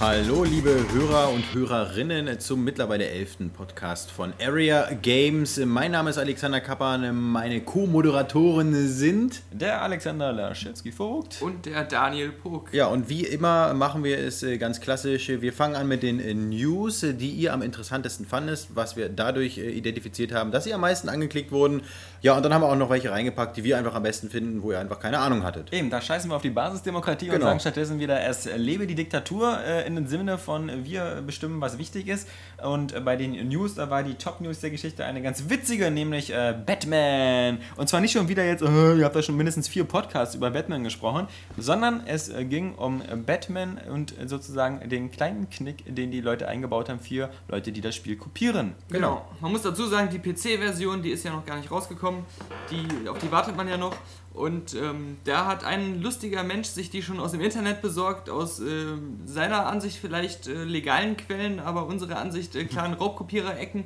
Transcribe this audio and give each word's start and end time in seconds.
Hallo, 0.00 0.44
liebe 0.44 0.70
Hörer 0.94 1.28
und 1.28 1.44
Hörerinnen 1.52 2.40
zum 2.40 2.64
mittlerweile 2.64 3.06
elften 3.06 3.50
Podcast 3.50 4.10
von 4.10 4.32
Area 4.40 4.88
Games. 5.02 5.58
Mein 5.58 5.90
Name 5.90 6.08
ist 6.08 6.16
Alexander 6.16 6.62
Kappan, 6.62 7.14
meine 7.14 7.60
Co-Moderatoren 7.60 8.88
sind 8.88 9.42
der 9.52 9.82
Alexander 9.82 10.32
Laschetski-Vogt 10.32 11.42
und 11.42 11.66
der 11.66 11.84
Daniel 11.84 12.32
Pog. 12.32 12.72
Ja, 12.72 12.86
und 12.86 13.10
wie 13.10 13.26
immer 13.26 13.74
machen 13.74 14.02
wir 14.02 14.16
es 14.16 14.42
äh, 14.42 14.56
ganz 14.56 14.80
klassisch. 14.80 15.28
Wir 15.28 15.52
fangen 15.52 15.76
an 15.76 15.86
mit 15.86 16.02
den 16.02 16.18
äh, 16.18 16.32
News, 16.32 17.04
die 17.06 17.32
ihr 17.32 17.52
am 17.52 17.60
interessantesten 17.60 18.24
fandet, 18.24 18.68
was 18.70 18.96
wir 18.96 19.10
dadurch 19.10 19.58
äh, 19.58 19.68
identifiziert 19.68 20.32
haben, 20.32 20.50
dass 20.50 20.64
sie 20.64 20.72
am 20.72 20.80
meisten 20.80 21.10
angeklickt 21.10 21.52
wurden. 21.52 21.82
Ja, 22.22 22.38
und 22.38 22.42
dann 22.42 22.54
haben 22.54 22.62
wir 22.62 22.70
auch 22.70 22.76
noch 22.76 22.88
welche 22.88 23.10
reingepackt, 23.10 23.58
die 23.58 23.64
wir 23.64 23.76
einfach 23.76 23.94
am 23.94 24.02
besten 24.02 24.30
finden, 24.30 24.62
wo 24.62 24.72
ihr 24.72 24.78
einfach 24.78 24.98
keine 24.98 25.18
Ahnung 25.18 25.42
hattet. 25.42 25.74
Eben, 25.74 25.90
da 25.90 26.00
scheißen 26.00 26.30
wir 26.30 26.36
auf 26.36 26.42
die 26.42 26.48
Basisdemokratie 26.48 27.26
genau. 27.26 27.36
und 27.36 27.42
sagen 27.42 27.60
stattdessen 27.60 27.98
wieder, 27.98 28.18
es 28.22 28.48
lebe 28.56 28.86
die 28.86 28.94
Diktatur 28.94 29.58
in 29.90 29.96
dem 29.96 30.06
Sinne 30.06 30.38
von 30.38 30.84
wir 30.84 31.22
bestimmen, 31.26 31.60
was 31.60 31.78
wichtig 31.78 32.08
ist. 32.08 32.28
Und 32.62 32.92
äh, 32.92 33.00
bei 33.00 33.16
den 33.16 33.48
News, 33.48 33.74
da 33.74 33.90
war 33.90 34.02
die 34.02 34.14
Top-News 34.14 34.60
der 34.60 34.70
Geschichte 34.70 35.04
eine 35.04 35.22
ganz 35.22 35.48
witzige, 35.48 35.90
nämlich 35.90 36.30
äh, 36.30 36.54
Batman. 36.64 37.58
Und 37.76 37.88
zwar 37.88 38.00
nicht 38.00 38.12
schon 38.12 38.28
wieder 38.28 38.44
jetzt, 38.44 38.62
äh, 38.62 38.94
ihr 38.96 39.04
habt 39.04 39.16
da 39.16 39.22
schon 39.22 39.36
mindestens 39.36 39.68
vier 39.68 39.84
Podcasts 39.84 40.34
über 40.34 40.50
Batman 40.50 40.84
gesprochen, 40.84 41.26
sondern 41.56 42.06
es 42.06 42.28
äh, 42.28 42.44
ging 42.44 42.74
um 42.74 43.02
Batman 43.26 43.78
und 43.90 44.14
sozusagen 44.26 44.88
den 44.88 45.10
kleinen 45.10 45.50
Knick, 45.50 45.94
den 45.94 46.10
die 46.10 46.20
Leute 46.20 46.48
eingebaut 46.48 46.88
haben 46.88 47.00
für 47.00 47.30
Leute, 47.48 47.72
die 47.72 47.80
das 47.80 47.94
Spiel 47.94 48.16
kopieren. 48.16 48.74
Genau. 48.90 49.26
Man 49.40 49.52
muss 49.52 49.62
dazu 49.62 49.86
sagen, 49.86 50.08
die 50.10 50.18
PC-Version, 50.18 51.02
die 51.02 51.10
ist 51.10 51.24
ja 51.24 51.32
noch 51.32 51.44
gar 51.44 51.56
nicht 51.56 51.70
rausgekommen. 51.70 52.24
Die, 52.70 53.08
auf 53.08 53.18
die 53.18 53.30
wartet 53.30 53.56
man 53.56 53.68
ja 53.68 53.76
noch. 53.76 53.96
Und 54.40 54.74
ähm, 54.74 55.18
da 55.24 55.44
hat 55.44 55.64
ein 55.64 56.00
lustiger 56.00 56.42
Mensch 56.42 56.68
sich 56.68 56.88
die 56.88 57.02
schon 57.02 57.20
aus 57.20 57.32
dem 57.32 57.42
Internet 57.42 57.82
besorgt, 57.82 58.30
aus 58.30 58.58
äh, 58.58 58.86
seiner 59.26 59.66
Ansicht 59.66 59.98
vielleicht 59.98 60.48
äh, 60.48 60.64
legalen 60.64 61.18
Quellen, 61.18 61.60
aber 61.60 61.86
unserer 61.86 62.16
Ansicht 62.16 62.56
äh, 62.56 62.64
klaren 62.64 62.94
Raubkopierer-Ecken. 62.94 63.84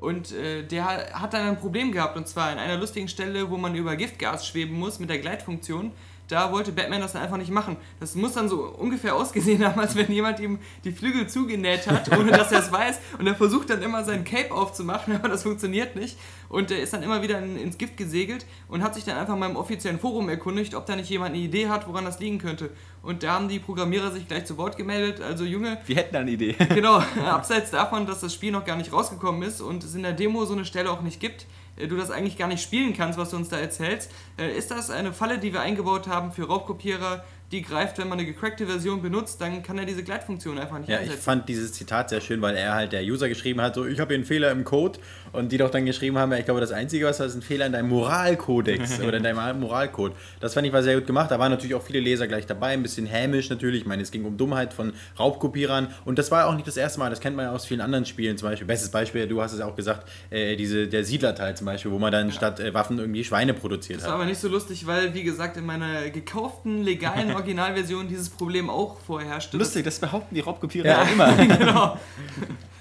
Und 0.00 0.32
äh, 0.32 0.62
der 0.62 0.84
hat 1.14 1.32
dann 1.32 1.48
ein 1.48 1.58
Problem 1.58 1.90
gehabt, 1.90 2.18
und 2.18 2.28
zwar 2.28 2.50
an 2.50 2.58
einer 2.58 2.76
lustigen 2.76 3.08
Stelle, 3.08 3.48
wo 3.50 3.56
man 3.56 3.74
über 3.74 3.96
Giftgas 3.96 4.46
schweben 4.46 4.78
muss 4.78 4.98
mit 4.98 5.08
der 5.08 5.20
Gleitfunktion 5.20 5.92
da 6.28 6.50
wollte 6.52 6.72
Batman 6.72 7.00
das 7.00 7.12
dann 7.12 7.22
einfach 7.22 7.36
nicht 7.36 7.50
machen. 7.50 7.76
Das 8.00 8.14
muss 8.14 8.32
dann 8.32 8.48
so 8.48 8.62
ungefähr 8.64 9.14
ausgesehen 9.14 9.64
haben, 9.64 9.78
als 9.78 9.94
wenn 9.94 10.10
jemand 10.10 10.40
ihm 10.40 10.58
die 10.84 10.92
Flügel 10.92 11.28
zugenäht 11.28 11.86
hat, 11.86 12.10
ohne 12.16 12.30
dass 12.30 12.50
er 12.50 12.60
es 12.60 12.72
weiß. 12.72 12.98
Und 13.18 13.26
er 13.26 13.34
versucht 13.34 13.70
dann 13.70 13.82
immer 13.82 14.04
sein 14.04 14.24
Cape 14.24 14.52
aufzumachen, 14.52 15.14
aber 15.16 15.28
das 15.28 15.42
funktioniert 15.42 15.96
nicht. 15.96 16.16
Und 16.48 16.70
er 16.70 16.80
ist 16.80 16.92
dann 16.92 17.02
immer 17.02 17.22
wieder 17.22 17.38
in, 17.40 17.56
ins 17.56 17.78
Gift 17.78 17.96
gesegelt 17.96 18.46
und 18.68 18.82
hat 18.82 18.94
sich 18.94 19.04
dann 19.04 19.18
einfach 19.18 19.36
mal 19.36 19.50
im 19.50 19.56
offiziellen 19.56 19.98
Forum 19.98 20.28
erkundigt, 20.28 20.74
ob 20.74 20.86
da 20.86 20.96
nicht 20.96 21.10
jemand 21.10 21.34
eine 21.34 21.42
Idee 21.42 21.68
hat, 21.68 21.86
woran 21.88 22.04
das 22.04 22.20
liegen 22.20 22.38
könnte. 22.38 22.70
Und 23.02 23.22
da 23.22 23.34
haben 23.34 23.48
die 23.48 23.58
Programmierer 23.58 24.10
sich 24.10 24.26
gleich 24.26 24.46
zu 24.46 24.56
Wort 24.56 24.76
gemeldet. 24.76 25.20
Also 25.20 25.44
Junge. 25.44 25.78
Wir 25.86 25.96
hätten 25.96 26.16
eine 26.16 26.30
Idee. 26.30 26.56
genau. 26.74 27.02
Abseits 27.22 27.70
davon, 27.70 28.06
dass 28.06 28.20
das 28.20 28.32
Spiel 28.32 28.50
noch 28.50 28.64
gar 28.64 28.76
nicht 28.76 28.92
rausgekommen 28.92 29.42
ist 29.42 29.60
und 29.60 29.84
es 29.84 29.94
in 29.94 30.02
der 30.02 30.12
Demo 30.12 30.44
so 30.46 30.54
eine 30.54 30.64
Stelle 30.64 30.90
auch 30.90 31.02
nicht 31.02 31.20
gibt, 31.20 31.46
du 31.76 31.96
das 31.96 32.10
eigentlich 32.10 32.38
gar 32.38 32.48
nicht 32.48 32.62
spielen 32.62 32.94
kannst, 32.94 33.18
was 33.18 33.30
du 33.30 33.36
uns 33.36 33.48
da 33.48 33.58
erzählst. 33.58 34.10
Äh, 34.38 34.56
ist 34.56 34.70
das 34.70 34.90
eine 34.90 35.12
Falle, 35.12 35.38
die 35.38 35.52
wir 35.52 35.60
eingebaut 35.60 36.06
haben 36.06 36.32
für 36.32 36.46
Raubkopierer, 36.46 37.24
die 37.52 37.62
greift, 37.62 37.98
wenn 37.98 38.08
man 38.08 38.18
eine 38.18 38.26
gecrackte 38.26 38.66
Version 38.66 39.02
benutzt, 39.02 39.40
dann 39.40 39.62
kann 39.62 39.78
er 39.78 39.84
diese 39.84 40.02
Gleitfunktion 40.02 40.58
einfach 40.58 40.78
nicht 40.78 40.88
ja, 40.88 40.98
einsetzen. 40.98 41.18
Ich 41.18 41.24
fand 41.24 41.48
dieses 41.48 41.72
Zitat 41.72 42.10
sehr 42.10 42.20
schön, 42.20 42.40
weil 42.42 42.56
er 42.56 42.74
halt 42.74 42.92
der 42.92 43.02
User 43.02 43.28
geschrieben 43.28 43.60
hat, 43.60 43.74
so 43.74 43.86
ich 43.86 44.00
habe 44.00 44.08
hier 44.08 44.18
einen 44.18 44.24
Fehler 44.24 44.50
im 44.50 44.64
Code 44.64 44.98
und 45.32 45.52
die 45.52 45.58
doch 45.58 45.70
dann 45.70 45.84
geschrieben 45.84 46.18
haben, 46.18 46.32
ja, 46.32 46.38
ich 46.38 46.46
glaube, 46.46 46.60
das 46.60 46.72
Einzige, 46.72 47.06
was 47.06 47.18
da 47.18 47.24
ist, 47.24 47.34
ein 47.34 47.42
Fehler 47.42 47.66
in 47.66 47.72
deinem 47.72 47.90
Moralkodex 47.90 49.00
oder 49.06 49.18
in 49.18 49.22
deinem 49.22 49.60
Moralcode. 49.60 50.14
Das 50.40 50.54
fand 50.54 50.66
ich 50.66 50.72
war 50.72 50.82
sehr 50.82 50.96
gut 50.96 51.06
gemacht. 51.06 51.30
Da 51.30 51.38
waren 51.38 51.50
natürlich 51.50 51.74
auch 51.74 51.82
viele 51.82 52.00
Leser 52.00 52.26
gleich 52.26 52.46
dabei, 52.46 52.68
ein 52.68 52.82
bisschen 52.82 53.06
hämisch 53.06 53.50
natürlich. 53.50 53.82
Ich 53.82 53.86
meine, 53.86 54.02
es 54.02 54.10
ging 54.10 54.24
um 54.24 54.36
Dummheit 54.36 54.72
von 54.72 54.92
Raubkopierern 55.18 55.88
und 56.04 56.18
das 56.18 56.30
war 56.30 56.46
auch 56.46 56.54
nicht 56.54 56.66
das 56.66 56.76
erste 56.76 56.98
Mal. 56.98 57.10
Das 57.10 57.20
kennt 57.20 57.36
man 57.36 57.46
ja 57.46 57.52
aus 57.52 57.66
vielen 57.66 57.80
anderen 57.80 58.06
Spielen. 58.06 58.38
Zum 58.38 58.48
Beispiel, 58.48 58.66
bestes 58.66 58.90
Beispiel, 58.90 59.28
du 59.28 59.42
hast 59.42 59.52
es 59.52 59.60
auch 59.60 59.76
gesagt, 59.76 60.08
äh, 60.30 60.56
diese, 60.56 60.88
der 60.88 61.04
Siedlerteil 61.04 61.56
zum 61.56 61.66
Beispiel, 61.66 61.90
wo 61.90 61.98
man 61.98 62.10
dann 62.10 62.28
ja. 62.28 62.32
statt 62.32 62.60
äh, 62.60 62.72
Waffen 62.72 62.98
irgendwie 62.98 63.22
Schweine 63.22 63.54
produziert 63.54 63.98
das 63.98 64.04
hat. 64.04 64.08
Das 64.08 64.12
war 64.14 64.20
aber 64.20 64.28
nicht 64.28 64.40
so 64.40 64.48
lustig, 64.48 64.86
weil, 64.86 65.14
wie 65.14 65.22
gesagt, 65.22 65.56
in 65.56 65.66
meiner 65.66 66.08
gekauften, 66.10 66.82
legalen 66.82 67.33
Originalversion 67.34 68.08
dieses 68.08 68.30
Problem 68.30 68.70
auch 68.70 68.98
vorherrschte. 69.00 69.56
Lustig, 69.56 69.84
das 69.84 69.98
behaupten 69.98 70.34
die 70.34 70.40
Raubkopierer 70.40 70.86
ja. 70.86 71.02
immer. 71.02 71.32
genau. 71.36 71.98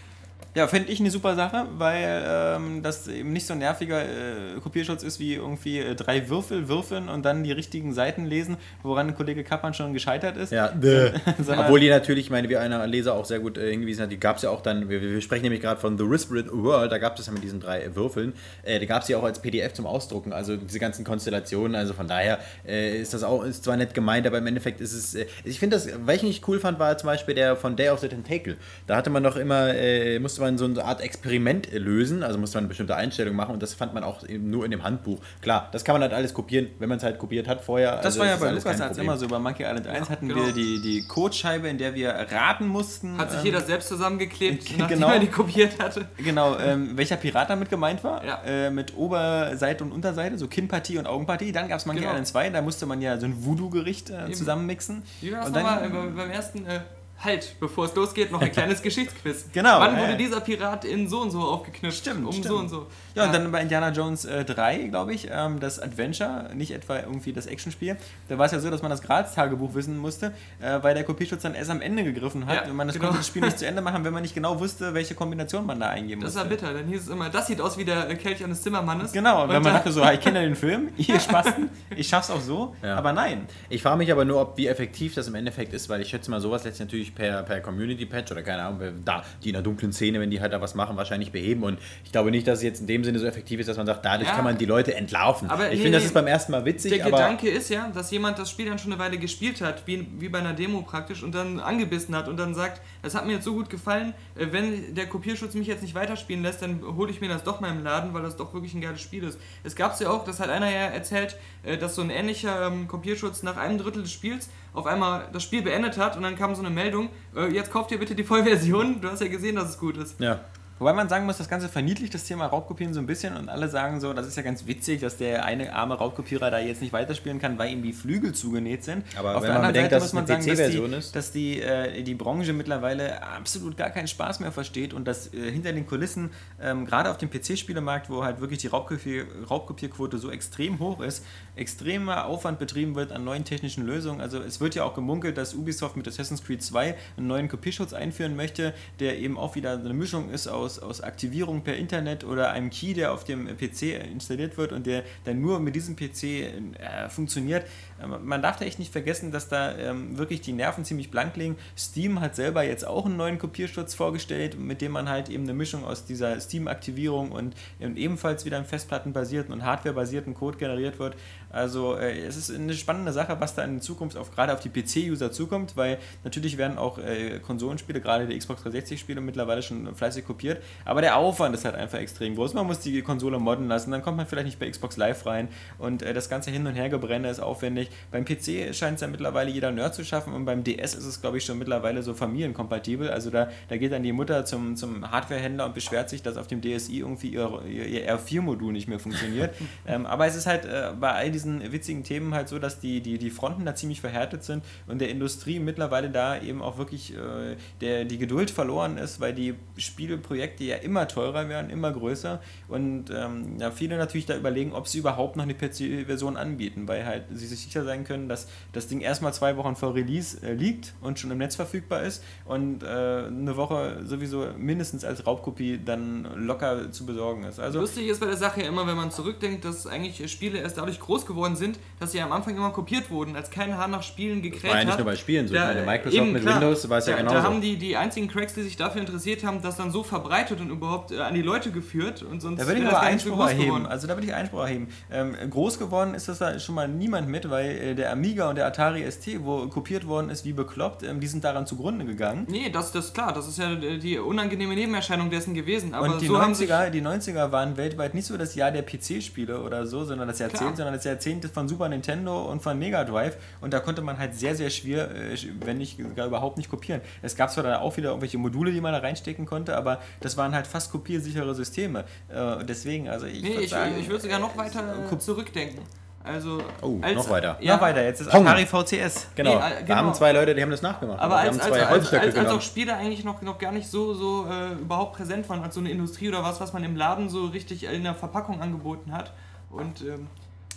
Ja, 0.56 0.68
fände 0.68 0.91
ich 0.91 1.00
eine 1.00 1.09
super 1.09 1.36
Sache, 1.36 1.66
weil 1.78 2.24
ähm, 2.28 2.84
das 2.84 3.08
eben 3.08 3.34
nicht 3.34 3.47
so 3.47 3.53
ein 3.53 3.59
nerviger 3.59 4.03
äh, 4.03 4.59
Kopierschutz 4.62 5.02
ist 5.02 5.19
wie 5.19 5.34
irgendwie 5.34 5.80
äh, 5.80 5.96
drei 5.96 6.30
Würfel 6.30 6.68
würfeln 6.68 7.09
und 7.09 7.24
dann 7.25 7.44
die 7.44 7.52
richtigen 7.52 7.91
Seiten 7.91 8.25
lesen, 8.25 8.58
woran 8.84 9.16
Kollege 9.16 9.44
Kappan 9.44 9.74
schon 9.74 9.94
gescheitert 9.94 10.38
ist. 10.38 10.52
Ja, 10.52 10.72
obwohl 11.58 11.80
die 11.80 11.90
natürlich, 11.90 12.25
ich 12.25 12.31
meine, 12.31 12.50
wie 12.50 12.58
einer 12.58 12.86
Leser 12.86 13.16
auch 13.16 13.25
sehr 13.25 13.40
gut 13.40 13.58
äh, 13.58 13.72
hingewiesen 13.72 14.03
hat, 14.03 14.12
die 14.12 14.19
gab 14.19 14.36
es 14.36 14.44
ja 14.44 14.52
auch 14.52 14.62
dann, 14.62 14.90
wir, 14.90 15.02
wir 15.02 15.22
sprechen 15.22 15.42
nämlich 15.42 15.62
gerade 15.62 15.81
von 15.81 15.97
The 15.97 16.08
Whispered 16.08 16.52
World, 16.52 16.92
da 16.92 17.00
gab 17.00 17.18
es 17.18 17.25
ja 17.25 17.34
mit 17.34 17.44
diesen 17.44 17.59
drei 17.59 17.96
Würfeln, 17.96 18.34
äh, 18.62 18.80
die 18.80 18.86
gab 18.86 19.02
es 19.02 19.08
ja 19.08 19.18
auch 19.18 19.24
als 19.24 19.42
PDF 19.42 19.74
zum 19.74 19.88
Ausdrucken, 19.88 20.34
also 20.34 20.56
diese 20.56 20.78
ganzen 20.78 21.03
Konstellationen, 21.03 21.75
also 21.75 21.96
von 21.96 22.08
daher 22.08 22.38
äh, 22.68 23.02
ist 23.02 23.16
das 23.16 23.24
auch, 23.24 23.44
ist 23.44 23.63
zwar 23.63 23.75
nett 23.75 23.96
gemeint, 23.96 24.28
aber 24.28 24.38
im 24.38 24.46
Endeffekt 24.46 24.81
ist 24.81 24.94
es, 24.94 25.16
äh, 25.16 25.25
ich 25.46 25.58
finde 25.58 25.78
das, 25.78 25.90
was 26.06 26.18
ich 26.18 26.24
nicht 26.24 26.47
cool 26.47 26.59
fand, 26.59 26.78
war 26.78 26.96
zum 26.96 27.08
Beispiel 27.08 27.34
der 27.34 27.56
von 27.56 27.75
Day 27.75 27.90
of 27.90 28.02
the 28.02 28.08
Tentacle. 28.08 28.58
Da 28.86 28.97
hatte 28.97 29.09
man 29.09 29.24
noch 29.24 29.36
immer, 29.36 29.74
musste 30.19 30.42
man 30.42 30.43
so 30.58 30.66
eine 30.66 30.84
Art 30.84 31.02
Experiment 31.02 31.72
lösen, 31.72 32.24
also 32.24 32.38
musste 32.38 32.58
man 32.58 32.64
eine 32.64 32.70
bestimmte 32.70 32.96
Einstellung 32.96 33.36
machen 33.36 33.54
und 33.54 33.64
das 33.64 33.74
fand 33.74 33.94
man 33.94 34.04
auch 34.04 34.24
nur 34.28 34.66
in 34.66 34.72
dem 34.72 34.84
Handbuch. 34.84 35.20
Klar, 35.42 35.70
das 35.72 35.84
kann 35.84 35.94
man 35.94 36.02
halt 36.02 36.14
alles 36.14 36.34
kopieren, 36.34 36.68
wenn 36.80 36.90
man 36.90 36.98
es 36.98 37.04
halt 37.04 37.18
kopiert 37.18 37.48
hat 37.48 37.62
vorher. 37.62 37.98
Das 37.98 38.06
also 38.06 38.20
war 38.20 38.28
ja 38.28 38.36
bei 38.38 38.52
Lukas 38.52 38.80
als 38.81 38.98
immer 38.98 39.18
so. 39.18 39.28
Bei 39.28 39.40
Monkey 39.40 39.64
Island 39.64 39.88
1 39.88 40.09
hatten 40.09 40.28
genau. 40.28 40.46
wir 40.46 40.54
die, 40.54 40.81
die 40.81 41.08
Codescheibe, 41.08 41.68
in 41.68 41.78
der 41.78 41.96
wir 41.96 42.09
raten 42.09 42.68
mussten. 42.68 43.18
Hat 43.18 43.31
sich 43.31 43.40
ähm, 43.40 43.46
jeder 43.46 43.62
selbst 43.62 43.88
zusammengeklebt, 43.88 44.66
genau. 44.78 44.84
nachdem 44.84 45.04
er 45.04 45.20
die 45.20 45.28
kopiert 45.28 45.80
hatte. 45.81 46.06
Genau, 46.18 46.58
ähm, 46.60 46.98
welcher 46.98 47.18
Pirat 47.18 47.50
damit 47.50 47.70
gemeint 47.70 48.04
war. 48.04 48.24
Ja. 48.24 48.42
Äh, 48.46 48.72
mit 48.72 48.96
Oberseite 48.96 49.84
und 49.84 49.92
Unterseite, 49.92 50.38
so 50.38 50.48
Kinnpartie 50.48 50.98
und 50.98 51.08
Augenpartie. 51.08 51.52
Dann 51.52 51.68
gab 51.68 51.80
es 51.80 51.86
Monkey 51.86 52.02
genau. 52.02 52.14
Island 52.14 52.28
2, 52.28 52.50
da 52.50 52.62
musste 52.62 52.86
man 52.86 53.02
ja 53.02 53.18
so 53.18 53.25
ein 53.25 53.46
Voodoo-Gericht 53.46 54.10
äh, 54.10 54.31
zusammenmixen. 54.31 55.04
Wie 55.22 55.31
war 55.31 55.42
das 55.42 55.52
nochmal 55.52 55.90
beim 55.90 56.31
ersten... 56.31 56.66
Äh 56.66 56.81
halt, 57.24 57.56
bevor 57.60 57.86
es 57.86 57.96
losgeht, 57.96 58.32
noch 58.32 58.42
ein 58.42 58.52
kleines 58.54 58.82
Geschichtsquiz. 58.82 59.46
Genau. 59.54 59.80
Wann 59.80 59.98
wurde 59.98 60.18
dieser 60.18 60.42
Pirat 60.42 60.86
in 60.86 61.08
so 61.08 61.22
und 61.22 61.32
so 61.32 61.42
aufgeknüpft? 61.42 61.98
Stimmt, 61.98 62.26
um 62.26 62.32
stimmt. 62.32 62.48
so 62.48 62.58
und 62.58 62.70
so. 62.70 62.88
Ja, 63.16 63.26
und 63.26 63.34
dann 63.34 63.52
bei 63.52 63.62
Indiana 63.62 63.90
Jones 63.90 64.26
äh, 64.26 64.44
3, 64.44 64.88
glaube 64.90 65.14
ich, 65.14 65.30
ähm, 65.32 65.60
das 65.60 65.80
Adventure, 65.80 66.50
nicht 66.54 66.72
etwa 66.72 67.00
irgendwie 67.00 67.34
das 67.34 67.46
Actionspiel. 67.46 67.98
Da 68.28 68.38
war 68.38 68.46
es 68.46 68.52
ja 68.52 68.60
so, 68.60 68.70
dass 68.70 68.82
man 68.82 68.92
das 68.92 69.02
Graz-Tagebuch 69.02 69.74
wissen 69.76 69.98
musste, 69.98 70.34
äh, 70.60 70.80
weil 70.82 70.96
der 70.96 71.04
Kopierschutz 71.04 71.44
dann 71.44 71.56
erst 71.56 71.70
am 71.70 71.82
Ende 71.82 72.04
gegriffen 72.04 72.46
hat. 72.46 72.56
Ja, 72.56 72.70
und 72.70 72.76
man 72.76 72.88
das 72.88 72.96
genau. 72.96 73.08
konnte 73.08 73.20
das 73.20 73.28
Spiel 73.28 73.44
nicht 73.44 73.60
zu 73.60 73.68
Ende 73.68 73.82
machen, 73.82 74.04
wenn 74.04 74.14
man 74.14 74.24
nicht 74.24 74.34
genau 74.34 74.60
wusste, 74.60 74.94
welche 74.94 75.16
Kombination 75.16 75.66
man 75.66 75.80
da 75.80 75.90
eingeben 75.90 76.22
musste. 76.22 76.40
Das 76.40 76.44
war 76.44 76.50
bitter. 76.50 76.74
Dann 76.74 76.88
hieß 76.88 77.04
es 77.04 77.08
immer, 77.10 77.30
das 77.30 77.48
sieht 77.48 77.62
aus 77.62 77.78
wie 77.78 77.86
der 77.86 78.14
Kelch 78.16 78.44
eines 78.44 78.62
Zimmermannes. 78.62 79.12
Genau, 79.12 79.48
wenn 79.48 79.62
man 79.62 79.74
dachte 79.74 79.92
so, 79.92 80.04
ich 80.04 80.20
kenne 80.20 80.42
den 80.42 80.56
Film, 80.56 80.90
ihr 80.98 81.20
Spasten, 81.20 81.70
ich 81.96 82.08
schaff's 82.08 82.30
auch 82.30 82.42
so. 82.42 82.76
Ja. 82.82 82.96
Aber 82.96 83.14
nein. 83.14 83.48
Ich 83.70 83.82
frage 83.82 83.98
mich 83.98 84.12
aber 84.12 84.26
nur, 84.26 84.42
ob 84.42 84.58
wie 84.58 84.68
effektiv 84.68 85.16
das 85.16 85.28
im 85.28 85.36
Endeffekt 85.36 85.74
ist, 85.74 85.90
weil 85.90 86.02
ich 86.02 86.10
schätze 86.10 86.32
mal, 86.32 86.42
sowas 86.42 86.64
lässt 86.64 86.80
natürlich 86.80 87.12
per, 87.16 87.44
per 87.44 87.62
Community 87.62 87.84
Community-Patch 87.84 88.31
oder 88.31 88.44
keine 88.44 88.63
Ahnung, 88.63 89.01
da, 89.03 89.24
die 89.44 89.50
in 89.50 89.53
der 89.53 89.62
dunklen 89.62 89.94
Szene, 89.94 90.19
wenn 90.19 90.29
die 90.29 90.41
halt 90.41 90.53
da 90.53 90.62
was 90.62 90.75
machen, 90.75 90.97
wahrscheinlich 90.97 91.31
beheben. 91.31 91.63
Und 91.63 91.79
ich 92.03 92.12
glaube 92.12 92.31
nicht, 92.31 92.47
dass 92.47 92.59
es 92.59 92.63
jetzt 92.63 92.81
in 92.81 92.88
dem 92.88 93.03
Sinne 93.03 93.19
so 93.19 93.25
effektiv 93.25 93.59
ist, 93.59 93.68
dass 93.68 93.78
man 93.78 93.85
sagt, 93.85 94.06
dadurch 94.06 94.29
ja. 94.29 94.35
kann 94.35 94.44
man 94.44 94.57
die 94.57 94.66
Leute 94.66 94.96
entlarven. 94.96 95.50
Aber 95.50 95.72
ich 95.72 95.78
nee, 95.78 95.84
finde, 95.84 95.97
das 95.97 96.06
ist 96.06 96.13
beim 96.13 96.28
ersten 96.28 96.51
Mal 96.51 96.66
witzig. 96.66 96.91
Der 96.91 97.03
Gedanke 97.03 97.50
ist 97.50 97.69
ja, 97.69 97.90
dass 97.94 98.12
jemand 98.12 98.40
das 98.40 98.50
Spiel 98.50 98.66
dann 98.68 98.79
schon 98.79 98.91
eine 98.91 99.01
Weile 99.01 99.18
gespielt 99.18 99.62
hat, 99.62 99.85
wie, 99.85 100.07
wie 100.19 100.29
bei 100.29 100.40
einer 100.40 100.53
Demo 100.53 100.81
praktisch, 100.81 101.24
und 101.24 101.34
dann 101.34 101.59
angebissen 101.59 102.16
hat 102.16 102.28
und 102.28 102.38
dann 102.38 102.53
sagt, 102.53 102.81
das 103.01 103.16
hat 103.16 103.25
mir 103.25 103.34
jetzt 103.34 103.45
so 103.45 103.53
gut 103.53 103.69
gefallen, 103.69 104.13
äh, 104.35 104.47
wenn 104.51 104.95
der 104.95 105.07
Kopierschutz 105.07 105.53
mich 105.53 105.68
jetzt 105.68 105.81
nicht 105.81 105.95
weiterspielen 105.95 106.44
lässt, 106.44 106.62
dann 106.62 106.81
hole 106.84 107.12
ich 107.12 107.22
mir 107.22 107.30
das 107.30 107.44
doch 107.44 107.59
mal 107.59 107.69
im 107.69 107.84
Laden, 107.84 108.13
weil 108.13 108.24
das 108.24 108.35
doch 108.35 108.53
wirklich 108.53 108.74
ein 108.74 108.81
geiles 108.81 109.01
Spiel 109.01 109.24
ist. 109.24 109.40
Es 109.63 109.75
gab 109.75 109.94
es 109.94 110.00
ja 110.00 110.09
auch, 110.09 110.25
das 110.25 110.40
hat 110.40 110.50
einer 110.50 110.69
ja 110.69 110.88
erzählt, 110.88 111.38
äh, 111.63 111.78
dass 111.78 111.95
so 111.95 112.01
ein 112.01 112.09
ähnlicher 112.09 112.68
ähm, 112.68 112.88
Kopierschutz 112.88 113.44
nach 113.44 113.57
einem 113.57 113.77
Drittel 113.77 114.04
des 114.04 114.12
Spiels 114.12 114.50
auf 114.74 114.86
einmal 114.86 115.28
das 115.31 115.44
Spiel 115.44 115.62
beendet 115.62 115.98
hat 115.98 116.18
und 116.18 116.24
dann 116.24 116.36
kam 116.36 116.56
so 116.56 116.62
eine 116.62 116.70
Meldung, 116.70 117.10
äh, 117.36 117.48
jetzt 117.48 117.72
kauft 117.72 117.92
ihr 117.92 118.00
bitte 118.00 118.16
die 118.16 118.24
Vollversion, 118.24 119.02
du 119.02 119.10
hast 119.10 119.22
ja 119.22 119.28
gesehen, 119.28 119.56
dass 119.56 119.70
es 119.70 119.80
gut 119.80 119.98
ist. 119.98 120.20
Ja. 120.20 120.40
Wobei 120.80 120.94
man 120.94 121.08
sagen 121.08 121.25
muss, 121.25 121.38
das 121.38 121.48
Ganze 121.48 121.70
verniedlicht 121.70 122.14
das 122.14 122.25
Thema 122.25 122.48
Raubkopieren 122.48 122.94
so 122.94 123.00
ein 123.00 123.06
bisschen 123.06 123.38
und 123.38 123.48
alle 123.48 123.70
sagen 123.70 124.02
so, 124.02 124.12
das 124.12 124.28
ist 124.28 124.36
ja 124.36 124.44
ganz 124.44 124.66
witzig, 124.66 125.02
dass 125.02 125.18
der 125.18 125.46
eine 125.46 125.74
arme 125.74 125.94
Raubkopierer 125.94 126.50
da 126.50 126.60
jetzt 126.60 126.81
nicht 126.81 126.92
weiterspielen 126.92 127.40
kann, 127.40 127.58
weil 127.60 127.72
ihm 127.72 127.84
die 127.84 127.94
Flügel 127.94 128.34
zugenäht 128.34 128.84
sind. 128.84 129.06
Aber 129.18 129.38
Auf 129.38 129.44
der 129.44 129.56
anderen 129.56 129.74
bedenkt, 129.74 129.92
Seite 129.92 130.04
muss 130.04 130.14
man 130.14 130.28
sagen, 130.28 130.46
dass, 130.46 130.58
die, 130.58 130.78
ist. 130.78 131.16
dass 131.16 131.31
die, 131.31 131.62
äh, 131.62 132.02
die 132.02 132.16
Branche 132.16 132.54
mittlerweile 132.54 133.24
absolut 133.24 133.78
gar 133.78 133.92
keinen 133.92 134.08
Spaß 134.08 134.40
mehr 134.40 134.52
versteht 134.52 134.94
und 134.94 135.08
dass 135.08 135.34
äh, 135.34 135.52
hinter 135.52 135.72
den 135.72 135.86
Kulissen, 135.86 136.31
ähm, 136.62 136.86
gerade 136.86 137.12
auf 137.12 137.18
dem 137.18 137.30
PC-Spielemarkt, 137.30 138.10
wo 138.10 138.24
halt 138.24 138.42
wirklich 138.42 138.60
die 138.60 138.68
Raubkopier 138.68 139.26
Raubkopierquote 139.50 140.18
so 140.18 140.31
extrem 140.31 140.80
hoch 140.80 141.02
ist, 141.02 141.24
extremer 141.56 142.26
Aufwand 142.26 142.60
betrieben 142.60 142.96
wird 142.96 143.12
an 143.12 143.24
neuen 143.24 143.46
technischen 143.46 143.86
Lösungen. 143.86 144.22
Also 144.22 144.40
es 144.40 144.60
wird 144.60 144.76
ja 144.76 144.84
auch 144.84 144.94
gemunkelt, 144.94 145.38
dass 145.38 145.54
Ubisoft 145.54 145.98
mit 145.98 146.08
Assassin's 146.08 146.44
Creed 146.44 146.62
2 146.62 146.96
einen 147.18 147.28
neuen 147.28 147.48
Kopierschutz 147.48 147.94
einführen 147.94 148.36
möchte, 148.36 148.74
der 149.00 149.20
eben 149.20 149.38
auch 149.38 149.56
wieder 149.56 149.74
eine 149.74 149.94
Mischung 149.94 150.30
ist 150.30 150.48
aus 150.48 150.74
aus, 150.80 151.02
Aktivierung 151.02 151.62
per 151.64 151.76
Internet 151.76 152.24
oder 152.24 152.52
einem 152.52 152.70
Key, 152.70 152.94
der 152.94 153.12
auf 153.14 153.24
dem 153.24 153.46
PC 153.46 154.04
installiert 154.12 154.58
wird 154.58 154.72
und 154.72 154.86
der 154.86 155.04
dann 155.26 155.42
nur 155.42 155.60
mit 155.60 155.76
diesem 155.76 155.96
PC 155.96 156.24
äh, 156.24 157.10
funktioniert. 157.10 157.66
Man 158.08 158.42
darf 158.42 158.58
da 158.58 158.66
echt 158.66 158.80
nicht 158.80 158.92
vergessen, 158.92 159.32
dass 159.32 159.48
da 159.50 159.76
ähm, 159.78 160.18
wirklich 160.18 160.42
die 160.42 160.54
Nerven 160.54 160.86
ziemlich 160.86 161.12
blank 161.12 161.36
liegen. 161.36 161.58
Steam 161.78 162.22
hat 162.22 162.36
selber 162.36 162.64
jetzt 162.64 162.86
auch 162.86 163.06
einen 163.06 163.18
neuen 163.18 163.38
Kopiersturz 163.38 163.94
vorgestellt, 163.94 164.60
mit 164.60 164.82
dem 164.82 164.92
man 164.92 165.10
halt 165.10 165.30
eben 165.30 165.44
eine 165.44 165.54
Mischung 165.54 165.86
aus 165.86 166.06
dieser 166.06 166.40
Steam-Aktivierung 166.40 167.32
und, 167.32 167.56
ebenfalls 167.80 168.46
wieder 168.46 168.58
einen 168.58 168.66
festplattenbasierten 168.66 169.54
und 169.54 169.64
hardwarebasierten 169.64 170.34
Code 170.34 170.58
generiert 170.58 171.00
wird. 171.00 171.16
Also 171.50 171.96
äh, 171.96 172.20
es 172.26 172.36
ist 172.36 172.54
eine 172.54 172.74
spannende 172.74 173.14
Sache, 173.14 173.40
was 173.40 173.54
da 173.54 173.64
in 173.64 173.80
Zukunft 173.80 174.18
auf, 174.18 174.32
gerade 174.32 174.54
auf 174.54 174.60
die 174.60 174.70
PC-User 174.70 175.32
zukommt, 175.32 175.78
weil 175.78 176.00
natürlich 176.24 176.58
werden 176.58 176.78
auch 176.78 176.98
äh, 176.98 177.40
Konsolenspiele, 177.40 178.02
gerade 178.02 178.26
die 178.26 178.38
Xbox 178.38 178.64
360-Spiele 178.66 179.22
mittlerweile 179.22 179.62
schon 179.62 179.94
fleißig 179.96 180.26
kopiert, 180.26 180.64
aber 180.84 181.02
der 181.02 181.16
Aufwand 181.18 181.54
ist 181.54 181.64
halt 181.66 181.76
einfach 181.76 182.00
extrem 182.00 182.36
groß. 182.36 182.56
Man 182.56 182.66
muss 182.66 182.80
die 182.80 183.02
Konsole 183.04 183.40
modden 183.40 183.68
lassen, 183.68 183.92
dann 183.92 184.02
kommt 184.02 184.18
man 184.18 184.26
vielleicht 184.26 184.48
nicht 184.48 184.60
bei 184.60 184.70
Xbox 184.70 184.98
Live 184.98 185.26
rein 185.28 185.48
und 185.78 186.02
äh, 186.02 186.14
das 186.14 186.28
ganze 186.28 186.50
Hin- 186.50 186.66
und 186.66 186.74
Hergebrenne 186.74 187.30
ist 187.30 187.40
aufwendig. 187.40 187.90
Beim 188.12 188.25
PC 188.25 188.74
scheint 188.74 188.95
es 188.95 189.01
ja 189.01 189.07
mittlerweile 189.07 189.50
jeder 189.50 189.72
Nerd 189.72 189.95
zu 189.95 190.04
schaffen 190.04 190.34
und 190.34 190.45
beim 190.45 190.63
DS 190.63 190.94
ist 190.94 191.06
es, 191.06 191.22
glaube 191.22 191.38
ich, 191.38 191.45
schon 191.45 191.57
mittlerweile 191.57 192.04
so 192.04 192.13
familienkompatibel. 192.13 193.10
Also 193.10 193.30
da, 193.30 193.50
da 193.69 193.78
geht 193.78 193.92
dann 193.92 194.04
die 194.04 194.13
Mutter 194.13 194.45
zum, 194.45 194.75
zum 194.75 195.10
Hardwarehändler 195.10 195.66
und 195.66 195.74
beschwert 195.74 196.10
sich, 196.10 196.22
dass 196.22 196.38
auf 196.38 196.48
dem 196.48 196.62
DSi 196.62 197.00
irgendwie 197.00 197.30
ihr, 197.30 197.63
ihr 197.66 198.16
R4-Modul 198.16 198.74
nicht 198.74 198.88
mehr 198.88 199.00
funktioniert. 199.00 199.56
ähm, 199.88 200.06
aber 200.06 200.25
es 200.25 200.36
ist 200.36 200.45
halt 200.45 200.66
äh, 200.66 200.92
bei 201.00 201.12
all 201.12 201.31
diesen 201.31 201.72
witzigen 201.72 202.04
Themen 202.04 202.34
halt 202.34 202.50
so, 202.50 202.60
dass 202.60 202.80
die, 202.80 203.01
die, 203.01 203.18
die 203.18 203.30
Fronten 203.30 203.66
da 203.66 203.75
ziemlich 203.75 204.01
verhärtet 204.01 204.44
sind 204.44 204.63
und 204.88 205.00
der 205.00 205.10
Industrie 205.10 205.60
mittlerweile 205.60 206.10
da 206.10 206.42
eben 206.42 206.62
auch 206.62 206.78
wirklich 206.78 207.13
äh, 207.13 207.56
der, 207.81 208.06
die 208.06 208.18
Geduld 208.18 208.51
verloren 208.51 208.98
ist, 208.98 209.19
weil 209.19 209.34
die 209.34 209.56
Spieleprojekte 209.78 210.63
ja 210.63 210.78
immer 210.78 211.07
teurer 211.07 211.50
werden, 211.50 211.69
immer 211.69 211.92
größer 211.92 212.42
und 212.68 213.06
ähm, 213.10 213.57
ja, 213.60 213.72
viele 213.72 213.98
natürlich 213.98 214.25
da 214.25 214.36
überlegen, 214.36 214.74
ob 214.74 214.88
sie 214.88 215.00
überhaupt 215.00 215.36
noch 215.36 215.44
eine 215.44 215.54
PC-Version 215.54 216.38
anbieten, 216.38 216.88
weil 216.88 217.06
halt 217.06 217.25
sie 217.31 217.48
sich 217.48 217.73
sicher 217.74 217.84
sein 217.84 218.04
können, 218.04 218.30
dass 218.30 218.48
das 218.72 218.88
Ding 218.88 219.02
erstmal 219.02 219.34
zwei 219.34 219.58
Wochen 219.58 219.75
vor 219.75 219.96
Release 219.96 220.38
äh, 220.46 220.54
liegt 220.54 220.94
und 221.02 221.20
schon 221.20 221.31
im 221.31 221.40
Netz 221.40 221.56
verfügbar 221.56 222.04
ist 222.04 222.24
und 222.46 222.84
äh, 222.84 222.88
eine 222.88 223.58
Woche 223.58 224.02
sowieso 224.04 224.48
mindestens 224.58 225.04
als 225.04 225.25
Raubkopie 225.25 225.80
dann 225.84 226.28
locker 226.36 226.92
zu 226.92 227.06
besorgen 227.06 227.44
ist. 227.44 227.60
Also 227.60 227.80
Lustig 227.80 228.08
ist 228.08 228.20
bei 228.20 228.28
der 228.28 228.38
Sache 228.38 228.62
ja 228.62 228.68
immer, 228.68 228.86
wenn 228.88 228.96
man 228.96 229.12
zurückdenkt, 229.12 229.66
dass 229.66 229.88
eigentlich 229.88 230.31
Spiele 230.31 230.60
erst 230.60 230.78
dadurch 230.78 231.00
groß 231.00 231.25
geworden 231.25 231.56
sind, 231.56 231.80
dass 232.00 232.12
sie 232.12 232.22
am 232.22 232.31
Anfang 232.31 232.56
immer 232.56 232.72
kopiert 232.72 233.10
wurden, 233.10 233.36
als 233.36 233.50
kein 233.50 233.76
Hahn 233.78 233.92
nach 233.92 234.04
Spielen 234.04 234.42
gekräht 234.42 234.66
hat. 234.66 234.72
War 234.72 234.80
ja 234.80 234.86
nicht 234.86 234.98
nur 234.98 235.06
bei 235.06 235.16
Spielen 235.16 235.48
so. 235.48 235.54
Da, 235.54 235.72
ich 235.72 235.76
meine, 235.76 235.86
Microsoft 235.86 236.16
eben, 236.16 236.31
mit 236.31 236.42
klar, 236.44 236.62
Windows 236.62 236.90
war 236.90 236.98
es 237.00 237.08
ja 237.08 237.18
genauso. 237.18 237.36
Da 237.36 237.44
haben 237.44 237.62
die, 237.62 237.78
die 237.78 237.98
einzigen 237.98 238.28
Cracks, 238.28 238.54
die 238.54 238.62
sich 238.62 238.78
dafür 238.78 239.02
interessiert 239.02 239.44
haben, 239.44 239.62
das 239.62 239.78
dann 239.78 239.92
so 239.92 240.04
verbreitet 240.04 240.60
und 240.60 240.69
überhaupt 240.69 241.12
äh, 241.12 241.19
an 241.19 241.34
die 241.34 241.42
Leute 241.42 241.72
geführt 241.72 242.24
und 242.24 242.42
sonst 242.42 242.60
Da 242.60 242.68
würde 242.68 242.81
ich 242.81 242.88
aber 242.88 243.00
Einspruch 243.00 243.40
erheben. 243.40 243.64
Geworden. 243.64 243.86
Also 243.86 244.08
da 244.08 244.16
würde 244.16 244.28
ich 244.28 244.34
Einspruch 244.34 244.62
erheben. 244.62 244.88
Ähm, 245.12 245.36
groß 245.50 245.80
geworden 245.80 246.14
ist 246.14 246.28
das 246.28 246.40
da 246.40 246.60
schon 246.60 246.76
mal 246.76 246.88
niemand 246.88 247.28
mit, 247.28 247.50
weil 247.50 247.62
äh, 247.63 247.95
der 247.95 248.12
Amiga 248.12 248.50
und 248.50 248.56
der 248.56 248.65
Atari 248.65 249.10
ST, 249.10 249.44
wo 249.44 249.68
kopiert 249.68 250.07
worden 250.07 250.30
ist 250.30 250.45
wie 250.45 250.54
bekloppt, 250.54 251.04
ähm, 251.04 251.19
die 251.19 251.27
sind 251.27 251.44
daran 251.44 251.65
zugrunde 251.65 252.06
gegangen. 252.06 252.45
Nee, 252.50 252.69
das, 252.69 252.92
das 252.92 253.06
ist 253.06 253.13
klar. 253.13 253.33
Das 253.33 253.48
ist 253.48 253.57
ja 253.57 253.75
die 253.75 254.18
unangenehme 254.18 254.75
Nebenerscheinung 254.75 255.30
dessen 255.30 255.54
gewesen. 255.54 255.94
Aber 255.94 256.13
und 256.13 256.21
die, 256.21 256.27
so 256.27 256.38
90er, 256.38 256.89
die 256.89 257.01
90er 257.01 257.51
waren 257.51 257.77
weltweit 257.77 258.13
nicht 258.13 258.25
so 258.25 258.38
das 258.38 258.56
Jahr 258.56 258.71
der 258.71 258.83
PC-Spiele 258.83 259.62
oder 259.62 259.86
so, 259.86 260.04
sondern 260.06 260.27
das 260.27 260.39
Jahrzehnt, 260.39 260.62
klar. 260.62 260.75
sondern 260.75 260.94
das 260.94 261.04
Jahrzehnt 261.04 261.45
von 261.45 261.68
Super 261.68 261.89
Nintendo 261.89 262.44
und 262.51 262.62
von 262.62 262.77
Mega 262.77 263.04
Drive 263.04 263.38
und 263.62 263.74
da 263.74 263.80
konnte 263.80 264.01
man 264.01 264.18
halt 264.18 264.36
sehr, 264.36 264.56
sehr 264.56 264.69
schwer, 264.69 265.12
äh, 265.12 265.38
wenn 265.62 265.77
nicht 265.77 265.98
gar 266.16 266.27
überhaupt 266.27 266.57
nicht 266.57 266.69
kopieren. 266.69 267.01
Es 267.21 267.36
gab 267.36 267.51
zwar 267.51 267.63
dann 267.63 267.75
auch 267.75 267.95
wieder 267.98 268.09
irgendwelche 268.09 268.38
Module, 268.38 268.71
die 268.71 268.81
man 268.81 268.94
da 268.94 269.00
reinstecken 269.00 269.45
konnte, 269.45 269.75
aber 269.75 270.01
das 270.19 270.38
waren 270.38 270.54
halt 270.54 270.68
fast 270.68 270.92
kopiersichere 270.92 271.56
Systeme. 271.56 272.06
Äh, 272.30 272.63
deswegen, 272.66 273.09
also 273.09 273.25
ich 273.25 273.42
nee, 273.42 273.56
würde 273.56 273.68
sagen... 273.68 273.94
Ich 274.00 274.07
würde 274.09 274.21
sogar 274.21 274.39
noch 274.39 274.56
weiter 274.57 274.83
zurückdenken. 275.19 275.81
Also, 276.24 276.62
oh, 276.81 277.00
als, 277.02 277.16
noch 277.16 277.30
weiter. 277.30 277.58
Ja, 277.60 277.75
noch 277.75 277.81
weiter. 277.81 278.04
Jetzt 278.04 278.22
ist 278.22 278.30
Pong. 278.30 278.48
Atari 278.48 278.66
VCS. 278.66 279.28
Genau. 279.36 279.56
Nee, 279.56 279.56
äh, 279.56 279.75
genau. 279.75 279.88
Da 279.88 279.96
haben 279.98 280.14
zwei 280.14 280.31
Leute, 280.31 280.56
die 280.56 280.62
haben 280.62 280.72
das 280.72 280.81
nachgemacht. 280.81 281.20
Aber 281.20 281.38
als, 281.38 281.60
als, 281.60 281.72
als, 281.74 282.14
als, 282.14 282.36
als 282.36 282.50
auch 282.50 282.62
Spiele 282.62 282.96
eigentlich 282.96 283.25
noch, 283.25 283.42
noch 283.42 283.58
gar 283.58 283.74
nicht 283.74 283.90
so, 283.90 284.14
so 284.14 284.48
äh, 284.50 284.72
überhaupt 284.74 285.18
präsent 285.18 285.50
waren 285.50 285.62
als 285.62 285.75
so 285.75 285.81
eine 285.81 285.92
Industrie 285.92 286.30
oder 286.30 286.42
was, 286.44 286.62
was 286.62 286.72
man 286.72 286.84
im 286.86 286.96
Laden 286.96 287.30
so 287.30 287.48
richtig 287.48 287.84
in 287.84 288.04
der 288.04 288.16
Verpackung 288.16 288.62
angeboten 288.62 289.12
hat. 289.12 289.34
Und 289.70 290.02
ähm, 290.02 290.28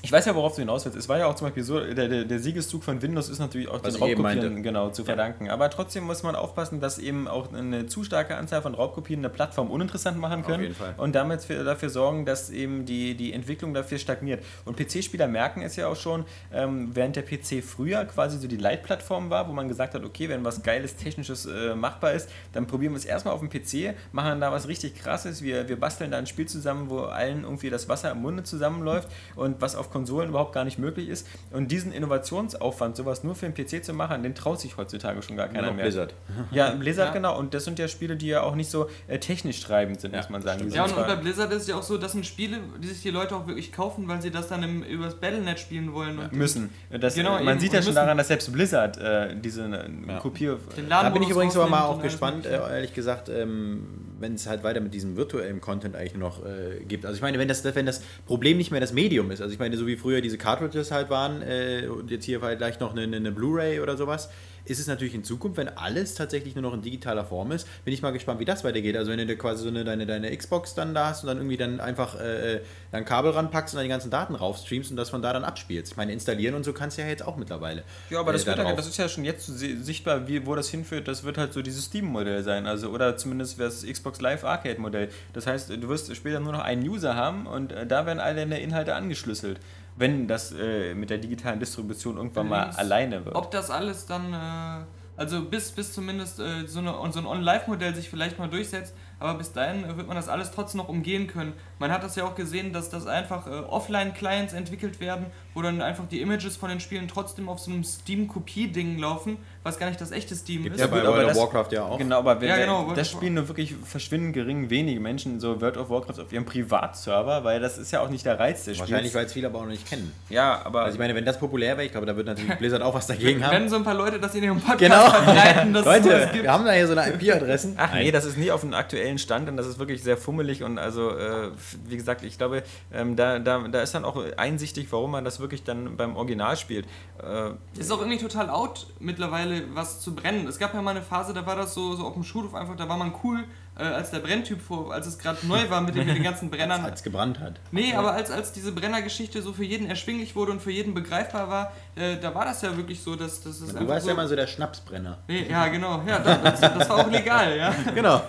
ich 0.06 0.12
weiß 0.12 0.24
ja, 0.24 0.36
worauf 0.36 0.54
du 0.54 0.60
hinaus 0.60 0.84
willst. 0.84 0.96
Es 0.96 1.08
war 1.08 1.18
ja 1.18 1.26
auch 1.26 1.34
zum 1.34 1.48
Beispiel 1.48 1.64
so, 1.64 1.80
der, 1.80 2.06
der, 2.06 2.24
der 2.24 2.38
Siegeszug 2.38 2.84
von 2.84 3.02
Windows 3.02 3.28
ist 3.28 3.40
natürlich 3.40 3.66
auch 3.66 3.82
Was 3.82 3.94
den 3.94 4.02
Raubkopien 4.04 4.62
genau, 4.62 4.90
zu 4.90 5.04
verdanken. 5.04 5.46
Ja. 5.46 5.52
Aber 5.52 5.68
trotzdem 5.68 6.04
muss 6.04 6.22
man 6.22 6.36
aufpassen, 6.36 6.78
dass 6.78 7.00
eben 7.00 7.26
auch 7.26 7.52
eine 7.52 7.86
zu 7.86 8.04
starke 8.04 8.36
Anzahl 8.36 8.62
von 8.62 8.76
Raubkopien 8.76 9.18
eine 9.18 9.30
Plattform 9.30 9.68
uninteressant 9.68 10.16
machen 10.16 10.44
können 10.44 10.76
und 10.96 11.16
damit 11.16 11.42
für, 11.42 11.64
dafür 11.64 11.90
sorgen, 11.90 12.24
dass 12.24 12.50
eben 12.50 12.86
die, 12.86 13.16
die 13.16 13.32
Entwicklung 13.32 13.74
dafür 13.74 13.98
stagniert. 13.98 14.44
Und 14.64 14.76
PC-Spieler 14.76 15.26
merken 15.26 15.62
es 15.62 15.74
ja 15.74 15.88
auch 15.88 15.96
schon, 15.96 16.24
ähm, 16.52 16.90
während 16.94 17.16
der 17.16 17.22
PC 17.22 17.64
früher 17.64 18.04
quasi 18.04 18.38
so 18.38 18.46
die 18.46 18.58
Leitplattform 18.58 19.28
war, 19.28 19.48
wo 19.48 19.52
man 19.52 19.66
gesagt 19.66 19.94
hat, 19.94 20.04
okay, 20.04 20.28
wenn 20.28 20.44
was 20.44 20.62
Geiles, 20.62 20.94
Technisches 20.94 21.46
äh, 21.46 21.74
machbar 21.74 22.12
ist, 22.12 22.30
dann 22.52 22.68
probieren 22.68 22.92
wir 22.92 22.98
es 22.98 23.06
erstmal 23.06 23.34
auf 23.34 23.40
dem 23.40 23.50
PC, 23.50 23.96
machen 24.12 24.40
da 24.40 24.52
was 24.52 24.68
richtig 24.68 24.94
Krasses, 24.94 25.42
wir, 25.42 25.68
wir 25.68 25.80
basteln 25.80 26.12
da 26.12 26.18
ein 26.18 26.28
Spiel 26.28 26.46
zusammen, 26.46 26.90
wo 26.90 27.00
allen 27.00 27.42
irgendwie 27.42 27.70
das 27.70 27.88
Wasser 27.88 28.12
im 28.12 28.22
Munde 28.22 28.44
zusammenläuft 28.44 29.08
und 29.34 29.60
was 29.60 29.74
auf 29.74 29.90
Konsolen 29.96 30.28
überhaupt 30.28 30.52
gar 30.52 30.64
nicht 30.64 30.78
möglich 30.78 31.08
ist. 31.08 31.26
Und 31.50 31.72
diesen 31.72 31.90
Innovationsaufwand, 31.90 32.96
sowas 32.96 33.24
nur 33.24 33.34
für 33.34 33.48
den 33.48 33.54
PC 33.54 33.82
zu 33.82 33.94
machen, 33.94 34.22
den 34.22 34.34
traut 34.34 34.60
sich 34.60 34.76
heutzutage 34.76 35.22
schon 35.22 35.38
gar 35.38 35.48
keiner 35.48 35.72
mehr. 35.72 35.84
Blizzard. 35.84 36.14
Ja, 36.50 36.70
Blizzard, 36.72 37.08
ja. 37.08 37.12
genau. 37.14 37.38
Und 37.38 37.54
das 37.54 37.64
sind 37.64 37.78
ja 37.78 37.88
Spiele, 37.88 38.16
die 38.16 38.26
ja 38.26 38.42
auch 38.42 38.54
nicht 38.54 38.70
so 38.70 38.90
äh, 39.08 39.18
technisch 39.18 39.60
treibend 39.60 40.02
sind, 40.02 40.12
ja, 40.12 40.20
muss 40.20 40.28
man 40.28 40.42
sagen. 40.42 40.70
Ja, 40.70 40.84
und, 40.84 40.94
und, 40.94 41.06
bei 41.06 41.16
Blizzard 41.16 41.50
ist 41.52 41.62
es 41.62 41.68
ja 41.68 41.76
auch 41.76 41.82
so, 41.82 41.96
das 41.96 42.12
sind 42.12 42.26
Spiele, 42.26 42.60
die 42.78 42.88
sich 42.88 43.00
die 43.00 43.10
Leute 43.10 43.34
auch 43.34 43.46
wirklich 43.46 43.72
kaufen, 43.72 44.06
weil 44.06 44.20
sie 44.20 44.30
das 44.30 44.48
dann 44.48 44.62
im, 44.62 44.82
übers 44.82 45.14
Battlenet 45.14 45.58
spielen 45.58 45.94
wollen. 45.94 46.18
Ja, 46.18 46.28
müssen. 46.30 46.70
Das, 46.90 47.14
genau, 47.14 47.42
man 47.42 47.58
sieht 47.58 47.72
ja 47.72 47.80
schon 47.80 47.94
daran, 47.94 48.18
dass 48.18 48.28
selbst 48.28 48.52
Blizzard 48.52 48.98
äh, 48.98 49.34
diese 49.34 49.64
äh, 49.64 50.18
Kopier... 50.20 50.58
Da 50.90 51.08
bin 51.08 51.22
ich 51.22 51.30
übrigens 51.30 51.56
aber 51.56 51.68
mal 51.68 51.84
auch 51.84 52.02
gespannt, 52.02 52.44
äh, 52.44 52.56
ehrlich 52.56 52.92
gesagt, 52.92 53.30
ähm, 53.30 53.86
wenn 54.18 54.34
es 54.34 54.46
halt 54.46 54.62
weiter 54.62 54.80
mit 54.80 54.94
diesem 54.94 55.16
virtuellen 55.16 55.60
Content 55.60 55.96
eigentlich 55.96 56.14
noch 56.14 56.44
äh, 56.44 56.84
gibt. 56.86 57.04
Also 57.04 57.16
ich 57.16 57.22
meine, 57.22 57.38
wenn 57.38 57.48
das, 57.48 57.64
wenn 57.64 57.86
das 57.86 58.02
Problem 58.26 58.56
nicht 58.56 58.70
mehr 58.70 58.80
das 58.80 58.92
Medium 58.92 59.30
ist, 59.30 59.40
also 59.40 59.52
ich 59.52 59.58
meine, 59.58 59.76
so 59.76 59.86
wie 59.86 59.96
früher 59.96 60.20
diese 60.20 60.38
Cartridges 60.38 60.90
halt 60.90 61.10
waren 61.10 61.42
äh, 61.42 61.86
und 61.88 62.10
jetzt 62.10 62.24
hier 62.24 62.40
vielleicht 62.40 62.80
noch 62.80 62.92
eine, 62.96 63.16
eine 63.16 63.32
Blu-ray 63.32 63.80
oder 63.80 63.96
sowas, 63.96 64.28
ist 64.66 64.78
es 64.78 64.86
natürlich 64.86 65.14
in 65.14 65.24
Zukunft, 65.24 65.56
wenn 65.56 65.68
alles 65.68 66.14
tatsächlich 66.14 66.54
nur 66.54 66.62
noch 66.62 66.74
in 66.74 66.82
digitaler 66.82 67.24
Form 67.24 67.52
ist, 67.52 67.66
bin 67.84 67.94
ich 67.94 68.02
mal 68.02 68.12
gespannt, 68.12 68.40
wie 68.40 68.44
das 68.44 68.64
weitergeht. 68.64 68.96
Also 68.96 69.10
wenn 69.10 69.26
du 69.26 69.36
quasi 69.36 69.62
so 69.62 69.68
eine, 69.68 69.84
deine, 69.84 70.06
deine 70.06 70.36
Xbox 70.36 70.74
dann 70.74 70.94
da 70.94 71.08
hast 71.08 71.22
und 71.22 71.28
dann 71.28 71.38
irgendwie 71.38 71.56
dann 71.56 71.80
einfach 71.80 72.18
äh, 72.20 72.60
ein 72.92 73.04
Kabel 73.04 73.30
ranpackst 73.32 73.74
und 73.74 73.78
dann 73.78 73.84
die 73.84 73.90
ganzen 73.90 74.10
Daten 74.10 74.34
raufstreamst 74.34 74.90
und 74.90 74.96
das 74.96 75.10
von 75.10 75.22
da 75.22 75.32
dann 75.32 75.44
abspielst. 75.44 75.92
Ich 75.92 75.96
meine, 75.96 76.12
installieren 76.12 76.54
und 76.54 76.64
so 76.64 76.72
kannst 76.72 76.98
du 76.98 77.02
ja 77.02 77.08
jetzt 77.08 77.24
auch 77.24 77.36
mittlerweile. 77.36 77.82
Ja, 78.10 78.20
aber 78.20 78.32
das, 78.32 78.42
äh, 78.42 78.46
wird 78.46 78.58
ja, 78.58 78.72
das 78.72 78.86
ist 78.86 78.96
ja 78.96 79.08
schon 79.08 79.24
jetzt 79.24 79.46
sichtbar, 79.46 80.28
wie, 80.28 80.46
wo 80.46 80.54
das 80.54 80.68
hinführt. 80.68 81.08
Das 81.08 81.24
wird 81.24 81.38
halt 81.38 81.52
so 81.52 81.62
dieses 81.62 81.84
Steam-Modell 81.86 82.42
sein. 82.42 82.66
Also, 82.66 82.90
oder 82.90 83.16
zumindest 83.16 83.60
das 83.60 83.84
Xbox 83.84 84.20
Live 84.20 84.44
Arcade-Modell. 84.44 85.08
Das 85.32 85.46
heißt, 85.46 85.70
du 85.70 85.88
wirst 85.88 86.14
später 86.14 86.40
nur 86.40 86.52
noch 86.52 86.62
einen 86.62 86.86
User 86.86 87.14
haben 87.14 87.46
und 87.46 87.72
äh, 87.72 87.86
da 87.86 88.06
werden 88.06 88.20
alle 88.20 88.36
deine 88.36 88.60
Inhalte 88.60 88.94
angeschlüsselt 88.94 89.60
wenn 89.96 90.28
das 90.28 90.52
äh, 90.52 90.94
mit 90.94 91.10
der 91.10 91.18
digitalen 91.18 91.58
Distribution 91.58 92.16
irgendwann 92.16 92.48
mal 92.48 92.70
alleine 92.70 93.24
wird. 93.24 93.34
Ob 93.34 93.50
das 93.50 93.70
alles 93.70 94.06
dann, 94.06 94.32
äh, 94.32 94.84
also 95.16 95.42
bis, 95.42 95.72
bis 95.72 95.92
zumindest 95.92 96.38
äh, 96.38 96.66
so, 96.66 96.80
eine, 96.80 96.94
so 97.10 97.18
ein 97.18 97.26
On-Live-Modell 97.26 97.94
sich 97.94 98.10
vielleicht 98.10 98.38
mal 98.38 98.48
durchsetzt, 98.48 98.94
aber 99.18 99.38
bis 99.38 99.52
dahin 99.52 99.96
wird 99.96 100.06
man 100.06 100.16
das 100.16 100.28
alles 100.28 100.50
trotzdem 100.50 100.78
noch 100.78 100.88
umgehen 100.88 101.26
können. 101.26 101.54
Man 101.78 101.90
hat 101.90 102.02
das 102.02 102.16
ja 102.16 102.24
auch 102.24 102.34
gesehen, 102.34 102.74
dass 102.74 102.90
das 102.90 103.06
einfach 103.06 103.46
äh, 103.46 103.50
Offline-Clients 103.50 104.52
entwickelt 104.52 105.00
werden, 105.00 105.26
wo 105.54 105.62
dann 105.62 105.80
einfach 105.80 106.06
die 106.06 106.20
Images 106.20 106.56
von 106.56 106.68
den 106.68 106.80
Spielen 106.80 107.08
trotzdem 107.08 107.48
auf 107.48 107.58
so 107.58 107.70
einem 107.70 107.82
Steam-Kopie-Ding 107.82 108.98
laufen, 108.98 109.38
was 109.66 109.78
gar 109.78 109.88
nicht 109.88 110.00
das 110.00 110.12
echte 110.12 110.34
Steam 110.34 110.62
Gibt 110.62 110.76
ist. 110.76 110.80
Ja, 110.80 110.86
bei 110.86 111.04
World 111.04 111.30
of 111.30 111.36
Warcraft 111.36 111.72
ja 111.72 111.82
auch. 111.84 111.98
Genau, 111.98 112.18
aber 112.18 112.40
wenn 112.40 112.48
ja, 112.48 112.56
genau, 112.56 112.92
das 112.94 113.10
spielen 113.10 113.34
nur 113.34 113.48
wirklich 113.48 113.74
verschwindend 113.84 114.32
gering 114.32 114.70
wenige 114.70 115.00
Menschen 115.00 115.40
so 115.40 115.60
World 115.60 115.76
of 115.76 115.90
Warcraft 115.90 116.20
auf 116.22 116.32
ihrem 116.32 116.46
Privatserver, 116.46 117.44
weil 117.44 117.60
das 117.60 117.76
ist 117.76 117.90
ja 117.90 118.00
auch 118.00 118.08
nicht 118.08 118.24
der 118.24 118.38
Reiz 118.38 118.64
des 118.64 118.76
Spiels. 118.76 118.90
Wahrscheinlich, 118.90 119.14
weil 119.14 119.26
es 119.26 119.32
viele 119.32 119.48
aber 119.48 119.58
auch 119.58 119.64
noch 119.64 119.70
nicht 119.70 119.86
kennen. 119.86 120.12
Ja, 120.30 120.62
aber... 120.64 120.82
Also 120.82 120.94
ich 120.94 120.98
meine, 120.98 121.14
wenn 121.14 121.24
das 121.24 121.38
populär 121.38 121.76
wäre, 121.76 121.84
ich 121.84 121.92
glaube, 121.92 122.06
da 122.06 122.16
wird 122.16 122.26
natürlich 122.26 122.54
Blizzard 122.58 122.82
auch 122.82 122.94
was 122.94 123.06
dagegen 123.06 123.44
haben. 123.44 123.54
Wenn 123.54 123.68
so 123.68 123.76
ein 123.76 123.84
paar 123.84 123.94
Leute 123.94 124.20
das 124.20 124.34
in 124.34 124.44
ihrem 124.44 124.60
Podcast 124.60 124.78
genau. 124.78 125.10
verbreiten, 125.10 125.72
dass 125.72 125.84
Leute, 125.84 126.12
es 126.12 126.32
gibt. 126.32 126.44
wir 126.44 126.52
haben 126.52 126.64
da 126.64 126.72
hier 126.72 126.86
so 126.86 126.96
eine 126.96 127.12
IP-Adressen. 127.12 127.74
Ach 127.76 127.92
nee, 127.94 128.10
das 128.12 128.24
ist 128.24 128.38
nie 128.38 128.50
auf 128.50 128.62
einem 128.62 128.74
aktuellen 128.74 129.18
Stand 129.18 129.48
und 129.48 129.56
das 129.56 129.66
ist 129.66 129.78
wirklich 129.78 130.02
sehr 130.02 130.16
fummelig 130.16 130.62
und 130.62 130.78
also, 130.78 131.10
äh, 131.10 131.50
wie 131.86 131.96
gesagt, 131.96 132.22
ich 132.22 132.38
glaube, 132.38 132.62
ähm, 132.94 133.16
da, 133.16 133.38
da, 133.38 133.66
da 133.66 133.82
ist 133.82 133.94
dann 133.94 134.04
auch 134.04 134.22
einsichtig, 134.36 134.86
warum 134.90 135.10
man 135.10 135.24
das 135.24 135.40
wirklich 135.40 135.64
dann 135.64 135.96
beim 135.96 136.16
Original 136.16 136.56
spielt. 136.56 136.86
Äh, 137.22 137.80
ist 137.80 137.90
auch 137.90 138.00
irgendwie 138.00 138.18
total 138.18 138.50
out 138.50 138.86
mittlerweile, 139.00 139.55
was 139.74 140.00
zu 140.00 140.14
brennen. 140.14 140.46
Es 140.46 140.58
gab 140.58 140.74
ja 140.74 140.82
mal 140.82 140.90
eine 140.90 141.02
Phase, 141.02 141.34
da 141.34 141.46
war 141.46 141.56
das 141.56 141.74
so, 141.74 141.94
so 141.94 142.04
auf 142.06 142.14
dem 142.14 142.24
Schulhof 142.24 142.54
einfach, 142.54 142.76
da 142.76 142.88
war 142.88 142.96
man 142.96 143.12
cool, 143.24 143.44
äh, 143.78 143.82
als 143.82 144.10
der 144.10 144.20
Brenntyp 144.20 144.60
vor, 144.60 144.92
als 144.92 145.06
es 145.06 145.18
gerade 145.18 145.46
neu 145.46 145.68
war 145.68 145.80
mit 145.80 145.94
den, 145.94 146.06
mit 146.06 146.16
den 146.16 146.22
ganzen 146.22 146.50
Brennern. 146.50 146.84
als 146.84 147.00
es 147.00 147.02
gebrannt 147.02 147.40
hat. 147.40 147.60
Nee, 147.72 147.94
aber 147.94 148.12
als, 148.12 148.30
als 148.30 148.52
diese 148.52 148.72
Brennergeschichte 148.72 149.42
so 149.42 149.52
für 149.52 149.64
jeden 149.64 149.88
erschwinglich 149.88 150.34
wurde 150.34 150.52
und 150.52 150.62
für 150.62 150.70
jeden 150.70 150.94
begreifbar 150.94 151.48
war, 151.48 151.72
äh, 151.94 152.16
da 152.16 152.34
war 152.34 152.44
das 152.44 152.62
ja 152.62 152.76
wirklich 152.76 153.02
so, 153.02 153.16
dass, 153.16 153.42
dass 153.42 153.60
es 153.60 153.74
Du 153.74 153.86
warst 153.86 154.04
so, 154.04 154.08
ja 154.08 154.14
immer 154.14 154.28
so 154.28 154.36
der 154.36 154.46
Schnapsbrenner. 154.46 155.18
Nee, 155.28 155.46
ja, 155.50 155.68
genau. 155.68 156.02
Ja, 156.06 156.18
das, 156.18 156.60
das 156.60 156.88
war 156.88 157.06
auch 157.06 157.10
legal, 157.10 157.56
ja. 157.56 157.74
Genau. 157.94 158.22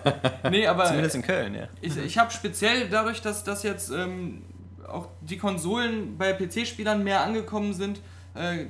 Nee, 0.50 0.67
aber 0.67 0.86
Zumindest 0.86 1.15
in 1.15 1.22
Köln, 1.22 1.55
ja. 1.55 1.67
ich, 1.81 1.98
ich 1.98 2.17
habe 2.17 2.31
speziell 2.31 2.89
dadurch, 2.89 3.22
dass, 3.22 3.43
dass 3.43 3.63
jetzt 3.63 3.89
ähm, 3.89 4.43
auch 4.88 5.07
die 5.22 5.38
Konsolen 5.38 6.17
bei 6.17 6.34
PC-Spielern 6.34 7.03
mehr 7.03 7.22
angekommen 7.22 7.74
sind, 7.74 7.98
äh, 7.98 8.01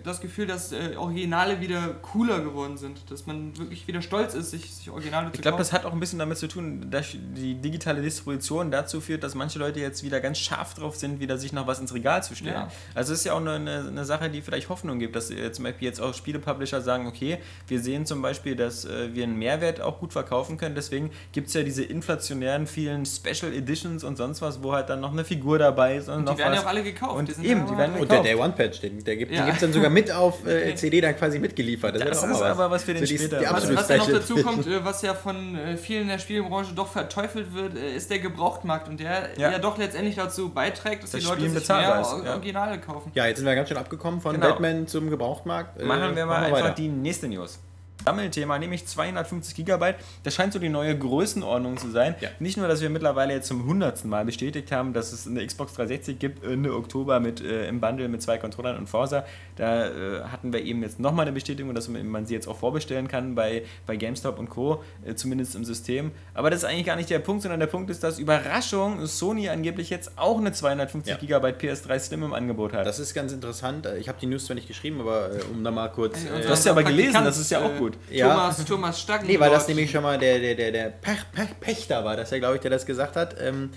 das 0.04 0.22
Gefühl, 0.22 0.48
dass 0.48 0.72
äh, 0.72 0.96
Originale 0.98 1.60
wieder 1.60 1.96
cooler 2.02 2.40
geworden 2.42 2.78
sind. 2.78 3.10
Dass 3.12 3.26
man 3.26 3.58
wirklich 3.58 3.88
wieder 3.88 4.02
stolz 4.02 4.34
ist, 4.34 4.52
sich, 4.52 4.74
sich 4.74 4.90
Originale 4.90 5.28
Ich 5.28 5.34
zu 5.34 5.42
glaube, 5.42 5.58
kaufen. 5.58 5.60
das 5.60 5.74
hat 5.74 5.86
auch 5.86 5.94
ein 5.94 6.00
bisschen 6.00 6.20
damit 6.20 6.38
zu 6.38 6.48
tun, 6.48 6.88
dass 6.90 7.08
die 7.12 7.56
digitale 7.56 8.02
Distribution 8.02 8.72
dazu 8.72 9.02
führt, 9.02 9.24
dass 9.24 9.36
manche 9.36 9.60
Leute 9.60 9.80
jetzt 9.80 10.04
wieder 10.04 10.20
ganz 10.20 10.38
scharf 10.38 10.74
drauf 10.74 10.96
sind, 10.96 11.20
wieder 11.20 11.38
sich 11.38 11.54
noch 11.54 11.68
was 11.68 11.80
ins 11.80 11.94
Regal 11.94 12.24
zu 12.24 12.36
stellen. 12.36 12.56
Ja. 12.56 12.72
Also 12.96 13.14
es 13.14 13.20
ist 13.20 13.26
ja 13.26 13.34
auch 13.34 13.42
eine, 13.42 13.56
eine, 13.88 14.06
Sache, 14.06 14.30
die 14.30 14.42
vielleicht 14.42 14.70
Hoffnung 14.70 15.00
gibt, 15.00 15.16
dass 15.16 15.30
äh, 15.32 15.52
zum 15.52 15.66
Beispiel 15.66 15.88
jetzt 15.88 16.00
auch 16.00 16.14
Spielepublisher 16.14 16.82
sagen, 16.82 17.08
okay, 17.08 17.40
wir 17.68 17.80
sehen 17.82 18.06
zum 18.06 18.22
Beispiel, 18.22 18.56
dass 18.56 18.86
äh, 18.86 19.14
wir 19.14 19.24
einen 19.24 19.38
Mehrwert 19.38 19.82
auch 19.82 20.00
gut 20.00 20.14
verkaufen 20.14 20.58
können, 20.58 20.76
deswegen 20.76 21.12
gibt 21.32 21.48
es 21.48 21.54
ja 21.54 21.64
diese 21.64 21.84
inflationären 21.84 22.68
vielen 22.68 23.06
Special 23.06 23.54
Editions 23.54 24.04
und 24.04 24.16
sonst 24.18 24.42
was, 24.42 24.64
wo 24.64 24.74
halt 24.74 24.90
dann 24.90 25.02
noch 25.02 25.12
eine 25.12 25.26
Figur 25.26 25.60
dabei 25.60 25.98
ist 25.98 26.08
und, 26.08 26.16
Und 26.16 26.24
noch 26.26 26.34
die 26.34 26.40
werden 26.40 26.52
was. 26.52 26.60
ja 26.60 26.66
auch 26.66 26.70
alle 26.70 26.84
gekauft. 26.84 27.16
Und 27.18 27.28
Die 27.28 27.34
sind 27.34 27.46
eben, 27.46 27.66
die 27.68 27.78
werden 27.78 27.96
Und 27.96 28.10
der 28.12 28.22
gekauft. 28.22 28.26
Day 28.26 28.36
One 28.36 28.54
Patch, 28.54 28.82
den, 28.82 29.04
der 29.04 29.16
gibt 29.18 29.32
Ja. 29.32 29.46
Es 29.58 29.62
dann 29.62 29.74
sogar 29.74 29.90
mit 29.90 30.12
auf 30.12 30.46
äh, 30.48 30.74
CD 30.76 31.02
dann 31.02 31.16
quasi 31.18 31.40
mitgeliefert. 31.40 31.96
Das 32.00 32.24
auch 32.24 32.30
ist 32.30 32.40
mal 32.40 32.52
aber 32.52 32.72
was 32.72 32.84
für 32.84 32.94
den 32.94 33.06
So 33.06 33.12
die- 33.12 33.18
später. 33.18 33.40
die 33.40 33.46
Was- 33.46 33.68
Was, 33.68 33.76
was 33.76 33.90
ja 33.90 33.98
noch 33.98 34.12
dazu 34.12 34.36
kommt, 34.44 34.66
äh, 34.68 34.84
was 34.86 35.02
ja 35.02 35.14
von 35.14 35.56
äh, 35.56 35.78
vielen 35.78 36.04
in 36.04 36.08
der 36.10 36.20
Spielbranche 36.20 36.74
doch 36.74 36.88
verteufelt 36.88 37.54
wird, 37.54 37.76
äh, 37.78 37.96
ist 37.96 38.10
der 38.10 38.20
Gebrauchtmarkt 38.20 38.88
und 38.88 39.00
der 39.00 39.30
Ja. 39.38 39.52
ja, 39.52 39.60
doch 39.60 39.78
letztendlich 39.78 40.16
dazu 40.16 40.50
beiträgt, 40.50 41.04
dass 41.04 41.12
Das 41.12 41.22
die 41.22 41.28
Leute 41.28 41.42
sich 41.50 41.68
mehr 41.70 42.00
ist. 42.02 42.08
Originale 42.14 42.80
kaufen. 42.80 43.12
Ja, 43.16 43.26
jetzt 43.28 43.38
sind 43.38 43.46
wir 43.46 43.56
ganz 43.56 43.70
schön 43.70 43.78
abgekommen 43.78 44.22
von 44.22 44.34
Genau. 44.36 44.48
Batman 44.50 44.88
zum 44.88 45.10
Gebrauchtmarkt. 45.10 45.80
Äh, 45.82 45.86
Machen 45.86 46.16
wir 46.16 46.26
mal 46.26 46.34
machen 46.42 46.44
einfach 46.46 46.62
weiter. 46.68 46.76
die 46.76 46.88
nächste 46.88 47.28
News. 47.28 47.60
Sammelthema, 48.08 48.60
nämlich 48.60 48.86
250 48.88 49.56
Gigabyte. 49.56 49.96
Das 50.24 50.34
scheint 50.34 50.54
so 50.54 50.60
die 50.60 50.70
neue 50.70 50.98
Größenordnung 50.98 51.78
zu 51.78 51.90
sein. 51.92 52.16
Ja. 52.22 52.30
Nicht 52.40 52.58
nur, 52.58 52.68
dass 52.68 52.82
wir 52.82 52.90
mittlerweile 52.90 53.34
jetzt 53.34 53.48
zum 53.48 53.66
hundertsten 53.66 54.10
Mal 54.10 54.26
bestätigt 54.26 54.72
haben, 54.72 54.94
dass 54.94 55.12
es 55.14 55.28
eine 55.28 55.46
Xbox 55.46 55.74
360 55.74 56.20
gibt, 56.20 56.44
Ende 56.46 56.74
Oktober 56.76 57.20
mit, 57.20 57.42
äh, 57.42 57.68
im 57.68 57.80
Bundle 57.80 58.08
mit 58.08 58.22
zwei 58.22 58.38
Controllern 58.38 58.78
und 58.78 58.88
Forza. 58.88 59.26
Da 59.56 59.88
äh, 59.88 60.22
hatten 60.32 60.54
wir 60.54 60.62
eben 60.64 60.82
jetzt 60.84 61.00
nochmal 61.00 61.26
eine 61.26 61.34
Bestätigung, 61.34 61.74
dass 61.76 61.88
man 61.90 62.26
sie 62.26 62.34
jetzt 62.34 62.48
auch 62.48 62.58
vorbestellen 62.58 63.08
kann 63.08 63.36
bei, 63.36 63.64
bei 63.86 63.96
GameStop 63.96 64.40
und 64.40 64.50
Co., 64.50 64.84
äh, 65.06 65.16
zumindest 65.16 65.56
im 65.56 65.66
System. 65.66 66.12
Aber 66.34 66.50
das 66.50 66.60
ist 66.64 66.66
eigentlich 66.70 66.86
gar 66.86 66.96
nicht 66.96 67.10
der 67.10 67.20
Punkt, 67.20 67.42
sondern 67.44 67.60
der 67.60 67.68
Punkt 67.68 67.90
ist, 67.90 68.04
dass 68.04 68.20
Überraschung 68.20 69.06
Sony 69.08 69.50
angeblich 69.50 69.90
jetzt 69.90 70.12
auch 70.18 70.38
eine 70.38 70.52
250 70.52 71.12
Ja. 71.14 71.18
Gigabyte 71.18 71.60
PS3 71.62 72.00
Slim 72.00 72.24
im 72.24 72.34
Angebot 72.34 72.74
hat. 72.74 72.86
Das 72.86 73.00
ist 73.00 73.14
ganz 73.14 73.32
interessant. 73.32 73.86
Äh, 73.86 73.98
Ich 73.98 74.08
habe 74.08 74.18
die 74.20 74.28
News 74.28 74.46
zwar 74.46 74.56
nicht 74.56 74.68
geschrieben, 74.68 75.02
aber 75.02 75.32
äh, 75.36 75.42
um 75.52 75.64
da 75.64 75.72
mal 75.72 75.90
kurz. 75.90 76.24
Äh, 76.24 76.30
unser- 76.30 76.42
Du 76.48 76.50
hast 76.50 76.66
ja 76.66 76.72
aber 76.72 76.84
gelesen, 76.84 77.24
das 77.24 77.38
ist 77.38 77.50
ja 77.52 77.60
auch 77.60 77.74
äh, 77.74 77.78
gut. 77.78 77.97
Ja. 78.10 78.30
Thomas, 78.30 78.66
Thomas 78.66 79.02
Stacken. 79.02 79.28
Nee, 79.28 79.40
weil 79.40 79.52
das 79.52 79.68
nämlich 79.68 79.92
schon 79.92 80.04
mal 80.04 80.18
der, 80.18 80.40
der, 80.40 80.56
der, 80.56 80.72
der 80.72 80.90
Pech, 80.90 81.20
Pech, 81.34 81.60
Pächter 81.60 82.04
war, 82.04 82.16
das 82.16 82.32
ja, 82.32 82.40
glaube 82.40 82.56
ich, 82.56 82.62
der 82.62 82.72
das 82.72 82.86
gesagt 82.86 83.16
hat. 83.16 83.36
Ähm, 83.40 83.72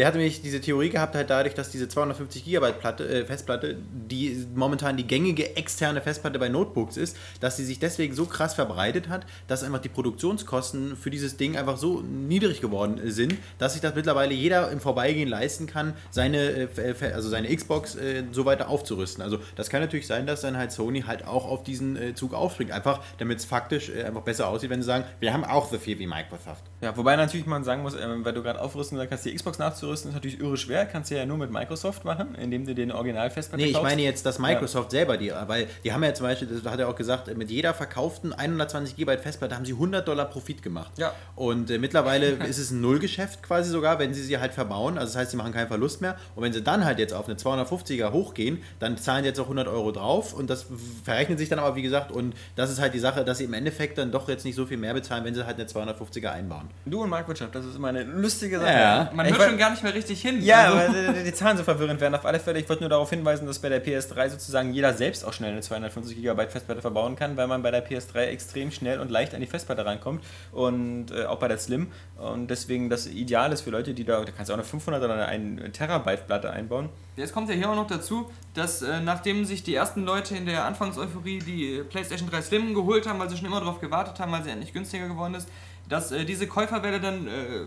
der 0.00 0.06
hatte 0.06 0.16
nämlich 0.16 0.40
diese 0.40 0.62
Theorie 0.62 0.88
gehabt, 0.88 1.14
halt 1.14 1.28
dadurch, 1.28 1.52
dass 1.54 1.68
diese 1.68 1.86
250 1.86 2.42
GB 2.46 2.72
Platte, 2.72 3.06
äh, 3.06 3.26
Festplatte, 3.26 3.76
die 3.92 4.46
momentan 4.54 4.96
die 4.96 5.06
gängige 5.06 5.58
externe 5.58 6.00
Festplatte 6.00 6.38
bei 6.38 6.48
Notebooks 6.48 6.96
ist, 6.96 7.18
dass 7.40 7.58
sie 7.58 7.66
sich 7.66 7.80
deswegen 7.80 8.14
so 8.14 8.24
krass 8.24 8.54
verbreitet 8.54 9.10
hat, 9.10 9.26
dass 9.46 9.62
einfach 9.62 9.80
die 9.80 9.90
Produktionskosten 9.90 10.96
für 10.96 11.10
dieses 11.10 11.36
Ding 11.36 11.54
einfach 11.54 11.76
so 11.76 12.00
niedrig 12.00 12.62
geworden 12.62 12.98
sind, 13.10 13.36
dass 13.58 13.74
sich 13.74 13.82
das 13.82 13.94
mittlerweile 13.94 14.32
jeder 14.32 14.70
im 14.70 14.80
Vorbeigehen 14.80 15.28
leisten 15.28 15.66
kann, 15.66 15.92
seine, 16.10 16.50
äh, 16.50 16.94
Fe- 16.94 17.14
also 17.14 17.28
seine 17.28 17.54
Xbox 17.54 17.94
äh, 17.96 18.22
so 18.32 18.46
weiter 18.46 18.70
aufzurüsten. 18.70 19.22
Also 19.22 19.36
das 19.54 19.68
kann 19.68 19.82
natürlich 19.82 20.06
sein, 20.06 20.26
dass 20.26 20.40
dann 20.40 20.56
halt 20.56 20.72
Sony 20.72 21.02
halt 21.02 21.26
auch 21.26 21.44
auf 21.44 21.62
diesen 21.62 21.96
äh, 21.96 22.14
Zug 22.14 22.32
aufspringt, 22.32 22.70
einfach 22.70 23.02
damit 23.18 23.40
es 23.40 23.44
faktisch 23.44 23.90
äh, 23.90 24.04
einfach 24.04 24.22
besser 24.22 24.48
aussieht, 24.48 24.70
wenn 24.70 24.80
sie 24.80 24.86
sagen, 24.86 25.04
wir 25.18 25.34
haben 25.34 25.44
auch 25.44 25.70
so 25.70 25.78
viel 25.78 25.98
wie 25.98 26.06
Microsoft. 26.06 26.69
Ja, 26.80 26.96
wobei 26.96 27.14
natürlich 27.16 27.44
man 27.44 27.62
sagen 27.62 27.82
muss, 27.82 27.94
ähm, 27.94 28.24
weil 28.24 28.32
du 28.32 28.42
gerade 28.42 28.60
aufrüsten 28.60 28.96
gesagt 28.96 29.12
hast, 29.12 29.24
die 29.26 29.34
Xbox 29.34 29.58
nachzurüsten, 29.58 30.10
ist 30.10 30.14
natürlich 30.14 30.40
irre 30.40 30.56
schwer. 30.56 30.86
Kannst 30.86 31.10
du 31.10 31.16
ja 31.16 31.26
nur 31.26 31.36
mit 31.36 31.50
Microsoft 31.50 32.06
machen, 32.06 32.34
indem 32.36 32.64
du 32.64 32.74
den 32.74 32.90
Original-Festplatte 32.90 33.62
Nee, 33.62 33.68
ich 33.68 33.74
kaufst. 33.74 33.90
meine 33.90 34.02
jetzt, 34.02 34.24
dass 34.24 34.38
Microsoft 34.38 34.90
selber 34.90 35.18
die, 35.18 35.30
weil 35.46 35.68
die 35.84 35.92
haben 35.92 36.02
ja 36.02 36.14
zum 36.14 36.26
Beispiel, 36.26 36.48
das 36.48 36.70
hat 36.70 36.80
er 36.80 36.88
auch 36.88 36.96
gesagt, 36.96 37.36
mit 37.36 37.50
jeder 37.50 37.74
verkauften 37.74 38.32
120 38.32 38.96
GB 38.96 39.18
Festplatte 39.18 39.56
haben 39.56 39.66
sie 39.66 39.72
100 39.72 40.08
Dollar 40.08 40.24
Profit 40.24 40.62
gemacht. 40.62 40.92
Ja. 40.96 41.12
Und 41.36 41.70
äh, 41.70 41.78
mittlerweile 41.78 42.28
ist 42.48 42.58
es 42.58 42.70
ein 42.70 42.80
Nullgeschäft 42.80 43.42
quasi 43.42 43.70
sogar, 43.70 43.98
wenn 43.98 44.14
sie 44.14 44.22
sie 44.22 44.38
halt 44.38 44.54
verbauen. 44.54 44.96
Also 44.96 45.12
das 45.12 45.16
heißt, 45.16 45.30
sie 45.32 45.36
machen 45.36 45.52
keinen 45.52 45.68
Verlust 45.68 46.00
mehr. 46.00 46.16
Und 46.34 46.42
wenn 46.42 46.54
sie 46.54 46.62
dann 46.62 46.86
halt 46.86 46.98
jetzt 46.98 47.12
auf 47.12 47.28
eine 47.28 47.36
250er 47.36 48.12
hochgehen, 48.12 48.62
dann 48.78 48.96
zahlen 48.96 49.22
sie 49.24 49.28
jetzt 49.28 49.40
auch 49.40 49.44
100 49.44 49.68
Euro 49.68 49.92
drauf 49.92 50.32
und 50.32 50.48
das 50.48 50.66
verrechnet 51.04 51.38
sich 51.38 51.50
dann 51.50 51.58
aber, 51.58 51.76
wie 51.76 51.82
gesagt, 51.82 52.10
und 52.10 52.34
das 52.56 52.70
ist 52.70 52.80
halt 52.80 52.94
die 52.94 52.98
Sache, 52.98 53.22
dass 53.24 53.36
sie 53.38 53.44
im 53.44 53.52
Endeffekt 53.52 53.98
dann 53.98 54.10
doch 54.12 54.28
jetzt 54.30 54.46
nicht 54.46 54.54
so 54.54 54.64
viel 54.64 54.78
mehr 54.78 54.94
bezahlen, 54.94 55.24
wenn 55.24 55.34
sie 55.34 55.44
halt 55.44 55.58
eine 55.58 55.68
250er 55.68 56.30
einbauen. 56.30 56.69
Du 56.86 57.02
und 57.02 57.10
Marktwirtschaft, 57.10 57.54
das 57.54 57.64
ist 57.66 57.76
immer 57.76 57.88
eine 57.88 58.02
lustige 58.04 58.58
Sache. 58.58 58.72
Ja. 58.72 59.10
Man 59.14 59.26
Ich 59.26 59.36
hört 59.36 59.48
schon 59.50 59.58
gar 59.58 59.70
nicht 59.70 59.82
mehr 59.82 59.94
richtig 59.94 60.20
hin. 60.22 60.40
Ja, 60.42 60.64
Also- 60.72 60.94
weil 60.94 61.14
die, 61.14 61.24
die 61.24 61.32
Zahlen 61.34 61.56
so 61.56 61.62
verwirrend 61.62 62.00
werden. 62.00 62.14
Auf 62.14 62.24
alle 62.24 62.40
Fälle, 62.40 62.58
ich 62.58 62.68
wollte 62.68 62.82
nur 62.82 62.90
darauf 62.90 63.10
hinweisen, 63.10 63.46
dass 63.46 63.58
bei 63.58 63.68
der 63.68 63.84
PS3 63.84 64.30
sozusagen 64.30 64.72
jeder 64.72 64.94
selbst 64.94 65.24
auch 65.24 65.32
schnell 65.32 65.52
eine 65.52 65.60
250 65.60 66.16
GB 66.20 66.46
Festplatte 66.48 66.80
verbauen 66.80 67.16
kann, 67.16 67.36
weil 67.36 67.46
man 67.46 67.62
bei 67.62 67.70
der 67.70 67.86
PS3 67.86 68.26
extrem 68.26 68.70
schnell 68.70 69.00
und 69.00 69.10
leicht 69.10 69.34
an 69.34 69.40
die 69.40 69.46
Festplatte 69.46 69.84
rankommt 69.84 70.24
und 70.52 71.10
äh, 71.10 71.24
auch 71.26 71.38
bei 71.38 71.48
der 71.48 71.58
Slim. 71.58 71.88
Und 72.16 72.48
deswegen 72.48 72.90
das 72.90 73.06
ideal 73.06 73.52
ist 73.52 73.62
für 73.62 73.70
Leute, 73.70 73.94
die 73.94 74.04
da, 74.04 74.20
da 74.24 74.32
kannst 74.32 74.48
du 74.48 74.52
auch 74.54 74.58
eine 74.58 74.64
500 74.66 75.02
oder 75.02 75.14
eine 75.14 75.26
1 75.26 75.72
Terabyte 75.76 76.26
Platte 76.26 76.50
einbauen. 76.50 76.88
Jetzt 77.16 77.32
kommt 77.34 77.48
ja 77.50 77.54
hier 77.54 77.68
auch 77.70 77.76
noch 77.76 77.86
dazu, 77.86 78.30
dass 78.54 78.82
äh, 78.82 79.00
nachdem 79.00 79.44
sich 79.44 79.62
die 79.62 79.74
ersten 79.74 80.04
Leute 80.04 80.34
in 80.36 80.46
der 80.46 80.64
Anfangseuphorie 80.64 81.38
die 81.40 81.78
äh, 81.78 81.84
PlayStation 81.84 82.28
3 82.30 82.42
Slim 82.42 82.74
geholt 82.74 83.06
haben, 83.06 83.18
weil 83.18 83.28
sie 83.28 83.36
schon 83.36 83.46
immer 83.46 83.60
darauf 83.60 83.80
gewartet 83.80 84.18
haben, 84.20 84.32
weil 84.32 84.42
sie 84.42 84.50
endlich 84.50 84.72
günstiger 84.72 85.06
geworden 85.08 85.34
ist, 85.34 85.48
dass 85.90 86.10
äh, 86.12 86.24
diese 86.24 86.46
Käuferwelle 86.46 87.00
dann 87.00 87.26
äh, 87.26 87.66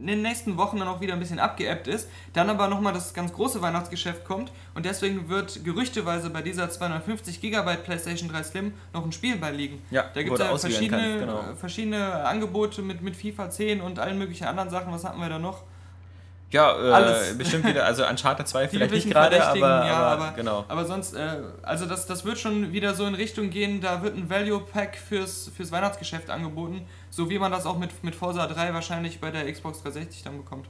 in 0.00 0.06
den 0.06 0.22
nächsten 0.22 0.56
Wochen 0.56 0.78
dann 0.78 0.88
auch 0.88 1.00
wieder 1.00 1.14
ein 1.14 1.20
bisschen 1.20 1.38
abgeebbt 1.38 1.86
ist, 1.86 2.08
dann 2.32 2.50
aber 2.50 2.68
nochmal 2.68 2.92
das 2.92 3.14
ganz 3.14 3.32
große 3.32 3.62
Weihnachtsgeschäft 3.62 4.24
kommt 4.24 4.52
und 4.74 4.84
deswegen 4.84 5.28
wird 5.28 5.64
gerüchteweise 5.64 6.30
bei 6.30 6.42
dieser 6.42 6.68
250 6.68 7.40
GB 7.40 7.76
PlayStation 7.76 8.28
3 8.28 8.42
Slim 8.42 8.74
noch 8.92 9.04
ein 9.04 9.12
Spiel 9.12 9.36
beiliegen. 9.36 9.82
Ja, 9.90 10.04
da 10.12 10.22
gibt 10.22 10.38
es 10.38 10.44
ja 10.44 10.56
verschiedene, 10.56 11.20
genau. 11.20 11.42
verschiedene 11.56 12.24
Angebote 12.24 12.82
mit, 12.82 13.02
mit 13.02 13.16
FIFA 13.16 13.50
10 13.50 13.80
und 13.80 13.98
allen 13.98 14.18
möglichen 14.18 14.44
anderen 14.44 14.70
Sachen. 14.70 14.92
Was 14.92 15.04
hatten 15.04 15.20
wir 15.20 15.28
da 15.28 15.38
noch? 15.38 15.62
Ja, 16.54 16.72
äh, 16.72 16.92
Alles. 16.92 17.36
bestimmt 17.36 17.66
wieder, 17.66 17.84
also 17.84 18.06
Uncharted 18.06 18.46
2 18.46 18.66
Die 18.66 18.76
vielleicht 18.76 18.94
nicht 18.94 19.10
gerade, 19.10 19.44
aber, 19.44 19.58
ja, 19.58 19.92
aber, 19.92 20.24
aber, 20.26 20.36
genau. 20.36 20.64
aber 20.68 20.84
sonst, 20.84 21.14
äh, 21.14 21.38
also 21.62 21.84
das, 21.84 22.06
das 22.06 22.24
wird 22.24 22.38
schon 22.38 22.72
wieder 22.72 22.94
so 22.94 23.06
in 23.06 23.16
Richtung 23.16 23.50
gehen, 23.50 23.80
da 23.80 24.04
wird 24.04 24.16
ein 24.16 24.30
Value 24.30 24.60
Pack 24.60 24.96
fürs, 24.96 25.50
fürs 25.56 25.72
Weihnachtsgeschäft 25.72 26.30
angeboten, 26.30 26.86
so 27.10 27.28
wie 27.28 27.40
man 27.40 27.50
das 27.50 27.66
auch 27.66 27.76
mit, 27.76 28.04
mit 28.04 28.14
Forza 28.14 28.46
3 28.46 28.72
wahrscheinlich 28.72 29.20
bei 29.20 29.32
der 29.32 29.50
Xbox 29.50 29.82
360 29.82 30.22
dann 30.22 30.36
bekommt. 30.36 30.68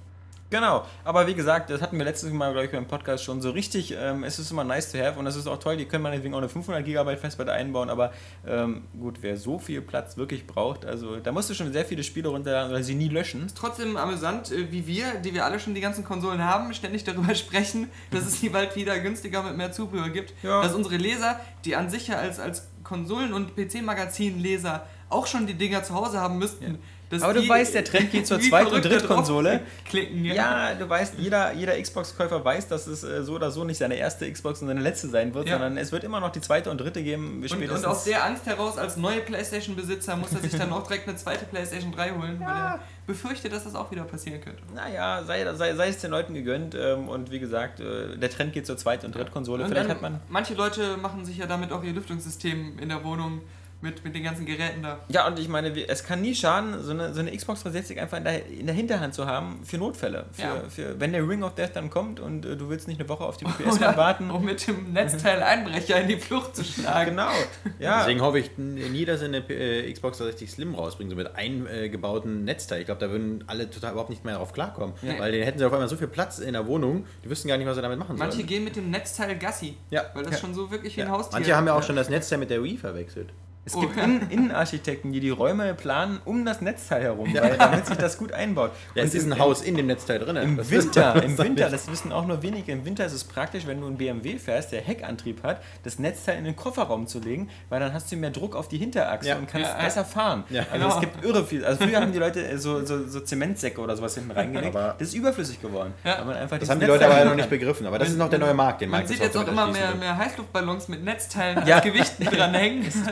Genau, 0.51 0.85
aber 1.05 1.27
wie 1.27 1.35
gesagt, 1.35 1.71
das 1.71 1.81
hatten 1.83 1.99
wir 1.99 2.05
letztes 2.05 2.31
Mal, 2.33 2.53
glaube 2.53 2.67
ich, 2.67 2.73
beim 2.73 2.87
Podcast 2.87 3.25
schon 3.25 3.41
so 3.41 3.51
richtig. 3.51 3.95
Ähm, 3.99 4.25
es 4.25 4.39
ist 4.39 4.51
immer 4.51 4.63
nice 4.63 4.93
to 4.93 4.99
have 4.99 5.19
und 5.19 5.27
es 5.27 5.37
ist 5.37 5.47
auch 5.47 5.59
toll, 5.59 5.77
die 5.77 5.87
können 5.87 6.03
meinetwegen 6.03 6.35
auch 6.35 6.39
eine 6.39 6.49
500 6.49 6.85
GB 6.85 7.17
Festplatte 7.17 7.53
einbauen, 7.53 7.91
aber 7.91 8.13
ähm, 8.47 8.83
gut, 8.99 9.19
wer 9.21 9.37
so 9.37 9.59
viel 9.59 9.81
Platz 9.81 10.17
wirklich 10.17 10.47
braucht, 10.47 10.85
also 10.85 11.17
da 11.17 11.33
musst 11.33 11.51
du 11.51 11.55
schon 11.55 11.73
sehr 11.73 11.85
viele 11.85 12.05
Spiele 12.05 12.29
runterladen 12.29 12.71
oder 12.71 12.83
sie 12.83 12.95
nie 12.95 13.09
löschen. 13.09 13.51
Trotzdem 13.55 13.97
amüsant, 13.97 14.53
äh, 14.53 14.71
wie 14.71 14.87
wir, 14.87 15.15
die 15.15 15.35
wir 15.35 15.45
alle 15.45 15.59
schon 15.59 15.75
die 15.75 15.81
ganzen 15.81 16.05
Konsolen 16.05 16.45
haben, 16.45 16.73
ständig 16.75 17.05
darüber 17.05 17.35
sprechen, 17.35 17.91
dass 18.11 18.27
es 18.27 18.41
die 18.41 18.51
bald 18.51 18.77
wieder 18.77 18.99
günstiger 18.99 19.43
mit 19.43 19.57
mehr 19.57 19.73
Zubehör 19.73 20.11
gibt. 20.11 20.35
Ja. 20.43 20.63
Dass 20.63 20.75
unsere 20.75 20.97
Leser, 20.97 21.41
die 21.65 21.75
an 21.75 21.91
sich 21.91 22.09
ja 22.09 22.17
als, 22.17 22.39
als 22.39 22.69
Konsolen- 22.85 23.33
und 23.33 23.57
PC-Magazin-Leser 23.57 24.87
auch 25.09 25.27
schon 25.27 25.47
die 25.47 25.55
Dinger 25.55 25.83
zu 25.83 25.95
Hause 25.95 26.21
haben 26.21 26.39
müssten. 26.39 26.65
dass 26.65 26.79
Aber 27.21 27.35
du 27.35 27.49
weißt, 27.49 27.75
der 27.75 27.85
Trend 27.85 28.11
geht 28.11 28.27
zur 28.27 28.41
wie 28.41 28.49
Zweit- 28.49 28.73
und 28.73 28.85
drauf 28.85 28.93
Drittkonsole. 28.93 29.61
Klicken, 29.89 30.25
Ja, 30.25 30.75
du 30.75 30.89
weißt, 30.89 31.15
jeder, 31.19 31.53
jeder 31.53 31.81
Xbox-Käufer 31.81 32.45
weiß, 32.45 32.69
dass 32.69 32.87
es 32.87 33.05
äh, 33.05 33.23
so 33.23 33.35
oder 33.35 33.51
so 33.51 33.65
nicht 33.65 33.79
seine 33.79 33.95
erste 33.97 34.31
Xbox 34.31 34.63
und 34.63 34.69
seine 34.69 34.81
letzte 34.81 35.09
sein 35.09 35.35
wird, 35.35 35.47
Ja. 35.47 35.55
sondern 35.55 35.77
es 35.77 35.93
wird 35.93 36.05
immer 36.05 36.21
noch 36.21 36.33
die 36.33 36.41
zweite 36.41 36.71
und 36.71 36.79
dritte 36.81 37.03
geben. 37.03 37.45
Und, 37.49 37.71
und 37.71 37.85
aus 37.87 38.05
der 38.05 38.25
Angst 38.25 38.47
heraus, 38.47 38.79
als 38.79 38.97
neue 38.97 39.21
Playstation-Besitzer, 39.21 40.17
muss 40.17 40.33
er 40.33 40.41
sich 40.41 40.57
dann 40.57 40.73
auch 40.73 40.87
direkt 40.87 41.09
eine 41.09 41.17
zweite 41.17 41.45
Playstation 41.45 41.93
3 41.93 42.11
holen, 42.13 42.41
weil 42.41 42.49
er 42.49 42.79
befürchtet, 43.07 43.53
dass 43.53 43.65
das 43.65 43.75
auch 43.75 43.91
wieder 43.91 44.05
passieren 44.05 44.41
könnte. 44.41 44.63
Naja, 44.75 45.23
sei, 45.25 45.45
sei, 45.55 45.75
sei 45.75 45.89
es 45.89 45.99
den 45.99 46.11
Leuten 46.11 46.35
gegönnt 46.35 46.75
ähm, 46.75 47.09
und 47.09 47.31
wie 47.31 47.39
gesagt, 47.39 47.81
äh, 47.81 48.17
der 48.17 48.31
Trend 48.31 48.53
geht 48.55 48.67
zur 48.67 48.77
Zweit- 48.77 49.05
und 49.05 49.15
Drittkonsole. 49.15 49.65
Und 49.65 49.69
Vielleicht 49.71 49.91
hat 49.91 50.03
man. 50.03 50.21
Manche 50.29 50.55
Leute 50.55 50.97
machen 50.97 51.25
sich 51.25 51.37
ja 51.37 51.47
damit 51.47 51.71
auch 51.71 51.83
ihr 51.85 51.93
Lüftungssystem 51.93 52.79
in 52.79 52.89
der 52.89 53.05
Wohnung 53.05 53.43
mit, 53.85 54.03
mit 54.03 54.15
den 54.15 54.25
ganzen 54.25 54.47
Geräten 54.47 54.83
da. 54.83 54.99
Ja, 55.09 55.27
und 55.27 55.39
ich 55.39 55.49
meine, 55.49 55.71
es 55.89 56.03
kann 56.03 56.23
nie 56.23 56.35
schaden, 56.35 56.83
so 56.83 56.91
eine, 56.91 57.13
so 57.13 57.21
eine 57.21 57.31
Xbox 57.37 57.63
360 57.63 58.01
einfach 58.01 58.17
in 58.17 58.25
der, 58.25 58.47
in 58.47 58.67
der 58.67 58.75
Hinterhand 58.75 59.15
zu 59.15 59.27
haben 59.27 59.61
für 59.63 59.79
Notfälle. 59.79 60.25
Für, 60.33 60.43
ja. 60.43 60.63
für, 60.69 60.99
wenn 60.99 61.13
der 61.13 61.29
Ring 61.29 61.43
of 61.43 61.55
Death 61.55 61.73
dann 61.75 61.91
kommt 61.91 62.19
und 62.19 62.47
äh, 62.47 62.57
du 62.57 62.69
willst 62.71 62.89
nicht 62.89 62.99
eine 62.99 63.09
Woche 63.09 63.25
auf 63.25 63.37
die 63.37 63.45
PS 63.45 63.81
warten. 63.81 64.31
Um 64.31 64.45
mit 64.45 64.67
dem 64.67 64.93
Netzteil 64.93 65.43
Einbrecher 65.43 66.01
in 66.01 66.09
die 66.09 66.17
Flucht 66.17 66.57
zu 66.57 66.65
schlagen. 66.65 67.11
Genau. 67.11 67.31
Ja. 67.79 68.01
Deswegen 68.01 68.23
hoffe 68.23 68.39
ich 68.39 68.57
nie, 68.57 69.05
dass 69.05 69.21
sie 69.21 69.27
eine 69.27 69.39
äh, 69.51 69.93
Xbox 69.93 70.19
360 70.19 70.51
Slim 70.51 70.75
rausbringen, 70.75 71.11
so 71.11 71.17
mit 71.17 71.37
eingebauten 71.37 72.45
Netzteil. 72.45 72.81
Ich 72.81 72.87
glaube, 72.87 73.01
da 73.01 73.11
würden 73.11 73.45
alle 73.47 73.69
total 73.69 73.93
überhaupt 73.93 74.11
nicht 74.11 74.25
mehr 74.25 74.35
darauf 74.35 74.53
klarkommen. 74.53 74.95
Ja. 75.03 75.19
Weil 75.19 75.33
dann 75.33 75.43
hätten 75.43 75.59
sie 75.59 75.67
auf 75.67 75.73
einmal 75.73 75.89
so 75.89 75.97
viel 75.97 76.09
Platz 76.09 76.39
in 76.39 76.55
der 76.55 76.67
Wohnung, 76.67 77.05
die 77.23 77.31
wüssten 77.31 77.49
gar 77.49 77.59
nicht, 77.59 77.67
was 77.67 77.77
sie 77.77 77.83
damit 77.83 77.99
machen 77.99 78.17
sollen. 78.17 78.31
Manche 78.31 78.45
gehen 78.45 78.65
mit 78.65 78.77
dem 78.77 78.91
Netzteil 78.91 79.37
Gassi. 79.37 79.77
Ja. 79.91 80.05
Weil 80.15 80.25
das 80.25 80.41
schon 80.41 80.55
so 80.55 80.71
wirklich 80.71 80.97
wie 80.97 81.03
ein 81.03 81.11
Haustier 81.11 81.39
Manche 81.39 81.55
haben 81.55 81.67
ja 81.67 81.75
auch 81.75 81.83
schon 81.83 81.97
das 81.97 82.09
Netzteil 82.09 82.39
mit 82.39 82.49
der 82.49 82.63
Wii 82.65 82.79
verwechselt. 82.79 83.33
Es 83.67 83.73
gibt 83.73 83.95
oh. 83.97 84.01
Innenarchitekten, 84.31 85.13
die 85.13 85.21
die 85.21 85.31
Räume 85.31 85.75
planen 85.75 86.21
um 86.27 86.45
das 86.45 86.61
Netzteil 86.61 87.03
herum, 87.03 87.33
weil, 87.33 87.57
damit 87.57 87.87
sich 87.87 87.97
das 87.97 88.19
gut 88.19 88.33
einbaut. 88.33 88.73
Ja, 88.95 89.05
es 89.05 89.15
ist 89.15 89.25
ein 89.25 89.39
Haus 89.39 89.63
in 89.63 89.77
dem 89.77 89.87
Netzteil 89.87 90.19
drin. 90.19 90.37
Im 90.37 90.57
das 90.59 90.71
Winter, 90.71 91.23
im 91.23 91.39
Winter, 91.39 91.71
das 91.71 91.91
wissen 91.91 92.13
auch 92.13 92.27
nur 92.27 92.43
wenige, 92.43 92.73
im 92.73 92.85
Winter 92.85 93.07
ist 93.07 93.15
es 93.15 93.25
praktisch, 93.25 93.67
wenn 93.67 93.81
du 93.81 93.87
einen 93.87 93.97
BMW 93.97 94.39
fährst, 94.39 94.73
der 94.73 94.83
Heckantrieb 94.83 95.43
hat, 95.43 95.63
das 95.83 95.99
Netzteil 95.99 96.39
in 96.39 96.45
den 96.45 96.57
Kofferraum 96.57 97.07
zu 97.07 97.21
legen, 97.21 97.49
weil 97.71 97.81
dann 97.81 97.95
hast 97.95 98.13
du 98.13 98.17
mehr 98.17 98.31
Druck 98.31 98.55
auf 98.55 98.69
die 98.69 98.77
Hinterachse 98.77 99.31
ja. 99.31 99.37
und 99.37 99.49
kannst 99.49 99.71
ja, 99.71 99.83
besser 99.83 100.05
fahren. 100.05 100.45
Ja. 100.51 100.67
Also 100.71 100.89
es 100.89 101.01
gibt 101.01 101.25
irre 101.25 101.45
viel. 101.45 101.65
Also 101.65 101.85
früher 101.85 102.01
haben 102.01 102.13
die 102.13 102.19
Leute 102.19 102.59
so, 102.59 102.85
so, 102.85 103.07
so 103.07 103.21
Zementsäcke 103.21 103.81
oder 103.81 103.97
sowas 103.97 104.15
hinten 104.15 104.31
reingelegt. 104.33 104.77
Aber 104.77 104.95
das 104.99 105.09
ist 105.09 105.15
überflüssig 105.15 105.61
geworden. 105.63 105.95
das 106.03 106.69
haben 106.69 106.81
die 106.81 106.87
Leute 106.87 107.07
aber 107.07 107.19
ja 107.19 107.25
noch 107.25 107.35
nicht 107.35 107.49
begriffen. 107.49 107.87
Aber 107.87 107.99
das 107.99 108.11
ist 108.11 108.19
noch 108.19 108.29
der 108.29 108.39
neue 108.39 108.55
Markt, 108.55 108.83
den 108.83 108.91
Man 108.91 109.07
sieht 109.07 109.21
jetzt 109.21 109.37
auch 109.37 109.49
immer 109.49 109.69
mehr, 109.69 109.95
mehr 109.95 110.17
Heißluftballons 110.19 110.89
mit 110.89 111.03
Netzteilen 111.03 111.59
als 111.65 111.83
Gewichten 111.83 112.25
dran 112.25 112.53
hängen. 112.53 112.85
Das 112.85 112.95
ist 112.95 113.07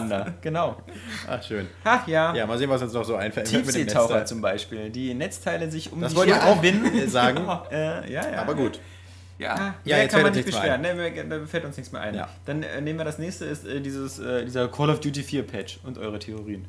platzsparender. 0.00 0.34
Genau. 0.40 0.76
Ach, 1.28 1.42
schön. 1.42 1.68
Ach 1.84 2.06
ja. 2.06 2.34
Ja, 2.34 2.46
mal 2.46 2.58
sehen, 2.58 2.70
was 2.70 2.82
uns 2.82 2.92
noch 2.92 3.04
so 3.04 3.16
einfällt. 3.16 3.48
Tiefseetaucher 3.48 4.24
zum 4.24 4.40
Beispiel. 4.40 4.90
Die 4.90 5.14
Netzteile 5.14 5.70
sich 5.70 5.92
um 5.92 6.00
das 6.00 6.12
die 6.12 6.18
wollte 6.18 6.32
ich 6.32 6.40
auch 6.40 6.60
binden, 6.60 7.08
sagen. 7.08 7.46
äh, 7.70 8.12
ja, 8.12 8.30
ja. 8.30 8.40
Aber 8.40 8.54
gut. 8.54 8.80
Ja, 9.38 9.74
ja 9.84 9.98
jetzt 9.98 10.12
kann 10.12 10.22
man 10.22 10.32
nicht 10.32 10.46
beschweren. 10.46 10.80
Ne, 10.82 11.26
da 11.28 11.46
fällt 11.46 11.64
uns 11.64 11.76
nichts 11.76 11.92
mehr 11.92 12.02
ein. 12.02 12.14
Ja. 12.14 12.28
Dann 12.44 12.62
äh, 12.62 12.80
nehmen 12.80 12.98
wir 12.98 13.04
das 13.04 13.18
nächste, 13.18 13.44
ist 13.44 13.66
äh, 13.66 13.80
dieses, 13.80 14.18
äh, 14.18 14.44
dieser 14.44 14.68
Call 14.68 14.90
of 14.90 15.00
Duty 15.00 15.22
4 15.22 15.42
Patch 15.42 15.80
und 15.82 15.98
eure 15.98 16.18
Theorien. 16.18 16.66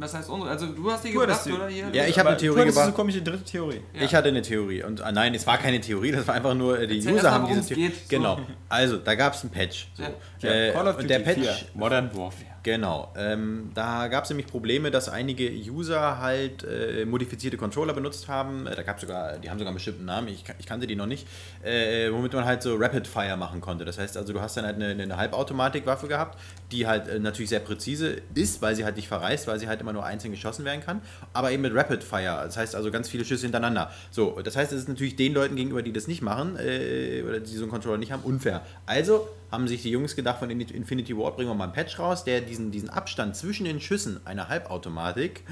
Was 0.00 0.14
heißt 0.14 0.30
unsere? 0.30 0.50
Also 0.50 0.66
du 0.66 0.90
hast 0.90 1.04
die 1.04 1.12
du 1.12 1.20
gebracht, 1.20 1.46
oder? 1.46 1.68
Hier? 1.68 1.90
Ja, 1.92 2.06
ich 2.06 2.18
habe 2.18 2.30
eine 2.30 2.38
Theorie 2.38 2.64
gebracht. 2.64 2.86
so 2.86 2.92
komische 2.92 3.20
dritte 3.20 3.44
Theorie. 3.44 3.82
Ja. 3.92 4.00
Ich 4.00 4.14
hatte 4.14 4.28
eine 4.28 4.40
Theorie. 4.40 4.82
Und 4.82 5.02
ah, 5.02 5.12
nein, 5.12 5.34
es 5.34 5.46
war 5.46 5.58
keine 5.58 5.78
Theorie, 5.78 6.10
das 6.10 6.26
war 6.26 6.36
einfach 6.36 6.54
nur, 6.54 6.80
äh, 6.80 6.86
die 6.86 6.96
Erzähl 6.96 7.14
User 7.16 7.30
haben 7.30 7.46
diese 7.46 7.66
Theorie. 7.66 7.92
Genau. 8.08 8.40
Also, 8.70 8.96
da 8.96 9.14
gab 9.14 9.34
es 9.34 9.44
ein 9.44 9.50
Patch. 9.50 9.88
So. 9.94 10.02
Ja. 10.40 10.50
Äh, 10.50 10.72
Call 10.72 10.88
of 10.88 10.92
Duty 10.94 11.02
und 11.02 11.10
der 11.10 11.18
Patch, 11.18 11.40
4. 11.40 11.56
Modern 11.74 12.16
Warfare. 12.16 12.49
Genau. 12.62 13.10
Ähm, 13.16 13.70
da 13.74 14.08
gab 14.08 14.24
es 14.24 14.30
nämlich 14.30 14.46
Probleme, 14.46 14.90
dass 14.90 15.08
einige 15.08 15.50
User 15.50 16.18
halt 16.18 16.62
äh, 16.64 17.06
modifizierte 17.06 17.56
Controller 17.56 17.94
benutzt 17.94 18.28
haben. 18.28 18.66
Äh, 18.66 18.76
da 18.76 18.82
gab 18.82 19.00
sogar, 19.00 19.38
die 19.38 19.48
haben 19.48 19.58
sogar 19.58 19.70
einen 19.70 19.76
bestimmten 19.76 20.04
Namen, 20.04 20.28
ich, 20.28 20.44
ich 20.58 20.66
kannte 20.66 20.86
die 20.86 20.94
noch 20.94 21.06
nicht, 21.06 21.26
äh, 21.62 22.12
womit 22.12 22.34
man 22.34 22.44
halt 22.44 22.62
so 22.62 22.76
Rapid 22.76 23.06
Fire 23.06 23.36
machen 23.38 23.62
konnte. 23.62 23.86
Das 23.86 23.98
heißt 23.98 24.16
also, 24.18 24.34
du 24.34 24.42
hast 24.42 24.58
dann 24.58 24.66
halt 24.66 24.76
eine, 24.76 24.90
eine 24.90 25.16
Halbautomatikwaffe 25.16 26.06
gehabt, 26.06 26.38
die 26.70 26.86
halt 26.86 27.08
äh, 27.08 27.18
natürlich 27.18 27.48
sehr 27.48 27.60
präzise 27.60 28.20
ist, 28.34 28.60
weil 28.60 28.76
sie 28.76 28.84
halt 28.84 28.96
nicht 28.96 29.08
verreist, 29.08 29.46
weil 29.46 29.58
sie 29.58 29.66
halt 29.66 29.80
immer 29.80 29.94
nur 29.94 30.04
einzeln 30.04 30.30
geschossen 30.30 30.66
werden 30.66 30.82
kann, 30.82 31.00
aber 31.32 31.52
eben 31.52 31.62
mit 31.62 31.74
Rapid 31.74 32.04
Fire. 32.04 32.42
Das 32.44 32.58
heißt 32.58 32.74
also 32.74 32.90
ganz 32.90 33.08
viele 33.08 33.24
Schüsse 33.24 33.42
hintereinander. 33.42 33.90
So, 34.10 34.38
das 34.42 34.56
heißt, 34.56 34.70
es 34.72 34.80
ist 34.80 34.88
natürlich 34.88 35.16
den 35.16 35.32
Leuten 35.32 35.56
gegenüber, 35.56 35.80
die 35.80 35.94
das 35.94 36.06
nicht 36.08 36.20
machen, 36.20 36.56
äh, 36.58 37.22
oder 37.26 37.40
die 37.40 37.56
so 37.56 37.62
einen 37.62 37.70
Controller 37.70 37.96
nicht 37.96 38.12
haben, 38.12 38.22
unfair. 38.22 38.60
Also 38.84 39.28
haben 39.50 39.68
sich 39.68 39.82
die 39.82 39.90
Jungs 39.90 40.16
gedacht, 40.16 40.38
von 40.38 40.50
Infinity 40.50 41.16
Ward 41.16 41.36
bringen 41.36 41.50
wir 41.50 41.54
mal 41.54 41.64
einen 41.64 41.72
Patch 41.72 41.98
raus, 41.98 42.24
der 42.24 42.40
diesen, 42.40 42.70
diesen 42.70 42.90
Abstand 42.90 43.36
zwischen 43.36 43.64
den 43.64 43.80
Schüssen 43.80 44.20
einer 44.24 44.48
Halbautomatik 44.48 45.44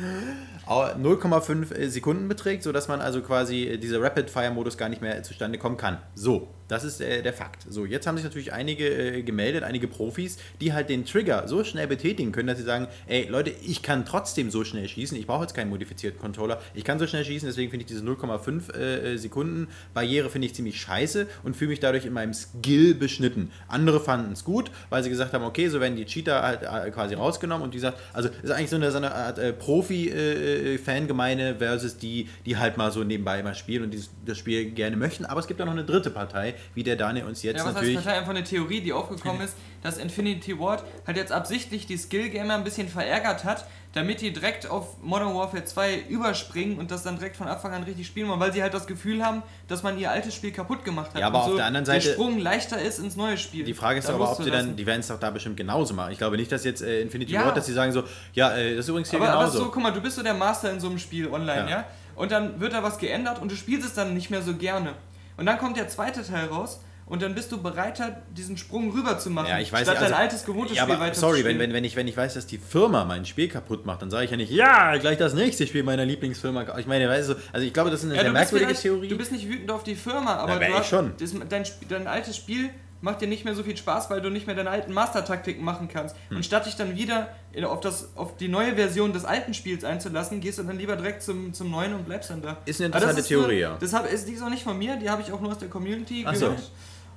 0,5 0.67 1.75
äh, 1.75 1.89
Sekunden 1.89 2.29
beträgt, 2.29 2.63
sodass 2.63 2.89
man 2.89 3.01
also 3.01 3.23
quasi 3.23 3.65
äh, 3.65 3.79
dieser 3.79 4.01
Rapid-Fire-Modus 4.03 4.79
gar 4.79 4.89
nicht 4.89 5.03
mehr 5.03 5.23
zustande 5.23 5.59
kommen 5.59 5.77
kann. 5.77 5.99
So, 6.15 6.49
das 6.69 6.85
ist 6.85 7.01
äh, 7.01 7.23
der 7.23 7.33
Fakt. 7.33 7.67
So, 7.69 7.85
jetzt 7.85 8.07
haben 8.07 8.17
sich 8.17 8.25
natürlich 8.25 8.53
einige 8.53 8.89
äh, 8.89 9.23
gemeldet, 9.23 9.65
einige 9.65 9.89
Profis, 9.89 10.39
die 10.61 10.73
halt 10.73 10.89
den 10.89 11.05
Trigger 11.05 11.49
so 11.49 11.65
schnell 11.65 11.87
betätigen 11.87 12.33
können, 12.33 12.49
dass 12.49 12.59
sie 12.59 12.65
sagen, 12.65 12.89
ey 13.07 13.27
Leute, 13.29 13.51
ich 13.51 13.83
kann 13.83 14.05
trotzdem 14.05 14.51
so 14.51 14.65
schnell 14.65 14.89
schießen, 14.89 15.19
ich 15.19 15.27
brauche 15.27 15.43
jetzt 15.43 15.55
keinen 15.55 15.71
modifizierten 15.71 16.21
Controller, 16.21 16.61
ich 16.75 16.85
kann 16.85 16.99
so 16.99 17.07
schnell 17.07 17.25
schießen, 17.25 17.49
deswegen 17.49 17.71
finde 17.71 17.85
ich 17.85 17.89
diese 17.89 18.05
0,5 18.05 18.75
äh, 18.75 19.17
Sekunden 19.17 19.69
Barriere 19.95 20.31
finde 20.31 20.47
ich 20.47 20.55
ziemlich 20.55 20.81
scheiße 20.81 21.27
und 21.43 21.57
fühle 21.57 21.71
mich 21.71 21.81
dadurch 21.81 22.05
in 22.05 22.13
meinem 22.13 22.35
Skill 22.35 22.95
beschnitten. 22.95 23.51
Andere 23.69 24.01
fanden 24.01 24.33
es 24.33 24.45
gut, 24.45 24.71
weil 24.91 25.03
sie 25.03 25.11
gesagt 25.11 25.33
haben, 25.33 25.45
okay, 25.45 25.69
so 25.69 25.81
werden 25.81 25.97
die 25.97 26.05
Cheater 26.05 26.43
halt 26.43 26.63
äh, 26.63 26.91
quasi 26.91 27.15
rausgenommen 27.15 27.65
und 27.65 27.75
die 27.75 27.79
sagt, 27.79 27.99
also 28.13 28.29
ist 28.43 28.51
eigentlich 28.51 28.71
so 28.71 28.77
eine, 28.77 28.91
so 28.91 28.99
eine 28.99 29.15
Art 29.15 29.39
äh, 29.39 29.53
Profi-Fangemeine 29.53 31.57
versus 31.57 31.97
die, 31.97 32.29
die 32.45 32.57
halt 32.57 32.77
mal 32.77 32.93
so 32.93 33.05
nebenbei 33.05 33.41
immer 33.41 33.55
spielen 33.55 33.85
und 33.85 33.91
dieses, 33.91 34.11
das 34.25 34.39
Spiel 34.39 34.71
gerne 34.71 34.97
möchten, 34.97 35.25
aber 35.25 35.41
es 35.41 35.47
gibt 35.47 35.61
auch 35.61 35.67
noch 35.67 35.73
eine 35.73 35.85
dritte 35.85 36.11
Partei, 36.11 36.55
wie 36.75 36.83
der 36.83 36.97
Daniel 36.97 37.27
uns 37.27 37.43
jetzt 37.43 37.59
ja, 37.59 37.65
was 37.65 37.75
natürlich... 37.75 37.97
Das 37.97 38.07
ist 38.07 38.13
einfach 38.13 38.31
eine 38.31 38.45
Theorie, 38.45 38.81
die 38.81 38.93
aufgekommen 38.93 39.41
ist, 39.45 39.57
dass 39.83 39.99
Infinity 39.99 40.59
Ward 40.59 40.85
halt 41.07 41.17
jetzt 41.17 41.33
absichtlich 41.33 41.87
die 41.87 41.97
Skill-Gamer 41.97 42.55
ein 42.55 42.65
bisschen 42.65 42.89
verärgert 42.89 43.45
hat, 43.45 43.67
damit 43.95 44.21
die 44.21 44.33
direkt 44.33 44.69
auf 44.69 45.03
Modern 45.03 45.35
Warfare 45.35 45.65
2 45.65 46.05
überspringen 46.09 46.79
und 46.79 46.91
das 46.91 47.03
dann 47.03 47.17
direkt 47.17 47.37
von 47.37 47.49
Anfang 47.49 47.73
an 47.73 47.83
richtig 47.85 48.07
spielen 48.07 48.29
wollen, 48.29 48.39
weil 48.39 48.53
sie 48.53 48.63
halt 48.63 48.75
das 48.75 48.87
Gefühl 48.87 49.25
haben, 49.25 49.43
dass 49.67 49.83
man 49.83 49.99
ihr 49.99 50.11
altes 50.11 50.35
Spiel 50.35 50.53
kaputt 50.53 50.85
gemacht 50.85 51.15
hat. 51.15 51.21
Ja, 51.21 51.29
aber 51.29 51.45
so 51.45 51.51
auf 51.51 51.57
der 51.57 51.65
anderen 51.65 51.87
Seite. 51.87 52.07
Der 52.07 52.13
Sprung 52.13 52.39
leichter 52.39 52.81
ist 52.81 52.99
ins 52.99 53.17
neue 53.17 53.39
Spiel. 53.39 53.65
Die 53.65 53.75
Frage 53.75 53.99
ist 53.99 54.11
aber, 54.11 54.31
ob 54.31 54.43
sie 54.43 54.51
dann, 54.51 54.77
die 54.77 54.87
werden 54.87 55.01
es 55.01 55.09
doch 55.09 55.19
da 55.19 55.31
bestimmt 55.31 55.57
genauso 55.57 55.95
machen. 55.95 56.13
Ich 56.13 56.19
glaube 56.19 56.37
nicht, 56.37 56.53
dass 56.53 56.65
jetzt 56.65 56.83
äh, 56.83 57.01
Infinity 57.01 57.33
ja. 57.33 57.47
Ward, 57.47 57.57
dass 57.57 57.67
sie 57.67 57.73
sagen 57.73 57.93
so, 57.93 58.05
ja, 58.35 58.55
äh, 58.57 58.77
das 58.77 58.85
ist 58.85 58.89
übrigens 58.91 59.11
hier 59.11 59.21
aber, 59.21 59.29
genauso. 59.29 59.59
Aber 59.59 59.65
so, 59.67 59.71
guck 59.71 59.83
mal, 59.83 59.93
du 59.93 60.01
bist 60.01 60.17
so 60.17 60.23
der 60.23 60.35
Master 60.35 60.71
in 60.71 60.81
so 60.81 60.89
einem 60.89 60.99
Spiel 60.99 61.29
online, 61.29 61.71
ja? 61.71 61.71
ja? 61.71 61.85
Und 62.15 62.33
dann 62.33 62.61
wird 62.61 62.73
da 62.73 62.83
was 62.83 62.99
geändert 62.99 63.41
und 63.41 63.51
du 63.51 63.57
spielst 63.57 63.87
es 63.87 63.95
dann 63.95 64.13
nicht 64.13 64.29
mehr 64.29 64.43
so 64.43 64.55
gerne. 64.55 64.95
Und 65.39 65.47
dann 65.47 65.57
kommt 65.57 65.77
der 65.77 65.89
zweite 65.89 66.23
Teil 66.23 66.49
raus 66.49 66.81
und 67.07 67.23
dann 67.23 67.35
bist 67.35 67.51
du 67.53 67.63
bereiter, 67.63 68.21
diesen 68.37 68.59
Sprung 68.59 68.91
rüber 68.91 69.19
zu 69.19 69.31
machen, 69.31 69.49
ja, 69.49 69.61
ich 69.61 69.73
weiß 69.73 69.83
statt 69.83 69.97
also, 69.97 70.11
dein 70.11 70.21
altes 70.21 70.45
gewohntes 70.45 70.77
ja, 70.77 70.83
Spiel 70.83 71.01
weiter 71.01 71.15
Sorry, 71.15 71.43
wenn, 71.45 71.59
wenn, 71.59 71.73
wenn, 71.73 71.85
ich, 71.85 71.97
wenn 71.97 72.07
ich 72.07 72.17
weiß, 72.17 72.35
dass 72.35 72.47
die 72.47 72.59
Firma 72.59 73.05
mein 73.07 73.25
Spiel 73.25 73.49
kaputt 73.49 73.87
macht, 73.87 74.03
dann 74.03 74.11
sage 74.11 74.27
ich 74.27 74.31
ja 74.31 74.37
nicht, 74.37 74.51
ja, 74.51 74.95
gleich 74.99 75.17
das 75.17 75.33
nächste 75.33 75.67
Spiel 75.67 75.85
meiner 75.85 76.05
Lieblingsfirma. 76.05 76.77
Ich 76.79 76.87
meine, 76.87 77.09
weißt 77.09 77.31
du, 77.31 77.35
also 77.53 77.67
ich 77.67 77.73
glaube, 77.73 77.91
das 77.91 78.01
ist 78.01 78.07
eine 78.07 78.17
ja, 78.17 78.23
sehr 78.23 78.33
merkwürdige 78.33 78.75
Theorie. 78.75 79.09
Du 79.09 79.17
bist 79.17 79.33
nicht 79.33 79.49
wütend 79.49 79.71
auf 79.71 79.85
die 79.85 79.95
Firma, 79.95 80.37
aber 80.37 80.59
Na, 80.61 80.67
du 80.67 80.75
hast, 80.75 80.89
schon. 80.89 81.13
Das, 81.19 81.33
dein, 81.49 81.65
dein 81.89 82.07
altes 82.09 82.37
Spiel 82.37 82.71
macht 83.01 83.21
dir 83.21 83.29
nicht 83.29 83.45
mehr 83.45 83.55
so 83.55 83.63
viel 83.63 83.77
Spaß, 83.77 84.11
weil 84.11 84.21
du 84.21 84.31
nicht 84.31 84.47
mehr 84.47 84.57
deine 84.57 84.71
alten 84.71 84.93
Master-Taktiken 84.93 85.65
machen 85.65 85.89
kannst. 85.89 86.17
Hm. 86.29 86.39
Und 86.39 86.45
statt 86.45 86.67
dich 86.67 86.77
dann 86.77 86.97
wieder 86.97 87.29
auf, 87.65 87.81
das, 87.81 88.11
auf 88.17 88.37
die 88.37 88.49
neue 88.49 88.75
Version 88.75 89.13
des 89.13 89.25
alten 89.25 89.55
Spiels 89.55 89.85
einzulassen, 89.85 90.41
gehst 90.41 90.59
du 90.59 90.65
dann 90.65 90.79
lieber 90.79 90.97
direkt 90.97 91.23
zum, 91.23 91.53
zum 91.55 91.71
neuen 91.71 91.95
und 91.95 92.05
bleibst 92.07 92.31
dann 92.31 92.43
da. 92.43 92.59
Ist 92.65 92.81
eine 92.81 92.87
interessante 92.87 93.23
Theorie, 93.23 93.61
ja. 93.61 93.77
Das 93.79 93.93
hab, 93.93 94.11
ist, 94.11 94.29
die 94.29 94.33
ist 94.33 94.43
auch 94.43 94.51
nicht 94.51 94.63
von 94.63 94.79
mir, 94.79 94.97
die 94.97 95.11
habe 95.11 95.23
ich 95.23 95.33
auch 95.33 95.41
nur 95.41 95.53
aus 95.53 95.59
der 95.59 95.69
Community 95.69 96.25
Ach 96.27 96.33
gehört. 96.33 96.59
So. 96.59 96.67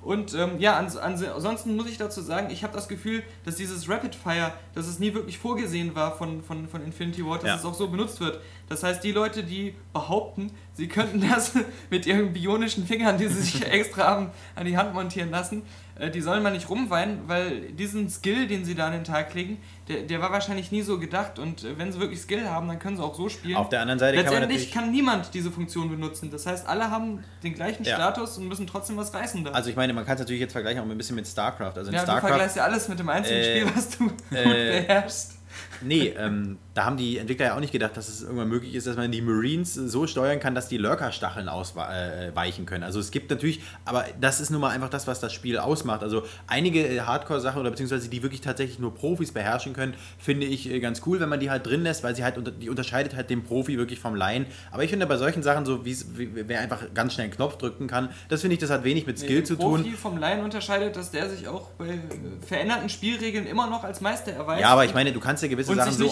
Und 0.02 0.34
ähm, 0.34 0.58
ja, 0.58 0.76
ans, 0.76 0.96
ans, 0.96 1.22
ansonsten 1.22 1.76
muss 1.76 1.88
ich 1.88 1.96
dazu 1.96 2.20
sagen, 2.22 2.50
ich 2.50 2.64
habe 2.64 2.74
das 2.74 2.88
Gefühl, 2.88 3.22
dass 3.44 3.54
dieses 3.54 3.88
Rapid 3.88 4.16
Fire, 4.16 4.52
dass 4.74 4.88
es 4.88 4.98
nie 4.98 5.14
wirklich 5.14 5.38
vorgesehen 5.38 5.94
war 5.94 6.16
von, 6.16 6.42
von, 6.42 6.68
von 6.68 6.84
Infinity 6.84 7.24
Ward, 7.24 7.42
dass 7.42 7.48
ja. 7.48 7.56
es 7.56 7.64
auch 7.64 7.74
so 7.74 7.88
benutzt 7.88 8.20
wird. 8.20 8.40
Das 8.72 8.82
heißt, 8.82 9.04
die 9.04 9.12
Leute, 9.12 9.44
die 9.44 9.74
behaupten, 9.92 10.50
sie 10.72 10.88
könnten 10.88 11.20
das 11.28 11.52
mit 11.90 12.06
ihren 12.06 12.32
bionischen 12.32 12.86
Fingern, 12.86 13.18
die 13.18 13.28
sie 13.28 13.42
sich 13.42 13.66
extra 13.70 14.04
haben, 14.04 14.30
an 14.56 14.64
die 14.64 14.78
Hand 14.78 14.94
montieren 14.94 15.30
lassen, 15.30 15.62
äh, 15.98 16.10
die 16.10 16.22
sollen 16.22 16.42
mal 16.42 16.52
nicht 16.52 16.70
rumweinen, 16.70 17.20
weil 17.26 17.72
diesen 17.72 18.08
Skill, 18.08 18.46
den 18.46 18.64
sie 18.64 18.74
da 18.74 18.86
an 18.86 18.92
den 18.92 19.04
Tag 19.04 19.34
legen, 19.34 19.58
der, 19.88 20.04
der 20.04 20.22
war 20.22 20.32
wahrscheinlich 20.32 20.72
nie 20.72 20.80
so 20.80 20.98
gedacht 20.98 21.38
und 21.38 21.64
äh, 21.64 21.78
wenn 21.78 21.92
sie 21.92 22.00
wirklich 22.00 22.22
Skill 22.22 22.48
haben, 22.48 22.66
dann 22.66 22.78
können 22.78 22.96
sie 22.96 23.02
auch 23.02 23.14
so 23.14 23.28
spielen. 23.28 23.56
Auf 23.56 23.68
der 23.68 23.82
anderen 23.82 23.98
Seite 23.98 24.16
Letztendlich 24.16 24.70
kann, 24.70 24.84
kann 24.84 24.92
niemand 24.92 25.34
diese 25.34 25.50
Funktion 25.50 25.90
benutzen. 25.90 26.30
Das 26.30 26.46
heißt, 26.46 26.66
alle 26.66 26.90
haben 26.90 27.22
den 27.42 27.52
gleichen 27.52 27.84
ja. 27.84 27.94
Status 27.94 28.38
und 28.38 28.48
müssen 28.48 28.66
trotzdem 28.66 28.96
was 28.96 29.12
reißen 29.12 29.44
da. 29.44 29.50
Also 29.50 29.68
ich 29.68 29.76
meine, 29.76 29.92
man 29.92 30.06
kann 30.06 30.14
es 30.14 30.20
natürlich 30.20 30.40
jetzt 30.40 30.52
vergleichen 30.52 30.80
auch 30.80 30.88
ein 30.88 30.96
bisschen 30.96 31.16
mit 31.16 31.28
StarCraft. 31.28 31.74
Also 31.76 31.90
in 31.90 31.94
ja, 31.94 32.04
StarCraft, 32.04 32.22
du 32.22 32.28
vergleichst 32.28 32.56
ja 32.56 32.64
alles 32.64 32.88
mit 32.88 32.98
dem 32.98 33.10
einzigen 33.10 33.38
äh, 33.38 33.60
Spiel, 33.60 33.76
was 33.76 33.90
du 33.90 34.04
äh, 34.34 34.44
gut 34.44 34.54
beherrschst. 34.54 35.42
Nee, 35.82 36.14
ähm, 36.16 36.58
da 36.74 36.84
haben 36.84 36.96
die 36.96 37.18
Entwickler 37.18 37.46
ja 37.46 37.54
auch 37.56 37.60
nicht 37.60 37.72
gedacht, 37.72 37.96
dass 37.96 38.08
es 38.08 38.22
irgendwann 38.22 38.48
möglich 38.48 38.74
ist, 38.74 38.86
dass 38.86 38.96
man 38.96 39.12
die 39.12 39.20
Marines 39.20 39.74
so 39.74 40.06
steuern 40.06 40.40
kann, 40.40 40.54
dass 40.54 40.68
die 40.68 40.78
Lurker-Stacheln 40.78 41.48
ausweichen 41.48 42.64
können. 42.66 42.82
Also 42.82 42.98
es 42.98 43.10
gibt 43.10 43.30
natürlich, 43.30 43.60
aber 43.84 44.06
das 44.20 44.40
ist 44.40 44.50
nun 44.50 44.60
mal 44.60 44.70
einfach 44.70 44.88
das, 44.88 45.06
was 45.06 45.20
das 45.20 45.32
Spiel 45.34 45.58
ausmacht. 45.58 46.02
Also 46.02 46.22
einige 46.46 46.86
äh, 46.86 47.00
Hardcore-Sachen 47.00 47.60
oder 47.60 47.70
beziehungsweise 47.70 48.08
die 48.08 48.22
wirklich 48.22 48.40
tatsächlich 48.40 48.78
nur 48.78 48.94
Profis 48.94 49.32
beherrschen 49.32 49.74
können, 49.74 49.94
finde 50.18 50.46
ich 50.46 50.70
äh, 50.70 50.80
ganz 50.80 51.02
cool, 51.04 51.20
wenn 51.20 51.28
man 51.28 51.40
die 51.40 51.50
halt 51.50 51.66
drin 51.66 51.82
lässt, 51.82 52.02
weil 52.04 52.16
sie 52.16 52.24
halt, 52.24 52.36
die 52.62 52.70
unterscheidet 52.70 53.14
halt 53.14 53.28
den 53.28 53.44
Profi 53.44 53.76
wirklich 53.76 53.98
vom 53.98 54.14
Laien. 54.14 54.46
Aber 54.70 54.82
ich 54.82 54.90
finde 54.90 55.06
bei 55.06 55.18
solchen 55.18 55.42
Sachen, 55.42 55.66
so 55.66 55.84
wie 55.84 55.96
wer 56.16 56.60
einfach 56.60 56.82
ganz 56.94 57.14
schnell 57.14 57.24
einen 57.24 57.34
Knopf 57.34 57.58
drücken 57.58 57.86
kann, 57.86 58.08
das 58.28 58.40
finde 58.40 58.54
ich, 58.54 58.60
das 58.60 58.70
hat 58.70 58.84
wenig 58.84 59.06
mit 59.06 59.18
Skill 59.18 59.40
nee, 59.40 59.44
zu 59.44 59.56
tun. 59.56 59.82
Profi 59.82 59.96
vom 59.96 60.16
Laien 60.16 60.42
unterscheidet, 60.42 60.96
dass 60.96 61.10
der 61.10 61.28
sich 61.28 61.48
auch 61.48 61.68
bei 61.72 61.98
veränderten 62.46 62.88
Spielregeln 62.88 63.46
immer 63.46 63.66
noch 63.66 63.84
als 63.84 64.00
Meister 64.00 64.32
erweist. 64.32 64.62
Ja, 64.62 64.68
aber 64.68 64.86
ich 64.86 64.94
meine, 64.94 65.12
du 65.12 65.20
kannst 65.20 65.42
ja 65.42 65.48
gewisse 65.50 65.74
Sachen 65.74 65.92
so 65.92 66.08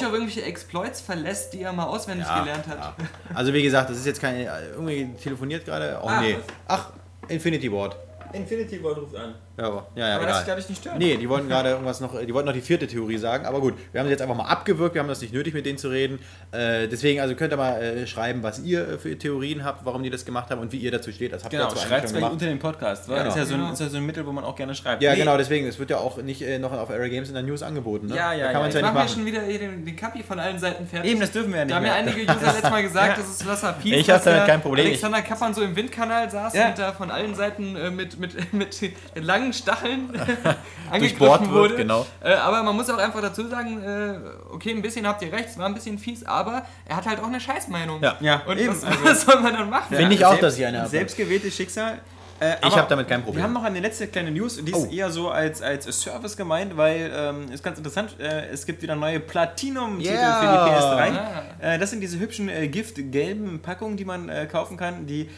Exploits 0.51 1.01
verlässt, 1.01 1.55
die 1.55 1.63
er 1.63 1.73
mal 1.73 1.87
auswendig 1.87 2.27
ja, 2.27 2.41
gelernt 2.41 2.67
hat. 2.67 2.79
Ja. 2.79 2.95
Also 3.35 3.55
wie 3.55 3.63
gesagt, 3.63 3.89
das 3.89 3.97
ist 3.97 4.07
jetzt 4.07 4.21
keine. 4.21 4.45
Irgendwie 4.75 5.09
telefoniert 5.23 5.65
gerade. 5.65 5.99
Oh 6.03 6.09
ah, 6.09 6.21
nee. 6.21 6.37
Ach, 6.69 6.91
Infinity 7.29 7.73
Ward. 7.73 7.97
Infinity 8.33 8.83
Ward 8.83 8.99
ruft 8.99 9.17
an. 9.17 9.35
Ja, 9.59 9.67
aber, 9.67 9.87
ja, 9.95 10.09
ja, 10.09 10.15
Aber 10.15 10.25
egal. 10.25 10.35
das 10.37 10.45
glaube 10.45 10.61
ich 10.61 10.69
nicht 10.71 10.81
stören. 10.81 10.99
Nee, 10.99 11.17
die 11.19 11.29
wollten 11.29 11.49
gerade 11.49 11.71
irgendwas 11.71 12.01
noch, 12.01 12.19
die 12.19 12.33
wollten 12.33 12.47
noch 12.47 12.55
die 12.55 12.61
vierte 12.63 12.87
Theorie 12.87 13.19
sagen, 13.19 13.45
aber 13.45 13.61
gut, 13.61 13.75
wir 13.93 14.01
haben 14.01 14.07
sie 14.07 14.13
jetzt 14.13 14.23
einfach 14.23 14.35
mal 14.37 14.47
abgewürgt, 14.47 14.95
wir 14.95 15.03
haben 15.03 15.09
das 15.09 15.21
nicht 15.21 15.35
nötig, 15.35 15.53
mit 15.53 15.67
denen 15.67 15.77
zu 15.77 15.89
reden. 15.89 16.19
Äh, 16.53 16.89
deswegen, 16.89 17.21
also 17.21 17.35
könnt 17.35 17.53
ihr 17.53 17.57
mal 17.59 17.81
äh, 17.83 18.07
schreiben, 18.07 18.43
was 18.43 18.61
ihr 18.61 18.89
äh, 18.89 18.99
für 18.99 19.17
Theorien 19.19 19.65
habt, 19.65 19.85
warum 19.85 20.03
die 20.03 20.09
das 20.11 20.25
gemacht 20.25 20.51
haben 20.51 20.61
und 20.63 20.73
wie 20.73 20.79
ihr 20.79 20.91
dazu 20.91 21.13
steht. 21.13 21.33
Das 21.33 21.45
habt 21.45 21.53
ihr 21.53 21.59
Genau, 21.59 21.71
dazu 21.71 21.87
schreibt 21.87 22.07
es 22.07 22.13
unter 22.13 22.47
den 22.47 22.59
Podcast. 22.59 23.09
Weil 23.09 23.19
Genau. 23.19 23.29
ist, 23.31 23.37
ja 23.37 23.45
so 23.45 23.55
ein, 23.55 23.61
Genau. 23.61 23.73
ist 23.73 23.81
ja 23.81 23.89
so 23.89 23.97
ein 23.99 24.07
Mittel, 24.07 24.27
wo 24.27 24.33
man 24.33 24.45
auch 24.45 24.57
gerne 24.57 24.75
schreibt. 24.75 25.03
Ja, 25.03 25.13
Nee, 25.13 25.19
genau, 25.19 25.37
deswegen, 25.37 25.67
es 25.67 25.79
wird 25.79 25.91
ja 25.91 25.99
auch 25.99 26.17
nicht 26.23 26.41
äh, 26.43 26.59
noch 26.59 26.73
auf 26.73 26.89
Area 26.91 27.09
Games 27.09 27.29
in 27.29 27.35
der 27.35 27.43
News 27.43 27.63
angeboten. 27.63 28.07
Ne? 28.07 28.17
Ja, 28.17 28.33
ja, 28.33 28.39
da 28.39 28.45
ja, 28.47 28.53
kann 28.53 28.61
man 28.63 28.69
es 28.71 28.75
Jetzt 28.75 28.83
ja 28.83 28.89
nicht 28.89 28.95
machen 28.95 28.95
wir 28.95 29.01
machen. 29.05 29.15
schon 29.15 29.27
wieder 29.27 29.43
hier 29.43 29.59
den, 29.59 29.85
den 29.85 29.97
Kapi 29.97 30.23
von 30.23 30.39
allen 30.41 30.59
Seiten 30.59 30.87
fertig. 30.87 31.11
Eben, 31.11 31.21
das 31.21 31.33
dürfen 31.33 31.51
wir 31.53 31.59
ja 31.59 31.65
nicht 31.67 31.73
Da 31.73 31.77
haben 31.77 31.87
ja 31.87 31.95
einige 31.95 32.23
User 32.23 32.35
letztes 32.47 32.71
Mal 32.71 32.83
gesagt, 32.83 33.19
das 33.19 33.29
ist 33.29 33.47
Wasser. 33.47 33.77
Ich 33.85 34.09
hab 34.09 34.17
dass 34.17 34.25
damit 34.25 34.47
kein 34.47 34.63
Problem. 34.63 34.87
Alexander 34.87 35.21
Kappern 35.23 35.53
so 35.53 35.63
im 35.63 35.77
Windkanal 35.77 36.31
saß 36.31 36.55
Ja. 36.55 36.69
und 36.69 36.79
da 36.79 36.93
von 36.93 37.11
allen 37.11 37.35
Seiten 37.35 37.77
äh, 37.77 37.91
mit, 37.91 38.19
mit, 38.21 38.53
mit 38.53 38.79
langen 39.15 39.53
Stacheln 39.53 40.09
Durchbohrt 40.13 40.57
angegriffen 40.91 41.41
wird, 41.41 41.51
wurde. 41.51 41.77
genau. 41.77 42.07
Äh, 42.23 42.35
aber 42.35 42.63
man 42.63 42.77
muss 42.77 42.89
auch 42.91 42.99
einfach 42.99 43.21
dazu 43.21 43.49
sagen, 43.49 43.83
äh, 43.83 44.19
okay, 44.53 44.71
ein 44.71 44.83
bisschen 44.83 45.07
habt 45.07 45.23
ihr 45.23 45.33
recht, 45.33 45.49
es 45.51 45.59
war 45.59 45.67
ein 45.67 45.75
bisschen 45.75 45.99
fies, 45.99 46.25
aber 46.25 46.63
er 46.87 46.97
hat 46.97 47.07
halt 47.07 47.19
auch 47.21 47.27
eine 47.27 47.41
Scheißmeinung. 47.41 48.03
Ja. 48.03 48.17
Ja, 48.21 48.43
Und 48.47 48.59
eben. 48.59 48.69
was, 48.73 48.85
Also- 48.85 49.05
was 49.05 49.23
soll 49.23 49.41
man 49.41 49.55
dann 49.55 49.71
machen? 49.71 49.97
Finde 49.97 50.15
ich 50.15 50.25
auch, 50.25 50.39
dass 50.39 50.57
ich 50.59 50.65
eine 50.65 50.79
habe. 50.81 50.89
Selbstgewähltes 50.91 51.57
Schicksal. 51.57 51.99
Äh, 52.43 52.57
Ich 52.67 52.75
habe 52.75 52.89
damit 52.89 53.07
kein 53.07 53.21
Problem. 53.23 53.37
Wir 53.37 53.43
haben 53.45 53.53
noch 53.53 53.65
eine 53.65 53.81
letzte 53.81 54.07
kleine 54.07 54.31
News, 54.31 54.57
und 54.59 54.65
die 54.65 54.73
Oh. 54.73 54.85
ist 54.85 54.91
eher 54.93 55.11
so 55.11 55.29
als, 55.29 55.61
als 55.61 55.85
Service 56.01 56.39
gemeint, 56.39 56.75
weil 56.75 57.13
ähm, 57.15 57.53
ist 57.53 57.63
ganz 57.63 57.77
interessant, 57.77 58.17
äh, 58.19 58.47
es 58.49 58.65
gibt 58.65 58.81
wieder 58.81 58.97
neue 58.97 59.21
Platinum-Titel 59.21 60.11
Yeah. 60.11 60.41
für 60.41 60.47
die 60.47 60.75
PS3. 60.75 61.19
Ah. 61.19 61.75
Äh, 61.75 61.79
das 61.79 61.91
sind 61.91 62.01
diese 62.01 62.19
hübschen 62.19 62.49
äh, 62.49 62.67
giftgelben 62.69 63.61
Packungen, 63.61 63.99
die 63.99 64.07
man 64.07 64.31
äh, 64.31 64.47
kaufen 64.51 64.79
kann, 64.79 65.07
die 65.07 65.29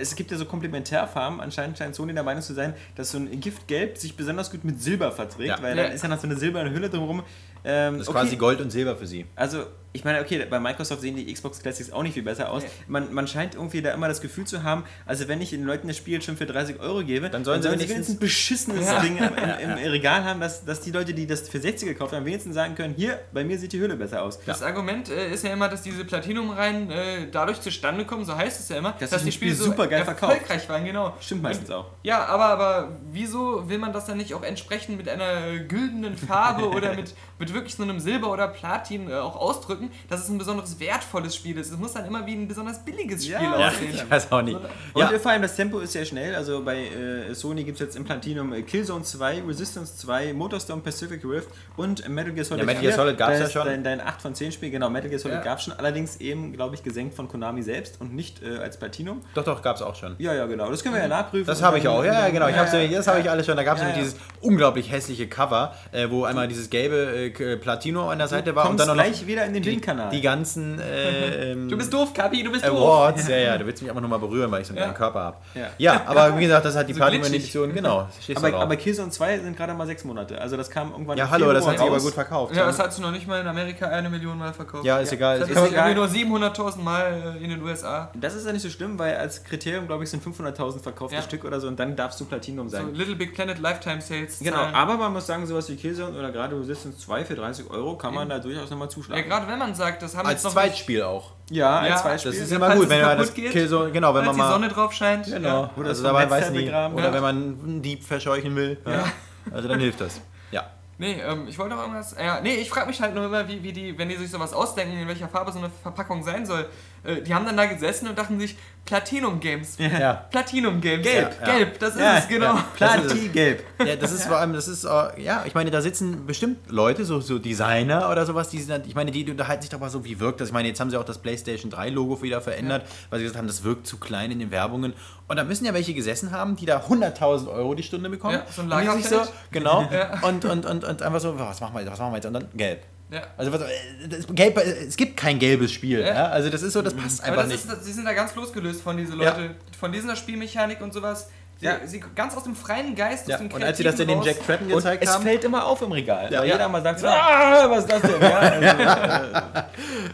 es 0.00 0.14
gibt 0.16 0.30
ja 0.30 0.36
so 0.36 0.44
Komplementärfarben. 0.44 1.40
Anscheinend 1.40 1.78
scheint 1.78 1.94
Sony 1.94 2.12
der 2.14 2.22
Meinung 2.22 2.42
zu 2.42 2.54
sein, 2.54 2.74
dass 2.96 3.10
so 3.12 3.18
ein 3.18 3.40
Giftgelb 3.40 3.96
sich 3.98 4.16
besonders 4.16 4.50
gut 4.50 4.64
mit 4.64 4.80
Silber 4.80 5.12
verträgt, 5.12 5.48
Ja. 5.58 5.62
weil 5.62 5.76
Ja. 5.76 5.84
dann 5.84 5.92
ist 5.92 6.02
ja 6.02 6.08
noch 6.08 6.18
so 6.20 6.26
eine 6.26 6.36
silberne 6.36 6.70
Hülle 6.72 6.88
drumherum. 6.90 7.22
Ähm, 7.64 7.94
Das 7.94 8.02
ist 8.02 8.08
okay. 8.08 8.18
quasi 8.20 8.36
Gold 8.36 8.60
und 8.60 8.70
Silber 8.70 8.96
für 8.96 9.06
sie. 9.06 9.26
Also, 9.36 9.64
ich 9.94 10.04
meine, 10.04 10.20
okay, 10.20 10.44
bei 10.48 10.58
Microsoft 10.58 11.02
sehen 11.02 11.16
die 11.16 11.32
Xbox 11.32 11.60
Classics 11.60 11.92
auch 11.92 12.02
nicht 12.02 12.14
viel 12.14 12.22
besser 12.22 12.50
aus. 12.50 12.62
Nee. 12.62 12.68
Man, 12.86 13.12
man 13.12 13.26
scheint 13.28 13.54
irgendwie 13.54 13.82
da 13.82 13.92
immer 13.92 14.08
das 14.08 14.20
Gefühl 14.20 14.44
zu 14.46 14.62
haben, 14.62 14.84
also 15.04 15.28
wenn 15.28 15.40
ich 15.40 15.50
den 15.50 15.64
Leuten 15.64 15.86
das 15.88 15.98
Spiel 15.98 16.22
schon 16.22 16.36
für 16.36 16.46
30 16.46 16.80
Euro 16.80 17.02
gebe, 17.04 17.28
Dann 17.28 17.44
sollen 17.44 17.60
sie 17.62 17.68
sie 17.70 17.74
wenigstens- 17.78 18.08
ein 18.10 18.18
beschissenes 18.18 18.86
Ja. 18.86 19.00
Ding 19.00 19.18
im, 19.18 19.24
im, 19.26 19.76
im 19.78 19.90
Regal 19.90 20.24
haben, 20.24 20.40
dass, 20.40 20.64
dass 20.64 20.80
die 20.80 20.90
Leute, 20.92 21.12
die 21.12 21.26
das 21.26 21.48
für 21.48 21.58
60 21.60 21.88
gekauft 21.88 22.14
haben, 22.14 22.24
wenigstens 22.24 22.54
sagen 22.54 22.74
können, 22.74 22.94
hier, 22.94 23.18
bei 23.32 23.44
mir 23.44 23.58
sieht 23.58 23.72
die 23.72 23.80
Hülle 23.80 23.96
besser 23.96 24.22
aus. 24.22 24.38
Das 24.46 24.62
Argument 24.62 25.10
äh, 25.10 25.30
ist 25.32 25.44
ja 25.44 25.52
immer, 25.52 25.68
dass 25.68 25.82
diese 25.82 26.04
Platinum-Reihen 26.04 26.90
äh, 26.90 27.28
dadurch 27.30 27.60
zustande 27.60 28.04
kommen, 28.06 28.24
so 28.24 28.36
heißt 28.36 28.60
es 28.60 28.68
ja 28.70 28.76
immer, 28.78 28.92
Dass 28.98 29.10
dass 29.10 29.22
die 29.22 29.28
ein 29.28 29.32
Spiel 29.32 29.48
Spiele 29.50 29.54
so 29.64 29.64
super 29.72 29.86
geil 29.88 30.04
verkauft. 30.04 30.32
erfolgreich 30.32 30.68
waren, 30.68 30.84
genau. 30.84 31.14
Stimmt 31.20 31.42
meistens 31.42 31.70
auch. 31.70 31.86
Ja, 32.02 32.24
aber, 32.26 32.46
aber 32.46 32.96
wieso 33.10 33.68
will 33.68 33.78
man 33.78 33.92
das 33.92 34.06
dann 34.06 34.16
nicht 34.16 34.32
auch 34.34 34.42
entsprechend 34.42 34.96
mit 34.96 35.08
einer 35.08 35.58
güldenen 35.58 36.16
Farbe 36.16 36.68
oder 36.70 36.94
mit, 36.96 37.14
mit 37.38 37.52
wirklich 37.52 37.74
so 37.74 37.82
einem 37.82 38.00
Silber 38.00 38.30
oder 38.30 38.48
Platin 38.48 39.10
äh, 39.10 39.14
auch 39.14 39.36
ausdrücken, 39.36 39.81
dass 40.08 40.20
es 40.22 40.28
ein 40.28 40.38
besonders 40.38 40.78
wertvolles 40.80 41.34
Spiel 41.36 41.58
ist? 41.58 41.70
Es 41.70 41.78
muss 41.78 41.92
dann 41.92 42.04
immer 42.06 42.26
wie 42.26 42.34
ein 42.34 42.48
besonders 42.48 42.84
billiges 42.84 43.24
Spiel 43.24 43.34
Ja, 43.42 43.68
aussehen. 43.68 43.92
Ich 43.94 44.10
weiß 44.10 44.30
auch 44.32 44.42
nicht. 44.42 44.56
Und 44.56 45.00
Ja, 45.00 45.18
vor 45.18 45.30
allem 45.32 45.42
das 45.42 45.56
Tempo 45.56 45.78
ist 45.80 45.92
sehr 45.92 46.04
schnell. 46.04 46.34
Also 46.34 46.62
bei 46.64 46.86
äh, 46.86 47.34
Sony 47.34 47.64
gibt 47.64 47.76
es 47.80 47.86
jetzt 47.86 47.96
im 47.96 48.04
Platinum 48.04 48.52
äh, 48.52 48.62
Killzone 48.62 49.04
2, 49.04 49.42
Resistance 49.46 49.96
2, 49.98 50.32
Motorstorm 50.32 50.82
Pacific 50.82 51.24
Rift 51.24 51.48
und 51.76 52.08
Metal 52.08 52.32
Gear 52.32 52.44
Solid 52.44 52.60
Ja, 52.60 52.66
Metal 52.66 52.82
Gear 52.82 52.92
Solid 52.94 53.18
gab's 53.18 53.38
Da 53.38 53.44
ja 53.44 53.50
schon. 53.50 53.66
Dein, 53.66 53.84
dein 53.84 54.00
8 54.00 54.22
von 54.22 54.34
10 54.34 54.52
Spiel, 54.52 54.70
genau, 54.70 54.90
Metal 54.90 55.08
Gear 55.08 55.18
Solid 55.20 55.38
Ja. 55.38 55.42
gab 55.44 55.58
es 55.58 55.64
schon. 55.64 55.74
Allerdings 55.74 56.16
eben, 56.16 56.52
glaube 56.52 56.74
ich, 56.74 56.82
gesenkt 56.82 57.14
von 57.14 57.28
Konami 57.28 57.62
selbst 57.62 58.00
und 58.00 58.14
nicht 58.14 58.42
äh, 58.42 58.56
als 58.58 58.78
Platinum. 58.78 59.22
doch, 59.34 59.44
doch, 59.44 59.62
gab 59.62 59.76
es 59.76 59.82
auch 59.82 59.94
schon. 59.96 60.14
Ja, 60.18 60.34
ja, 60.34 60.46
genau. 60.46 60.70
Das 60.70 60.82
können 60.82 60.94
wir 60.94 61.02
ja 61.02 61.08
nachprüfen. 61.08 61.46
Das 61.46 61.58
und 61.60 61.64
habe 61.66 61.78
ich 61.78 61.88
auch, 61.88 62.04
ja, 62.04 62.12
ja, 62.26 62.28
genau. 62.30 62.48
Ich 62.48 62.54
Ja, 62.56 62.62
hab's, 62.62 62.72
ja, 62.72 62.86
das 62.88 63.06
habe 63.06 63.20
ich 63.20 63.30
alles 63.30 63.46
schon. 63.46 63.56
Da 63.56 63.62
gab 63.64 63.76
es 63.76 63.82
Ja, 63.82 63.88
nämlich 63.88 64.04
ja. 64.04 64.10
dieses 64.10 64.26
unglaublich 64.40 64.90
hässliche 64.90 65.26
Cover, 65.28 65.74
äh, 65.92 66.08
wo 66.10 66.24
einmal 66.24 66.48
dieses 66.48 66.70
gelbe 66.70 67.30
äh, 67.38 67.56
Platino 67.56 68.08
an 68.10 68.18
der 68.18 68.28
Seite 68.28 68.54
war 68.54 68.68
und 68.68 68.78
dann 68.78 68.88
noch 68.88 68.94
gleich 68.94 69.26
wieder 69.26 69.44
in 69.44 69.54
den 69.54 69.62
die, 69.72 69.76
Windkanal. 69.76 70.10
die 70.10 70.20
ganzen 70.20 70.78
äh, 70.80 71.52
ähm, 71.52 71.68
Du 71.68 71.76
bist 71.76 71.92
doof, 71.92 72.12
Kapi, 72.14 72.42
du 72.42 72.50
bist 72.52 72.66
doof. 72.66 72.76
Awards. 72.76 73.28
Ja, 73.28 73.36
ja, 73.36 73.58
du 73.58 73.66
willst 73.66 73.82
mich 73.82 73.90
einfach 73.90 74.00
nur 74.00 74.10
mal 74.10 74.18
berühren, 74.18 74.50
weil 74.50 74.60
ich 74.62 74.66
so 74.66 74.72
einen 74.72 74.78
Ja. 74.78 74.84
kleinen 74.84 74.96
Körper 74.96 75.20
habe. 75.20 75.36
Ja. 75.54 75.66
Ja. 75.78 76.02
aber 76.06 76.38
wie 76.38 76.42
gesagt, 76.42 76.64
das 76.64 76.76
hat 76.76 76.88
die 76.88 76.92
So 76.92 76.98
Platinum-Edition, 77.00 77.72
genau. 77.74 78.08
Aber, 78.34 78.54
aber 78.60 78.76
Killzone 78.76 79.10
2 79.10 79.38
sind 79.40 79.56
gerade 79.56 79.74
mal 79.74 79.86
sechs 79.86 80.04
Monate. 80.04 80.40
Also 80.40 80.56
das 80.56 80.70
kam 80.70 80.92
irgendwann 80.92 81.18
ja, 81.18 81.28
hallo, 81.30 81.52
das 81.52 81.66
hat 81.66 81.78
sich 81.78 81.86
aber 81.86 81.98
gut 82.00 82.14
verkauft. 82.14 82.54
Ja, 82.56 82.66
das 82.66 82.78
hat 82.78 82.92
sie 82.92 83.02
noch 83.02 83.10
nicht 83.12 83.26
mal 83.26 83.40
in 83.40 83.46
Amerika 83.46 83.86
eine 83.88 84.08
Million 84.10 84.38
Mal 84.38 84.52
verkauft. 84.52 84.84
Ja, 84.84 84.98
ist 84.98 85.12
egal. 85.12 85.38
Das 85.38 85.48
sich 85.48 85.56
egal. 85.56 85.90
irgendwie 85.96 86.22
nur 86.24 86.38
700.000 86.40 86.78
Mal 86.80 87.36
äh, 87.40 87.44
in 87.44 87.50
den 87.50 87.62
USA. 87.62 88.10
Das 88.14 88.34
ist 88.34 88.46
ja 88.46 88.52
nicht 88.52 88.62
so 88.62 88.70
schlimm, 88.70 88.98
weil 88.98 89.16
als 89.16 89.44
Kriterium, 89.44 89.86
glaube 89.86 90.04
ich, 90.04 90.10
sind 90.10 90.22
500.000 90.24 90.80
verkaufte 90.82 91.16
Ja. 91.16 91.22
Stück 91.22 91.44
oder 91.44 91.60
so 91.60 91.68
und 91.68 91.78
dann 91.78 91.94
darfst 91.96 92.20
du 92.20 92.24
Platinum 92.24 92.68
So 92.68 92.76
sein. 92.78 92.94
Little 92.94 93.16
Big 93.16 93.34
Planet 93.34 93.58
Lifetime 93.58 94.00
Sales. 94.00 94.38
Genau, 94.40 94.56
zahlen. 94.56 94.74
aber 94.74 94.96
man 94.96 95.12
muss 95.12 95.26
sagen, 95.26 95.46
sowas 95.46 95.68
wie 95.68 95.76
Killzone 95.76 96.18
oder 96.18 96.30
gerade 96.32 96.58
Resistance 96.58 96.98
2 96.98 97.24
für 97.24 97.34
30 97.34 97.70
Euro 97.70 97.96
kann 97.96 98.14
man 98.14 98.28
da 98.28 98.38
durchaus 98.38 98.70
nochmal 98.70 98.88
Ja, 98.88 98.94
zuschlagen. 98.94 99.28
gerade 99.28 99.46
wenn 99.48 99.58
man 99.58 99.61
sagt, 99.74 100.02
das 100.02 100.16
haben 100.16 100.26
als 100.26 100.42
noch 100.42 100.50
nicht- 100.50 100.54
Zweitspiel 100.62 101.02
auch. 101.02 101.32
Ja, 101.50 101.84
Ja, 101.86 101.92
als 101.94 102.02
Zweitspiel. 102.02 102.32
Das 102.32 102.40
ist 102.40 102.50
Ja, 102.50 102.56
immer 102.56 102.66
falls 102.68 102.80
gut, 102.80 102.88
wenn 102.88 103.00
man 103.02 103.18
das 103.18 103.34
geht, 103.34 103.52
Kill 103.52 103.68
so, 103.68 103.88
genau, 103.92 104.14
wenn 104.14 104.20
Als 104.20 104.26
man 104.28 104.36
die 104.36 104.42
mal 104.42 104.50
Sonne 104.52 104.68
drauf 104.68 104.92
scheint. 104.92 105.26
Genau. 105.26 105.48
Ja. 105.64 105.70
Oder 105.76 105.88
also 105.88 106.02
so 106.02 106.08
dabei 106.08 106.30
weiß 106.30 106.50
nie. 106.50 106.64
begraben. 106.64 106.94
Oder 106.94 107.04
Ja. 107.06 107.12
wenn 107.14 107.22
man 107.22 107.36
einen 107.36 107.82
Dieb 107.82 108.02
verscheuchen 108.04 108.54
will. 108.56 108.78
Ja. 108.86 109.04
Also 109.52 109.68
dann 109.68 109.80
hilft 109.80 110.00
das. 110.00 110.20
Ja. 110.50 110.64
Nee, 110.98 111.20
ähm, 111.20 111.46
ich 111.48 111.58
wollte 111.58 111.74
noch 111.74 111.82
irgendwas. 111.82 112.14
Ja, 112.18 112.40
nee, 112.40 112.54
ich 112.56 112.70
frage 112.70 112.86
mich 112.86 113.00
halt 113.00 113.14
nur 113.14 113.24
immer, 113.24 113.46
wie, 113.48 113.62
wie 113.62 113.72
die, 113.72 113.98
wenn 113.98 114.08
die 114.08 114.16
sich 114.16 114.30
sowas 114.30 114.52
ausdenken, 114.52 114.96
in 114.98 115.08
welcher 115.08 115.28
Farbe 115.28 115.50
so 115.52 115.58
eine 115.58 115.70
Verpackung 115.82 116.22
sein 116.22 116.46
soll. 116.46 116.66
Äh, 117.04 117.22
die 117.22 117.34
haben 117.34 117.44
dann 117.44 117.56
da 117.56 117.66
gesessen 117.66 118.08
und 118.08 118.18
dachten 118.18 118.38
sich, 118.38 118.56
Platinum 118.84 119.38
Games. 119.38 119.76
Ja. 119.78 120.14
Platinum 120.30 120.80
Games. 120.80 121.04
Gelb. 121.06 121.36
Ja, 121.40 121.46
ja. 121.46 121.56
Gelb, 121.56 121.78
das 121.78 121.94
ist 121.94 122.00
Ja, 122.00 122.18
es, 122.18 122.28
genau. 122.28 122.54
ja. 122.54 122.66
Platin-Gelb. 122.74 123.64
Ja, 123.86 123.96
das 123.96 124.12
ist 124.12 124.24
vor 124.24 124.38
allem, 124.38 124.52
das 124.52 124.66
ist, 124.66 124.84
äh, 124.84 125.22
ja, 125.22 125.44
ich 125.46 125.54
meine, 125.54 125.70
da 125.70 125.80
sitzen 125.80 126.26
bestimmt 126.26 126.58
Leute, 126.68 127.04
so, 127.04 127.20
so 127.20 127.38
Designer 127.38 128.10
oder 128.10 128.26
sowas, 128.26 128.48
die 128.48 128.60
sind, 128.60 128.86
ich 128.86 128.94
meine, 128.94 129.12
die, 129.12 129.24
die 129.24 129.30
unterhalten 129.30 129.62
sich 129.62 129.70
doch 129.70 129.78
mal 129.78 129.90
so, 129.90 130.04
wie 130.04 130.18
wirkt 130.18 130.40
das. 130.40 130.48
Ich 130.48 130.54
meine, 130.54 130.68
jetzt 130.68 130.80
haben 130.80 130.90
sie 130.90 130.96
auch 130.96 131.04
das 131.04 131.18
PlayStation 131.18 131.70
3 131.70 131.90
Logo 131.90 132.22
wieder 132.22 132.40
verändert, 132.40 132.84
weil 133.10 133.20
sie 133.20 133.24
gesagt 133.24 133.38
haben, 133.38 133.46
das 133.46 133.62
wirkt 133.62 133.86
zu 133.86 133.98
klein 133.98 134.32
in 134.32 134.40
den 134.40 134.50
Werbungen. 134.50 134.94
Und 135.28 135.36
da 135.36 135.44
müssen 135.44 135.64
ja 135.64 135.74
welche 135.74 135.94
gesessen 135.94 136.32
haben, 136.32 136.56
die 136.56 136.66
da 136.66 136.80
100.000 136.80 137.48
Euro 137.52 137.74
die 137.74 137.84
Stunde 137.84 138.10
bekommen. 138.10 138.34
Ja, 138.34 138.46
so 138.50 138.62
ein 138.62 138.96
sich 139.00 139.08
so. 139.08 139.22
Genau. 139.52 139.88
Ja. 139.92 140.20
Und, 140.22 140.44
und, 140.44 140.66
und, 140.66 140.84
und 140.84 141.02
einfach 141.02 141.20
so, 141.20 141.38
was 141.38 141.60
machen 141.60 141.74
wir 141.74 141.80
jetzt, 141.82 141.92
was 141.92 142.00
machen 142.00 142.12
wir 142.12 142.16
jetzt? 142.16 142.26
Und 142.26 142.34
dann 142.34 142.48
gelb. 142.54 142.82
Ja. 143.12 143.26
Also 143.36 143.52
äh, 143.52 144.32
gelb, 144.32 144.56
äh, 144.56 144.86
es 144.86 144.96
gibt 144.96 145.18
kein 145.18 145.38
gelbes 145.38 145.70
Spiel. 145.70 146.00
Ja. 146.00 146.06
Ja. 146.06 146.26
Also 146.28 146.48
das 146.48 146.62
ist 146.62 146.72
so, 146.72 146.80
das 146.80 146.94
passt 146.94 147.22
Aber 147.22 147.32
einfach 147.32 147.42
das 147.50 147.64
nicht. 147.66 147.76
ist, 147.78 147.84
sie 147.84 147.92
sind 147.92 148.06
da 148.06 148.14
ganz 148.14 148.34
losgelöst 148.34 148.80
von 148.80 148.96
diesen 148.96 149.18
Leute, 149.18 149.54
von 149.78 149.92
dieser 149.92 150.16
Spielmechanik 150.16 150.80
und 150.80 150.94
sowas. 150.94 151.28
Sie, 151.62 151.68
Ja. 151.68 151.78
sie 151.84 152.00
ganz 152.16 152.36
aus 152.36 152.42
dem 152.42 152.56
freien 152.56 152.96
Geist, 152.96 153.28
ja. 153.28 153.36
aus 153.36 153.40
dem 153.40 153.52
Und 153.52 153.62
als 153.62 153.78
sie 153.78 153.84
das 153.84 153.98
in 154.00 154.08
den 154.08 154.20
Jack 154.20 154.44
Tratton 154.44 154.66
Und 154.66 154.78
gezeigt 154.78 155.04
es 155.04 155.14
haben, 155.14 155.22
fällt 155.22 155.44
immer 155.44 155.64
auf 155.64 155.80
im 155.80 155.92
Regal. 155.92 156.24
Ja, 156.28 156.40
weil 156.40 156.48
ja. 156.48 156.54
jeder 156.54 156.68
mal 156.68 156.82
sagt, 156.82 156.98
so, 156.98 157.06
ah, 157.06 157.70
was 157.70 157.84
ist 157.84 157.92
das 157.92 158.02
denn? 158.02 158.20
Ja, 158.20 158.38
also, 158.38 158.66
äh, 159.56 159.62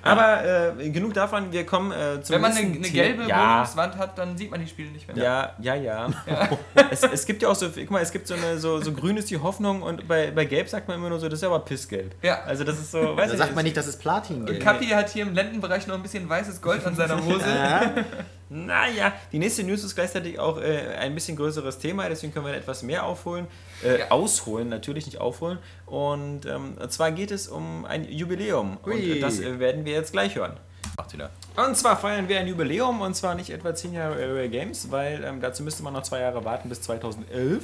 aber 0.02 0.76
äh, 0.78 0.90
genug 0.90 1.14
davon, 1.14 1.50
wir 1.50 1.64
kommen 1.64 1.90
äh, 1.90 2.20
zum 2.20 2.34
Wenn 2.34 2.42
man 2.42 2.52
eine, 2.52 2.66
eine 2.66 2.90
gelbe 2.90 3.24
ja, 3.26 3.54
Wohnungswand 3.54 3.96
hat, 3.96 4.18
dann 4.18 4.36
sieht 4.36 4.50
man 4.50 4.60
die 4.60 4.66
Spiele 4.66 4.90
nicht 4.90 5.08
mehr. 5.08 5.24
Ja, 5.24 5.54
ja, 5.58 5.74
ja. 5.74 6.10
es, 6.90 7.02
es 7.02 7.24
gibt 7.24 7.40
ja 7.40 7.48
auch 7.48 7.56
so, 7.56 7.70
guck 7.70 7.90
mal, 7.90 8.02
es 8.02 8.12
gibt 8.12 8.26
so 8.26 8.34
eine, 8.34 8.58
so, 8.58 8.82
so 8.82 8.92
grün 8.92 9.16
ist 9.16 9.30
die 9.30 9.38
Hoffnung 9.38 9.80
und 9.80 10.06
bei, 10.06 10.30
bei 10.30 10.44
gelb 10.44 10.68
sagt 10.68 10.86
man 10.86 10.98
immer 10.98 11.08
nur 11.08 11.18
so, 11.18 11.30
das 11.30 11.38
ist 11.38 11.44
aber 11.44 11.60
pissgelb. 11.60 12.14
Ja. 12.20 12.42
Also 12.42 12.62
das 12.64 12.78
ist 12.78 12.90
so, 12.90 13.16
weiß 13.16 13.30
da 13.30 13.38
sagt 13.38 13.54
man 13.54 13.64
nicht, 13.64 13.76
das 13.78 13.86
ist 13.86 14.02
Platin. 14.02 14.46
Und 14.46 14.60
Kapi 14.60 14.88
hat 14.88 15.08
hier 15.08 15.22
im 15.22 15.32
Lendenbereich 15.32 15.86
noch 15.86 15.94
ein 15.94 16.02
bisschen 16.02 16.28
weißes 16.28 16.60
Gold 16.60 16.84
an 16.84 16.94
seiner 16.94 17.16
Hose. 17.24 17.46
Naja, 18.50 19.12
die 19.32 19.38
nächste 19.38 19.62
News 19.64 19.84
ist 19.84 19.94
gleichzeitig 19.94 20.38
auch 20.38 20.58
äh, 20.58 20.94
ein 20.98 21.14
bisschen 21.14 21.36
größeres 21.36 21.78
Thema, 21.78 22.08
deswegen 22.08 22.32
können 22.32 22.46
wir 22.46 22.54
etwas 22.54 22.82
mehr 22.82 23.04
aufholen. 23.04 23.46
Äh, 23.84 23.98
Ja. 24.00 24.10
Ausholen, 24.10 24.68
natürlich 24.68 25.06
nicht 25.06 25.18
aufholen. 25.18 25.58
Und 25.86 26.46
ähm, 26.46 26.76
zwar 26.88 27.10
geht 27.12 27.30
es 27.30 27.48
um 27.48 27.84
ein 27.84 28.04
Jubiläum. 28.10 28.78
Und 28.82 28.92
Hui. 28.92 29.18
äh, 29.18 29.20
das 29.20 29.38
äh, 29.40 29.58
werden 29.58 29.84
wir 29.84 29.92
jetzt 29.92 30.12
gleich 30.12 30.34
hören. 30.36 30.56
Macht 30.96 31.12
wieder. 31.12 31.30
Und 31.56 31.76
zwar 31.76 31.96
feiern 31.96 32.28
wir 32.28 32.40
ein 32.40 32.48
Jubiläum 32.48 33.00
und 33.02 33.14
zwar 33.14 33.34
nicht 33.36 33.50
etwa 33.50 33.72
10 33.74 33.92
Jahre 33.92 34.14
Area 34.14 34.48
Games, 34.48 34.90
weil 34.90 35.22
ähm, 35.22 35.40
dazu 35.40 35.62
müsste 35.62 35.82
man 35.84 35.92
noch 35.92 36.02
zwei 36.02 36.20
Jahre 36.20 36.44
warten 36.44 36.68
bis 36.68 36.80
2011. 36.82 37.62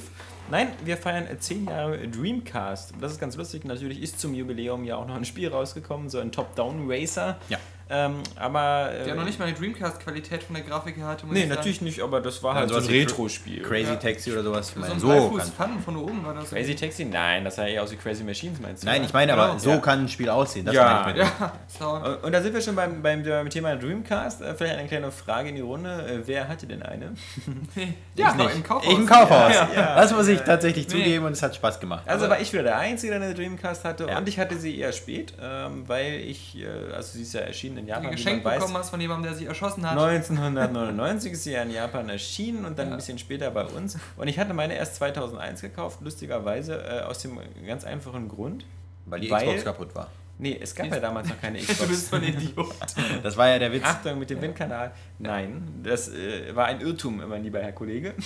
Nein, 0.51 0.69
wir 0.85 0.95
feiern 0.95 1.27
10 1.37 1.65
Jahre 1.65 2.07
Dreamcast. 2.07 2.93
Das 3.01 3.11
ist 3.11 3.19
ganz 3.19 3.35
lustig. 3.35 3.65
Natürlich 3.65 4.01
ist 4.01 4.19
zum 4.21 4.33
Jubiläum 4.35 4.85
ja 4.85 4.95
auch 4.97 5.07
noch 5.07 5.15
ein 5.15 5.25
Spiel 5.25 5.49
rausgekommen, 5.49 6.09
so 6.09 6.19
ein 6.19 6.31
Top-Down-Racer. 6.31 7.37
Ja. 7.49 7.57
Ähm, 7.89 8.15
aber. 8.35 8.89
Äh, 8.93 9.05
Der 9.05 9.15
noch 9.15 9.25
nicht 9.25 9.37
mal 9.37 9.45
eine 9.45 9.55
Dreamcast-Qualität 9.55 10.43
von 10.43 10.55
der 10.55 10.63
Grafik 10.63 10.97
her 10.97 11.05
hatte. 11.05 11.25
muss 11.25 11.33
Nee, 11.33 11.41
ich 11.41 11.47
sagen. 11.47 11.57
natürlich 11.57 11.81
nicht, 11.81 12.01
aber 12.01 12.19
das 12.19 12.41
war 12.41 12.53
Ja, 12.55 12.61
halt 12.61 12.69
so 12.69 12.77
ein 12.77 12.85
Retro-Spiel. 12.85 13.61
Crazy 13.61 13.89
Ja. 13.91 13.95
Taxi 13.95 14.31
oder 14.31 14.41
sowas. 14.43 14.73
Ich 14.75 14.99
So 14.99 15.31
so 15.31 15.39
kann. 15.57 15.79
Von 15.79 15.95
oben 15.97 16.25
war 16.25 16.33
das. 16.33 16.49
Crazy 16.49 16.75
Taxi? 16.75 17.05
Nein, 17.05 17.43
das 17.43 17.57
sah 17.57 17.65
eher 17.67 17.83
aus 17.83 17.91
wie 17.91 17.95
Crazy 17.95 18.23
Machines, 18.23 18.59
meinst 18.59 18.81
du? 18.83 18.87
Nein, 18.87 19.03
ich 19.03 19.13
meine 19.13 19.33
aber, 19.33 19.47
Genau. 19.49 19.59
so 19.59 19.69
Ja. 19.71 19.77
kann 19.77 19.99
ein 20.05 20.07
Spiel 20.09 20.29
aussehen. 20.29 20.65
Das 20.65 20.73
Ja. 20.73 21.03
meine 21.05 21.19
ich 21.19 21.23
mit. 21.25 21.33
Ja, 21.39 21.51
Sound. 21.77 22.05
Und 22.07 22.23
und 22.23 22.31
da 22.31 22.41
sind 22.41 22.53
wir 22.53 22.61
schon 22.61 22.75
beim, 22.75 23.01
beim, 23.03 23.21
beim 23.23 23.49
Thema 23.49 23.75
Dreamcast. 23.75 24.41
Äh, 24.41 24.55
Vielleicht 24.55 24.77
eine 24.79 24.87
kleine 24.87 25.11
Frage 25.11 25.49
in 25.49 25.55
die 25.55 25.61
Runde. 25.61 25.89
Äh, 26.07 26.21
Wer 26.27 26.47
hatte 26.47 26.65
denn 26.65 26.81
eine? 26.81 27.13
Ja, 28.15 28.29
Ich 28.31 28.35
nicht. 28.35 28.55
im 28.55 28.63
Kaufhaus. 28.63 28.91
Ich 28.91 28.97
im 28.97 29.05
Kaufhaus. 29.05 29.53
Ja. 29.75 29.95
Das 29.95 30.11
muss 30.13 30.27
ich 30.27 30.39
tatsächlich 30.41 30.87
Nee. 30.87 30.91
zugeben 30.93 31.25
und 31.25 31.33
es 31.33 31.43
hat 31.43 31.53
Spaß 31.55 31.79
gemacht. 31.79 32.03
Also 32.07 32.29
war 32.29 32.39
ich 32.39 32.51
wieder 32.51 32.63
der 32.63 32.77
Einzige, 32.77 33.13
der 33.13 33.21
eine 33.21 33.33
Dreamcast 33.35 33.83
hatte 33.83 34.07
Ja. 34.07 34.17
und 34.17 34.27
ich 34.27 34.39
hatte 34.39 34.57
sie 34.57 34.79
eher 34.79 34.91
spät, 34.93 35.33
ähm, 35.41 35.83
weil 35.87 36.15
ich, 36.21 36.57
äh, 36.57 36.93
also 36.95 37.11
sie 37.13 37.21
ist 37.23 37.33
ja 37.33 37.41
erschienen 37.41 37.74
erschienen 37.75 37.77
in 37.77 37.87
Japan. 37.87 38.05
Ein 38.05 38.11
Geschenk 38.11 38.43
bekommen 38.43 38.77
hast 38.77 38.89
von 38.89 39.01
jemandem, 39.01 39.31
der 39.31 39.35
sich 39.35 39.47
erschossen 39.47 39.85
hat. 39.85 39.97
1999 39.97 41.33
ist 41.33 41.43
sie 41.43 41.51
ja 41.51 41.63
in 41.63 41.71
Japan 41.71 42.09
erschienen 42.09 42.65
und 42.65 42.77
dann 42.77 42.87
ja. 42.87 42.93
ein 42.93 42.97
bisschen 42.97 43.17
später 43.17 43.51
bei 43.51 43.65
uns. 43.65 43.97
Und 44.17 44.27
ich 44.27 44.39
hatte 44.39 44.53
meine 44.53 44.75
erst 44.75 44.95
2001 44.95 45.61
gekauft, 45.61 45.99
lustigerweise 46.01 46.75
äh, 46.75 47.01
aus 47.01 47.19
dem 47.19 47.39
ganz 47.65 47.83
einfachen 47.83 48.27
Grund. 48.27 48.65
Weil 49.05 49.19
die 49.19 49.29
weil, 49.29 49.45
Xbox 49.45 49.63
kaputt 49.63 49.95
war. 49.95 50.09
Nee, 50.37 50.59
es 50.61 50.75
gab 50.75 50.87
ja 50.87 50.99
damals 50.99 51.29
noch 51.29 51.39
keine 51.39 51.59
Xbox. 51.59 51.79
du 51.79 51.87
bist 51.87 52.09
voll 52.09 52.23
Idiot. 52.23 52.75
Das 53.23 53.37
war 53.37 53.47
ja 53.47 53.59
der 53.59 53.71
Witz. 53.71 53.83
Achtung 53.83 54.19
mit 54.19 54.29
dem 54.29 54.41
Windkanal. 54.41 54.91
Nein, 55.19 55.81
das 55.83 56.09
äh, 56.09 56.55
war 56.55 56.65
ein 56.65 56.81
Irrtum, 56.81 57.23
mein 57.27 57.43
lieber 57.43 57.59
Herr 57.61 57.73
Kollege. 57.73 58.13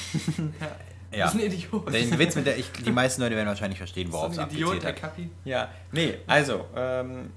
Ja. 1.12 1.26
Das 1.26 1.34
ist 1.34 1.42
ein 1.42 1.48
Idiot. 1.48 1.92
Den 1.92 2.20
Witz 2.20 2.36
mit 2.36 2.46
der, 2.46 2.56
ich, 2.56 2.72
die 2.72 2.92
meisten 2.92 3.24
Leute 3.24 3.36
werden 3.36 3.48
wahrscheinlich 3.48 3.80
verstehen, 3.80 4.12
worauf 4.12 4.32
es 4.32 4.38
abgezielt 4.38 4.76
Idiot, 4.76 4.86
hat. 4.86 5.14
Ja, 5.44 5.70
nee, 5.92 6.20
also, 6.28 6.66
ähm, 6.76 7.32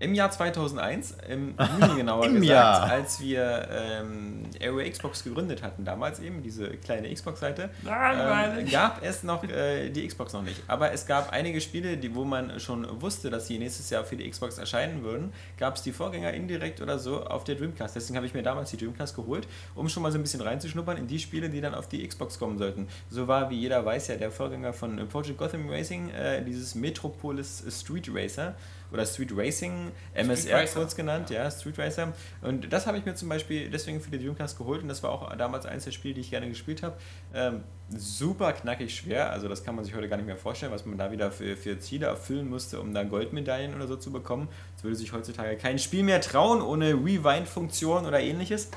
im 0.00 0.14
Jahr 0.14 0.30
2001, 0.30 1.16
im 1.28 1.54
Juni 1.80 1.96
genauer 1.96 2.26
Im 2.26 2.34
gesagt, 2.34 2.48
Jahr. 2.48 2.82
als 2.84 3.20
wir 3.20 3.68
ähm, 3.70 4.44
Aero 4.60 4.78
Xbox 4.88 5.24
gegründet 5.24 5.62
hatten, 5.62 5.84
damals 5.84 6.20
eben, 6.20 6.42
diese 6.42 6.68
kleine 6.70 7.12
Xbox-Seite, 7.12 7.70
ähm, 7.84 8.70
gab 8.70 9.02
es 9.02 9.24
noch 9.24 9.42
äh, 9.44 9.90
die 9.90 10.06
Xbox 10.06 10.32
noch 10.32 10.42
nicht. 10.42 10.62
Aber 10.68 10.92
es 10.92 11.06
gab 11.06 11.32
einige 11.32 11.60
Spiele, 11.60 11.96
die, 11.96 12.14
wo 12.14 12.24
man 12.24 12.60
schon 12.60 13.00
wusste, 13.00 13.28
dass 13.30 13.48
sie 13.48 13.58
nächstes 13.58 13.90
Jahr 13.90 14.04
für 14.04 14.16
die 14.16 14.28
Xbox 14.28 14.58
erscheinen 14.58 15.02
würden, 15.02 15.32
gab 15.58 15.76
es 15.76 15.82
die 15.82 15.92
Vorgänger 15.92 16.32
indirekt 16.32 16.80
oder 16.80 16.98
so 16.98 17.24
auf 17.24 17.42
der 17.44 17.56
Dreamcast. 17.56 17.96
Deswegen 17.96 18.16
habe 18.16 18.26
ich 18.26 18.34
mir 18.34 18.42
damals 18.42 18.70
die 18.70 18.76
Dreamcast 18.76 19.16
geholt, 19.16 19.48
um 19.74 19.88
schon 19.88 20.02
mal 20.04 20.12
so 20.12 20.18
ein 20.18 20.22
bisschen 20.22 20.40
reinzuschnuppern 20.40 20.96
in 20.96 21.08
die 21.08 21.18
Spiele, 21.18 21.50
die 21.50 21.60
dann 21.60 21.74
auf 21.74 21.88
die 21.88 22.06
Xbox 22.06 22.38
kommen 22.38 22.58
sollten. 22.58 22.86
So 23.10 23.26
war, 23.26 23.50
wie 23.50 23.56
jeder 23.56 23.84
weiß, 23.84 24.08
ja 24.08 24.16
der 24.16 24.30
Vorgänger 24.30 24.72
von 24.72 25.08
Project 25.08 25.38
Gotham 25.38 25.68
Racing, 25.68 26.10
äh, 26.10 26.44
dieses 26.44 26.76
Metropolis 26.76 27.64
Street 27.68 28.08
Racer 28.14 28.54
oder 28.92 29.04
Street 29.04 29.32
Racing, 29.34 29.92
MSR 30.14 30.66
kurz 30.66 30.96
genannt, 30.96 31.30
ja, 31.30 31.50
Street 31.50 31.78
Racer. 31.78 32.12
Und 32.42 32.72
das 32.72 32.86
habe 32.86 32.98
ich 32.98 33.04
mir 33.04 33.14
zum 33.14 33.28
Beispiel 33.28 33.70
deswegen 33.70 34.00
für 34.00 34.10
die 34.10 34.18
Dreamcast 34.18 34.56
geholt 34.56 34.82
und 34.82 34.88
das 34.88 35.02
war 35.02 35.10
auch 35.10 35.34
damals 35.36 35.66
eines 35.66 35.84
der 35.84 35.92
Spiele, 35.92 36.14
die 36.14 36.20
ich 36.20 36.30
gerne 36.30 36.48
gespielt 36.48 36.82
habe. 36.82 36.96
Ähm, 37.34 37.62
super 37.90 38.52
knackig 38.52 38.94
schwer, 38.94 39.30
also 39.30 39.48
das 39.48 39.64
kann 39.64 39.74
man 39.74 39.84
sich 39.84 39.94
heute 39.94 40.08
gar 40.08 40.16
nicht 40.16 40.26
mehr 40.26 40.36
vorstellen, 40.36 40.72
was 40.72 40.86
man 40.86 40.98
da 40.98 41.10
wieder 41.10 41.30
für, 41.30 41.56
für 41.56 41.78
Ziele 41.78 42.06
erfüllen 42.06 42.48
musste, 42.48 42.80
um 42.80 42.94
da 42.94 43.04
Goldmedaillen 43.04 43.74
oder 43.74 43.86
so 43.86 43.96
zu 43.96 44.10
bekommen. 44.10 44.48
Es 44.76 44.84
würde 44.84 44.96
sich 44.96 45.12
heutzutage 45.12 45.56
kein 45.56 45.78
Spiel 45.78 46.02
mehr 46.02 46.20
trauen 46.20 46.62
ohne 46.62 46.92
Rewind-Funktion 46.92 48.06
oder 48.06 48.20
ähnliches. 48.20 48.70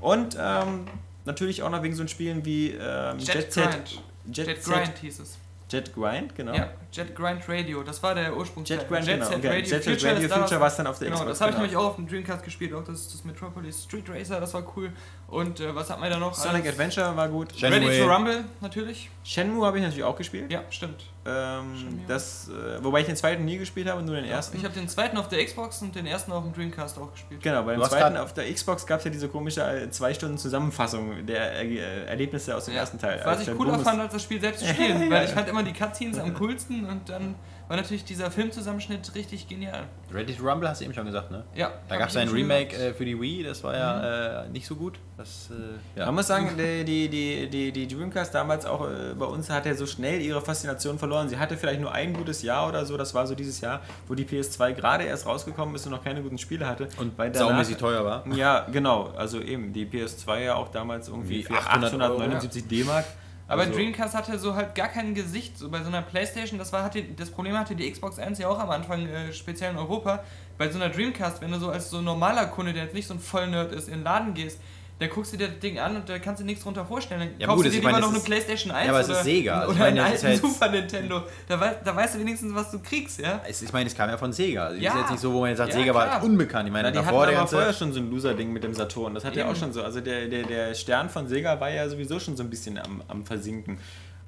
Und 0.00 0.36
ähm, 0.38 0.86
natürlich 1.24 1.62
auch 1.62 1.70
noch 1.70 1.82
wegen 1.82 1.94
so 1.94 2.06
Spielen 2.06 2.44
wie 2.44 2.70
ähm, 2.70 3.18
Jet, 3.18 3.34
Jet 3.34 3.52
Set. 3.52 4.02
Jet, 4.32 4.46
Jet 4.46 4.64
Grind 4.64 4.98
hieß 4.98 5.20
es. 5.20 5.38
Jet 5.72 5.94
Grind, 5.94 6.34
genau. 6.34 6.52
Ja, 6.52 6.68
Jet 6.92 7.16
Grind 7.16 7.48
Radio, 7.48 7.82
das 7.82 8.02
war 8.02 8.14
der 8.14 8.36
Ursprung. 8.36 8.64
Jet 8.64 8.86
Grind, 8.88 9.06
Jet 9.06 9.20
genau. 9.20 9.30
Set 9.30 9.44
Radio, 9.44 9.76
Jet 9.76 9.84
Future, 9.84 10.14
Radio 10.14 10.28
Future 10.28 10.60
war 10.60 10.68
es 10.68 10.76
dann 10.76 10.86
auf 10.86 10.98
der 10.98 11.08
genau, 11.08 11.20
Xbox. 11.20 11.38
Das 11.38 11.40
habe 11.40 11.50
ich 11.50 11.56
genau. 11.56 11.66
nämlich 11.66 11.76
auch 11.78 11.90
auf 11.90 11.96
dem 11.96 12.06
Dreamcast 12.06 12.44
gespielt, 12.44 12.74
auch 12.74 12.84
das, 12.84 13.10
das 13.10 13.24
Metropolis 13.24 13.84
Street 13.84 14.08
Racer, 14.10 14.38
das 14.38 14.52
war 14.52 14.64
cool. 14.76 14.92
Und 15.32 15.60
äh, 15.60 15.74
was 15.74 15.88
hat 15.88 15.98
man 15.98 16.10
da 16.10 16.18
noch? 16.18 16.34
Sonic 16.34 16.60
Alles? 16.60 16.72
Adventure 16.74 17.16
war 17.16 17.26
gut. 17.26 17.48
Shenmue. 17.56 17.88
Ready 17.88 18.00
to 18.00 18.06
Rumble 18.06 18.44
natürlich. 18.60 19.08
Shenmue 19.24 19.64
habe 19.64 19.78
ich 19.78 19.82
natürlich 19.82 20.04
auch 20.04 20.14
gespielt. 20.14 20.52
Ja, 20.52 20.62
stimmt. 20.68 21.06
Ähm, 21.24 22.02
das, 22.06 22.50
äh, 22.50 22.84
wobei 22.84 23.00
ich 23.00 23.06
den 23.06 23.16
zweiten 23.16 23.46
nie 23.46 23.56
gespielt 23.56 23.88
habe, 23.88 24.02
nur 24.02 24.14
den 24.14 24.26
ersten. 24.26 24.58
Ich 24.58 24.64
habe 24.64 24.74
den 24.74 24.88
zweiten 24.88 25.16
auf 25.16 25.28
der 25.28 25.42
Xbox 25.42 25.80
und 25.80 25.94
den 25.94 26.04
ersten 26.04 26.32
auf 26.32 26.44
dem 26.44 26.52
Dreamcast 26.52 26.98
auch 26.98 27.10
gespielt. 27.12 27.42
Genau, 27.42 27.62
beim 27.62 27.82
zweiten 27.82 28.18
auf 28.18 28.34
der 28.34 28.52
Xbox 28.52 28.86
gab 28.86 28.98
es 28.98 29.06
ja 29.06 29.10
diese 29.10 29.28
komische 29.28 29.62
äh, 29.62 29.90
zwei 29.90 30.12
Stunden 30.12 30.36
Zusammenfassung 30.36 31.24
der 31.24 31.62
äh, 31.62 32.04
Erlebnisse 32.04 32.54
aus 32.54 32.66
dem 32.66 32.74
ja. 32.74 32.80
ersten 32.80 32.98
Teil. 32.98 33.22
Was 33.24 33.38
also 33.38 33.52
ich 33.52 33.56
cooler 33.56 33.78
fand, 33.78 34.02
als 34.02 34.12
das 34.12 34.22
Spiel 34.22 34.38
selbst 34.38 34.60
zu 34.60 34.66
spielen, 34.66 35.10
weil 35.10 35.24
ich 35.24 35.30
fand 35.30 35.48
immer 35.48 35.62
die 35.62 35.72
Cutscenes 35.72 36.18
am 36.18 36.34
coolsten 36.34 36.84
und 36.84 37.08
dann 37.08 37.36
war 37.68 37.76
natürlich 37.76 38.04
dieser 38.04 38.30
Filmzusammenschnitt 38.30 39.14
richtig 39.14 39.48
genial. 39.48 39.84
Ready 40.12 40.34
to 40.34 40.42
Rumble 40.42 40.68
hast 40.68 40.80
du 40.80 40.84
eben 40.84 40.94
schon 40.94 41.06
gesagt, 41.06 41.30
ne? 41.30 41.44
Ja. 41.54 41.72
Da 41.88 41.96
gab 41.96 42.08
es 42.08 42.16
ein 42.16 42.28
Remake 42.28 42.76
äh, 42.76 42.92
für 42.92 43.04
die 43.04 43.18
Wii, 43.18 43.44
das 43.44 43.64
war 43.64 43.76
ja 43.76 44.44
mhm. 44.44 44.48
äh, 44.48 44.52
nicht 44.52 44.66
so 44.66 44.76
gut. 44.76 44.98
Das, 45.16 45.50
äh, 45.50 45.98
ja. 45.98 46.06
Man 46.06 46.16
muss 46.16 46.26
sagen, 46.26 46.50
die, 46.58 46.84
die, 46.84 47.08
die, 47.08 47.48
die, 47.48 47.72
die 47.72 47.88
Dreamcast 47.88 48.34
damals 48.34 48.66
auch 48.66 48.88
äh, 48.88 49.14
bei 49.18 49.26
uns 49.26 49.48
hat 49.48 49.66
ja 49.66 49.74
so 49.74 49.86
schnell 49.86 50.20
ihre 50.20 50.40
Faszination 50.40 50.98
verloren. 50.98 51.28
Sie 51.28 51.38
hatte 51.38 51.56
vielleicht 51.56 51.80
nur 51.80 51.92
ein 51.92 52.12
gutes 52.12 52.42
Jahr 52.42 52.68
oder 52.68 52.84
so, 52.84 52.96
das 52.96 53.14
war 53.14 53.26
so 53.26 53.34
dieses 53.34 53.60
Jahr, 53.60 53.80
wo 54.08 54.14
die 54.14 54.24
PS2 54.24 54.72
gerade 54.72 55.04
erst 55.04 55.26
rausgekommen 55.26 55.74
ist 55.74 55.86
und 55.86 55.92
noch 55.92 56.04
keine 56.04 56.22
guten 56.22 56.38
Spiele 56.38 56.66
hatte. 56.66 56.88
Und 56.98 57.16
weil 57.16 57.34
saumäßig 57.34 57.76
teuer 57.76 58.04
war. 58.04 58.26
Ja, 58.34 58.66
genau. 58.70 59.12
Also 59.16 59.40
eben, 59.40 59.72
die 59.72 59.86
PS2 59.86 60.40
ja 60.40 60.54
auch 60.56 60.68
damals 60.68 61.08
irgendwie 61.08 61.42
für 61.42 61.54
879 61.54 62.68
D-Mark. 62.68 63.04
Aber 63.52 63.62
also, 63.62 63.74
Dreamcast 63.74 64.14
hatte 64.14 64.38
so 64.38 64.54
halt 64.54 64.74
gar 64.74 64.88
kein 64.88 65.14
Gesicht. 65.14 65.58
So 65.58 65.68
bei 65.68 65.82
so 65.82 65.88
einer 65.88 66.00
Playstation, 66.00 66.58
das, 66.58 66.72
war, 66.72 66.82
hatte, 66.82 67.02
das 67.02 67.30
Problem 67.30 67.58
hatte 67.58 67.76
die 67.76 67.90
Xbox 67.90 68.18
1 68.18 68.38
ja 68.38 68.48
auch 68.48 68.58
am 68.58 68.70
Anfang, 68.70 69.06
äh, 69.06 69.30
speziell 69.32 69.72
in 69.72 69.76
Europa. 69.76 70.24
Bei 70.56 70.70
so 70.70 70.78
einer 70.78 70.88
Dreamcast, 70.88 71.42
wenn 71.42 71.50
du 71.50 71.58
so 71.58 71.68
als 71.68 71.90
so 71.90 72.00
normaler 72.00 72.46
Kunde, 72.46 72.72
der 72.72 72.84
jetzt 72.84 72.94
nicht 72.94 73.06
so 73.06 73.12
ein 73.12 73.20
Vollnerd 73.20 73.72
ist, 73.72 73.88
in 73.88 73.94
den 73.94 74.04
Laden 74.04 74.32
gehst, 74.32 74.58
da 75.02 75.08
guckst 75.08 75.32
du 75.32 75.36
dir 75.36 75.48
das 75.48 75.58
Ding 75.58 75.78
an 75.78 75.96
und 75.96 76.08
da 76.08 76.18
kannst 76.18 76.40
du 76.40 76.44
nichts 76.46 76.62
drunter 76.62 76.84
vorstellen. 76.86 77.20
Dann 77.20 77.30
ja, 77.38 77.46
kaufst 77.46 77.64
gut, 77.64 77.66
du 77.66 77.70
dir 77.70 77.86
lieber 77.86 78.00
noch 78.00 78.10
eine 78.10 78.20
Playstation 78.20 78.72
1 78.72 78.86
ja, 78.86 78.92
aber 78.92 79.00
es 79.00 79.08
oder, 79.08 79.18
ist 79.18 79.24
Sega. 79.24 79.66
oder 79.66 79.84
einen 79.84 79.98
alten 79.98 80.26
halt 80.26 80.40
Super 80.40 80.70
Nintendo. 80.70 81.22
Da, 81.48 81.60
wei 81.60 81.76
da 81.84 81.94
weißt 81.94 82.14
du 82.14 82.20
wenigstens, 82.20 82.54
was 82.54 82.70
du 82.70 82.78
kriegst, 82.78 83.20
ja? 83.20 83.42
Ich 83.48 83.72
meine, 83.72 83.88
es 83.88 83.94
kam 83.94 84.08
ja 84.08 84.16
von 84.16 84.32
Sega. 84.32 84.66
Also 84.66 84.80
ja. 84.80 84.92
ist 84.92 84.98
jetzt 84.98 85.10
nicht 85.10 85.20
so, 85.20 85.32
wo 85.32 85.40
man 85.40 85.50
jetzt 85.50 85.58
sagt, 85.58 85.72
ja, 85.74 85.80
Sega 85.80 85.92
klar. 85.92 86.08
war 86.08 86.24
unbekannt. 86.24 86.68
Ich 86.68 86.72
meine, 86.72 86.88
Na, 86.88 86.90
die 86.90 87.04
davor 87.04 87.26
hatten 87.26 87.36
aber 87.36 87.48
vorher 87.48 87.72
schon 87.72 87.92
so 87.92 88.00
ein 88.00 88.10
Loser-Ding 88.10 88.52
mit 88.52 88.64
dem 88.64 88.74
Saturn. 88.74 89.14
Das 89.14 89.24
hat 89.24 89.36
ja 89.36 89.50
auch 89.50 89.56
schon 89.56 89.72
so. 89.72 89.82
Also 89.82 90.00
der, 90.00 90.28
der, 90.28 90.44
der 90.44 90.74
Stern 90.74 91.10
von 91.10 91.28
Sega 91.28 91.60
war 91.60 91.70
ja 91.70 91.88
sowieso 91.88 92.18
schon 92.18 92.36
so 92.36 92.42
ein 92.42 92.50
bisschen 92.50 92.78
am, 92.78 93.02
am 93.08 93.24
Versinken. 93.24 93.78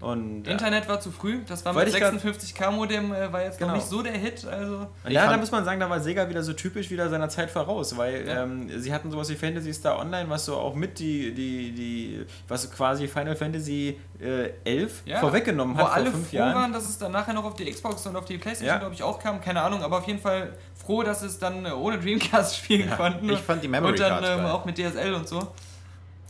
Und, 0.05 0.47
Internet 0.47 0.87
war 0.87 1.01
zu 1.01 1.11
früh, 1.11 1.41
das 1.49 1.65
war 1.65 1.73
mit 1.73 1.89
56k 1.89 2.71
Modem, 2.71 3.15
äh, 3.15 3.33
war 3.33 3.43
jetzt 3.43 3.59
genau. 3.59 3.71
noch 3.71 3.77
nicht 3.77 3.89
so 3.89 4.03
der 4.03 4.13
Hit. 4.13 4.45
Also. 4.45 4.87
Ja, 5.09 5.31
da 5.31 5.37
muss 5.39 5.51
man 5.51 5.65
sagen, 5.65 5.81
da 5.81 5.89
war 5.89 5.99
Sega 5.99 6.29
wieder 6.29 6.43
so 6.43 6.53
typisch 6.53 6.91
wieder 6.91 7.09
seiner 7.09 7.31
Zeit 7.31 7.51
voraus, 7.51 7.97
weil 7.97 8.27
ja. 8.27 8.43
ähm, 8.43 8.69
sie 8.79 8.93
hatten 8.93 9.11
sowas 9.11 9.31
wie 9.31 9.35
Fantasy 9.35 9.73
Star 9.73 9.99
Online, 9.99 10.29
was 10.29 10.45
so 10.45 10.57
auch 10.57 10.75
mit 10.75 10.99
die, 10.99 11.33
die, 11.33 11.73
die 11.73 12.27
was 12.49 12.71
quasi 12.71 13.09
Final 13.09 13.35
Fantasy 13.35 13.99
äh, 14.21 14.51
11 14.65 15.03
ja. 15.07 15.21
vorweggenommen 15.21 15.75
hat. 15.79 15.87
Wo 15.87 15.89
alle 15.89 16.11
froh 16.11 16.19
Jahren. 16.33 16.55
waren, 16.55 16.73
dass 16.75 16.87
es 16.87 16.99
dann 16.99 17.13
nachher 17.13 17.33
noch 17.33 17.45
auf 17.45 17.55
die 17.55 17.65
Xbox 17.65 18.07
und 18.07 18.15
auf 18.17 18.27
die 18.27 18.37
Playstation, 18.37 18.75
ja. 18.75 18.79
glaube 18.79 18.95
ich, 18.95 19.03
auch 19.03 19.19
kam, 19.19 19.41
keine 19.41 19.63
Ahnung, 19.63 19.83
aber 19.83 19.99
auf 19.99 20.07
jeden 20.07 20.21
Fall 20.21 20.53
froh, 20.85 21.03
dass 21.03 21.23
es 21.23 21.39
dann 21.39 21.65
ohne 21.73 21.99
Dreamcast 21.99 22.57
spielen 22.59 22.91
konnten. 22.91 23.31
Ich 23.31 23.41
fand 23.41 23.63
die 23.63 23.69
Memory 23.69 23.93
Und 23.93 24.01
dann 24.01 24.23
ähm, 24.23 24.45
auch 24.47 24.67
mit 24.67 24.77
DSL 24.77 25.15
und 25.15 25.27
so. 25.27 25.49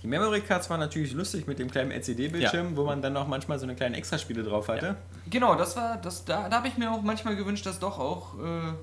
Die 0.05 0.09
Memory 0.09 0.43
Cards 0.43 0.69
waren 0.69 0.81
natürlich 0.81 1.14
lustig 1.14 1.47
mit 1.47 1.59
dem 1.59 1.71
kleinen 1.71 1.90
LCD-Bildschirm, 1.90 2.71
ja. 2.73 2.77
wo 2.77 2.85
man 2.85 3.01
dann 3.01 3.17
auch 3.17 3.27
manchmal 3.27 3.59
so 3.59 3.64
eine 3.64 3.75
kleine 3.75 3.97
Extraspiele 3.97 4.43
drauf 4.43 4.69
hatte. 4.69 4.87
Ja. 4.87 4.97
Genau, 5.31 5.55
das 5.55 5.77
war, 5.79 5.97
das, 5.97 6.27
da, 6.27 6.47
da 6.51 6.59
habe 6.59 6.69
ich 6.69 6.77
mir 6.77 6.93
auch 6.93 7.01
manchmal 7.01 7.37
gewünscht, 7.37 7.64
dass 7.64 7.81
doch 7.81 7.99
auch 7.99 8.35
äh, 8.35 8.75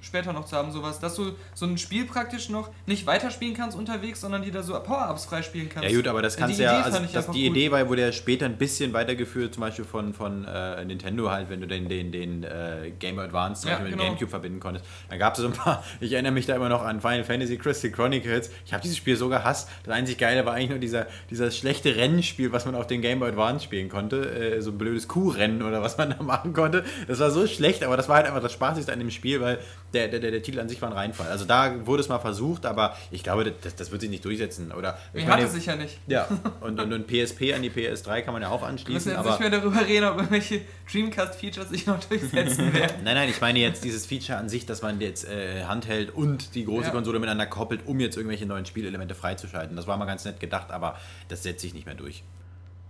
später 0.00 0.32
noch 0.32 0.46
zu 0.46 0.56
haben, 0.56 0.72
sowas, 0.72 1.00
dass 1.00 1.14
du 1.14 1.32
so 1.54 1.66
ein 1.66 1.78
Spiel 1.78 2.04
praktisch 2.04 2.48
noch 2.48 2.70
nicht 2.86 3.06
weiterspielen 3.06 3.54
kannst 3.54 3.76
unterwegs, 3.76 4.20
sondern 4.20 4.42
die 4.42 4.50
da 4.50 4.62
so 4.62 4.72
Power-Ups 4.78 5.24
freispielen 5.26 5.68
kannst. 5.68 5.88
Ja 5.88 5.96
gut, 5.96 6.06
aber 6.06 6.22
das 6.22 6.36
kannst 6.36 6.58
du 6.58 6.62
ja, 6.62 6.82
also 6.82 7.00
das, 7.12 7.30
die 7.30 7.46
Idee 7.46 7.70
war, 7.70 7.88
wurde 7.88 8.02
ja 8.02 8.12
später 8.12 8.46
ein 8.46 8.56
bisschen 8.56 8.92
weitergeführt, 8.92 9.54
zum 9.54 9.62
Beispiel 9.62 9.84
von, 9.84 10.14
von 10.14 10.44
äh, 10.44 10.84
Nintendo 10.84 11.30
halt, 11.30 11.50
wenn 11.50 11.60
du 11.60 11.66
den, 11.66 11.88
den, 11.88 12.12
den 12.12 12.44
äh, 12.44 12.92
Game 12.98 13.18
Advance 13.18 13.62
zum 13.62 13.70
ja, 13.70 13.76
Beispiel 13.76 13.92
genau. 13.92 14.04
mit 14.04 14.12
Gamecube 14.12 14.30
verbinden 14.30 14.60
konntest. 14.60 14.84
Dann 15.08 15.18
gab 15.18 15.34
es 15.34 15.40
so 15.40 15.46
ein 15.46 15.52
paar, 15.52 15.84
ich 16.00 16.12
erinnere 16.12 16.32
mich 16.32 16.46
da 16.46 16.54
immer 16.56 16.68
noch 16.68 16.82
an 16.82 17.00
Final 17.00 17.24
Fantasy 17.24 17.58
Crystal 17.58 17.90
Chronicles, 17.90 18.50
ich 18.64 18.72
habe 18.72 18.82
dieses 18.82 18.96
Spiel 18.96 19.16
so 19.16 19.28
gehasst, 19.28 19.68
das 19.84 19.94
einzig 19.94 20.18
Geile 20.18 20.46
war 20.46 20.54
eigentlich 20.54 20.70
nur 20.70 20.78
dieser, 20.78 21.06
dieser 21.30 21.50
schlechte 21.50 21.96
Rennspiel, 21.96 22.52
was 22.52 22.64
man 22.64 22.74
auf 22.74 22.86
den 22.86 23.02
Game 23.02 23.20
Boy 23.20 23.30
Advance 23.30 23.64
spielen 23.64 23.88
konnte, 23.88 24.30
äh, 24.30 24.62
so 24.62 24.70
ein 24.70 24.78
blödes 24.78 25.08
Kuhrennen 25.08 25.62
oder 25.62 25.82
was 25.82 25.98
man 25.98 26.10
da 26.10 26.22
machen 26.22 26.52
konnte. 26.52 26.84
Das 27.06 27.20
war 27.20 27.30
so 27.30 27.46
schlecht, 27.46 27.82
aber 27.82 27.96
das 27.96 28.08
war 28.08 28.16
halt 28.16 28.26
einfach 28.26 28.42
das 28.42 28.52
Spaßigste 28.52 28.92
an 28.92 28.98
dem 28.98 29.10
Spiel, 29.10 29.40
weil 29.40 29.58
der, 29.94 30.08
der, 30.08 30.20
der, 30.20 30.30
der 30.30 30.42
Titel 30.42 30.60
an 30.60 30.68
sich 30.68 30.80
war 30.82 30.90
ein 30.90 30.94
Reinfall. 30.94 31.28
Also 31.28 31.44
da 31.44 31.86
wurde 31.86 32.02
es 32.02 32.08
mal 32.08 32.18
versucht, 32.18 32.66
aber 32.66 32.96
ich 33.10 33.22
glaube, 33.22 33.52
das, 33.62 33.74
das 33.74 33.90
wird 33.90 34.00
sich 34.00 34.10
nicht 34.10 34.24
durchsetzen. 34.24 34.72
Oder 34.72 34.98
ich 35.14 35.26
meine, 35.26 35.42
hat 35.42 35.48
es 35.48 35.54
sich 35.54 35.66
ja 35.66 35.76
nicht. 35.76 35.98
Ja, 36.06 36.28
und, 36.60 36.78
und, 36.78 36.92
und 36.92 37.06
PSP 37.06 37.54
an 37.54 37.62
die 37.62 37.70
PS3 37.70 38.22
kann 38.22 38.34
man 38.34 38.42
ja 38.42 38.50
auch 38.50 38.62
anschließen. 38.62 38.86
Wir 38.88 38.94
müssen 38.94 39.08
jetzt 39.10 39.18
aber 39.18 39.30
nicht 39.30 39.40
mehr 39.40 39.50
darüber 39.50 39.86
reden, 39.86 40.06
ob 40.06 40.16
irgendwelche 40.16 40.60
Dreamcast-Features 40.92 41.68
sich 41.70 41.86
noch 41.86 42.02
durchsetzen 42.04 42.72
werden. 42.72 43.04
nein, 43.04 43.14
nein, 43.14 43.28
ich 43.28 43.40
meine 43.40 43.58
jetzt 43.58 43.84
dieses 43.84 44.06
Feature 44.06 44.38
an 44.38 44.48
sich, 44.48 44.66
dass 44.66 44.82
man 44.82 45.00
jetzt 45.00 45.28
äh, 45.28 45.64
Handheld 45.64 46.14
und 46.14 46.54
die 46.54 46.64
große 46.64 46.86
ja. 46.86 46.90
Konsole 46.90 47.18
miteinander 47.18 47.46
koppelt, 47.46 47.86
um 47.86 47.98
jetzt 48.00 48.16
irgendwelche 48.16 48.46
neuen 48.46 48.66
Spielelemente 48.66 49.14
freizuschalten. 49.14 49.76
Das 49.76 49.86
war 49.86 49.96
mal 49.96 50.06
ganz 50.06 50.24
nett 50.24 50.40
gedacht, 50.40 50.70
aber 50.70 50.98
das 51.28 51.42
setzt 51.42 51.62
sich 51.62 51.74
nicht 51.74 51.86
mehr 51.86 51.94
durch. 51.94 52.22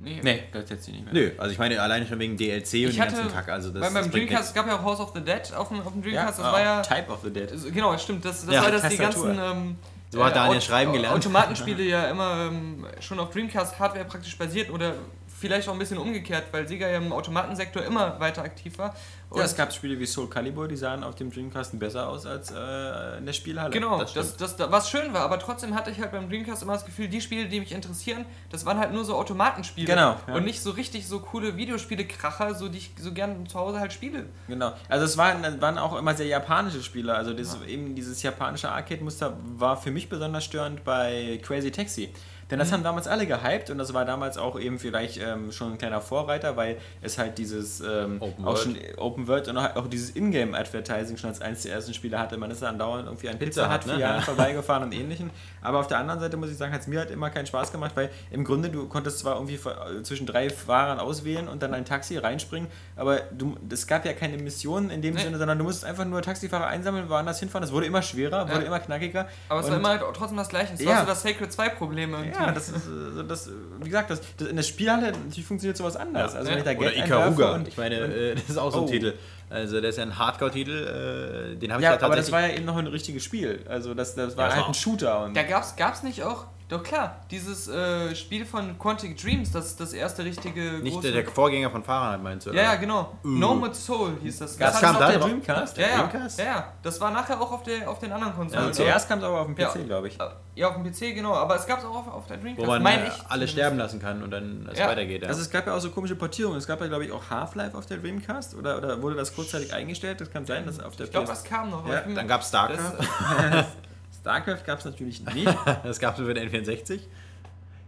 Nee, 0.01 0.21
nee 0.23 0.45
das 0.53 0.69
sich 0.85 0.95
nicht 0.95 1.05
mehr. 1.05 1.15
Nö, 1.15 1.31
also 1.39 1.53
ich 1.53 1.59
meine 1.59 1.81
alleine 1.81 2.07
schon 2.07 2.19
wegen 2.19 2.37
DLC 2.37 2.75
ich 2.75 2.87
und 2.87 2.93
den 2.93 2.99
ganzen 2.99 3.29
Kack. 3.29 3.49
Also 3.49 3.71
das, 3.71 3.93
beim 3.93 4.11
Dreamcast, 4.11 4.51
es 4.51 4.55
gab 4.55 4.67
ja 4.67 4.79
auch 4.79 4.83
House 4.83 5.01
of 5.01 5.13
the 5.15 5.21
Dead 5.21 5.53
auf 5.55 5.69
dem, 5.69 5.81
auf 5.81 5.93
dem 5.93 6.03
Dreamcast, 6.03 6.39
ja? 6.39 6.45
das 6.45 6.53
war 6.53 6.61
ja... 6.61 6.83
Type 6.83 7.11
of 7.11 7.19
the 7.25 7.33
Dead. 7.33 7.51
Genau, 7.75 7.99
stimmt, 7.99 8.25
das, 8.25 8.47
das 8.47 8.55
ja, 8.55 8.63
war 8.63 8.71
das 8.71 8.89
die 8.89 8.97
ganzen... 8.97 9.39
Ähm, 9.39 9.77
so 10.11 10.25
hat 10.25 10.35
Daniel 10.35 10.59
äh, 10.59 10.61
schreiben 10.61 10.93
gelernt. 10.93 11.17
Automatenspiele 11.17 11.83
ja 11.83 12.09
immer 12.09 12.47
ähm, 12.47 12.87
schon 13.01 13.19
auf 13.19 13.31
Dreamcast 13.31 13.79
Hardware 13.79 14.07
praktisch 14.07 14.39
basiert 14.39 14.71
oder 14.71 14.95
vielleicht 15.39 15.69
auch 15.69 15.73
ein 15.73 15.79
bisschen 15.79 15.99
umgekehrt, 15.99 16.45
weil 16.53 16.67
Sega 16.67 16.89
ja 16.89 16.99
im 16.99 17.13
Automatensektor 17.13 17.83
immer 17.83 18.19
weiter 18.19 18.43
aktiv 18.43 18.77
war. 18.79 18.95
Und 19.31 19.39
ja, 19.39 19.45
es 19.45 19.55
gab 19.55 19.73
Spiele 19.73 19.99
wie 19.99 20.07
Soul 20.07 20.29
Calibur, 20.29 20.69
die 20.69 20.77
sahen 20.77 21.05
auf 21.05 21.15
dem 21.15 21.31
Dreamcast 21.31 21.79
besser 21.79 22.09
aus 22.09 22.25
als 22.25 22.51
äh, 22.51 23.19
in 23.19 23.27
der 23.27 23.35
Spielhalle. 23.35 23.71
Genau, 23.71 23.99
das, 23.99 24.37
das, 24.37 24.57
das, 24.57 24.71
was 24.71 24.89
schön 24.89 25.13
war, 25.13 25.21
aber 25.21 25.39
trotzdem 25.39 25.75
hatte 25.75 25.91
ich 25.91 26.01
halt 26.01 26.13
beim 26.13 26.31
Dreamcast 26.31 26.63
immer 26.63 26.73
das 26.73 26.87
Gefühl, 26.87 27.09
die 27.09 27.21
Spiele, 27.21 27.47
die 27.47 27.61
mich 27.61 27.73
interessieren, 27.73 28.25
das 28.51 28.65
waren 28.65 28.79
halt 28.79 28.93
nur 28.93 29.05
so 29.05 29.15
Automatenspiele. 29.15 29.87
Genau. 29.87 30.17
Ja. 30.27 30.35
Und 30.35 30.45
nicht 30.45 30.63
so 30.63 30.71
richtig 30.71 31.07
so 31.07 31.21
coole 31.21 31.57
Videospiele-Kracher, 31.57 32.55
so 32.55 32.69
die 32.69 32.79
ich 32.79 32.93
so 32.99 33.13
gern 33.13 33.47
zu 33.47 33.59
Hause 33.59 33.81
halt 33.81 33.93
spiele. 33.93 34.27
Genau. 34.49 34.73
Also 34.89 35.05
es 35.05 35.19
waren, 35.19 35.61
waren 35.61 35.79
auch 35.79 35.97
immer 35.97 36.15
sehr 36.15 36.27
japanische 36.27 36.83
Spiele. 36.83 37.15
Also 37.15 37.35
das, 37.35 37.59
ja. 37.61 37.67
eben 37.67 37.95
dieses 37.95 38.23
japanische 38.23 38.71
Arcade-Muster 38.71 39.37
war 39.57 39.77
für 39.77 39.91
mich 39.91 40.09
besonders 40.09 40.45
störend 40.45 40.85
bei 40.85 41.39
Crazy 41.43 41.71
Taxi. 41.71 42.11
Denn 42.51 42.59
das 42.59 42.69
mhm. 42.69 42.75
haben 42.75 42.85
damals 42.85 43.07
alle 43.07 43.27
gehypt 43.27 43.71
und 43.71 43.79
das 43.79 43.93
war 43.93 44.05
damals 44.05 44.39
auch 44.39 44.59
eben 44.59 44.79
vielleicht 44.79 45.19
ähm, 45.19 45.53
schon 45.53 45.73
ein 45.73 45.79
kleiner 45.79 46.01
Vorreiter, 46.01 46.57
weil 46.57 46.79
es 47.03 47.19
halt 47.19 47.39
dieses 47.39 47.81
ähm, 47.81 48.21
Open, 48.21 48.45
auch 48.45 48.55
World. 48.55 48.59
Schon 48.59 48.77
Open 48.97 49.29
World 49.29 49.49
und 49.49 49.59
auch 49.59 49.87
dieses 49.89 50.17
Ingame-Advertising 50.17 51.17
schon 51.17 51.31
als 51.31 51.41
eines 51.41 51.63
der 51.63 51.75
ersten 51.75 51.93
Spiele 51.93 52.19
hatte. 52.19 52.37
Man 52.39 52.51
ist 52.51 52.63
dann 52.63 52.79
dauernd 52.79 53.07
irgendwie 53.07 53.29
ein 53.29 53.39
Pizza, 53.39 53.63
Pizza 53.63 53.71
hat, 53.71 53.87
ne? 53.87 54.01
ja. 54.01 54.21
vorbeigefahren 54.21 54.85
und 54.85 54.93
ähnlichem. 54.93 55.31
Aber 55.61 55.79
auf 55.81 55.87
der 55.87 55.99
anderen 55.99 56.21
Seite 56.21 56.37
muss 56.37 56.51
ich 56.51 56.57
sagen, 56.57 56.73
hat 56.73 56.81
es 56.81 56.87
mir 56.87 57.01
halt 57.01 57.11
immer 57.11 57.31
keinen 57.31 57.47
Spaß 57.47 57.71
gemacht, 57.73 57.93
weil 57.95 58.11
im 58.31 58.45
Grunde 58.45 58.71
du 58.71 58.89
konntest 58.89 59.19
zwar 59.19 59.35
irgendwie 59.35 59.55
äh, 59.57 60.03
zwischen 60.03 60.27
drei 60.27 60.49
Fahrern 60.49 61.01
auswählen 61.01 61.49
und 61.49 61.63
dann 61.63 61.75
ein 61.75 61.85
Taxi 61.85 62.17
reinspringen, 62.17 62.69
aber 62.97 63.21
du, 63.37 63.57
es 63.71 63.87
gab 63.87 64.05
ja 64.05 64.13
keine 64.13 64.39
Mission 64.39 64.91
in 64.91 65.03
dem 65.03 65.15
nee. 65.15 65.21
Sinne, 65.21 65.39
sondern 65.39 65.59
du 65.59 65.65
musstest 65.65 65.85
einfach 65.85 66.05
nur 66.05 66.23
Taxifahrer 66.23 66.67
einsammeln, 66.67 67.09
woanders 67.09 67.41
hinfahren. 67.41 67.67
Es 67.67 67.73
wurde 67.73 67.87
immer 67.87 68.03
schwerer, 68.03 68.49
wurde 68.49 68.61
ja. 68.61 68.67
immer 68.67 68.81
knackiger. 68.81 69.29
Aber 69.49 69.61
es 69.61 69.69
war 69.69 69.77
immer 69.77 69.89
halt 69.89 70.03
trotzdem 70.15 70.39
das 70.39 70.49
Gleiche. 70.49 70.75
Es 70.75 70.81
ja. 70.81 70.91
war 70.91 71.01
so 71.01 71.07
das 71.07 71.23
Sacred 71.23 71.53
2 71.53 71.69
Problem 71.71 72.15
irgendwie. 72.15 72.38
Ja, 72.39 72.53
das 72.53 72.69
ist, 72.69 72.87
äh, 72.87 73.25
das, 73.27 73.51
wie 73.81 73.89
gesagt, 73.89 74.11
das, 74.11 74.21
das 74.37 74.49
in 74.49 74.57
der 74.57 74.63
Spielhalle 74.63 75.13
natürlich 75.13 75.47
funktioniert 75.47 75.77
sowas 75.77 75.97
anders. 75.97 76.33
Ja. 76.33 76.39
Also 76.39 76.51
wenn 76.51 76.59
ich 76.59 76.65
da 76.65 76.75
Geld 76.75 76.97
Oder 76.97 77.05
Ikaruga. 77.05 77.55
Und, 77.55 77.69
ich 77.69 77.77
meine, 77.77 78.05
und, 78.05 78.11
äh, 78.11 78.35
das 78.35 78.51
ist 78.51 78.59
auch 78.59 78.73
so 78.73 78.79
ein 78.79 78.85
oh. 78.85 78.89
Titel. 78.89 79.15
Also 79.51 79.81
der 79.81 79.91
ist 79.91 79.97
ja 79.97 80.03
ein 80.03 80.19
Hardcore-Titel, 80.19 80.71
äh, 80.71 81.57
den 81.57 81.73
habe 81.73 81.81
ich 81.81 81.85
ja, 81.85 81.93
da 81.93 81.97
tatsächlich... 81.97 82.05
aber 82.05 82.17
das 82.17 82.33
war 82.33 82.41
ja 82.43 82.55
eben 82.55 82.67
noch 82.67 82.77
ein 82.77 82.87
richtiges 82.87 83.25
Spiel. 83.25 83.65
Also 83.69 83.95
das, 83.95 84.15
das 84.15 84.37
war 84.37 84.51
ja, 84.51 84.57
halt 84.57 84.67
ein 84.67 84.75
Shooter. 84.75 85.25
Und 85.25 85.37
da 85.37 85.43
gab 85.43 85.95
es 85.95 86.03
nicht 86.03 86.23
auch 86.23 86.47
doch 86.69 86.83
klar, 86.83 87.17
dieses 87.31 87.67
äh, 87.67 88.15
Spiel 88.15 88.45
von 88.45 88.79
Quantic 88.79 89.17
Dreams, 89.17 89.53
das 89.53 89.69
ist 89.69 89.81
das 89.81 89.95
erste 89.95 90.23
richtige. 90.23 90.81
Nicht 90.83 91.03
der, 91.03 91.13
der 91.13 91.27
Vorgänger 91.27 91.71
von 91.71 91.83
Fahrenheit 91.83 92.23
meinst 92.23 92.47
du? 92.47 92.51
Oder? 92.51 92.63
Ja, 92.63 92.73
ja, 92.73 92.75
genau. 92.75 93.17
Uh. 93.25 93.29
No 93.29 93.55
More 93.55 93.75
Soul 93.75 94.19
hieß 94.21 94.41
das. 94.41 94.59
Das, 94.59 94.73
das 94.73 94.81
kam 94.83 94.99
da 94.99 95.11
der 95.11 95.19
Dreamcast? 95.19 95.79
Ja, 95.79 95.89
ja, 95.89 95.97
Dreamcast? 95.97 96.39
ja, 96.39 96.45
ja. 96.45 96.73
Das 96.83 97.01
war 97.01 97.11
nachher 97.11 97.41
auch 97.41 97.53
auf, 97.53 97.63
der, 97.63 97.89
auf 97.89 97.99
den 98.01 98.13
anderen 98.13 98.35
Konsolen. 98.35 98.67
Ja, 98.67 98.73
zuerst 98.73 99.09
kam 99.09 99.19
es 99.19 99.25
aber 99.25 99.41
auf 99.41 99.47
dem 99.47 99.55
PC, 99.55 99.77
ja, 99.77 99.83
glaube 99.85 100.09
ich. 100.09 100.19
Ja, 100.57 100.69
auf 100.69 100.75
dem 100.75 100.85
PC, 100.85 101.15
genau. 101.15 101.33
Aber 101.33 101.57
es 101.57 101.67
gab 101.67 101.79
es 101.79 101.87
auch 101.87 101.97
auf, 101.97 102.09
auf 102.09 102.27
der 102.27 102.37
Dreamcast. 102.37 102.67
Wo 102.67 102.71
man 102.71 102.83
mein 102.83 103.07
ich, 103.07 103.31
alle 103.31 103.49
sterben 103.49 103.79
lassen 103.79 103.99
kann 103.99 104.23
und 104.23 104.31
dann 104.31 104.69
es 104.71 104.79
ja. 104.79 104.89
weitergeht. 104.89 105.23
Ja. 105.23 105.29
Also 105.29 105.41
es 105.41 105.49
gab 105.49 105.67
ja 105.67 105.75
auch 105.75 105.81
so 105.81 105.89
komische 105.89 106.17
Portierungen. 106.17 106.59
Es 106.59 106.67
gab 106.67 106.83
ja, 106.83 106.87
glaube 106.87 107.07
ich, 107.07 107.13
auch 107.13 107.31
Half-Life 107.31 107.79
auf 107.79 107.87
der 107.87 107.97
Dreamcast. 107.97 108.55
Oder, 108.55 108.77
oder 108.77 109.01
wurde 109.01 109.17
das 109.17 109.35
kurzzeitig 109.35 109.73
eingestellt? 109.73 110.21
Das 110.21 110.31
kann 110.31 110.45
sein, 110.45 110.67
dass 110.67 110.81
auf 110.81 110.97
der 110.97 111.07
Ich 111.07 111.13
glaube, 111.13 111.29
das 111.29 111.45
kam 111.45 111.71
noch. 111.71 111.89
Ja. 111.89 112.03
Dann 112.03 112.29
gab 112.29 112.43
es 112.43 112.49
StarCraft. 112.49 112.99
StarCraft 114.21 114.65
gab 114.67 114.79
es 114.79 114.85
natürlich 114.85 115.25
nicht. 115.25 115.49
das 115.85 115.99
gab 116.01 116.19
es 116.19 116.25
für 116.25 116.35
den 116.35 116.51
N64. 116.51 117.01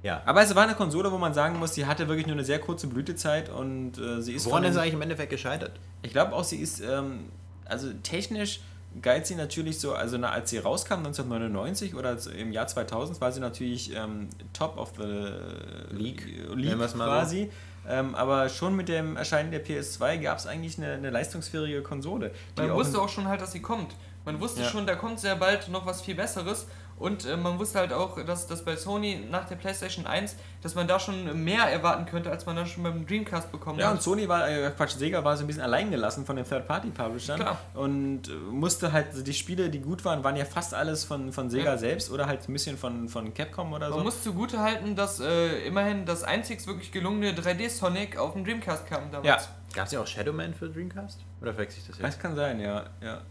Ja. 0.03 0.23
Aber 0.25 0.43
es 0.43 0.55
war 0.55 0.64
eine 0.64 0.75
Konsole, 0.75 1.12
wo 1.12 1.19
man 1.19 1.35
sagen 1.35 1.59
muss, 1.59 1.75
sie 1.75 1.85
hatte 1.85 2.09
wirklich 2.09 2.27
nur 2.27 2.35
eine 2.35 2.45
sehr 2.45 2.59
kurze 2.59 2.87
Blütezeit 2.87 3.51
und 3.51 3.99
äh, 3.99 4.23
sie 4.23 4.33
ist. 4.33 4.47
Woran 4.47 4.64
ist 4.64 4.75
sie 4.75 4.81
eigentlich 4.81 4.95
im 4.95 5.03
Endeffekt 5.03 5.31
gescheitert? 5.31 5.73
Ich 6.03 6.12
glaube 6.12 6.35
auch, 6.35 6.45
sie 6.45 6.57
ist, 6.57 6.81
ähm, 6.81 7.27
also 7.66 7.93
technisch 8.03 8.61
galt 9.03 9.27
sie 9.27 9.37
natürlich 9.37 9.79
so, 9.79 9.95
also 9.95 10.19
na, 10.19 10.31
als 10.31 10.51
sie 10.51 10.59
rauskam 10.59 10.99
1999 10.99 11.95
oder 11.95 12.16
im 12.37 12.51
Jahr 12.51 12.66
2000 12.66 13.21
war 13.21 13.31
sie 13.31 13.40
natürlich 13.40 13.95
ähm, 13.95 14.29
Top 14.53 14.77
of 14.79 14.93
the 14.97 15.95
League, 15.95 16.27
League 16.55 16.79
quasi. 16.79 17.51
Ähm, 17.88 18.14
aber 18.14 18.49
schon 18.49 18.77
mit 18.77 18.88
dem 18.88 19.16
Erscheinen 19.16 19.51
der 19.51 19.64
PS2 19.64 20.19
gab 20.19 20.38
es 20.38 20.47
eigentlich 20.47 20.77
eine, 20.79 20.93
eine, 20.93 21.11
leistungsfähige 21.11 21.83
Konsole. 21.83 22.31
Man 22.57 22.73
wusste 22.75 23.01
auch 23.01 23.09
schon 23.09 23.27
halt, 23.27 23.40
dass 23.40 23.53
sie 23.53 23.62
kommt. 23.62 23.95
Man 24.24 24.40
wusste 24.40 24.62
ja. 24.62 24.68
schon, 24.68 24.87
da 24.87 24.94
kommt 24.94 25.20
sehr 25.20 25.37
bald 25.37 25.68
noch 25.68 25.87
was 25.87 26.02
viel 26.02 26.14
Besseres. 26.14 26.66
Und 27.00 27.24
äh, 27.24 27.35
man 27.35 27.59
wusste 27.59 27.78
halt 27.78 27.94
auch, 27.94 28.22
dass, 28.26 28.46
dass 28.46 28.62
bei 28.62 28.76
Sony 28.76 29.24
nach 29.30 29.48
der 29.48 29.56
PlayStation 29.56 30.06
1, 30.06 30.37
dass 30.61 30.74
man 30.74 30.87
da 30.87 31.00
schon 31.00 31.42
mehr 31.42 31.62
erwarten 31.62 32.04
könnte, 32.04 32.30
als 32.30 32.44
man 32.44 32.56
dann 32.56 32.66
schon 32.66 32.83
beim 32.83 33.06
Dreamcast 33.06 33.50
bekommen 33.50 33.78
ja, 33.78 33.87
hat. 33.87 33.92
Ja, 33.92 33.96
und 33.96 34.02
Sony 34.02 34.28
war, 34.28 34.46
äh, 34.46 34.70
Quatsch, 34.76 34.96
Sega 34.98 35.24
war 35.24 35.35
so 35.35 35.44
ein 35.44 35.46
bisschen 35.46 35.62
alleingelassen 35.62 36.26
von 36.26 36.37
den 36.37 36.44
Third-Party-Publishern. 36.44 37.56
Und 37.72 38.28
äh, 38.28 38.33
musste 38.33 38.92
halt, 38.92 39.09
also 39.09 39.22
die 39.22 39.33
Spiele, 39.33 39.70
die 39.70 39.80
gut 39.80 40.04
waren, 40.04 40.22
waren 40.22 40.37
ja 40.37 40.44
fast 40.44 40.74
alles 40.74 41.04
von, 41.04 41.33
von 41.33 41.48
Sega 41.48 41.70
ja. 41.70 41.78
selbst 41.78 42.11
oder 42.11 42.26
halt 42.26 42.46
ein 42.46 42.52
bisschen 42.52 42.76
von, 42.76 43.09
von 43.09 43.33
Capcom 43.33 43.72
oder 43.72 43.88
so. 43.88 43.94
Man 43.94 44.04
muss 44.04 44.22
zugute 44.22 44.61
halten, 44.61 44.94
dass 44.94 45.20
äh, 45.20 45.66
immerhin 45.66 46.04
das 46.04 46.22
einzig 46.22 46.66
wirklich 46.66 46.92
gelungene 46.92 47.33
3D-Sonic 47.33 48.18
auf 48.18 48.35
dem 48.35 48.44
Dreamcast 48.44 48.87
kam 48.87 49.11
damals. 49.11 49.26
Ja. 49.26 49.38
Gab 49.72 49.87
es 49.87 49.92
ja 49.92 50.02
auch 50.02 50.06
Shadow 50.06 50.35
Man 50.35 50.52
für 50.52 50.68
Dreamcast? 50.68 51.20
Oder 51.40 51.54
verwechsel 51.54 51.78
ich 51.80 51.87
das 51.87 51.96
jetzt? 51.96 52.06
Das 52.06 52.18
kann 52.18 52.37
sein, 52.37 52.61
ja. 52.61 52.85
ja. 53.00 53.22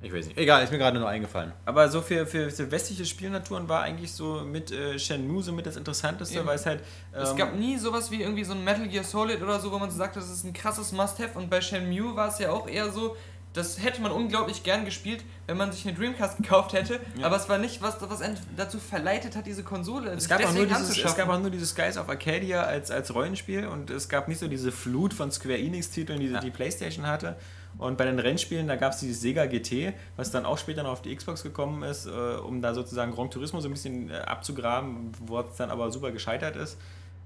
Ich 0.00 0.12
weiß 0.12 0.26
nicht. 0.26 0.38
Egal, 0.38 0.62
ist 0.62 0.70
mir 0.70 0.78
gerade 0.78 0.98
nur 0.98 1.08
eingefallen. 1.08 1.52
Aber 1.64 1.88
so 1.88 2.00
für, 2.00 2.26
für, 2.26 2.50
für 2.50 2.70
westliche 2.70 3.04
Spielnaturen 3.04 3.68
war 3.68 3.82
eigentlich 3.82 4.12
so 4.12 4.42
mit 4.44 4.70
äh, 4.70 4.98
Shenmue 4.98 5.42
so 5.42 5.52
mit 5.52 5.66
das 5.66 5.76
Interessanteste, 5.76 6.46
weil 6.46 6.54
es 6.54 6.66
halt. 6.66 6.80
Ähm, 7.14 7.22
es 7.22 7.34
gab 7.34 7.56
nie 7.56 7.78
sowas 7.78 8.10
wie 8.10 8.22
irgendwie 8.22 8.44
so 8.44 8.52
ein 8.52 8.62
Metal 8.62 8.86
Gear 8.86 9.02
Solid 9.02 9.42
oder 9.42 9.58
so, 9.58 9.72
wo 9.72 9.78
man 9.78 9.90
so 9.90 9.96
sagt, 9.96 10.14
das 10.14 10.30
ist 10.30 10.44
ein 10.44 10.52
krasses 10.52 10.92
Must-Have. 10.92 11.36
Und 11.36 11.50
bei 11.50 11.60
Shenmue 11.60 12.14
war 12.14 12.28
es 12.28 12.38
ja 12.38 12.52
auch 12.52 12.68
eher 12.68 12.92
so, 12.92 13.16
das 13.54 13.82
hätte 13.82 14.00
man 14.00 14.12
unglaublich 14.12 14.62
gern 14.62 14.84
gespielt, 14.84 15.24
wenn 15.46 15.56
man 15.56 15.72
sich 15.72 15.86
eine 15.86 15.96
Dreamcast 15.96 16.36
gekauft 16.36 16.74
hätte. 16.74 17.00
Ja. 17.16 17.26
Aber 17.26 17.36
es 17.36 17.48
war 17.48 17.58
nicht, 17.58 17.82
was, 17.82 17.96
was 18.00 18.22
dazu 18.56 18.78
verleitet 18.78 19.34
hat, 19.34 19.46
diese 19.46 19.64
Konsole. 19.64 20.12
Es 20.12 20.28
gab, 20.28 20.44
auch 20.44 20.52
nur 20.52 20.66
dieses, 20.66 20.96
es 20.96 21.16
gab 21.16 21.28
auch 21.28 21.40
nur 21.40 21.50
dieses 21.50 21.70
Skies 21.70 21.96
of 21.96 22.08
Arcadia 22.08 22.62
als, 22.62 22.90
als 22.90 23.12
Rollenspiel 23.12 23.66
und 23.66 23.90
es 23.90 24.08
gab 24.08 24.28
nicht 24.28 24.38
so 24.38 24.46
diese 24.46 24.70
Flut 24.70 25.12
von 25.12 25.32
Square 25.32 25.58
Enix-Titeln, 25.58 26.20
die 26.20 26.28
ja. 26.28 26.40
die 26.40 26.50
PlayStation 26.50 27.06
hatte. 27.06 27.36
Und 27.78 27.96
bei 27.96 28.04
den 28.04 28.18
Rennspielen, 28.18 28.66
da 28.66 28.76
gab 28.76 28.92
es 28.92 28.98
dieses 28.98 29.20
Sega 29.20 29.46
GT, 29.46 29.94
was 30.16 30.32
dann 30.32 30.44
auch 30.44 30.58
später 30.58 30.82
noch 30.82 30.90
auf 30.90 31.02
die 31.02 31.14
Xbox 31.14 31.44
gekommen 31.44 31.84
ist, 31.84 32.06
äh, 32.06 32.10
um 32.10 32.60
da 32.60 32.74
sozusagen 32.74 33.12
Grand 33.12 33.32
Turismo 33.32 33.60
so 33.60 33.68
ein 33.68 33.72
bisschen 33.72 34.10
äh, 34.10 34.14
abzugraben, 34.14 35.12
wo 35.20 35.38
es 35.38 35.56
dann 35.56 35.70
aber 35.70 35.90
super 35.92 36.10
gescheitert 36.10 36.56
ist. 36.56 36.76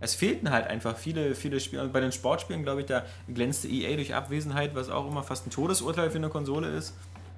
Es 0.00 0.14
fehlten 0.14 0.50
halt 0.50 0.66
einfach 0.66 0.96
viele, 0.96 1.34
viele 1.34 1.58
Spiele. 1.60 1.82
Und 1.82 1.92
bei 1.92 2.00
den 2.00 2.12
Sportspielen, 2.12 2.64
glaube 2.64 2.80
ich, 2.80 2.86
da 2.86 3.04
glänzte 3.32 3.68
EA 3.68 3.94
durch 3.96 4.14
Abwesenheit, 4.14 4.74
was 4.74 4.90
auch 4.90 5.08
immer 5.08 5.22
fast 5.22 5.46
ein 5.46 5.50
Todesurteil 5.50 6.10
für 6.10 6.18
eine 6.18 6.28
Konsole 6.28 6.68
ist. 6.68 6.92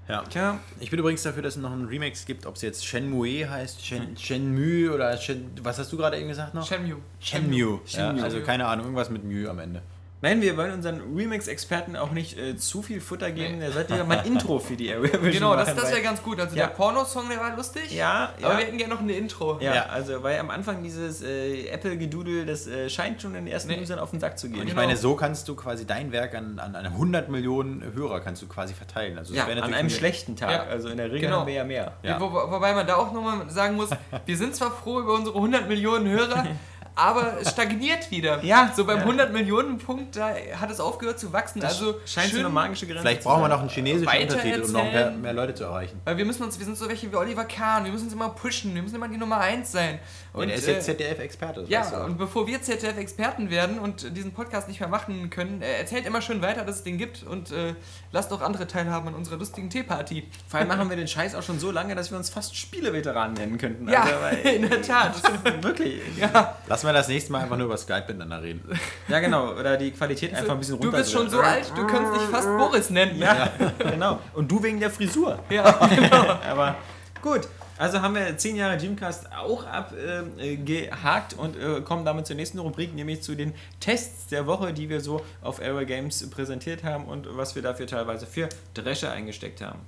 Ja. 0.09 0.23
Tja. 0.23 0.59
Ich 0.81 0.91
bin 0.91 0.99
übrigens 0.99 1.23
dafür, 1.23 1.43
dass 1.43 1.57
es 1.57 1.63
noch 1.63 1.73
einen 1.73 1.87
Remix 1.87 2.27
gibt, 2.27 2.47
ob 2.47 2.57
es 2.57 2.63
jetzt 2.63 2.85
Shenmue 2.85 3.49
heißt, 3.49 3.85
Shen, 3.85 4.17
Shenmue 4.17 4.93
oder 4.93 5.17
Shen, 5.17 5.51
was 5.63 5.79
hast 5.79 5.93
du 5.93 5.97
gerade 5.97 6.19
eben 6.19 6.29
gesagt 6.29 6.53
noch? 6.53 6.67
Shenmue. 6.67 6.99
Shenmue. 7.21 7.81
Shenmue. 7.87 8.19
Ja, 8.19 8.25
also 8.25 8.41
keine 8.41 8.67
Ahnung, 8.67 8.87
irgendwas 8.87 9.09
mit 9.09 9.25
Mühe 9.25 9.49
am 9.49 9.59
Ende. 9.61 9.83
Nein, 10.25 10.41
wir 10.41 10.57
wollen 10.57 10.73
unseren 10.73 11.03
Remix-Experten 11.15 11.97
auch 11.97 12.11
nicht 12.11 12.39
äh, 12.39 12.57
zu 12.57 12.81
viel 12.81 13.03
Futter 13.03 13.31
geben. 13.31 13.61
Der 13.61 13.73
sollte 13.73 13.95
ja 13.95 14.05
mal 14.05 14.21
ein 14.21 14.25
Intro 14.25 14.59
für 14.59 14.75
die 14.75 14.91
Area 14.91 15.13
Vision 15.13 15.33
Genau, 15.33 15.55
das, 15.55 15.75
das 15.75 15.91
wäre 15.91 16.01
ganz 16.01 16.23
gut. 16.23 16.41
Also 16.41 16.57
ja. 16.57 16.67
der 16.67 16.73
Pornosong, 16.73 17.29
der 17.29 17.41
war 17.41 17.55
lustig. 17.55 17.93
Ja, 17.93 18.33
ja. 18.41 18.49
Aber 18.49 18.57
wir 18.57 18.65
hätten 18.65 18.79
gerne 18.79 18.95
noch 18.95 19.03
ein 19.03 19.11
Intro. 19.11 19.59
Ja, 19.61 19.75
ja, 19.75 19.83
also 19.85 20.23
weil 20.23 20.39
am 20.39 20.49
Anfang 20.49 20.83
dieses 20.83 21.21
äh, 21.21 21.67
Apple-Gedudel, 21.67 22.47
das 22.47 22.67
äh, 22.67 22.89
scheint 22.89 23.21
schon 23.21 23.35
in 23.35 23.45
den 23.45 23.53
ersten 23.53 23.69
nee. 23.73 23.83
Usern 23.83 23.99
auf 23.99 24.13
den 24.13 24.21
Sack 24.21 24.39
zu 24.39 24.49
gehen. 24.49 24.63
Und 24.63 24.67
ich 24.67 24.75
meine, 24.75 24.97
so 24.97 25.15
kannst 25.15 25.47
du 25.47 25.57
quasi 25.57 25.87
dein 25.87 26.11
Werk 26.11 26.35
an, 26.35 26.59
an, 26.59 26.75
an 26.75 26.87
100 26.87 27.29
Millionen 27.29 27.93
Hörer 27.95 28.21
kannst 28.21 28.41
du 28.41 28.47
quasi 28.47 28.73
verteilen. 28.73 29.19
Also 29.19 29.35
ja, 29.35 29.45
an 29.45 29.75
einem 29.75 29.91
schlechten 29.91 30.37
Tag. 30.37 30.71
Also 30.71 30.89
in 30.89 30.97
der 30.97 31.13
Regel 31.13 31.29
genau. 31.29 31.41
haben 31.41 31.49
wir 31.49 31.55
ja 31.55 31.65
mehr. 31.65 31.93
Wo, 32.19 32.33
wobei 32.33 32.73
man 32.73 32.87
da 32.87 32.97
auch 32.97 33.13
nochmal 33.13 33.51
sagen 33.51 33.77
muss, 33.77 33.91
wir 34.25 34.37
sind 34.39 34.57
zwar 34.57 34.71
froh 34.71 35.01
über 35.01 35.13
unsere 35.13 35.37
100 35.37 35.69
Millionen 35.69 36.09
Hörer, 36.09 36.47
aber 36.95 37.39
es 37.41 37.51
stagniert 37.51 38.11
wieder. 38.11 38.43
Ja. 38.45 38.73
So 38.77 38.85
beim 38.85 38.99
ja. 38.99 39.05
100 39.05 39.33
Millionen 39.33 39.79
Punkt, 39.79 40.17
da 40.17 40.35
hat 40.61 40.71
es 40.71 40.79
aufgehört 40.79 41.19
zu 41.19 41.33
wachsen. 41.33 41.61
Das 41.61 41.79
also 41.79 42.01
scheint 42.05 42.33
so 42.33 42.39
eine 42.39 42.51
magische 42.51 42.87
Grenze 42.87 43.03
Vielleicht 43.03 43.23
brauchen 43.23 43.43
wir 43.43 43.49
noch 43.49 43.61
einen 43.61 43.71
chinesischen 43.71 44.07
Untertitel, 44.07 44.63
um 44.63 44.73
noch 44.73 44.85
mehr, 44.85 45.11
mehr, 45.11 45.33
Leute 45.33 45.55
zu 45.55 45.65
erreichen. 45.65 46.01
Weil 46.05 46.19
wir 46.19 46.25
müssen 46.25 46.43
uns, 46.43 46.59
wir 46.59 46.67
sind 46.67 46.77
so 46.77 46.89
welche 46.89 47.11
wie 47.11 47.17
Oliver 47.17 47.45
Kahn, 47.45 47.85
wir 47.85 47.93
müssen 47.93 48.05
uns 48.05 48.13
immer 48.13 48.29
pushen, 48.29 48.75
wir 48.75 48.83
müssen 48.83 48.97
immer 48.97 49.09
die 49.09 49.17
Nummer 49.17 49.39
1 49.39 49.73
sein. 49.73 49.99
Und, 50.33 50.43
und 50.43 50.49
er 50.51 50.57
ist 50.57 50.67
jetzt 50.67 50.89
äh, 50.89 50.97
ZDF-Experte. 50.97 51.65
Ja, 51.69 52.05
und 52.05 52.19
bevor 52.19 52.47
wir 52.47 52.61
ZDF-Experten 52.61 53.51
werden 53.51 53.79
und 53.79 54.17
diesen 54.17 54.33
Podcast 54.33 54.69
nicht 54.69 54.81
mehr 54.81 54.89
machen 54.89 55.31
können, 55.31 55.63
er 55.63 55.79
erzählt 55.79 56.07
immer 56.07 56.21
schön 56.21 56.43
weiter, 56.43 56.65
dass 56.65 56.77
es 56.77 56.83
den 56.83 56.99
gibt 56.99 57.23
und 57.23 57.51
äh, 57.53 57.75
lasst 58.13 58.33
auch 58.33 58.43
andere 58.43 58.67
teilhaben 58.67 59.09
an 59.09 59.15
unserer 59.15 59.37
lustigen 59.37 59.71
Teeparty. 59.71 60.29
Vor 60.49 60.61
allem 60.61 60.69
machen 60.69 60.91
wir 60.91 60.97
den 60.97 61.09
Scheiß 61.09 61.35
auch 61.35 61.43
schon 61.43 61.59
so 61.59 61.71
lange, 61.71 61.95
dass 61.95 62.11
wir 62.11 62.19
uns 62.19 62.31
fast 62.31 62.57
Spieleveteranen 62.57 63.35
nennen 63.35 63.59
könnten. 63.59 63.89
Ja, 63.89 64.03
also, 64.03 64.49
in 64.49 64.69
der 64.69 64.83
Tat. 64.83 65.15
wirklich. 65.63 66.01
Ja. 66.19 66.57
Lassen 66.85 66.95
wir 66.97 66.99
das 66.99 67.09
nächste 67.09 67.33
Mal 67.33 67.43
einfach 67.43 67.57
nur 67.57 67.65
über 67.67 67.79
Skype 67.79 68.05
miteinander 68.09 68.43
reden. 68.43 68.63
Ja, 69.09 69.21
genau. 69.21 69.53
Oder 69.53 69.77
die 69.79 69.91
Qualität 69.91 70.35
einfach 70.35 70.53
ein 70.53 70.59
bisschen 70.59 70.75
runter. 70.75 70.91
Du 70.91 70.97
bist 70.97 71.13
schon 71.13 71.31
so 71.31 71.41
alt, 71.41 71.73
du 71.75 71.87
kannst 71.87 72.15
dich 72.15 72.23
fast 72.29 72.47
Boris 72.47 72.91
nennen. 72.91 73.19
Ja, 73.19 73.51
genau. 73.79 74.21
Und 74.35 74.51
du 74.51 74.63
wegen 74.63 74.81
der 74.81 74.91
Frisur. 74.91 75.39
Ja, 75.49 75.71
genau. 75.95 76.39
Aber 76.47 76.77
gut. 77.23 77.49
Also 77.77 78.03
haben 78.03 78.15
wir 78.15 78.37
zehn 78.37 78.57
Jahre 78.57 78.77
Gymcast 78.77 79.33
auch 79.33 79.67
abgehakt 79.67 81.33
äh, 81.33 81.37
und 81.37 81.57
äh, 81.57 81.81
kommen 81.81 82.05
damit 82.05 82.27
zur 82.27 82.37
nächsten 82.37 82.59
Rubrik, 82.59 82.95
nämlich 82.95 83.23
zu 83.23 83.35
den 83.35 83.53
Tests 83.81 84.27
der 84.29 84.47
Woche, 84.47 84.73
die 84.73 84.89
wir 84.89 85.01
so 85.01 85.25
auf 85.43 85.61
Aero 85.61 85.85
Games 85.85 86.29
präsentiert 86.31 86.85
haben 86.85 87.07
und 87.07 87.27
was 87.31 87.55
wir 87.55 87.63
dafür 87.63 87.87
teilweise 87.87 88.27
für 88.27 88.49
Dresche 88.75 89.11
eingesteckt 89.11 89.61
haben. 89.61 89.81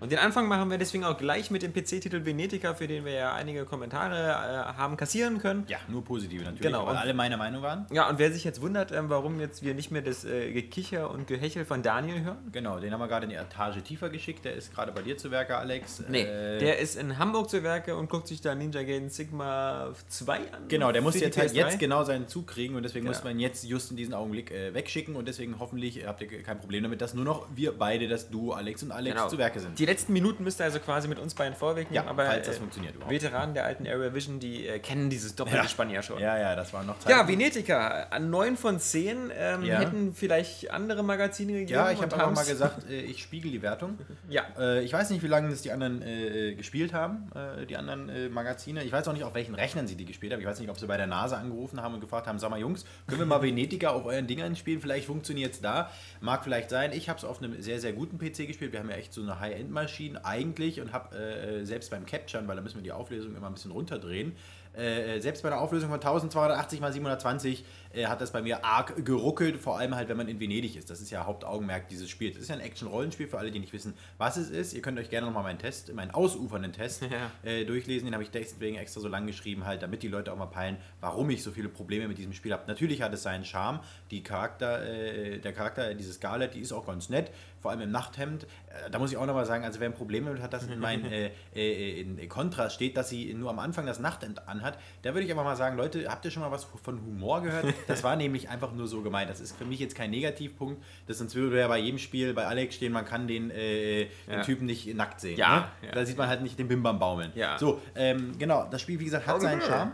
Und 0.00 0.10
den 0.12 0.18
Anfang 0.18 0.48
machen 0.48 0.70
wir 0.70 0.78
deswegen 0.78 1.04
auch 1.04 1.16
gleich 1.18 1.50
mit 1.50 1.62
dem 1.62 1.72
PC-Titel 1.72 2.24
Venetica, 2.24 2.74
für 2.74 2.86
den 2.86 3.04
wir 3.04 3.12
ja 3.12 3.34
einige 3.34 3.64
Kommentare 3.66 4.16
äh, 4.16 4.78
haben 4.78 4.96
kassieren 4.96 5.38
können. 5.38 5.64
Ja, 5.68 5.78
nur 5.88 6.02
positive 6.04 6.42
natürlich, 6.42 6.62
Genau. 6.62 6.84
weil 6.86 6.92
Und- 6.92 6.96
alle 6.98 7.12
meiner 7.14 7.36
Meinung 7.36 7.62
waren. 7.62 7.86
Ja, 7.92 8.08
und 8.08 8.18
wer 8.18 8.32
sich 8.32 8.44
jetzt 8.44 8.62
wundert, 8.62 8.92
ähm, 8.92 9.10
warum 9.10 9.40
jetzt 9.40 9.62
wir 9.62 9.74
nicht 9.74 9.90
mehr 9.90 10.02
das 10.02 10.24
äh, 10.24 10.52
Gekicher 10.52 11.10
und 11.10 11.26
Gehechel 11.26 11.64
von 11.64 11.82
Daniel 11.82 12.22
hören, 12.24 12.38
Genau, 12.52 12.80
den 12.80 12.92
haben 12.92 13.00
wir 13.00 13.08
gerade 13.08 13.24
in 13.24 13.30
die 13.30 13.36
Etage 13.36 13.82
tiefer 13.82 14.08
geschickt. 14.10 14.44
Der 14.44 14.54
ist 14.54 14.74
gerade 14.74 14.92
bei 14.92 15.02
dir 15.02 15.16
zu 15.18 15.30
Werke, 15.30 15.56
Alex. 15.58 16.02
Nee, 16.08 16.22
Äh, 16.22 16.58
der 16.58 16.78
ist 16.78 16.96
in 16.96 17.18
Hamburg 17.18 17.50
zu 17.50 17.62
Werke 17.62 17.94
und 17.96 18.08
guckt 18.08 18.26
sich 18.26 18.40
da 18.40 18.54
Ninja 18.54 18.82
Gaiden 18.82 19.10
Sigma 19.10 19.92
2 20.08 20.36
an. 20.52 20.68
Genau, 20.68 20.92
der 20.92 21.02
muss 21.02 21.18
jetzt 21.20 21.36
halt 21.38 21.50
PS3. 21.50 21.54
jetzt 21.56 21.78
genau 21.78 22.04
seinen 22.04 22.26
Zug 22.28 22.46
kriegen 22.46 22.74
und 22.74 22.82
deswegen 22.82 23.04
Genau. 23.04 23.16
muss 23.16 23.24
man 23.24 23.34
ihn 23.34 23.40
jetzt 23.40 23.64
just 23.64 23.90
in 23.90 23.96
diesem 23.96 24.14
Augenblick 24.14 24.50
äh, 24.50 24.72
wegschicken 24.74 25.14
und 25.16 25.28
deswegen 25.28 25.58
hoffentlich 25.58 26.06
habt 26.06 26.22
ihr 26.22 26.42
kein 26.42 26.58
Problem 26.58 26.82
damit, 26.84 27.00
dass 27.00 27.14
nur 27.14 27.24
noch 27.24 27.46
wir 27.54 27.72
beide, 27.72 28.08
das 28.08 28.30
Duo 28.30 28.52
Alex 28.52 28.82
und 28.82 28.92
Alex 28.92 29.14
Genau. 29.16 29.28
zu 29.28 29.38
Werke 29.38 29.60
sind. 29.60 29.78
Die 29.78 29.84
letzten 29.90 30.12
Minuten 30.12 30.44
müsst 30.44 30.60
ihr 30.60 30.64
also 30.64 30.78
quasi 30.78 31.08
mit 31.08 31.18
uns 31.18 31.34
beiden 31.34 31.54
vorweg 31.56 31.90
nehmen, 31.90 32.04
Ja, 32.04 32.10
aber 32.10 32.26
falls 32.26 32.46
das 32.46 32.56
äh, 32.56 32.58
funktioniert 32.60 32.94
überhaupt. 32.94 33.12
Veteranen 33.12 33.54
der 33.54 33.64
alten 33.64 33.86
Area 33.86 34.14
Vision, 34.14 34.38
die 34.40 34.66
äh, 34.66 34.78
kennen 34.78 35.10
dieses 35.10 35.34
doppelte 35.34 35.68
Spann 35.68 35.90
ja 35.90 36.02
schon. 36.02 36.20
Ja, 36.20 36.38
ja, 36.38 36.54
das 36.56 36.72
war 36.72 36.82
noch 36.84 36.98
Zeit. 36.98 37.10
Ja, 37.10 37.26
Venetica, 37.26 38.06
an 38.10 38.30
9 38.30 38.56
von 38.56 38.78
10 38.78 39.30
ähm, 39.36 39.62
Ja. 39.64 39.80
hätten 39.80 40.14
vielleicht 40.14 40.70
andere 40.70 41.02
Magazine 41.02 41.52
gegeben. 41.52 41.72
Ja, 41.72 41.90
ich 41.90 42.00
habe 42.00 42.14
aber 42.14 42.32
mal 42.32 42.44
gesagt, 42.44 42.88
äh, 42.88 43.00
ich 43.00 43.22
spiegel 43.22 43.50
die 43.50 43.62
Wertung. 43.62 43.98
Ja. 44.28 44.42
Äh, 44.58 44.84
ich 44.84 44.92
weiß 44.92 45.10
nicht, 45.10 45.22
wie 45.22 45.26
lange 45.26 45.50
das 45.50 45.62
die 45.62 45.72
anderen 45.72 46.02
äh, 46.02 46.54
gespielt 46.54 46.92
haben, 46.92 47.30
äh, 47.34 47.66
die 47.66 47.76
anderen 47.76 48.08
äh, 48.08 48.28
Magazine. 48.28 48.84
Ich 48.84 48.92
weiß 48.92 49.08
auch 49.08 49.12
nicht, 49.12 49.24
auf 49.24 49.34
welchen 49.34 49.54
Rechnern 49.56 49.86
sie 49.88 49.96
die 49.96 50.04
gespielt 50.04 50.32
haben. 50.32 50.40
Ich 50.40 50.46
weiß 50.46 50.60
nicht, 50.60 50.70
ob 50.70 50.78
sie 50.78 50.86
bei 50.86 50.96
der 50.96 51.08
NASA 51.08 51.36
angerufen 51.38 51.82
haben 51.82 51.94
und 51.94 52.00
gefragt 52.00 52.26
haben, 52.28 52.38
sag 52.38 52.50
mal 52.50 52.60
Jungs, 52.60 52.84
können 53.08 53.18
wir 53.20 53.26
mal 53.26 53.42
Venetica 53.42 53.88
auf 53.90 54.04
euren 54.04 54.26
Dingern 54.28 54.54
spielen? 54.54 54.80
Vielleicht 54.80 55.06
funktioniert 55.06 55.54
es 55.54 55.60
da. 55.60 55.90
Mag 56.20 56.44
vielleicht 56.44 56.70
sein. 56.70 56.92
Ich 56.92 57.08
habe 57.08 57.18
es 57.18 57.24
auf 57.24 57.42
einem 57.42 57.60
sehr, 57.60 57.80
sehr 57.80 57.92
guten 57.92 58.18
PC 58.18 58.46
gespielt. 58.46 58.72
Wir 58.72 58.80
haben 58.80 58.90
ja 58.90 58.96
echt 58.96 59.12
so 59.12 59.22
eine 59.22 59.40
High-End-Maschine 59.80 60.24
eigentlich 60.24 60.80
und 60.80 60.92
habe 60.92 61.16
äh, 61.16 61.64
selbst 61.64 61.90
beim 61.90 62.06
Capturen, 62.06 62.46
weil 62.48 62.56
da 62.56 62.62
müssen 62.62 62.76
wir 62.76 62.82
die 62.82 62.92
Auflösung 62.92 63.34
immer 63.36 63.46
ein 63.46 63.54
bisschen 63.54 63.70
runterdrehen, 63.70 64.34
äh, 64.72 65.18
selbst 65.20 65.42
bei 65.42 65.48
einer 65.50 65.60
Auflösung 65.60 65.88
von 65.90 65.98
1280 65.98 66.80
x 66.80 66.92
720 66.92 67.64
äh, 67.92 68.06
hat 68.06 68.20
das 68.20 68.30
bei 68.30 68.40
mir 68.40 68.64
arg 68.64 69.04
geruckelt, 69.04 69.56
vor 69.56 69.78
allem 69.78 69.96
halt, 69.96 70.08
wenn 70.08 70.16
man 70.16 70.28
in 70.28 70.38
Venedig 70.38 70.76
ist. 70.76 70.90
Das 70.90 71.00
ist 71.00 71.10
ja 71.10 71.26
Hauptaugenmerk 71.26 71.88
dieses 71.88 72.08
Spiels. 72.08 72.36
Es 72.36 72.42
ist 72.42 72.48
ja 72.50 72.54
ein 72.54 72.60
Action-Rollenspiel 72.60 73.26
für 73.26 73.38
alle, 73.38 73.50
die 73.50 73.58
nicht 73.58 73.72
wissen, 73.72 73.94
was 74.16 74.36
es 74.36 74.48
ist. 74.48 74.72
Ihr 74.72 74.80
könnt 74.80 74.96
euch 75.00 75.10
gerne 75.10 75.26
nochmal 75.26 75.42
meinen 75.42 75.58
Test, 75.58 75.92
meinen 75.92 76.12
ausufernden 76.12 76.72
Test 76.72 77.02
Ja. 77.10 77.50
äh, 77.50 77.64
durchlesen. 77.64 78.06
Den 78.06 78.14
habe 78.14 78.22
ich 78.22 78.30
deswegen 78.30 78.76
extra 78.76 79.00
so 79.00 79.08
lang 79.08 79.26
geschrieben, 79.26 79.66
halt, 79.66 79.82
damit 79.82 80.04
die 80.04 80.08
Leute 80.08 80.32
auch 80.32 80.36
mal 80.36 80.46
peilen, 80.46 80.76
warum 81.00 81.28
ich 81.30 81.42
so 81.42 81.50
viele 81.50 81.68
Probleme 81.68 82.06
mit 82.06 82.18
diesem 82.18 82.32
Spiel 82.32 82.52
habe. 82.52 82.62
Natürlich 82.68 83.02
hat 83.02 83.12
es 83.12 83.24
seinen 83.24 83.44
Charme. 83.44 83.80
Die 84.12 84.22
Charakter, 84.22 84.86
äh, 84.86 85.38
der 85.38 85.52
Charakter, 85.52 85.94
diese 85.94 86.12
Scarlett, 86.12 86.54
die 86.54 86.60
ist 86.60 86.70
auch 86.72 86.86
ganz 86.86 87.08
nett, 87.08 87.32
vor 87.60 87.70
allem 87.70 87.80
im 87.82 87.90
Nachthemd. 87.90 88.44
Äh, 88.44 88.90
da 88.90 88.98
muss 88.98 89.10
ich 89.10 89.16
auch 89.16 89.26
nochmal 89.26 89.46
sagen, 89.46 89.64
also 89.64 89.80
wer 89.80 89.88
ein 89.88 89.94
Problem 89.94 90.24
damit 90.24 90.42
hat, 90.42 90.52
dass 90.52 90.66
in 90.66 90.78
mein 90.78 91.04
äh, 91.12 91.30
äh, 91.54 92.00
in 92.00 92.28
Kontrast 92.28 92.74
steht, 92.74 92.96
dass 92.96 93.08
sie 93.08 93.32
nur 93.34 93.50
am 93.50 93.58
Anfang 93.58 93.86
das 93.86 93.98
Nachthemd 94.00 94.48
anhat, 94.48 94.78
da 95.02 95.14
würde 95.14 95.24
ich 95.24 95.30
einfach 95.30 95.44
mal 95.44 95.56
sagen, 95.56 95.76
Leute, 95.76 96.08
habt 96.08 96.24
ihr 96.24 96.30
schon 96.30 96.42
mal 96.42 96.50
was 96.50 96.64
von 96.64 97.00
Humor 97.00 97.42
gehört? 97.42 97.66
Das 97.86 98.04
war 98.04 98.14
nämlich 98.14 98.48
einfach 98.48 98.72
nur 98.72 98.86
so 98.86 99.02
gemeint. 99.02 99.30
Das 99.30 99.40
ist 99.40 99.56
für 99.56 99.64
mich 99.64 99.80
jetzt 99.80 99.94
kein 99.96 100.10
Negativpunkt. 100.10 100.82
Das 101.06 101.18
sonst 101.18 101.34
würde 101.34 101.58
ja 101.58 101.66
bei 101.68 101.78
jedem 101.78 101.98
Spiel 101.98 102.32
bei 102.34 102.46
Alex 102.46 102.76
stehen, 102.76 102.92
man 102.92 103.04
kann 103.04 103.26
den, 103.26 103.50
äh, 103.50 104.04
den 104.04 104.08
Ja. 104.28 104.42
Typen 104.42 104.66
nicht 104.66 104.94
nackt 104.94 105.20
sehen. 105.20 105.36
Ja, 105.36 105.70
ne? 105.82 105.88
ja. 105.88 105.92
Da 105.92 106.06
sieht 106.06 106.16
man 106.16 106.28
halt 106.28 106.42
nicht 106.42 106.58
den 106.58 106.68
Bimbam 106.68 106.98
baumeln. 106.98 107.32
Ja. 107.34 107.58
So, 107.58 107.80
ähm, 107.94 108.38
genau, 108.38 108.66
das 108.70 108.80
Spiel, 108.80 108.98
wie 109.00 109.04
gesagt, 109.04 109.26
hat 109.26 109.40
seinen. 109.40 109.60
Charme. 109.60 109.92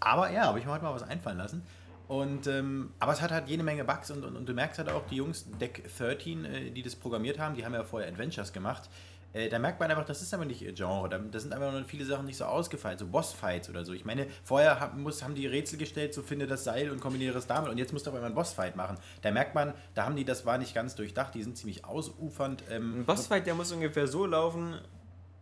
Aber 0.00 0.30
ja, 0.30 0.46
habe 0.46 0.58
ich 0.58 0.64
mir 0.64 0.72
heute 0.72 0.84
mal 0.84 0.94
was 0.94 1.02
einfallen 1.04 1.38
lassen. 1.38 1.62
Und, 2.06 2.46
ähm, 2.46 2.92
aber 2.98 3.12
es 3.12 3.22
hat 3.22 3.30
halt 3.30 3.48
jede 3.48 3.62
Menge 3.62 3.84
Bugs 3.84 4.10
und, 4.10 4.24
und, 4.24 4.36
und 4.36 4.46
du 4.46 4.52
merkst 4.52 4.78
halt 4.78 4.90
auch, 4.90 5.06
die 5.06 5.16
Jungs, 5.16 5.46
Deck 5.58 5.84
13, 5.96 6.44
äh, 6.44 6.70
die 6.70 6.82
das 6.82 6.96
programmiert 6.96 7.38
haben, 7.38 7.54
die 7.54 7.64
haben 7.64 7.72
ja 7.72 7.84
vorher 7.84 8.08
Adventures 8.08 8.52
gemacht. 8.52 8.90
Äh, 9.34 9.48
da 9.48 9.58
merkt 9.58 9.80
man 9.80 9.90
einfach, 9.90 10.04
das 10.04 10.22
ist 10.22 10.32
aber 10.32 10.44
nicht 10.44 10.62
ihr 10.62 10.72
Genre. 10.72 11.08
Da, 11.08 11.18
da 11.18 11.40
sind 11.40 11.52
einfach 11.52 11.72
noch 11.72 11.84
viele 11.86 12.04
Sachen 12.04 12.24
nicht 12.24 12.36
so 12.36 12.44
ausgefeilt, 12.44 13.00
so 13.00 13.06
Bossfights 13.06 13.68
oder 13.68 13.84
so. 13.84 13.92
Ich 13.92 14.04
meine, 14.04 14.28
vorher 14.44 14.78
haben, 14.78 15.02
muss, 15.02 15.24
haben 15.24 15.34
die 15.34 15.46
Rätsel 15.46 15.76
gestellt, 15.76 16.14
so 16.14 16.22
finde 16.22 16.46
das 16.46 16.62
Seil 16.62 16.90
und 16.90 17.00
kombiniere 17.00 17.36
es 17.36 17.46
damit 17.46 17.70
und 17.70 17.78
jetzt 17.78 17.92
musst 17.92 18.06
du 18.06 18.10
auf 18.10 18.14
einmal 18.14 18.28
einen 18.28 18.36
Bossfight 18.36 18.76
machen. 18.76 18.96
Da 19.22 19.32
merkt 19.32 19.54
man, 19.54 19.74
da 19.94 20.04
haben 20.04 20.14
die, 20.14 20.24
das 20.24 20.46
war 20.46 20.56
nicht 20.56 20.72
ganz 20.74 20.94
durchdacht, 20.94 21.34
die 21.34 21.42
sind 21.42 21.56
ziemlich 21.56 21.84
ausufernd. 21.84 22.62
Ähm, 22.70 23.00
Ein 23.00 23.04
Bossfight, 23.04 23.46
der 23.46 23.54
muss 23.54 23.72
ungefähr 23.72 24.06
so 24.06 24.24
laufen. 24.24 24.78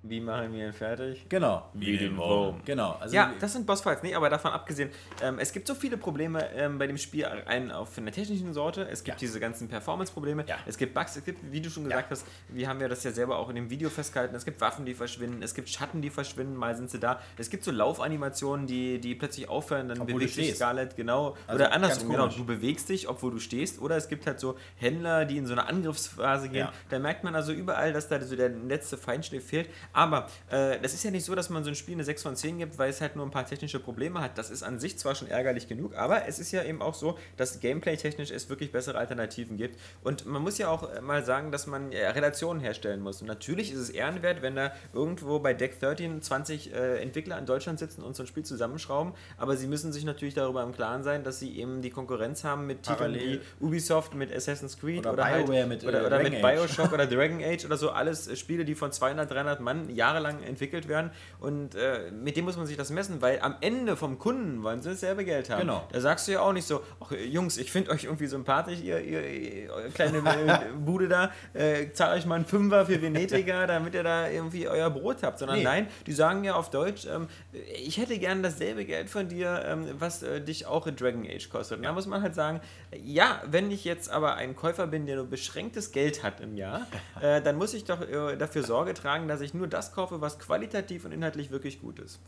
Wie 0.04 0.20
machen 0.20 0.52
wir 0.52 0.66
ihn 0.66 0.72
fertig? 0.72 1.26
Genau. 1.28 1.68
Wie 1.74 1.96
den 1.96 2.16
Wurm. 2.16 2.60
Genau. 2.64 2.96
Also 2.98 3.14
Ja, 3.14 3.32
das 3.38 3.52
sind 3.52 3.66
Bossfights, 3.66 4.02
nee, 4.02 4.16
aber 4.16 4.28
davon 4.30 4.50
abgesehen, 4.50 4.90
ähm, 5.22 5.38
es 5.38 5.52
gibt 5.52 5.68
so 5.68 5.76
viele 5.76 5.96
Probleme 5.96 6.44
ähm, 6.56 6.76
bei 6.78 6.88
dem 6.88 6.98
Spiel, 6.98 7.24
einen 7.24 7.70
auf 7.70 7.96
einer 7.98 8.10
technischen 8.10 8.52
Sorte, 8.52 8.82
es 8.90 9.04
gibt 9.04 9.18
Ja. 9.18 9.20
diese 9.20 9.38
ganzen 9.38 9.68
Performance-Probleme, 9.68 10.44
Ja. 10.48 10.56
es 10.66 10.76
gibt 10.76 10.92
Bugs, 10.94 11.14
es 11.14 11.24
gibt, 11.24 11.38
wie 11.52 11.60
du 11.60 11.70
schon 11.70 11.84
gesagt 11.84 12.10
hast, 12.10 12.26
wir 12.48 12.68
haben 12.68 12.80
ja 12.80 12.88
das 12.88 13.04
ja 13.04 13.12
selber 13.12 13.38
auch 13.38 13.48
in 13.48 13.54
dem 13.54 13.70
Video 13.70 13.90
festgehalten, 13.90 14.34
es 14.34 14.44
gibt 14.44 14.60
Waffen, 14.60 14.84
die 14.84 14.94
verschwinden, 14.94 15.40
es 15.40 15.54
gibt 15.54 15.68
Schatten, 15.68 16.02
die 16.02 16.10
verschwinden, 16.10 16.56
mal 16.56 16.74
sind 16.74 16.90
sie 16.90 16.98
da, 16.98 17.20
es 17.38 17.48
gibt 17.48 17.62
so 17.62 17.70
Laufanimationen, 17.70 18.66
die, 18.66 18.98
die 18.98 19.14
plötzlich 19.14 19.48
aufhören, 19.48 19.88
dann 19.88 20.00
Obwohl 20.00 20.14
bewegt 20.14 20.30
du 20.32 20.34
sich 20.34 20.44
stehst. 20.46 20.58
Scarlett, 20.58 20.96
genau, 20.96 21.36
Also 21.46 21.62
oder 21.62 21.72
andersrum, 21.72 22.10
genau, 22.10 22.26
du 22.26 22.44
bewegst 22.44 22.88
dich, 22.88 23.08
obwohl 23.08 23.30
du 23.30 23.38
stehst, 23.38 23.80
oder 23.80 23.96
es 23.96 24.08
gibt 24.08 24.26
halt 24.26 24.40
so 24.40 24.56
Händler, 24.74 25.26
die 25.26 25.36
in 25.38 25.46
so 25.46 25.52
eine 25.52 25.68
Angriffsphase 25.68 26.48
gehen, 26.48 26.58
Ja. 26.66 26.72
da 26.90 26.98
merkt 26.98 27.22
man 27.22 27.36
also 27.36 27.52
überall, 27.52 27.92
dass 27.92 28.08
da 28.08 28.20
so 28.20 28.34
der 28.34 28.48
letzte 28.48 28.96
Feinschliff 28.96 29.46
fehlt. 29.46 29.68
Aber 29.92 30.28
äh, 30.50 30.78
das 30.80 30.94
ist 30.94 31.04
ja 31.04 31.10
nicht 31.10 31.24
so, 31.24 31.34
dass 31.34 31.50
man 31.50 31.64
so 31.64 31.70
ein 31.70 31.74
Spiel 31.74 31.94
eine 31.94 32.04
6 32.04 32.22
von 32.22 32.36
10 32.36 32.58
gibt, 32.58 32.78
weil 32.78 32.90
es 32.90 33.00
halt 33.00 33.16
nur 33.16 33.24
ein 33.24 33.30
paar 33.30 33.46
technische 33.46 33.80
Probleme 33.80 34.20
hat. 34.20 34.38
Das 34.38 34.50
ist 34.50 34.62
an 34.62 34.78
sich 34.78 34.98
zwar 34.98 35.14
schon 35.14 35.28
ärgerlich 35.28 35.68
genug, 35.68 35.94
aber 35.96 36.26
es 36.26 36.38
ist 36.38 36.52
ja 36.52 36.62
eben 36.64 36.82
auch 36.82 36.94
so, 36.94 37.18
dass 37.36 37.60
Gameplay-technisch 37.60 38.30
es 38.30 38.48
wirklich 38.48 38.72
bessere 38.72 38.98
Alternativen 38.98 39.56
gibt. 39.56 39.78
Und 40.02 40.26
man 40.26 40.42
muss 40.42 40.58
ja 40.58 40.68
auch 40.68 40.92
äh, 40.92 41.00
mal 41.00 41.24
sagen, 41.24 41.52
dass 41.52 41.66
man 41.66 41.92
äh, 41.92 42.06
Relationen 42.08 42.60
herstellen 42.60 43.00
muss. 43.00 43.20
Und 43.20 43.28
natürlich 43.28 43.72
ist 43.72 43.78
es 43.78 43.90
ehrenwert, 43.90 44.42
wenn 44.42 44.56
da 44.56 44.72
irgendwo 44.92 45.38
bei 45.38 45.54
Deck 45.54 45.80
13 45.80 46.22
20 46.22 46.74
äh, 46.74 46.98
Entwickler 46.98 47.38
in 47.38 47.46
Deutschland 47.46 47.78
sitzen 47.78 48.02
und 48.02 48.16
so 48.16 48.22
ein 48.22 48.26
Spiel 48.26 48.44
zusammenschrauben. 48.44 49.14
Aber 49.38 49.56
sie 49.56 49.66
müssen 49.66 49.92
sich 49.92 50.04
natürlich 50.04 50.34
darüber 50.34 50.62
im 50.62 50.72
Klaren 50.72 51.02
sein, 51.02 51.24
dass 51.24 51.38
sie 51.38 51.58
eben 51.58 51.82
die 51.82 51.90
Konkurrenz 51.90 52.44
haben 52.44 52.66
mit 52.66 52.82
Titeln 52.82 53.14
wie 53.14 53.40
Ubisoft, 53.60 54.14
mit 54.14 54.34
Assassin's 54.34 54.78
Creed 54.78 55.00
Oder 55.00 55.12
oder, 55.12 55.24
halt, 55.24 55.68
mit, 55.68 55.82
äh, 55.82 55.86
oder, 55.86 56.06
oder 56.06 56.22
mit. 56.22 56.40
Bioshock 56.40 56.92
oder 56.92 57.06
Dragon 57.06 57.42
Age 57.42 57.64
oder 57.64 57.76
so, 57.76 57.90
alles 57.90 58.28
äh, 58.28 58.36
Spiele, 58.36 58.64
die 58.64 58.74
von 58.74 58.92
200, 58.92 59.30
300 59.30 59.60
Mann 59.60 59.81
jahrelang 59.90 60.42
entwickelt 60.42 60.88
werden 60.88 61.10
und 61.40 61.74
äh, 61.74 62.10
mit 62.10 62.36
dem 62.36 62.44
muss 62.44 62.56
man 62.56 62.66
sich 62.66 62.76
das 62.76 62.90
messen, 62.90 63.22
weil 63.22 63.40
am 63.40 63.56
Ende 63.60 63.96
vom 63.96 64.18
Kunden 64.18 64.62
wollen 64.62 64.82
sie 64.82 64.90
dasselbe 64.90 65.24
Geld 65.24 65.50
haben. 65.50 65.60
Genau. 65.60 65.86
Da 65.92 66.00
sagst 66.00 66.28
du 66.28 66.32
ja 66.32 66.40
auch 66.40 66.52
nicht 66.52 66.66
so, 66.66 66.82
ach 67.00 67.12
Jungs, 67.12 67.56
ich 67.58 67.70
finde 67.72 67.90
euch 67.90 68.04
irgendwie 68.04 68.26
sympathisch, 68.26 68.80
ihr, 68.80 69.00
ihr, 69.00 69.26
ihr 69.26 69.68
kleine 69.94 70.22
Bude 70.84 71.08
da, 71.08 71.30
äh, 71.54 71.90
zahlt 71.92 72.18
euch 72.18 72.26
mal 72.26 72.36
einen 72.36 72.46
Fünfer 72.46 72.86
für 72.86 73.00
Venetica, 73.00 73.66
damit 73.66 73.94
ihr 73.94 74.02
da 74.02 74.28
irgendwie 74.28 74.68
euer 74.68 74.90
Brot 74.90 75.22
habt, 75.22 75.38
sondern 75.38 75.58
Nee. 75.58 75.64
nein, 75.64 75.86
die 76.06 76.12
sagen 76.12 76.44
ja 76.44 76.54
auf 76.54 76.70
Deutsch, 76.70 77.06
ähm, 77.06 77.28
ich 77.52 77.98
hätte 77.98 78.18
gern 78.18 78.42
dasselbe 78.42 78.84
Geld 78.84 79.10
von 79.10 79.28
dir, 79.28 79.62
ähm, 79.66 79.86
was 79.98 80.22
äh, 80.22 80.40
dich 80.40 80.66
auch 80.66 80.86
in 80.86 80.96
Dragon 80.96 81.26
Age 81.26 81.48
kostet. 81.50 81.78
Und 81.78 81.84
da 81.84 81.92
muss 81.92 82.06
man 82.06 82.22
halt 82.22 82.34
sagen, 82.34 82.60
ja, 83.04 83.42
wenn 83.46 83.70
ich 83.70 83.84
jetzt 83.84 84.10
aber 84.10 84.34
ein 84.36 84.56
Käufer 84.56 84.86
bin, 84.86 85.06
der 85.06 85.16
nur 85.16 85.26
beschränktes 85.26 85.92
Geld 85.92 86.22
hat 86.22 86.40
im 86.40 86.56
Jahr, 86.56 86.86
äh, 87.20 87.40
dann 87.42 87.56
muss 87.56 87.74
ich 87.74 87.84
doch 87.84 88.00
äh, 88.00 88.36
dafür 88.36 88.62
Sorge 88.62 88.94
tragen, 88.94 89.28
dass 89.28 89.40
ich 89.40 89.54
nur 89.54 89.66
das 89.72 89.92
kaufe, 89.92 90.20
was 90.20 90.38
qualitativ 90.38 91.04
und 91.04 91.12
inhaltlich 91.12 91.50
wirklich 91.50 91.80
gut 91.80 91.98
ist. 91.98 92.20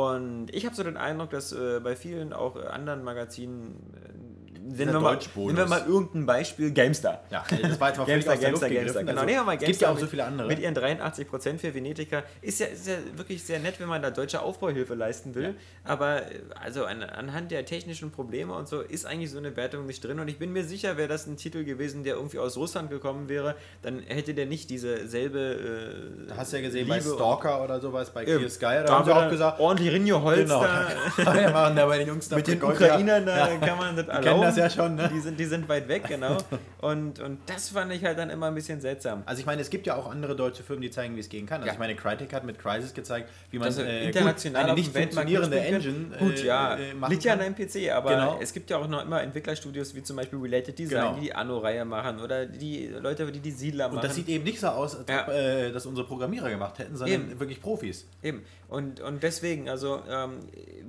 Und 0.00 0.46
ich 0.54 0.64
habe 0.64 0.74
so 0.74 0.82
den 0.82 0.96
Eindruck, 0.96 1.28
dass 1.30 1.52
äh, 1.52 1.78
bei 1.82 1.94
vielen 1.94 2.32
auch 2.32 2.56
äh, 2.56 2.66
anderen 2.66 3.04
Magazinen, 3.04 3.76
äh, 3.94 4.70
Dieser 4.70 4.92
wir 4.92 5.00
mal, 5.00 5.18
nennen 5.36 5.56
wir 5.56 5.66
mal 5.66 5.84
irgendein 5.86 6.24
Beispiel, 6.24 6.70
GameStar. 6.70 7.22
Ja, 7.30 7.44
das 7.50 7.78
war 7.78 7.88
jetzt 7.88 7.98
mal 7.98 8.04
Gamestar, 8.06 8.36
Gamestar, 8.38 8.70
Gamestar, 8.70 9.02
genau. 9.02 9.12
Also, 9.20 9.26
Nehmen 9.26 9.38
wir 9.40 9.44
mal 9.44 9.56
es 9.56 9.60
gibt 9.64 9.80
ja 9.80 9.88
Gamestar 9.88 9.92
auch 9.92 9.98
so 9.98 10.06
viele 10.06 10.24
andere. 10.24 10.48
Mit 10.48 10.58
ihren 10.58 10.74
83% 10.74 11.58
für 11.58 11.74
Venetica. 11.74 12.22
Ist 12.40 12.60
ja, 12.60 12.66
ist 12.66 12.86
ja 12.86 12.94
wirklich 13.16 13.42
sehr 13.42 13.58
nett, 13.58 13.78
wenn 13.78 13.88
man 13.88 14.00
da 14.00 14.10
deutsche 14.10 14.40
Aufbauhilfe 14.40 14.94
leisten 14.94 15.34
will. 15.34 15.54
Aber 15.84 16.22
äh, 16.22 16.40
also 16.62 16.84
an, 16.86 17.02
anhand 17.02 17.50
der 17.50 17.66
technischen 17.66 18.10
Probleme 18.10 18.54
und 18.54 18.68
so 18.68 18.80
ist 18.80 19.04
eigentlich 19.04 19.30
so 19.30 19.38
eine 19.38 19.54
Wertung 19.56 19.84
nicht 19.84 20.02
drin. 20.02 20.18
Und 20.18 20.28
ich 20.28 20.38
bin 20.38 20.52
mir 20.52 20.64
sicher, 20.64 20.96
wäre 20.96 21.08
das 21.08 21.26
ein 21.26 21.36
Titel 21.36 21.64
gewesen, 21.64 22.04
der 22.04 22.14
irgendwie 22.14 22.38
aus 22.38 22.56
Russland 22.56 22.88
gekommen 22.88 23.28
wäre, 23.28 23.54
dann 23.82 23.98
hätte 24.00 24.32
der 24.32 24.46
nicht 24.46 24.70
diese 24.70 25.06
selbe. 25.08 26.28
Äh, 26.28 26.32
hast 26.34 26.52
du 26.52 26.56
ja 26.56 26.62
gesehen, 26.62 26.88
bei 26.88 26.98
Liebe 26.98 27.10
und- 27.10 27.16
Stalker 27.16 27.62
oder 27.62 27.80
sowas, 27.80 28.10
bei. 28.10 28.24
Clear 28.24 28.48
Sky, 28.48 28.82
da, 28.86 28.88
haben 28.88 29.04
sie 29.04 29.14
auch 29.14 29.28
gesagt, 29.28 29.60
ordentlich 29.60 29.89
Rinjo 29.90 30.22
Holz 30.22 30.38
genau, 30.40 30.60
wir 31.16 31.50
machen 31.50 31.76
da 31.76 31.86
bei 31.86 31.98
den 31.98 32.08
Jungs 32.08 32.30
Mit 32.30 32.46
den 32.46 32.62
Ukrainern, 32.62 33.26
ja. 33.26 33.46
da 33.48 33.56
kann 33.66 33.78
man 33.78 33.96
das 33.96 34.06
kennen 34.06 34.18
erlauben. 34.24 34.42
das 34.42 34.56
ja 34.56 34.70
schon, 34.70 34.94
ne? 34.94 35.10
Die 35.12 35.20
sind, 35.20 35.38
die 35.38 35.44
sind 35.44 35.68
weit 35.68 35.88
weg, 35.88 36.04
genau. 36.08 36.36
Und, 36.80 37.20
und 37.20 37.38
das 37.44 37.68
fand 37.68 37.92
ich 37.92 38.02
halt 38.04 38.18
dann 38.18 38.30
immer 38.30 38.46
ein 38.46 38.54
bisschen 38.54 38.80
seltsam. 38.80 39.22
Also 39.26 39.40
ich 39.40 39.44
meine, 39.46 39.60
es 39.60 39.68
gibt 39.68 39.86
ja 39.86 39.96
auch 39.96 40.10
andere 40.10 40.34
deutsche 40.34 40.62
Firmen, 40.62 40.80
die 40.80 40.90
zeigen, 40.90 41.14
wie 41.14 41.20
es 41.20 41.28
gehen 41.28 41.44
kann. 41.44 41.58
Also 41.60 41.66
Ja. 41.66 41.72
ich 41.74 41.78
meine, 41.78 41.94
Crytek 41.94 42.32
hat 42.32 42.44
mit 42.44 42.58
Crysis 42.58 42.94
gezeigt, 42.94 43.28
wie 43.50 43.58
man 43.58 43.68
äh, 43.78 44.06
international 44.06 44.62
gut, 44.62 44.70
eine 44.70 44.80
nicht 44.80 44.96
funktionierende 44.96 45.60
Engine. 45.60 46.06
Gut, 46.18 46.38
äh, 46.42 46.46
ja, 46.46 46.76
äh, 46.76 46.92
liegt 47.10 47.24
ja 47.24 47.34
an 47.34 47.38
kann. 47.40 47.54
deinem 47.54 47.68
PC, 47.68 47.90
aber 47.92 48.10
Genau. 48.10 48.38
es 48.40 48.54
gibt 48.54 48.70
ja 48.70 48.78
auch 48.78 48.88
noch 48.88 49.04
immer 49.04 49.20
Entwicklerstudios 49.22 49.94
wie 49.94 50.02
zum 50.02 50.16
Beispiel 50.16 50.38
Related 50.38 50.78
Design, 50.78 51.00
Genau. 51.00 51.14
die 51.16 51.20
die 51.20 51.34
Anno-Reihe 51.34 51.84
machen 51.84 52.18
oder 52.20 52.46
die 52.46 52.86
Leute, 52.86 53.30
die 53.30 53.40
die 53.40 53.50
Siedler 53.50 53.88
machen. 53.88 53.96
Und 53.98 54.04
das 54.04 54.14
sieht 54.14 54.28
eben 54.28 54.44
nicht 54.44 54.58
so 54.60 54.68
aus, 54.68 54.96
als 54.96 55.06
Ja. 55.10 55.22
ob 55.24 55.28
äh, 55.34 55.70
das 55.72 55.84
unsere 55.84 56.06
Programmierer 56.06 56.48
gemacht 56.48 56.78
hätten, 56.78 56.96
sondern 56.96 57.28
Eben. 57.28 57.40
wirklich 57.40 57.60
Profis. 57.60 58.06
Eben. 58.22 58.42
Und, 58.68 59.00
und 59.00 59.22
deswegen, 59.22 59.68
also, 59.68 59.79
ähm, 59.82 60.40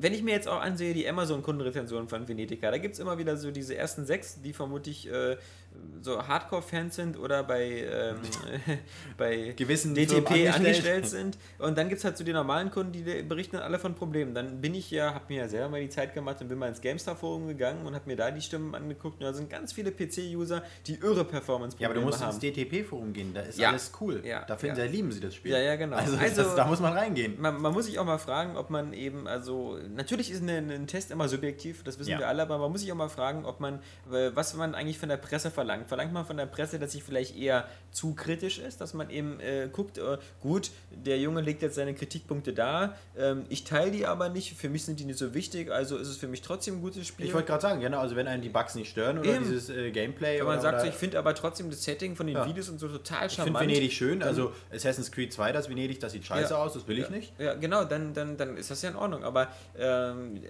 wenn 0.02 0.14
ich 0.14 0.24
mir 0.24 0.32
jetzt 0.34 0.48
auch 0.48 0.62
ansehe, 0.62 0.94
die 0.94 1.08
Amazon-Kundenrezensionen 1.08 2.08
von 2.08 2.28
Venetica, 2.28 2.72
da 2.72 2.78
gibt 2.78 2.94
es 2.96 3.00
immer 3.00 3.18
wieder 3.18 3.38
so 3.38 3.52
diese 3.52 3.76
ersten 3.76 4.06
sechs, 4.06 4.42
die 4.42 4.54
vermutlich 4.54 5.10
äh, 5.12 5.38
so 6.02 6.28
Hardcore-Fans 6.28 6.96
sind 6.96 7.18
oder 7.18 7.44
bei, 7.44 7.86
ähm, 7.90 8.18
bei 9.18 9.54
Gewissen 9.56 9.96
DTP 9.96 10.18
angestellt. 10.32 10.56
angestellt. 10.56 11.08
sind. 11.08 11.38
Und 11.60 11.78
dann 11.78 11.88
gibt 11.90 12.00
es 12.00 12.06
halt 12.06 12.18
so 12.18 12.24
die 12.24 12.34
normalen 12.34 12.72
Kunden, 12.72 12.92
die 12.92 13.04
berichten 13.24 13.58
alle 13.58 13.80
von 13.80 13.96
Problemen. 13.96 14.34
Dann 14.34 14.60
bin 14.62 14.74
ich 14.76 14.92
ja, 14.92 15.14
habe 15.14 15.26
mir 15.30 15.44
ja 15.44 15.48
selber 15.48 15.70
mal 15.70 15.82
die 15.82 15.90
Zeit 15.90 16.14
gemacht 16.14 16.42
und 16.42 16.50
bin 16.50 16.58
mal 16.58 16.68
ins 16.68 16.82
GameStar-Forum 16.82 17.48
gegangen 17.48 17.86
und 17.86 17.94
habe 17.96 18.06
mir 18.08 18.16
da 18.18 18.32
die 18.32 18.42
Stimmen 18.42 18.76
angeguckt. 18.76 19.20
Und 19.20 19.26
da 19.26 19.34
sind 19.34 19.50
ganz 19.50 19.72
viele 19.74 19.92
PC-User, 19.92 20.64
die 20.88 20.96
irre 20.96 21.24
Performance-Probleme 21.26 21.82
Ja, 21.82 21.88
aber 21.90 21.96
du 21.96 22.02
musst 22.02 22.22
haben. 22.22 22.32
ins 22.36 22.40
DTP-Forum 22.40 23.14
gehen, 23.14 23.34
da 23.34 23.42
ist 23.42 23.58
Ja. 23.60 23.70
alles 23.70 23.92
cool. 24.02 24.22
Ja, 24.26 24.44
da 24.46 24.58
finden 24.58 24.78
ja. 24.78 24.86
sie, 24.86 24.92
lieben 24.92 25.12
sie 25.12 25.20
das 25.22 25.36
Spiel. 25.36 25.52
Ja, 25.52 25.60
ja, 25.60 25.76
genau. 25.76 25.96
Also, 25.96 26.18
Also- 26.18 26.44
das, 26.44 26.56
da 26.56 26.66
muss 26.66 26.80
man 26.80 26.94
reingehen. 26.94 27.40
Man, 27.40 27.62
man 27.62 27.72
muss 27.74 27.86
sich 27.86 27.98
auch 28.00 28.06
mal 28.06 28.18
fragen, 28.18 28.58
ob 28.58 28.70
man 28.70 28.94
eben, 28.94 29.28
also 29.28 29.78
natürlich 29.96 30.32
ist 30.32 30.42
ein, 30.42 30.70
ein 30.72 30.88
Test 30.88 31.12
immer 31.12 31.28
subjektiv, 31.28 31.84
das 31.84 32.00
wissen 32.00 32.12
Ja. 32.12 32.20
wir 32.20 32.28
alle, 32.28 32.42
aber 32.42 32.58
man 32.58 32.72
muss 32.72 32.82
sich 32.82 32.92
auch 32.92 32.96
mal 32.96 33.10
fragen, 33.10 33.46
ob 33.46 33.60
man, 33.60 33.76
äh, 34.12 34.32
was 34.34 34.54
man 34.56 34.76
eigentlich 34.76 34.98
von 34.98 35.10
der 35.10 35.18
Presse 35.18 35.52
verlangt. 35.52 35.88
Verlangt 35.88 36.14
man 36.14 36.26
von 36.26 36.38
der 36.38 36.46
Presse, 36.46 36.80
dass 36.80 36.92
sie 36.92 37.02
vielleicht 37.02 37.38
eher 37.38 37.68
zu 37.92 38.14
kritisch 38.14 38.60
ist, 38.60 38.82
dass 38.82 38.94
man 38.94 39.10
eben 39.10 39.40
äh, 39.40 39.70
guckt, 39.72 39.98
äh, 39.98 40.18
gut, 40.42 40.72
der 40.92 41.20
Junge 41.20 41.42
legt 41.42 41.62
jetzt 41.62 41.76
seine 41.76 41.94
Kritikpunkte 41.94 42.54
dar, 42.54 42.96
ähm, 43.18 43.46
ich 43.50 43.64
teile 43.64 43.92
die 43.92 44.06
aber 44.06 44.30
nicht, 44.30 44.54
für 44.58 44.70
mich 44.70 44.84
sind 44.86 45.00
die 45.00 45.06
nicht 45.06 45.20
so 45.20 45.34
wichtig, 45.34 45.72
also 45.72 45.98
ist 45.98 46.08
es 46.08 46.18
für 46.18 46.28
mich 46.28 46.42
trotzdem 46.42 46.76
ein 46.78 46.82
gutes 46.82 47.08
Spiel. 47.08 47.26
Ich 47.26 47.34
wollte 47.34 47.48
gerade 47.48 47.62
sagen, 47.62 47.82
genau, 47.82 48.00
also 48.00 48.16
wenn 48.16 48.28
einen 48.28 48.42
die 48.42 48.50
Bugs 48.50 48.76
nicht 48.76 48.90
stören 48.90 49.20
oder 49.20 49.30
Eben. 49.36 49.44
dieses 49.44 49.70
äh, 49.70 49.92
Gameplay 49.92 50.40
wenn 50.40 50.46
man 50.46 50.54
oder, 50.56 50.62
sagt, 50.62 50.80
so, 50.80 50.84
oder 50.86 50.94
ich 50.94 50.98
finde 51.00 51.20
aber 51.20 51.36
trotzdem 51.36 51.70
das 51.70 51.84
Setting 51.84 52.16
von 52.16 52.28
den 52.28 52.36
Ja. 52.36 52.46
Videos 52.48 52.70
und 52.70 52.80
so 52.80 52.88
total 52.88 53.28
ich 53.28 53.34
finde 53.34 53.52
charmant. 53.52 53.68
Venedig 53.70 53.94
schön, 53.94 54.24
also 54.24 54.54
Assassin's 54.74 55.12
Creed 55.12 55.34
2, 55.34 55.52
das 55.52 55.70
Venedig, 55.70 56.00
das 56.00 56.12
sieht 56.14 56.26
scheiße 56.26 56.54
Ja. 56.54 56.58
aus, 56.64 56.74
das 56.74 56.88
will 56.88 56.98
ich 57.00 57.10
nicht. 57.10 57.34
Ja, 57.40 57.54
genau, 57.56 57.84
dann, 57.84 58.14
dann, 58.14 58.38
dann 58.38 58.58
ist 58.58 58.72
das 58.72 58.82
ja 58.82 58.90
in 58.90 58.96
Ordnung. 58.96 59.24
Aber 59.24 59.48
ähm, 59.82 60.42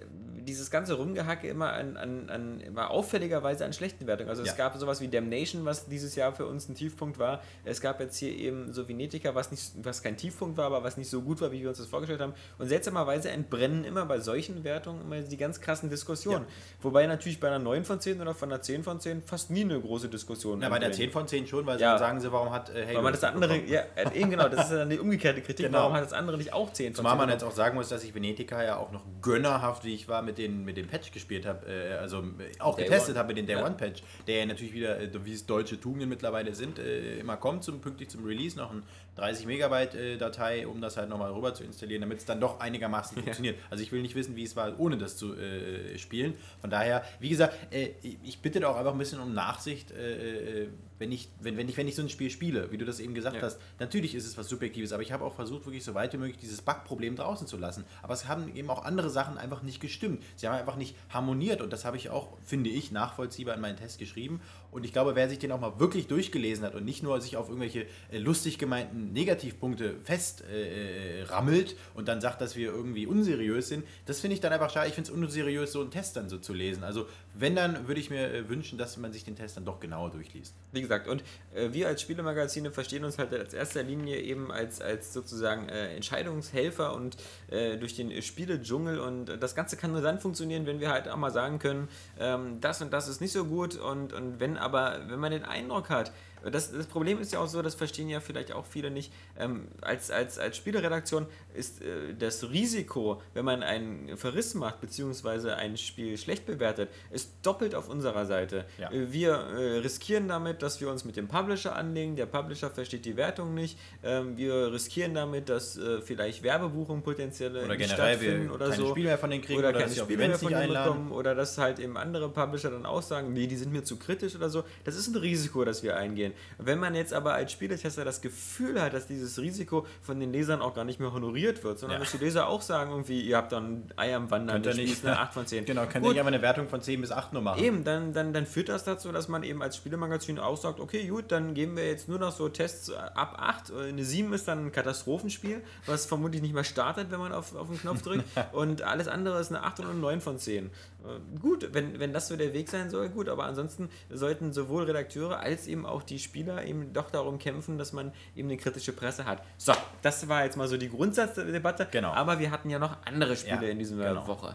dieses 0.44 0.70
ganze 0.70 0.94
Rumgehacke 0.94 1.48
immer 1.48 1.72
an, 1.72 1.96
an, 1.96 2.28
an 2.28 2.60
immer 2.60 2.90
auffälligerweise 2.90 3.64
an 3.64 3.72
schlechten 3.72 4.06
Wertungen. 4.06 4.28
Also 4.28 4.42
Ja. 4.44 4.50
es 4.50 4.56
gab 4.56 4.76
sowas 4.76 5.00
wie 5.00 5.08
Damnation, 5.08 5.64
was 5.64 5.86
dieses 5.86 6.14
Jahr 6.16 6.32
für 6.34 6.46
uns 6.46 6.68
ein 6.68 6.74
Tiefpunkt 6.74 7.18
war. 7.18 7.42
Es 7.64 7.80
gab 7.80 8.00
jetzt 8.00 8.16
hier 8.16 8.32
eben 8.36 8.72
so 8.72 8.88
Venetica, 8.88 9.34
was 9.36 9.50
nicht, 9.52 9.72
was 9.82 10.02
kein 10.02 10.16
Tiefpunkt 10.16 10.56
war, 10.58 10.66
aber 10.66 10.82
was 10.82 10.96
nicht 10.96 11.08
so 11.10 11.22
gut 11.22 11.40
war, 11.40 11.52
wie 11.52 11.62
wir 11.62 11.68
uns 11.68 11.78
das 11.78 11.86
vorgestellt 11.86 12.20
haben. 12.20 12.34
Und 12.58 12.66
seltsamerweise 12.68 13.30
entbrennen 13.30 13.84
immer 13.84 14.04
bei 14.04 14.18
solchen 14.18 14.64
Wertungen 14.64 15.00
immer 15.02 15.20
die 15.20 15.36
ganz 15.36 15.60
krassen 15.60 15.88
Diskussionen. 15.90 16.44
Wobei 16.80 17.06
natürlich 17.06 17.38
bei 17.38 17.46
einer 17.48 17.60
9 17.60 17.84
von 17.84 18.00
10 18.00 18.20
oder 18.20 18.34
von 18.34 18.50
einer 18.52 18.60
10 18.60 18.82
von 18.82 18.98
10 19.00 19.22
fast 19.22 19.50
nie 19.50 19.62
eine 19.62 19.80
große 19.80 20.08
Diskussion 20.08 20.58
Na, 20.58 20.68
bei 20.68 20.78
der 20.80 20.88
entbrennt. 20.88 21.10
10 21.10 21.12
von 21.12 21.28
10 21.28 21.46
schon, 21.46 21.66
weil 21.66 21.80
Ja. 21.80 21.90
dann 21.90 21.98
sagen 22.00 22.20
sie, 22.20 22.32
warum 22.32 22.50
hat 22.50 22.68
äh, 22.70 22.84
Halo 22.84 22.96
Weil 22.96 23.02
man 23.04 23.12
das 23.12 23.22
andere, 23.24 23.52
bekommen? 23.54 23.68
ja, 23.72 23.82
äh, 23.94 24.18
eben 24.20 24.30
genau, 24.30 24.48
das 24.48 24.64
ist 24.68 24.72
dann 24.76 24.90
die 24.90 24.98
umgekehrte 24.98 25.40
Kritik. 25.40 25.66
Genau. 25.72 25.78
Warum 25.78 25.92
hat 25.94 26.02
das 26.04 26.12
andere 26.12 26.36
nicht 26.36 26.52
auch 26.52 26.72
10 26.72 26.88
von 26.88 26.96
Zumal 26.96 27.12
10 27.12 27.18
man 27.18 27.28
jetzt 27.30 27.44
auch 27.44 27.52
sagen 27.52 27.76
muss, 27.76 27.88
dass 27.88 28.02
ich 28.02 28.12
Venetica 28.14 28.62
ja 28.64 28.76
auch 28.76 28.90
noch 28.90 29.04
gönnerhaft, 29.22 29.84
wie 29.84 29.94
ich 29.94 30.08
war, 30.08 30.22
mit, 30.22 30.38
den, 30.38 30.64
mit 30.64 30.76
dem 30.76 30.88
Patch 30.88 31.12
gespielt 31.12 31.46
habe, 31.46 31.66
äh, 31.66 31.94
also 31.94 32.18
äh, 32.18 32.58
auch 32.58 32.76
Day 32.76 32.84
getestet 32.84 33.16
habe 33.16 33.28
mit 33.28 33.38
dem 33.38 33.46
Day 33.46 33.56
Ja. 33.56 33.64
One 33.64 33.76
Patch, 33.76 34.02
der 34.26 34.40
ja 34.40 34.46
natürlich 34.46 34.74
wieder, 34.74 35.00
äh, 35.00 35.10
wie 35.24 35.32
es 35.32 35.46
deutsche 35.46 35.80
Tugenden 35.80 36.08
mittlerweile 36.08 36.54
sind, 36.54 36.78
äh, 36.78 37.18
immer 37.20 37.36
kommt, 37.36 37.64
zum, 37.64 37.80
pünktlich 37.80 38.10
zum 38.10 38.24
Release, 38.24 38.58
noch 38.58 38.72
ein 38.72 38.82
30 39.16 39.46
Megabyte 39.46 39.94
äh, 39.94 40.16
Datei, 40.16 40.66
um 40.66 40.80
das 40.80 40.96
halt 40.96 41.08
nochmal 41.10 41.32
rüber 41.32 41.52
zu 41.54 41.64
installieren, 41.64 42.00
damit 42.00 42.18
es 42.18 42.24
dann 42.24 42.40
doch 42.40 42.60
einigermaßen 42.60 43.14
funktioniert. 43.22 43.58
Also 43.70 43.82
ich 43.82 43.92
will 43.92 44.00
nicht 44.02 44.14
wissen, 44.14 44.36
wie 44.36 44.42
es 44.44 44.56
war, 44.56 44.78
ohne 44.80 44.96
das 44.96 45.16
zu 45.16 45.34
äh, 45.36 45.98
spielen. 45.98 46.34
Von 46.60 46.70
daher, 46.70 47.04
wie 47.20 47.28
gesagt, 47.28 47.54
äh, 47.72 47.90
ich 48.02 48.40
bitte 48.40 48.60
da 48.60 48.68
auch 48.68 48.76
einfach 48.76 48.92
ein 48.92 48.98
bisschen 48.98 49.20
um 49.20 49.34
Nachsicht, 49.34 49.90
äh, 49.90 50.62
äh, 50.64 50.68
wenn, 50.98 51.12
ich, 51.12 51.28
wenn, 51.40 51.56
wenn, 51.56 51.68
ich, 51.68 51.76
wenn 51.76 51.88
ich 51.88 51.96
so 51.96 52.02
ein 52.02 52.08
Spiel 52.08 52.30
spiele, 52.30 52.70
wie 52.72 52.78
du 52.78 52.84
das 52.84 53.00
eben 53.00 53.12
gesagt 53.12 53.36
Ja. 53.36 53.42
hast. 53.42 53.58
Natürlich 53.80 54.14
ist 54.14 54.24
es 54.24 54.38
was 54.38 54.48
Subjektives, 54.48 54.92
aber 54.92 55.02
ich 55.02 55.12
habe 55.12 55.24
auch 55.24 55.34
versucht, 55.34 55.66
wirklich 55.66 55.84
so 55.84 55.94
weit 55.94 56.12
wie 56.12 56.18
möglich 56.18 56.38
dieses 56.38 56.62
Bug-Problem 56.62 57.16
draußen 57.16 57.46
zu 57.46 57.56
lassen. 57.58 57.84
Aber 58.02 58.14
es 58.14 58.28
haben 58.28 58.54
eben 58.54 58.70
auch 58.70 58.84
andere 58.84 59.10
Sachen 59.10 59.36
einfach 59.36 59.62
nicht 59.62 59.80
gestimmt. 59.80 60.22
Sie 60.36 60.46
haben 60.48 60.54
einfach 60.56 60.76
nicht 60.76 60.94
harmoniert 61.10 61.60
und 61.60 61.72
das 61.72 61.84
habe 61.84 61.96
ich 61.96 62.08
auch, 62.10 62.38
finde 62.44 62.70
ich, 62.70 62.92
nachvollziehbar 62.92 63.56
in 63.56 63.60
meinen 63.60 63.76
Test 63.76 63.98
geschrieben. 63.98 64.40
Und 64.72 64.84
ich 64.84 64.92
glaube, 64.92 65.14
wer 65.14 65.28
sich 65.28 65.38
den 65.38 65.52
auch 65.52 65.60
mal 65.60 65.78
wirklich 65.78 66.08
durchgelesen 66.08 66.64
hat 66.64 66.74
und 66.74 66.84
nicht 66.84 67.02
nur 67.02 67.20
sich 67.20 67.36
auf 67.36 67.48
irgendwelche 67.48 67.86
äh, 68.10 68.18
lustig 68.18 68.58
gemeinten 68.58 69.12
Negativpunkte 69.12 69.96
fest 70.02 70.42
äh, 70.50 71.20
äh, 71.22 71.64
und 71.94 72.08
dann 72.08 72.22
sagt, 72.22 72.40
dass 72.40 72.56
wir 72.56 72.72
irgendwie 72.72 73.06
unseriös 73.06 73.68
sind, 73.68 73.84
das 74.06 74.20
finde 74.20 74.34
ich 74.34 74.40
dann 74.40 74.52
einfach 74.52 74.70
schade. 74.70 74.88
Ich 74.88 74.94
finde 74.94 75.10
es 75.10 75.16
unseriös, 75.16 75.72
so 75.72 75.82
einen 75.82 75.90
Test 75.90 76.16
dann 76.16 76.30
so 76.30 76.38
zu 76.38 76.54
lesen. 76.54 76.84
Also 76.84 77.06
wenn, 77.34 77.56
dann 77.56 77.88
würde 77.88 78.00
ich 78.00 78.10
mir 78.10 78.32
äh, 78.32 78.48
wünschen, 78.48 78.78
dass 78.78 78.96
man 78.96 79.12
sich 79.12 79.24
den 79.24 79.36
Test 79.36 79.56
dann 79.56 79.64
doch 79.64 79.80
genauer 79.80 80.10
durchliest. 80.10 80.54
Wie 80.72 80.82
gesagt, 80.82 81.08
und 81.08 81.22
äh, 81.54 81.72
wir 81.72 81.88
als 81.88 82.02
Spielemagazine 82.02 82.70
verstehen 82.70 83.04
uns 83.04 83.18
halt 83.18 83.32
als 83.32 83.54
erster 83.54 83.82
Linie 83.82 84.20
eben 84.20 84.52
als, 84.52 84.80
als 84.80 85.12
sozusagen 85.12 85.68
äh, 85.68 85.94
Entscheidungshelfer 85.94 86.94
und 86.94 87.16
äh, 87.50 87.78
durch 87.78 87.94
den 87.94 88.20
Spiele-Dschungel 88.20 88.98
und 88.98 89.26
das 89.40 89.54
Ganze 89.54 89.76
kann 89.76 89.92
nur 89.92 90.02
dann 90.02 90.20
funktionieren, 90.20 90.66
wenn 90.66 90.80
wir 90.80 90.90
halt 90.90 91.08
auch 91.08 91.16
mal 91.16 91.30
sagen 91.30 91.58
können, 91.58 91.88
ähm, 92.18 92.60
das 92.60 92.82
und 92.82 92.92
das 92.92 93.08
ist 93.08 93.20
nicht 93.20 93.32
so 93.32 93.44
gut 93.44 93.76
und, 93.76 94.12
und 94.12 94.40
wenn 94.40 94.56
aber, 94.56 95.00
wenn 95.08 95.18
man 95.18 95.32
den 95.32 95.44
Eindruck 95.44 95.90
hat, 95.90 96.12
das, 96.50 96.72
das 96.72 96.86
Problem 96.86 97.20
ist 97.20 97.32
ja 97.32 97.40
auch 97.40 97.46
so, 97.46 97.62
das 97.62 97.74
verstehen 97.74 98.08
ja 98.08 98.20
vielleicht 98.20 98.52
auch 98.52 98.66
viele 98.66 98.90
nicht, 98.90 99.12
ähm, 99.38 99.68
als, 99.80 100.10
als, 100.10 100.38
als 100.38 100.56
Spieleredaktion 100.56 101.26
ist 101.54 101.82
äh, 101.82 102.14
das 102.18 102.50
Risiko, 102.50 103.20
wenn 103.34 103.44
man 103.44 103.62
einen 103.62 104.16
Verriss 104.16 104.54
macht, 104.54 104.80
beziehungsweise 104.80 105.56
ein 105.56 105.76
Spiel 105.76 106.16
schlecht 106.18 106.46
bewertet, 106.46 106.90
ist 107.10 107.30
doppelt 107.42 107.74
auf 107.74 107.88
unserer 107.88 108.26
Seite. 108.26 108.64
Ja. 108.78 108.90
Äh, 108.90 109.12
Wir 109.12 109.32
äh, 109.32 109.78
riskieren 109.78 110.28
damit, 110.28 110.62
dass 110.62 110.80
wir 110.80 110.90
uns 110.90 111.04
mit 111.04 111.16
dem 111.16 111.28
Publisher 111.28 111.76
anlegen, 111.76 112.16
der 112.16 112.26
Publisher 112.26 112.70
versteht 112.70 113.04
die 113.04 113.16
Wertung 113.16 113.54
nicht, 113.54 113.78
ähm, 114.02 114.36
wir 114.36 114.72
riskieren 114.72 115.14
damit, 115.14 115.48
dass 115.48 115.76
äh, 115.76 116.00
vielleicht 116.00 116.42
Werbebuchungen 116.42 117.02
potenzielle 117.02 117.64
Oder 117.64 117.76
generell 117.76 118.16
stattfinden 118.16 118.48
wir 118.48 118.54
oder 118.54 118.70
keine 118.70 118.82
so. 118.82 118.90
Spiele 118.90 119.08
mehr 119.08 119.18
von 119.18 119.30
denen 119.30 119.42
kriegen 119.42 119.58
oder, 119.58 119.68
oder, 119.68 119.80
keine 119.80 119.94
Spiele 119.94 120.28
mehr 120.28 120.38
von 120.38 120.48
denen 120.48 120.62
einladen. 120.62 120.92
bekommen 120.92 121.12
oder 121.12 121.34
dass 121.34 121.58
halt 121.58 121.78
eben 121.78 121.96
andere 121.96 122.28
Publisher 122.28 122.70
dann 122.70 122.86
auch 122.86 123.02
sagen, 123.02 123.32
nee, 123.32 123.46
die 123.46 123.56
sind 123.56 123.72
mir 123.72 123.84
zu 123.84 123.96
kritisch 123.96 124.34
oder 124.34 124.48
so. 124.48 124.64
Das 124.84 124.96
ist 124.96 125.08
ein 125.08 125.16
Risiko, 125.16 125.64
das 125.64 125.82
wir 125.82 125.96
eingehen. 125.96 126.31
Wenn 126.58 126.78
man 126.78 126.94
jetzt 126.94 127.12
aber 127.12 127.34
als 127.34 127.52
Spieletester 127.52 128.04
das 128.04 128.20
Gefühl 128.20 128.80
hat, 128.80 128.94
dass 128.94 129.06
dieses 129.06 129.38
Risiko 129.40 129.86
von 130.02 130.18
den 130.20 130.32
Lesern 130.32 130.60
auch 130.60 130.74
gar 130.74 130.84
nicht 130.84 131.00
mehr 131.00 131.12
honoriert 131.12 131.62
wird, 131.64 131.78
sondern 131.78 131.98
Ja. 131.98 132.04
dass 132.04 132.12
die 132.12 132.18
Leser 132.18 132.48
auch 132.48 132.62
sagen, 132.62 132.90
irgendwie, 132.90 133.20
ihr 133.20 133.36
habt 133.36 133.52
dann 133.52 133.84
Ei 133.96 134.14
am 134.14 134.30
Wandern, 134.30 134.62
das 134.62 134.76
nicht- 134.76 134.92
ist 134.92 135.06
eine 135.06 135.18
8 135.18 135.34
von 135.34 135.46
10. 135.46 135.64
Genau, 135.64 135.82
könnt 135.86 136.04
ihr 136.04 136.10
nicht 136.10 136.18
einfach 136.18 136.28
eine 136.32 136.42
Wertung 136.42 136.68
von 136.68 136.80
10 136.82 137.00
bis 137.00 137.12
8 137.12 137.32
nur 137.32 137.42
machen. 137.42 137.62
Eben, 137.62 137.84
dann, 137.84 138.12
dann, 138.12 138.32
dann 138.32 138.46
führt 138.46 138.68
das 138.68 138.84
dazu, 138.84 139.12
dass 139.12 139.28
man 139.28 139.42
eben 139.42 139.62
als 139.62 139.76
Spielemagazin 139.76 140.38
auch 140.38 140.56
sagt, 140.56 140.80
okay, 140.80 141.06
gut, 141.08 141.32
dann 141.32 141.54
geben 141.54 141.76
wir 141.76 141.86
jetzt 141.86 142.08
nur 142.08 142.18
noch 142.18 142.32
so 142.32 142.48
Tests 142.48 142.90
ab 142.92 143.36
8. 143.38 143.72
Eine 143.72 144.04
7 144.04 144.32
ist 144.32 144.48
dann 144.48 144.66
ein 144.66 144.72
Katastrophenspiel, 144.72 145.62
was 145.86 146.06
vermutlich 146.06 146.42
nicht 146.42 146.54
mehr 146.54 146.64
startet, 146.64 147.10
wenn 147.10 147.20
man 147.20 147.32
auf, 147.32 147.54
auf 147.54 147.68
den 147.68 147.78
Knopf 147.80 148.02
drückt. 148.02 148.24
und 148.52 148.82
alles 148.82 149.08
andere 149.08 149.40
ist 149.40 149.50
eine 149.50 149.62
8 149.62 149.80
und 149.80 149.86
eine 149.90 149.98
9 149.98 150.20
von 150.20 150.38
10. 150.38 150.70
Äh, 151.04 151.38
gut, 151.40 151.68
wenn, 151.72 151.98
wenn 151.98 152.12
das 152.12 152.28
so 152.28 152.36
der 152.36 152.52
Weg 152.52 152.68
sein 152.68 152.90
soll, 152.90 153.08
gut, 153.08 153.28
aber 153.28 153.44
ansonsten 153.44 153.88
sollten 154.10 154.52
sowohl 154.52 154.84
Redakteure 154.84 155.38
als 155.38 155.66
eben 155.66 155.86
auch 155.86 156.02
die 156.02 156.18
Spieler 156.18 156.64
eben 156.64 156.92
doch 156.92 157.10
darum 157.10 157.38
kämpfen, 157.38 157.78
dass 157.78 157.92
man 157.92 158.12
eben 158.36 158.48
eine 158.48 158.56
kritische 158.56 158.92
Presse 158.92 159.24
hat. 159.24 159.42
So, 159.58 159.72
das 160.02 160.28
war 160.28 160.44
jetzt 160.44 160.56
mal 160.56 160.68
so 160.68 160.76
die 160.76 160.88
Grundsatzdebatte. 160.88 161.88
Genau. 161.90 162.12
Aber 162.12 162.38
wir 162.38 162.50
hatten 162.50 162.70
ja 162.70 162.78
noch 162.78 162.96
andere 163.04 163.36
Spiele 163.36 163.66
Ja, 163.66 163.72
in 163.72 163.78
dieser 163.78 163.96
genau. 163.96 164.26
Woche. 164.26 164.54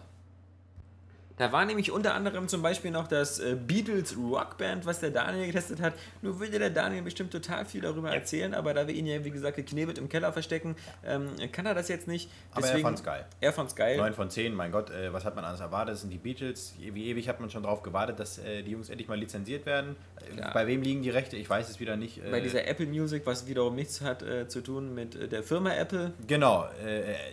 Da 1.38 1.52
war 1.52 1.66
nämlich 1.66 1.92
unter 1.92 2.14
anderem 2.16 2.48
zum 2.48 2.62
Beispiel 2.62 2.92
noch 2.92 3.08
das 3.08 3.40
äh, 3.40 3.56
Beatles 3.56 4.18
Rockband, 4.18 4.86
was 4.86 5.00
der 5.00 5.12
Daniel 5.12 5.46
getestet 5.48 5.80
hat. 5.82 5.94
Nur 6.22 6.40
würde 6.40 6.58
der 6.60 6.70
Daniel 6.72 7.04
bestimmt 7.04 7.32
total 7.32 7.64
viel 7.66 7.82
darüber 7.82 8.12
erzählen, 8.12 8.54
aber 8.54 8.74
da 8.74 8.88
wir 8.88 8.96
ihn 8.96 9.06
ja, 9.06 9.24
wie 9.24 9.30
gesagt, 9.32 9.56
geknebelt 9.56 9.98
im 10.00 10.10
Keller 10.10 10.34
verstecken, 10.34 10.76
ähm, 11.06 11.30
kann 11.52 11.66
er 11.66 11.76
das 11.76 11.90
jetzt 11.90 12.08
nicht. 12.08 12.30
Aber 12.52 12.68
er 12.68 12.80
fand's 12.80 13.04
geil. 13.04 13.26
Er 13.40 13.54
fand's 13.54 13.76
geil. 13.76 13.98
9 13.98 14.14
von 14.14 14.30
10, 14.30 14.54
mein 14.56 14.72
Gott, 14.72 14.90
äh, 14.90 15.14
was 15.14 15.26
hat 15.26 15.36
man 15.36 15.46
anders 15.46 15.62
erwartet? 15.62 15.94
Das 15.94 16.02
sind 16.02 16.10
die 16.12 16.18
Beatles. 16.18 16.74
Wie 16.80 17.08
ewig 17.10 17.30
hat 17.30 17.40
man 17.40 17.50
schon 17.50 17.64
darauf 17.64 17.84
gewartet, 17.84 18.20
dass 18.20 18.40
äh, 18.40 18.64
die 18.64 18.72
Jungs 18.72 18.90
endlich 18.90 19.08
mal 19.08 19.18
lizenziert 19.18 19.66
werden. 19.66 19.96
Äh, 20.34 20.40
Ja. 20.40 20.52
Bei 20.52 20.66
wem 20.68 20.82
liegen 20.82 21.04
die 21.04 21.10
Rechte? 21.10 21.38
Ich 21.38 21.50
weiß 21.50 21.70
es 21.70 21.80
wieder 21.80 21.96
nicht. 21.96 22.18
Äh, 22.18 22.32
Bei 22.32 22.40
dieser 22.42 22.66
Apple 22.68 22.86
Music, 22.88 23.26
was 23.26 23.48
wiederum 23.48 23.76
nichts 23.76 24.02
hat 24.02 24.24
äh, 24.24 24.48
zu 24.48 24.62
tun 24.62 24.94
mit 24.96 25.32
der 25.32 25.44
Firma 25.44 25.74
Apple. 25.74 26.14
Genau, 26.28 26.68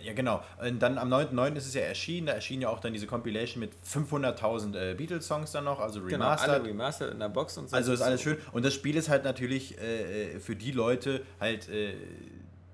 ja 0.03 0.13
genau. 0.13 0.41
Und 0.61 0.79
dann 0.79 0.97
am 0.97 1.11
9.9. 1.11 1.55
ist 1.55 1.67
es 1.67 1.73
ja 1.73 1.81
erschienen. 1.81 2.27
Da 2.27 2.33
erschien 2.33 2.61
ja 2.61 2.69
auch 2.69 2.79
dann 2.79 2.93
diese 2.93 3.07
Compilation 3.07 3.59
mit 3.59 3.71
500.000 3.95 4.75
äh, 4.77 4.93
Beatles-Songs 4.95 5.51
dann 5.51 5.63
noch, 5.65 5.79
also 5.79 6.01
Genau, 6.01 6.25
remastered. 6.25 6.49
alle 6.55 6.65
remastered 6.65 7.13
in 7.13 7.19
der 7.19 7.29
Box 7.29 7.57
und 7.57 7.69
so. 7.69 7.75
Also 7.75 7.93
ist 7.93 8.01
alles 8.01 8.21
schön. 8.21 8.37
Und 8.51 8.65
das 8.65 8.73
Spiel 8.73 8.95
ist 8.97 9.09
halt 9.09 9.23
natürlich 9.23 9.77
äh, 9.79 10.33
äh, 10.35 10.39
für 10.39 10.55
die 10.55 10.71
Leute 10.71 11.21
halt, 11.39 11.69
äh, 11.69 11.93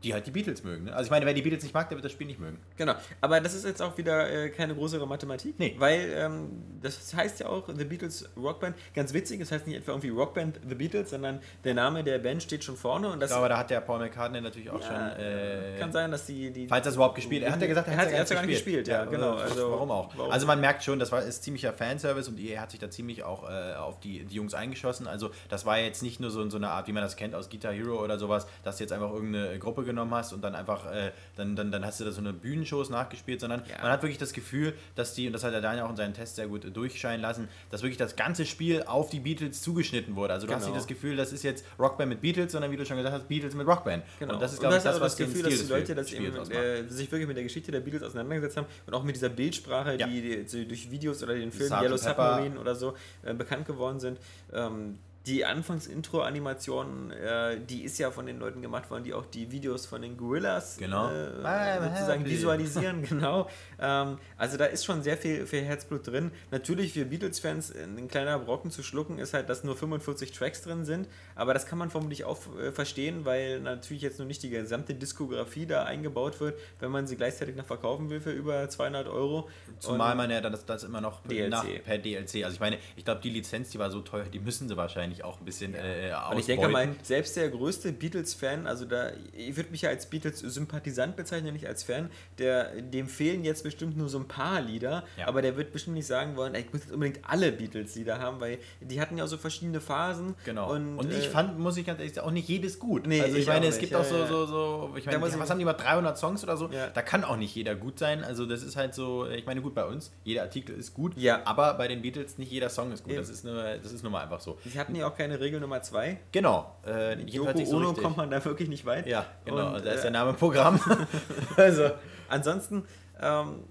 die 0.03 0.13
halt 0.13 0.25
die 0.27 0.31
Beatles 0.31 0.63
mögen. 0.63 0.85
Ne? 0.85 0.93
Also 0.93 1.05
ich 1.05 1.11
meine, 1.11 1.25
wer 1.25 1.33
die 1.33 1.41
Beatles 1.41 1.63
nicht 1.63 1.73
mag, 1.73 1.89
der 1.89 1.97
wird 1.97 2.05
das 2.05 2.11
Spiel 2.11 2.27
nicht 2.27 2.39
mögen. 2.39 2.57
Genau, 2.77 2.93
aber 3.21 3.39
das 3.41 3.53
ist 3.53 3.65
jetzt 3.65 3.81
auch 3.81 3.97
wieder 3.97 4.29
äh, 4.29 4.49
keine 4.49 4.75
größere 4.75 5.07
Mathematik, 5.07 5.55
Nee. 5.59 5.75
weil 5.77 6.11
ähm, 6.15 6.49
das 6.81 7.13
heißt 7.13 7.39
ja 7.41 7.47
auch 7.47 7.67
The 7.67 7.85
Beatles 7.85 8.29
Rockband. 8.37 8.75
Ganz 8.95 9.13
witzig, 9.13 9.39
das 9.39 9.51
heißt 9.51 9.67
nicht 9.67 9.77
etwa 9.77 9.91
irgendwie 9.91 10.09
Rockband 10.09 10.59
The 10.67 10.75
Beatles, 10.75 11.11
sondern 11.11 11.39
der 11.63 11.73
Name 11.73 12.03
der 12.03 12.19
Band 12.19 12.41
steht 12.43 12.63
schon 12.63 12.75
vorne 12.75 13.09
und 13.09 13.19
das 13.19 13.29
Ich 13.29 13.35
glaube, 13.35 13.49
da 13.49 13.57
hat 13.57 13.69
der 13.69 13.81
Paul 13.81 13.99
McCartney 13.99 14.41
natürlich 14.41 14.69
auch 14.69 14.81
ja, 14.81 14.87
schon... 14.87 15.23
Äh, 15.23 15.77
kann 15.79 15.91
sein, 15.91 16.11
dass 16.11 16.25
die, 16.25 16.51
die 16.51 16.67
Falls 16.67 16.85
er 16.85 16.89
es 16.89 16.95
überhaupt 16.95 17.15
gespielt 17.15 17.43
Er 17.43 17.51
hat 17.51 17.61
ja 17.61 17.67
gesagt, 17.67 17.87
er 17.87 17.97
hat 17.97 18.07
es 18.07 18.29
ja 18.29 18.35
gar 18.35 18.45
nicht 18.45 18.55
gespielt, 18.55 18.87
ja, 18.87 19.05
genau. 19.05 19.31
Also, 19.31 19.43
Also, 19.43 19.71
warum 19.71 19.91
auch? 19.91 20.15
warum? 20.15 20.31
Also 20.31 20.47
man 20.47 20.59
merkt 20.59 20.83
schon, 20.83 20.99
das 20.99 21.11
war 21.11 21.21
ist 21.21 21.43
ziemlicher 21.43 21.73
Fanservice 21.73 22.27
und 22.29 22.39
er 22.39 22.61
hat 22.61 22.71
sich 22.71 22.79
da 22.79 22.89
ziemlich 22.89 23.23
auch 23.23 23.49
äh, 23.49 23.73
auf 23.75 23.99
die, 23.99 24.25
die 24.25 24.35
Jungs 24.35 24.53
eingeschossen. 24.53 25.07
Also 25.07 25.31
das 25.49 25.65
war 25.65 25.77
jetzt 25.79 26.01
nicht 26.03 26.19
nur 26.19 26.31
so, 26.31 26.47
so 26.49 26.57
eine 26.57 26.69
Art, 26.69 26.87
wie 26.87 26.91
man 26.91 27.03
das 27.03 27.15
kennt 27.15 27.35
aus 27.35 27.49
Guitar 27.49 27.73
Hero 27.73 28.03
oder 28.03 28.17
sowas, 28.17 28.47
dass 28.63 28.79
jetzt 28.79 28.91
einfach 28.93 29.11
irgendeine 29.11 29.59
Gruppe 29.59 29.83
genommen 29.91 30.13
hast 30.13 30.33
und 30.33 30.41
dann 30.43 30.55
einfach, 30.55 30.91
äh, 30.91 31.11
dann, 31.35 31.55
dann, 31.55 31.71
dann 31.71 31.85
hast 31.85 31.99
du 31.99 32.05
da 32.05 32.11
so 32.11 32.21
eine 32.21 32.33
Bühnenshows 32.33 32.89
nachgespielt, 32.89 33.39
sondern 33.39 33.63
ja. 33.69 33.81
man 33.81 33.91
hat 33.91 34.01
wirklich 34.01 34.17
das 34.17 34.33
Gefühl, 34.33 34.73
dass 34.95 35.13
die, 35.13 35.27
und 35.27 35.33
das 35.33 35.43
hat 35.43 35.53
der 35.53 35.61
Daniel 35.61 35.83
auch 35.85 35.89
in 35.89 35.95
seinen 35.95 36.13
Tests 36.13 36.35
sehr 36.35 36.47
gut 36.47 36.75
durchscheinen 36.75 37.21
lassen, 37.21 37.47
dass 37.69 37.81
wirklich 37.81 37.97
das 37.97 38.15
ganze 38.15 38.45
Spiel 38.45 38.83
auf 38.83 39.09
die 39.09 39.19
Beatles 39.19 39.61
zugeschnitten 39.61 40.15
wurde. 40.15 40.33
Also 40.33 40.47
du 40.47 40.53
genau. 40.53 40.59
hast 40.59 40.67
nicht 40.67 40.77
das 40.77 40.87
Gefühl, 40.87 41.15
das 41.15 41.31
ist 41.33 41.43
jetzt 41.43 41.65
Rockband 41.79 42.09
mit 42.09 42.21
Beatles, 42.21 42.51
sondern 42.51 42.71
wie 42.71 42.77
du 42.77 42.85
schon 42.85 42.97
gesagt 42.97 43.15
hast, 43.15 43.27
Beatles 43.27 43.55
mit 43.55 43.67
Rockband. 43.67 44.03
Genau. 44.19 44.33
Und 44.33 44.41
das 44.41 44.53
ist, 44.53 44.59
glaube 44.59 44.77
ich, 44.77 44.83
das, 44.83 44.99
was 44.99 45.15
das 45.15 45.27
Gefühl, 45.27 45.43
dass 45.43 45.59
die 45.59 45.71
Leute 45.71 45.95
das 45.95 46.11
eben, 46.11 46.35
äh, 46.51 46.87
sich 46.87 47.11
wirklich 47.11 47.27
mit 47.27 47.37
der 47.37 47.43
Geschichte 47.43 47.71
der 47.71 47.81
Beatles 47.81 48.03
auseinandergesetzt 48.03 48.57
haben 48.57 48.67
und 48.85 48.93
auch 48.93 49.03
mit 49.03 49.15
dieser 49.15 49.29
Bildsprache, 49.29 49.97
ja. 49.97 50.07
die, 50.07 50.45
die, 50.45 50.67
durch 50.67 50.89
Videos 50.89 51.21
oder 51.23 51.35
den 51.35 51.51
Film 51.51 51.71
Yellow 51.71 51.97
Submarine 51.97 52.59
oder 52.59 52.75
so 52.75 52.95
äh, 53.23 53.33
bekannt 53.33 53.65
geworden 53.65 53.99
sind. 53.99 54.19
Ähm, 54.53 54.97
die 55.27 55.45
Anfangs-Intro-Animation, 55.45 57.11
äh, 57.11 57.59
die 57.59 57.83
ist 57.83 57.99
ja 57.99 58.09
von 58.09 58.25
den 58.25 58.39
Leuten 58.39 58.61
gemacht 58.61 58.89
worden, 58.89 59.03
die 59.03 59.13
auch 59.13 59.25
die 59.25 59.51
Videos 59.51 59.85
von 59.85 60.01
den 60.01 60.17
Gorillas 60.17 60.77
genau. 60.77 61.11
äh, 61.11 61.79
sozusagen 61.83 62.25
visualisieren. 62.25 63.03
genau. 63.09 63.47
Ähm, 63.79 64.17
also 64.37 64.57
da 64.57 64.65
ist 64.65 64.83
schon 64.83 65.03
sehr 65.03 65.17
viel, 65.17 65.45
viel 65.45 65.61
Herzblut 65.61 66.07
drin. 66.07 66.31
Natürlich 66.49 66.93
für 66.93 67.05
Beatles-Fans 67.05 67.73
ein 67.75 68.07
kleiner 68.07 68.39
Brocken 68.39 68.71
zu 68.71 68.81
schlucken 68.81 69.19
ist 69.19 69.35
halt, 69.35 69.47
dass 69.49 69.63
nur 69.63 69.75
45 69.75 70.31
Tracks 70.31 70.63
drin 70.63 70.85
sind, 70.85 71.07
aber 71.35 71.53
das 71.53 71.67
kann 71.67 71.77
man 71.77 71.91
vermutlich 71.91 72.23
auch 72.23 72.39
äh, 72.57 72.71
verstehen, 72.71 73.23
weil 73.23 73.59
natürlich 73.59 74.01
jetzt 74.01 74.17
nur 74.17 74.27
nicht 74.27 74.41
die 74.41 74.49
gesamte 74.49 74.95
Diskografie 74.95 75.67
da 75.67 75.83
eingebaut 75.83 76.39
wird, 76.39 76.59
wenn 76.79 76.89
man 76.89 77.05
sie 77.05 77.15
gleichzeitig 77.15 77.55
noch 77.55 77.65
verkaufen 77.65 78.09
will 78.09 78.21
für 78.21 78.31
über 78.31 78.67
200 78.67 79.07
Euro. 79.07 79.49
Zumal 79.77 80.15
man 80.15 80.31
ja 80.31 80.41
dann 80.41 80.51
das, 80.51 80.65
das 80.65 80.83
immer 80.83 81.01
noch 81.01 81.21
DLC. 81.23 81.49
Nach, 81.49 81.65
per 81.85 81.97
DLC, 81.99 82.43
also 82.43 82.55
ich 82.55 82.59
meine, 82.59 82.79
ich 82.95 83.05
glaube 83.05 83.21
die 83.21 83.29
Lizenz, 83.29 83.69
die 83.69 83.77
war 83.77 83.91
so 83.91 84.01
teuer, 84.01 84.23
die 84.23 84.39
müssen 84.39 84.67
sie 84.67 84.75
wahrscheinlich 84.75 85.10
wahrscheinlich 85.11 85.23
auch 85.23 85.39
ein 85.39 85.45
bisschen 85.45 85.75
äh, 85.75 86.13
Und 86.31 86.39
ich 86.39 86.45
denke 86.45 86.67
mal, 86.69 86.89
selbst 87.03 87.35
der 87.35 87.49
größte 87.49 87.91
Beatles-Fan, 87.91 88.67
also 88.67 88.85
da, 88.85 89.11
ich 89.33 89.55
würde 89.55 89.71
mich 89.71 89.83
ja 89.83 89.89
als 89.89 90.07
Beatles-Sympathisant 90.07 91.15
bezeichnen, 91.15 91.53
nicht 91.53 91.67
als 91.67 91.83
Fan, 91.83 92.09
der, 92.37 92.81
dem 92.81 93.07
fehlen 93.07 93.43
jetzt 93.43 93.63
bestimmt 93.63 93.97
nur 93.97 94.09
so 94.09 94.19
ein 94.19 94.27
paar 94.27 94.61
Lieder, 94.61 95.03
ja. 95.17 95.27
aber 95.27 95.41
der 95.41 95.57
wird 95.57 95.71
bestimmt 95.71 95.95
nicht 95.95 96.07
sagen 96.07 96.35
wollen, 96.35 96.55
ich 96.55 96.71
muss 96.71 96.83
jetzt 96.83 96.93
unbedingt 96.93 97.19
alle 97.23 97.51
Beatles-Lieder 97.51 98.19
haben, 98.19 98.39
weil 98.39 98.59
die 98.79 99.01
hatten 99.01 99.17
ja 99.17 99.25
auch 99.25 99.29
so 99.29 99.37
verschiedene 99.37 99.81
Phasen. 99.81 100.35
Genau. 100.45 100.71
Und, 100.73 100.97
und 100.97 101.11
ich 101.11 101.25
äh, 101.25 101.29
fand, 101.29 101.59
muss 101.59 101.77
ich 101.77 101.85
ganz 101.85 101.99
ehrlich 101.99 102.13
sagen, 102.13 102.27
auch 102.27 102.31
nicht 102.31 102.47
jedes 102.47 102.79
gut. 102.79 103.07
Nee, 103.07 103.21
also 103.21 103.35
ich, 103.35 103.41
ich 103.41 103.47
meine, 103.47 103.67
es 103.67 103.79
gibt 103.79 103.91
ja, 103.91 103.99
auch 103.99 104.05
so, 104.05 104.25
so, 104.25 104.45
so, 104.45 104.93
ich 104.95 105.05
meine, 105.05 105.21
was 105.21 105.49
haben 105.49 105.59
die 105.59 105.65
mal, 105.65 105.73
300 105.73 106.17
Songs 106.17 106.43
oder 106.43 106.57
so? 106.57 106.69
Ja. 106.69 106.87
Da 106.87 107.01
kann 107.01 107.23
auch 107.23 107.37
nicht 107.37 107.55
jeder 107.55 107.75
gut 107.75 107.99
sein. 107.99 108.23
Also 108.23 108.45
das 108.45 108.63
ist 108.63 108.75
halt 108.75 108.93
so, 108.93 109.27
ich 109.27 109.45
meine, 109.45 109.61
gut, 109.61 109.73
bei 109.73 109.85
uns, 109.85 110.11
jeder 110.23 110.43
Artikel 110.43 110.75
ist 110.75 110.93
gut, 110.93 111.17
ja. 111.17 111.41
aber 111.45 111.73
bei 111.75 111.87
den 111.87 112.01
Beatles 112.01 112.37
nicht 112.37 112.51
jeder 112.51 112.69
Song 112.69 112.91
ist 112.91 113.03
gut. 113.03 113.17
Das 113.17 113.29
ist, 113.29 113.43
nur, 113.43 113.63
das 113.63 113.91
ist 113.91 114.03
nun 114.03 114.11
mal 114.11 114.23
einfach 114.23 114.39
so. 114.39 114.57
Die 114.65 114.79
hatten 114.79 114.95
ja 115.01 115.07
auch 115.07 115.15
keine 115.15 115.39
Regel 115.39 115.59
Nummer 115.59 115.81
2. 115.81 116.17
Genau. 116.31 116.75
Äh, 116.85 117.21
Yoko 117.23 117.65
so 117.65 117.77
Ono 117.77 117.93
kommt 117.93 118.17
man 118.17 118.31
da 118.31 118.43
wirklich 118.43 118.69
nicht 118.69 118.85
weit. 118.85 119.07
Ja, 119.07 119.25
genau. 119.45 119.75
Und, 119.75 119.85
da 119.85 119.91
ist 119.91 119.99
äh, 119.99 120.03
der 120.03 120.11
Name 120.11 120.33
Programm. 120.33 120.79
also, 121.57 121.91
ansonsten, 122.29 122.85
ähm, 123.21 123.63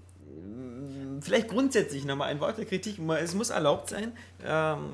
vielleicht 1.21 1.49
grundsätzlich 1.49 2.05
nochmal 2.05 2.29
ein 2.29 2.39
Wort 2.39 2.57
der 2.57 2.65
Kritik. 2.65 2.99
Es 3.21 3.33
muss 3.33 3.49
erlaubt 3.49 3.89
sein. 3.89 4.13
Ähm, 4.45 4.91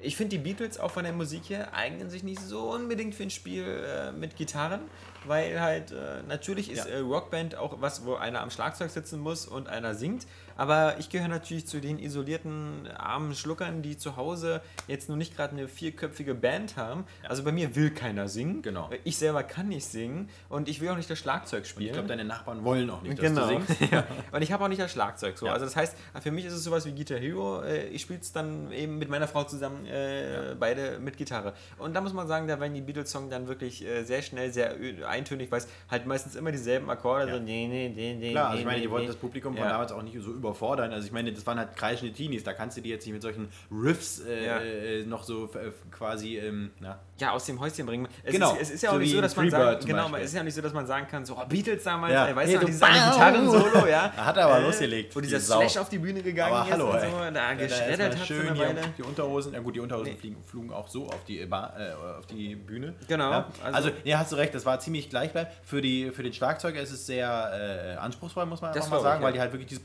ich 0.00 0.16
finde 0.16 0.36
die 0.36 0.42
Beatles 0.42 0.78
auch 0.78 0.90
von 0.90 1.04
der 1.04 1.14
Musik 1.14 1.48
her 1.48 1.74
eignen 1.74 2.10
sich 2.10 2.22
nicht 2.22 2.40
so 2.40 2.72
unbedingt 2.72 3.14
für 3.14 3.22
ein 3.22 3.30
Spiel 3.30 3.64
äh, 3.64 4.12
mit 4.12 4.36
Gitarren 4.36 4.80
weil 5.26 5.60
halt 5.60 5.92
äh, 5.92 6.22
natürlich 6.28 6.70
ist 6.70 6.86
ja. 6.86 6.94
äh, 6.94 6.98
Rockband 6.98 7.56
auch 7.56 7.80
was, 7.80 8.04
wo 8.04 8.14
einer 8.14 8.40
am 8.40 8.50
Schlagzeug 8.50 8.90
sitzen 8.90 9.20
muss 9.20 9.46
und 9.46 9.68
einer 9.68 9.94
singt. 9.94 10.26
Aber 10.56 10.96
ich 10.98 11.10
gehöre 11.10 11.28
natürlich 11.28 11.66
zu 11.66 11.80
den 11.80 11.98
isolierten 11.98 12.88
armen 12.96 13.34
Schluckern, 13.34 13.82
die 13.82 13.96
zu 13.96 14.16
Hause 14.16 14.60
jetzt 14.86 15.08
nur 15.08 15.18
nicht 15.18 15.36
gerade 15.36 15.52
eine 15.52 15.68
vierköpfige 15.68 16.34
Band 16.34 16.76
haben. 16.76 17.04
Also 17.28 17.42
bei 17.42 17.52
mir 17.52 17.74
will 17.76 17.90
keiner 17.90 18.28
singen. 18.28 18.62
Genau. 18.62 18.90
Ich 19.04 19.16
selber 19.18 19.42
kann 19.42 19.68
nicht 19.68 19.84
singen 19.84 20.28
und 20.48 20.68
ich 20.68 20.80
will 20.80 20.88
auch 20.90 20.96
nicht 20.96 21.10
das 21.10 21.18
Schlagzeug 21.18 21.66
spielen. 21.66 21.84
Und 21.84 21.90
ich 21.90 21.92
glaube, 21.94 22.08
deine 22.08 22.24
Nachbarn 22.24 22.64
wollen 22.64 22.90
auch 22.90 23.02
nicht, 23.02 23.18
dass 23.18 23.24
genau. 23.24 23.48
du 23.48 23.64
singst. 23.64 23.80
ja. 23.92 24.04
Und 24.32 24.42
ich 24.42 24.52
habe 24.52 24.64
auch 24.64 24.68
nicht 24.68 24.80
das 24.80 24.92
Schlagzeug. 24.92 25.38
So. 25.38 25.46
Ja. 25.46 25.52
Also 25.52 25.64
das 25.64 25.76
heißt, 25.76 25.96
für 26.20 26.30
mich 26.30 26.44
ist 26.44 26.52
es 26.52 26.64
sowas 26.64 26.86
wie 26.86 26.92
Guitar 26.92 27.18
Hero. 27.18 27.62
Äh, 27.62 27.88
ich 27.88 28.02
spiele 28.02 28.20
es 28.20 28.32
dann 28.32 28.70
eben 28.72 28.98
mit 28.98 29.08
meiner 29.08 29.28
Frau 29.28 29.44
zusammen, 29.44 29.86
äh, 29.86 30.50
ja. 30.50 30.54
beide 30.58 30.98
mit 30.98 31.16
Gitarre. 31.16 31.54
Und 31.78 31.94
da 31.94 32.00
muss 32.00 32.12
man 32.12 32.28
sagen, 32.28 32.46
da 32.46 32.60
werden 32.60 32.74
die 32.74 32.80
Beatles-Songs 32.80 33.30
dann 33.30 33.48
wirklich 33.48 33.84
äh, 33.84 34.04
sehr 34.04 34.22
schnell, 34.22 34.52
sehr 34.52 34.74
eintönig, 35.08 35.50
weil 35.50 35.58
es 35.58 35.68
halt 35.90 36.06
meistens 36.06 36.34
immer 36.36 36.52
dieselben 36.52 36.88
Akkorde 36.90 37.28
ja. 37.28 37.34
so 37.34 37.40
nee, 37.42 37.66
nee, 37.68 38.16
nee, 38.18 38.30
Klar, 38.30 38.50
also 38.50 38.60
ich 38.60 38.66
meine, 38.66 38.80
die 38.80 38.90
wollten 38.90 39.06
das 39.06 39.16
Publikum 39.16 39.56
von 39.56 39.68
damals 39.68 39.92
auch 39.92 40.02
nicht 40.02 40.16
so 40.20 40.30
überfordern. 40.44 40.92
Also 40.92 41.06
ich 41.06 41.12
meine, 41.12 41.32
das 41.32 41.46
waren 41.46 41.58
halt 41.58 41.76
kreischende 41.76 42.12
Teenies, 42.12 42.44
da 42.44 42.52
kannst 42.52 42.76
du 42.76 42.80
die 42.80 42.90
jetzt 42.90 43.04
nicht 43.06 43.14
mit 43.14 43.22
solchen 43.22 43.48
Riffs 43.70 44.20
äh, 44.20 45.00
äh 45.00 45.06
noch 45.06 45.24
so 45.24 45.44
äh, 45.54 45.70
quasi, 45.90 46.38
ähm, 46.38 46.70
na. 46.80 46.98
Ja, 47.18 47.30
aus 47.30 47.46
dem 47.46 47.60
Häuschen 47.60 47.86
bringen. 47.86 48.08
Es 48.24 48.32
genau. 48.32 48.54
Ist, 48.54 48.62
es 48.62 48.70
ist 48.70 48.82
ja 48.82 48.90
auch 48.90 48.94
so 48.94 48.98
nicht 48.98 49.12
so, 49.12 49.20
dass 49.20 49.36
man 49.36 49.48
sagen, 49.48 49.86
genau, 49.86 50.16
es 50.16 50.24
ist 50.24 50.34
ja 50.34 50.42
nicht 50.42 50.54
so, 50.54 50.60
dass 50.60 50.72
man 50.72 50.86
sagen 50.86 51.06
kann, 51.08 51.24
so 51.24 51.36
oh, 51.36 51.44
Beatles 51.46 51.84
damals, 51.84 52.12
ja. 52.12 52.26
ey, 52.26 52.34
weißt 52.34 52.52
hey, 52.52 52.58
du, 52.58 52.66
dieses 52.66 52.80
Gitarren-Solo, 52.80 53.86
ja. 53.86 54.12
Hat 54.16 54.36
er 54.36 54.46
aber 54.46 54.58
äh, 54.58 54.62
losgelegt. 54.62 55.14
Wo 55.14 55.20
dieser 55.20 55.38
Slash 55.38 55.76
auf 55.76 55.88
die 55.88 55.98
Bühne 55.98 56.22
gegangen 56.22 56.52
aber 56.52 56.66
ist 56.66 56.72
hallo, 56.72 56.90
und 56.90 57.00
so, 57.00 57.30
da 57.32 57.54
geschreddert 57.54 58.18
hat 58.18 58.26
schön 58.26 58.54
hier 58.54 58.74
die 58.98 59.02
Unterhosen, 59.02 59.54
ja 59.54 59.60
gut, 59.60 59.76
die 59.76 59.80
Unterhosen 59.80 60.12
nee. 60.12 60.18
fliegen, 60.18 60.42
flogen 60.44 60.72
auch 60.72 60.88
so 60.88 61.06
auf 61.06 61.24
die, 61.24 61.38
äh, 61.40 61.48
auf 61.48 62.26
die 62.26 62.56
Bühne. 62.56 62.94
Genau. 63.06 63.30
Ja. 63.30 63.48
Also, 63.62 63.76
also, 63.76 63.90
ja, 64.02 64.18
hast 64.18 64.32
du 64.32 64.36
recht, 64.36 64.54
das 64.54 64.66
war 64.66 64.80
ziemlich 64.80 65.08
gleichbleibend. 65.08 65.54
Für 65.62 65.80
die, 65.80 66.10
für 66.10 66.24
den 66.24 66.32
Schlagzeuger 66.32 66.80
ist 66.80 66.90
es 66.90 67.06
sehr 67.06 67.94
äh, 67.94 67.96
anspruchsvoll, 67.96 68.46
muss 68.46 68.60
man 68.60 68.72
das 68.72 68.84
einfach 68.84 68.98
mal 68.98 69.02
sagen, 69.02 69.16
ich, 69.16 69.20
ja. 69.20 69.26
weil 69.26 69.32
die 69.34 69.40
halt 69.40 69.52
wirklich 69.52 69.68
diese, 69.68 69.80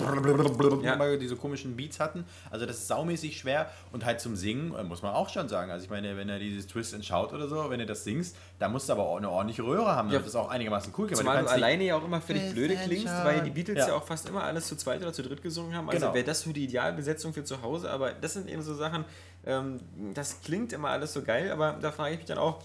ja. 0.84 1.16
diese 1.18 1.36
komischen 1.36 1.76
Beats 1.76 2.00
hatten. 2.00 2.26
Also 2.52 2.66
das 2.66 2.78
ist 2.78 2.88
saumäßig 2.88 3.38
schwer 3.38 3.70
und 3.92 4.06
halt 4.06 4.22
zum 4.22 4.36
Singen 4.36 4.74
äh, 4.76 4.84
muss 4.84 5.02
man 5.02 5.14
auch 5.14 5.30
schon 5.30 5.50
sagen. 5.50 5.72
Also 5.72 5.84
ich 5.84 5.90
meine, 5.90 6.18
wenn 6.18 6.30
er 6.30 6.40
dieses 6.40 6.68
Twist 6.68 6.94
and 6.94 7.06
Shout 7.06 7.34
oder 7.34 7.48
so, 7.48 7.70
wenn 7.70 7.80
er 7.80 7.86
das 7.86 8.04
singst, 8.04 8.36
da 8.60 8.70
musst 8.70 8.90
du 8.90 8.94
aber 8.94 9.04
auch 9.04 9.18
eine 9.18 9.30
ordentliche 9.30 9.64
Röhre 9.64 9.96
haben, 9.96 10.10
damit 10.10 10.22
ja. 10.22 10.26
das 10.26 10.36
auch 10.36 10.50
einigermaßen 10.50 10.94
cool 10.98 11.08
klingt. 11.08 11.20
Zumal 11.20 11.44
du 11.44 11.50
alleine 11.50 11.84
ja 11.84 11.96
auch 11.96 12.04
immer 12.04 12.22
völlig 12.22 12.54
blöde 12.54 12.76
klingst, 12.76 13.14
weil 13.24 13.42
die 13.42 13.50
Beatles 13.50 13.80
ja. 13.80 13.88
ja. 13.90 13.96
auch 13.96 14.04
fast 14.04 14.28
immer 14.30 14.44
alles 14.44 14.68
zu 14.68 14.76
zweit 14.76 15.02
oder 15.02 15.14
zu 15.14 15.24
dritt 15.24 15.42
gesungen 15.42 15.76
haben. 15.76 15.90
Also 15.90 16.00
genau. 16.00 16.14
wäre 16.14 16.26
das 16.26 16.44
für 16.44 16.54
die 16.54 16.66
Idealbesetzung 16.66 17.34
für 17.34 17.44
zu 17.44 17.62
Hause, 17.62 17.90
aber 17.90 18.14
das 18.14 18.34
sind 18.34 18.50
eben 18.50 18.62
so 18.62 18.74
Sachen, 18.74 19.06
ähm, 19.46 19.80
das 20.14 20.42
klingt 20.42 20.74
immer 20.74 20.90
alles 20.90 21.14
so 21.14 21.22
geil, 21.22 21.52
aber 21.52 21.78
da 21.82 21.92
frage 21.92 22.14
ich 22.14 22.20
mich 22.20 22.28
dann 22.28 22.38
auch, 22.38 22.60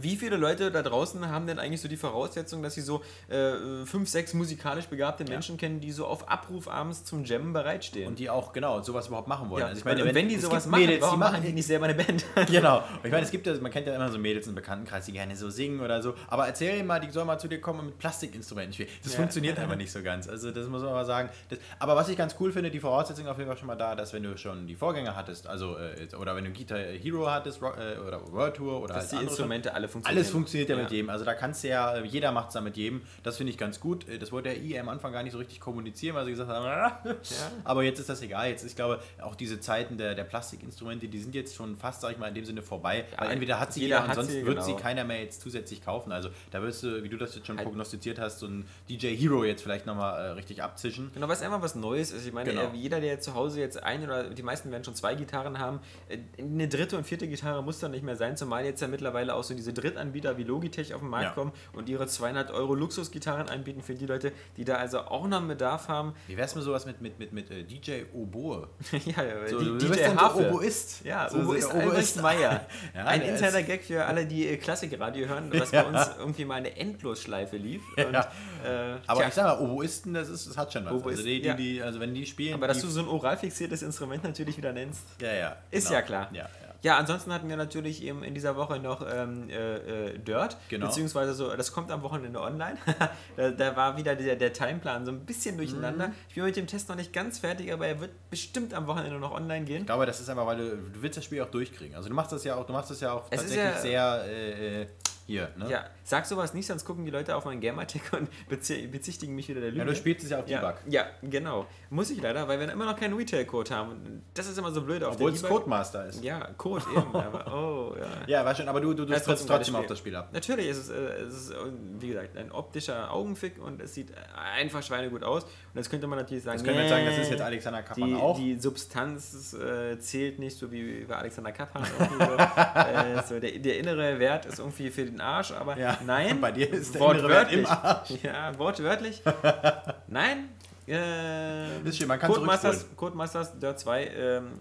wie 0.00 0.16
viele 0.16 0.36
Leute 0.36 0.70
da 0.70 0.82
draußen 0.82 1.28
haben 1.28 1.46
denn 1.46 1.58
eigentlich 1.58 1.80
so 1.80 1.88
die 1.88 1.96
Voraussetzung, 1.96 2.62
dass 2.62 2.74
sie 2.74 2.80
so 2.80 3.02
äh, 3.28 3.84
fünf, 3.84 4.08
sechs 4.08 4.34
musikalisch 4.34 4.86
begabte 4.86 5.24
Menschen 5.24 5.56
ja. 5.56 5.60
kennen, 5.60 5.80
die 5.80 5.92
so 5.92 6.06
auf 6.06 6.28
Abruf 6.28 6.68
abends 6.68 7.04
zum 7.04 7.24
Jammen 7.24 7.52
bereitstehen? 7.52 8.08
Und 8.08 8.18
die 8.18 8.30
auch, 8.30 8.52
genau, 8.52 8.80
sowas 8.82 9.08
überhaupt 9.08 9.28
machen 9.28 9.50
wollen. 9.50 9.62
Ja. 9.62 9.68
Also 9.68 9.78
ich 9.80 9.84
meine, 9.84 10.04
wenn, 10.04 10.14
wenn 10.14 10.28
die 10.28 10.36
sowas 10.36 10.66
machen, 10.66 10.82
Mädels, 10.82 11.02
warum 11.02 11.20
die 11.20 11.24
machen 11.24 11.42
die 11.42 11.52
nicht 11.52 11.66
selber 11.66 11.86
eine 11.86 11.94
Band? 11.94 12.24
genau. 12.50 12.78
Und 12.78 13.04
ich 13.04 13.10
meine, 13.10 13.24
es 13.24 13.30
gibt 13.30 13.46
ja, 13.46 13.54
man 13.60 13.70
kennt 13.70 13.86
ja 13.86 13.94
immer 13.94 14.10
so 14.10 14.18
Mädels 14.18 14.46
im 14.46 14.54
Bekanntenkreis, 14.54 15.06
die 15.06 15.12
gerne 15.12 15.36
so 15.36 15.50
singen 15.50 15.80
oder 15.80 16.02
so. 16.02 16.14
Aber 16.28 16.46
erzähl 16.46 16.82
mal, 16.84 17.00
die 17.00 17.10
sollen 17.10 17.26
mal 17.26 17.38
zu 17.38 17.48
dir 17.48 17.60
kommen 17.60 17.80
und 17.80 17.86
mit 17.86 17.98
Plastikinstrumenten 17.98 18.72
spielen. 18.72 18.88
Das 19.02 19.12
ja. 19.12 19.18
funktioniert 19.18 19.58
einfach 19.64 19.76
nicht 19.76 19.92
so 19.92 20.02
ganz. 20.02 20.28
Also 20.28 20.50
das 20.50 20.68
muss 20.68 20.82
man 20.82 20.92
mal 20.92 21.04
sagen. 21.04 21.28
Das, 21.48 21.58
aber 21.78 21.96
was 21.96 22.08
ich 22.08 22.16
ganz 22.16 22.36
cool 22.40 22.52
finde, 22.52 22.70
die 22.70 22.80
Voraussetzung 22.80 23.26
auf 23.26 23.38
jeden 23.38 23.48
Fall 23.48 23.58
schon 23.58 23.66
mal 23.66 23.76
da, 23.76 23.94
dass 23.94 24.12
wenn 24.12 24.22
du 24.22 24.36
schon 24.36 24.66
die 24.66 24.74
Vorgänger 24.74 25.16
hattest, 25.16 25.46
also 25.46 25.76
äh, 25.76 26.14
oder 26.16 26.36
wenn 26.36 26.44
du 26.44 26.52
Guitar 26.52 26.78
Hero 26.78 27.30
hattest 27.30 27.62
Rock, 27.62 27.76
äh, 27.78 27.98
oder 27.98 28.20
World 28.32 28.54
Tour 28.54 28.80
oder 28.80 28.94
dass 28.94 29.12
halt 29.12 29.22
die 29.22 29.26
Instrumente 29.26 29.73
alle 29.74 29.88
funktionieren. 29.88 30.18
Alles 30.18 30.30
funktioniert 30.30 30.70
ja, 30.70 30.76
ja, 30.76 30.82
mit 30.82 30.92
jedem. 30.92 31.10
Also 31.10 31.24
da 31.24 31.34
kannst 31.34 31.64
du 31.64 31.68
ja, 31.68 32.02
jeder 32.02 32.32
macht 32.32 32.48
es 32.48 32.54
da 32.54 32.60
mit 32.60 32.76
jedem. 32.76 33.02
Das 33.22 33.36
finde 33.36 33.52
ich 33.52 33.58
ganz 33.58 33.80
gut. 33.80 34.06
Das 34.20 34.32
wollte 34.32 34.50
der 34.50 34.62
IE 34.62 34.78
am 34.78 34.88
Anfang 34.88 35.12
gar 35.12 35.22
nicht 35.22 35.32
so 35.32 35.38
richtig 35.38 35.60
kommunizieren, 35.60 36.16
weil 36.16 36.24
sie 36.24 36.32
gesagt 36.32 36.50
haben, 36.50 36.64
ja. 37.04 37.22
aber 37.64 37.82
jetzt 37.82 37.98
ist 37.98 38.08
das 38.08 38.22
egal. 38.22 38.48
Jetzt, 38.48 38.64
ich 38.64 38.76
glaube, 38.76 39.00
auch 39.20 39.34
diese 39.34 39.60
Zeiten 39.60 39.98
der, 39.98 40.14
der 40.14 40.24
Plastikinstrumente, 40.24 41.08
die 41.08 41.18
sind 41.18 41.34
jetzt 41.34 41.54
schon 41.54 41.76
fast, 41.76 42.00
sag 42.00 42.12
ich 42.12 42.18
mal, 42.18 42.28
in 42.28 42.34
dem 42.34 42.44
Sinne 42.44 42.62
vorbei. 42.62 43.04
weil 43.16 43.30
entweder 43.30 43.60
hat 43.60 43.72
sie 43.72 43.80
jeder, 43.80 43.96
jeder 43.96 44.08
ansonsten 44.08 44.32
sie, 44.32 44.46
wird 44.46 44.58
genau. 44.58 44.66
sie 44.66 44.74
keiner 44.74 45.04
mehr 45.04 45.20
jetzt 45.20 45.40
zusätzlich 45.40 45.84
kaufen. 45.84 46.12
Also 46.12 46.30
da 46.50 46.62
wirst 46.62 46.82
du, 46.82 47.02
wie 47.02 47.08
du 47.08 47.16
das 47.16 47.34
jetzt 47.34 47.46
schon 47.46 47.56
halt. 47.56 47.66
prognostiziert 47.66 48.18
hast, 48.18 48.38
so 48.38 48.46
ein 48.46 48.66
DJ 48.88 49.16
Hero 49.16 49.44
jetzt 49.44 49.62
vielleicht 49.62 49.86
nochmal 49.86 50.20
äh, 50.20 50.28
richtig 50.30 50.62
abzischen. 50.62 51.10
Genau, 51.14 51.28
was 51.28 51.42
einfach 51.42 51.62
was 51.62 51.74
Neues 51.74 52.12
ist. 52.12 52.26
Ich 52.26 52.32
meine, 52.32 52.50
genau. 52.50 52.72
Äh, 52.72 52.76
jeder, 52.76 53.00
der 53.00 53.20
zu 53.20 53.34
Hause 53.34 53.60
jetzt 53.60 53.82
ein 53.82 54.04
oder 54.04 54.24
die 54.24 54.42
meisten 54.42 54.70
werden 54.70 54.84
schon 54.84 54.94
zwei 54.94 55.14
Gitarren 55.14 55.58
haben, 55.58 55.80
äh, 56.08 56.18
eine 56.38 56.68
dritte 56.68 56.96
und 56.96 57.04
vierte 57.04 57.28
Gitarre 57.28 57.62
muss 57.62 57.80
dann 57.80 57.90
nicht 57.90 58.04
mehr 58.04 58.16
sein, 58.16 58.36
zumal 58.36 58.64
jetzt 58.64 58.80
ja 58.80 58.88
mittlerweile 58.88 59.34
auch 59.34 59.44
so 59.44 59.54
diese 59.54 59.63
Drittanbieter 59.72 60.36
wie 60.36 60.44
Logitech 60.44 60.94
auf 60.94 61.00
dem 61.00 61.10
Markt 61.10 61.24
ja. 61.24 61.30
kommen 61.30 61.52
und 61.72 61.88
ihre 61.88 62.06
200 62.06 62.50
Euro 62.50 62.74
Luxusgitarren 62.74 63.48
anbieten 63.48 63.82
für 63.82 63.94
die 63.94 64.06
Leute, 64.06 64.32
die 64.56 64.64
da 64.64 64.76
also 64.76 65.00
auch 65.00 65.26
noch 65.26 65.38
einen 65.38 65.48
Bedarf 65.48 65.88
haben. 65.88 66.14
Wie 66.26 66.36
wär's 66.36 66.54
mit 66.54 66.64
sowas 66.64 66.86
mit, 66.86 67.00
mit, 67.00 67.18
mit, 67.18 67.32
mit 67.32 67.50
äh, 67.50 67.64
DJ 67.64 68.02
Oboe? 68.12 68.68
ja, 68.92 69.48
so, 69.48 69.58
die, 69.58 69.64
du 69.64 69.78
DJ 69.78 70.04
Hafe. 70.16 70.48
Oboist. 70.48 71.04
Ja, 71.04 71.28
so, 71.28 71.38
Oboist 71.38 71.70
so 71.70 71.78
Albrecht 71.78 72.22
Meier. 72.22 72.66
ja, 72.94 73.04
Ein 73.04 73.22
interner 73.22 73.62
Gag 73.62 73.84
für 73.84 74.04
alle, 74.04 74.26
die 74.26 74.46
äh, 74.48 74.56
Klassikradio 74.56 75.26
hören, 75.26 75.50
was 75.52 75.70
ja. 75.70 75.82
bei 75.82 75.88
uns 75.88 76.10
irgendwie 76.18 76.44
mal 76.44 76.54
eine 76.54 76.76
Endlosschleife 76.76 77.56
lief. 77.56 77.82
Und, 77.96 78.12
ja. 78.12 78.20
äh, 78.64 78.96
Aber 79.06 79.20
tja. 79.20 79.28
ich 79.28 79.34
sag 79.34 79.44
mal, 79.44 79.64
Oboisten, 79.64 80.14
das, 80.14 80.28
ist, 80.28 80.48
das 80.48 80.56
hat 80.56 80.72
schon 80.72 80.84
was. 80.84 80.92
Oboisten, 80.92 81.10
also, 81.10 81.24
die, 81.24 81.42
die, 81.42 81.54
die, 81.56 81.82
also 81.82 82.00
wenn 82.00 82.14
die 82.14 82.26
spielen... 82.26 82.54
Aber 82.54 82.68
dass 82.68 82.80
du 82.80 82.88
so 82.88 83.00
ein 83.00 83.08
oral 83.08 83.36
fixiertes 83.36 83.82
Instrument 83.82 84.24
natürlich 84.24 84.56
wieder 84.56 84.72
nennst, 84.72 85.02
ja, 85.20 85.32
ja, 85.32 85.56
ist 85.70 85.88
genau. 85.88 85.98
ja 85.98 86.02
klar. 86.02 86.28
Ja, 86.32 86.48
ja, 86.84 86.98
ansonsten 86.98 87.32
hatten 87.32 87.48
wir 87.48 87.56
natürlich 87.56 88.02
eben 88.02 88.22
in 88.22 88.34
dieser 88.34 88.56
Woche 88.56 88.78
noch 88.78 89.02
ähm, 89.10 89.48
äh, 89.48 90.10
äh, 90.10 90.18
Dirt, 90.18 90.58
genau. 90.68 90.86
beziehungsweise 90.86 91.32
so, 91.32 91.48
das 91.56 91.72
kommt 91.72 91.90
am 91.90 92.02
Wochenende 92.02 92.42
online. 92.42 92.76
da, 93.36 93.50
da, 93.52 93.74
war 93.74 93.96
wieder 93.96 94.14
der, 94.14 94.36
der 94.36 94.52
Timeplan 94.52 95.06
so 95.06 95.10
ein 95.10 95.20
bisschen 95.20 95.56
durcheinander. 95.56 96.08
Mhm. 96.08 96.14
Ich 96.28 96.34
bin 96.34 96.44
mit 96.44 96.56
dem 96.56 96.66
Test 96.66 96.90
noch 96.90 96.96
nicht 96.96 97.14
ganz 97.14 97.38
fertig, 97.38 97.72
aber 97.72 97.86
er 97.86 98.00
wird 98.00 98.10
bestimmt 98.28 98.74
am 98.74 98.86
Wochenende 98.86 99.18
noch 99.18 99.32
online 99.32 99.64
gehen. 99.64 99.80
Ich 99.80 99.86
glaube, 99.86 100.04
das 100.04 100.20
ist 100.20 100.28
einfach, 100.28 100.44
weil 100.44 100.58
du, 100.58 100.76
du 100.76 101.00
willst 101.00 101.16
das 101.16 101.24
Spiel 101.24 101.40
auch 101.40 101.50
durchkriegen. 101.50 101.96
Also 101.96 102.10
du 102.10 102.14
machst 102.14 102.32
das 102.32 102.44
ja 102.44 102.54
auch, 102.54 102.66
du 102.66 102.74
machst 102.74 102.90
das 102.90 103.00
ja 103.00 103.12
auch 103.14 103.24
es 103.30 103.40
tatsächlich 103.40 103.64
ja, 103.64 103.80
sehr 103.80 104.24
äh, 104.26 104.82
äh 104.82 104.86
Hier, 105.26 105.50
ne? 105.56 105.70
Ja, 105.70 105.84
sag 106.02 106.26
sowas 106.26 106.52
nicht, 106.52 106.66
sonst 106.66 106.84
gucken 106.84 107.06
die 107.06 107.10
Leute 107.10 107.34
auf 107.34 107.46
meinen 107.46 107.60
Gamertag 107.60 108.02
und 108.12 108.28
bezichtigen 108.48 109.34
mich 109.34 109.48
wieder 109.48 109.60
der 109.60 109.70
Lüge. 109.70 109.80
Ja, 109.80 109.84
du 109.86 109.96
spielst 109.96 110.22
es 110.24 110.30
ja 110.30 110.38
auf 110.38 110.44
Debug. 110.44 110.74
Ja, 110.86 111.06
genau. 111.22 111.66
Muss 111.88 112.10
ich 112.10 112.20
leider, 112.20 112.46
weil 112.46 112.60
wir 112.60 112.70
immer 112.70 112.84
noch 112.84 112.98
keinen 112.98 113.14
Retail-Code 113.14 113.74
haben. 113.74 114.22
Das 114.34 114.46
ist 114.46 114.58
immer 114.58 114.70
so 114.70 114.82
blöd 114.82 115.02
auf 115.02 115.14
Obwohl 115.14 115.32
es 115.32 115.42
Codemaster 115.42 116.06
ist. 116.06 116.22
Ja, 116.22 116.50
Code 116.58 116.84
eben. 116.94 117.14
aber, 117.14 117.54
oh, 117.54 117.96
ja. 117.98 118.06
Ja, 118.26 118.44
war 118.44 118.54
schon, 118.54 118.68
aber 118.68 118.82
du, 118.82 118.92
du, 118.92 119.06
du 119.06 119.14
trotzdem, 119.14 119.46
trotzdem 119.46 119.76
auf 119.76 119.86
das 119.86 119.98
Spiel 119.98 120.14
ab. 120.14 120.28
Natürlich, 120.32 120.68
es 120.68 120.76
ist, 120.76 120.90
äh, 120.90 121.22
es 121.22 121.34
ist, 121.34 121.54
wie 122.00 122.08
gesagt, 122.08 122.36
ein 122.36 122.52
optischer 122.52 123.10
Augenfick 123.10 123.62
und 123.62 123.80
es 123.80 123.94
sieht 123.94 124.12
einfach 124.36 124.82
schweinegut 124.82 125.24
aus. 125.24 125.44
Und 125.44 125.50
jetzt 125.76 125.88
könnte 125.88 126.06
man 126.06 126.18
natürlich 126.18 126.44
sagen, 126.44 126.58
das 126.58 126.64
können 126.64 126.76
wir 126.76 126.84
jetzt 126.84 126.92
sagen, 126.92 127.06
das 127.06 127.18
ist 127.18 127.30
jetzt 127.30 127.42
Alexander 127.42 127.82
Kappan 127.82 128.08
die, 128.08 128.14
auch. 128.14 128.38
Die 128.38 128.60
Substanz 128.60 129.54
äh, 129.54 129.98
zählt 129.98 130.38
nicht, 130.38 130.58
so 130.58 130.70
wie 130.70 131.04
bei 131.04 131.16
Alexander 131.16 131.52
Kappan. 131.52 131.82
so. 131.98 132.24
äh, 132.24 133.22
so 133.26 133.40
der, 133.40 133.58
der 133.58 133.78
innere 133.78 134.18
Wert 134.18 134.44
ist 134.44 134.58
irgendwie 134.58 134.90
für 134.90 135.13
den 135.14 135.20
Arsch, 135.20 135.52
aber 135.52 135.78
ja. 135.78 135.98
Nein. 136.06 136.40
Bei 136.40 136.52
dir 136.52 136.72
ist 136.72 136.94
der 136.94 137.00
wortwörtlich. 137.00 137.60
im 137.60 137.66
Arsch. 137.66 138.10
Ja, 138.22 138.58
wortwörtlich. 138.58 139.22
Nein. 140.06 140.50
Äh, 140.86 141.80
ist 141.80 141.96
schön, 141.96 142.08
man 142.08 142.18
kann 142.18 142.30
Codemasters, 142.30 142.86
Codemasters 142.94 143.58
Dirt 143.58 143.78
2 143.80 144.06
ähm, 144.06 144.60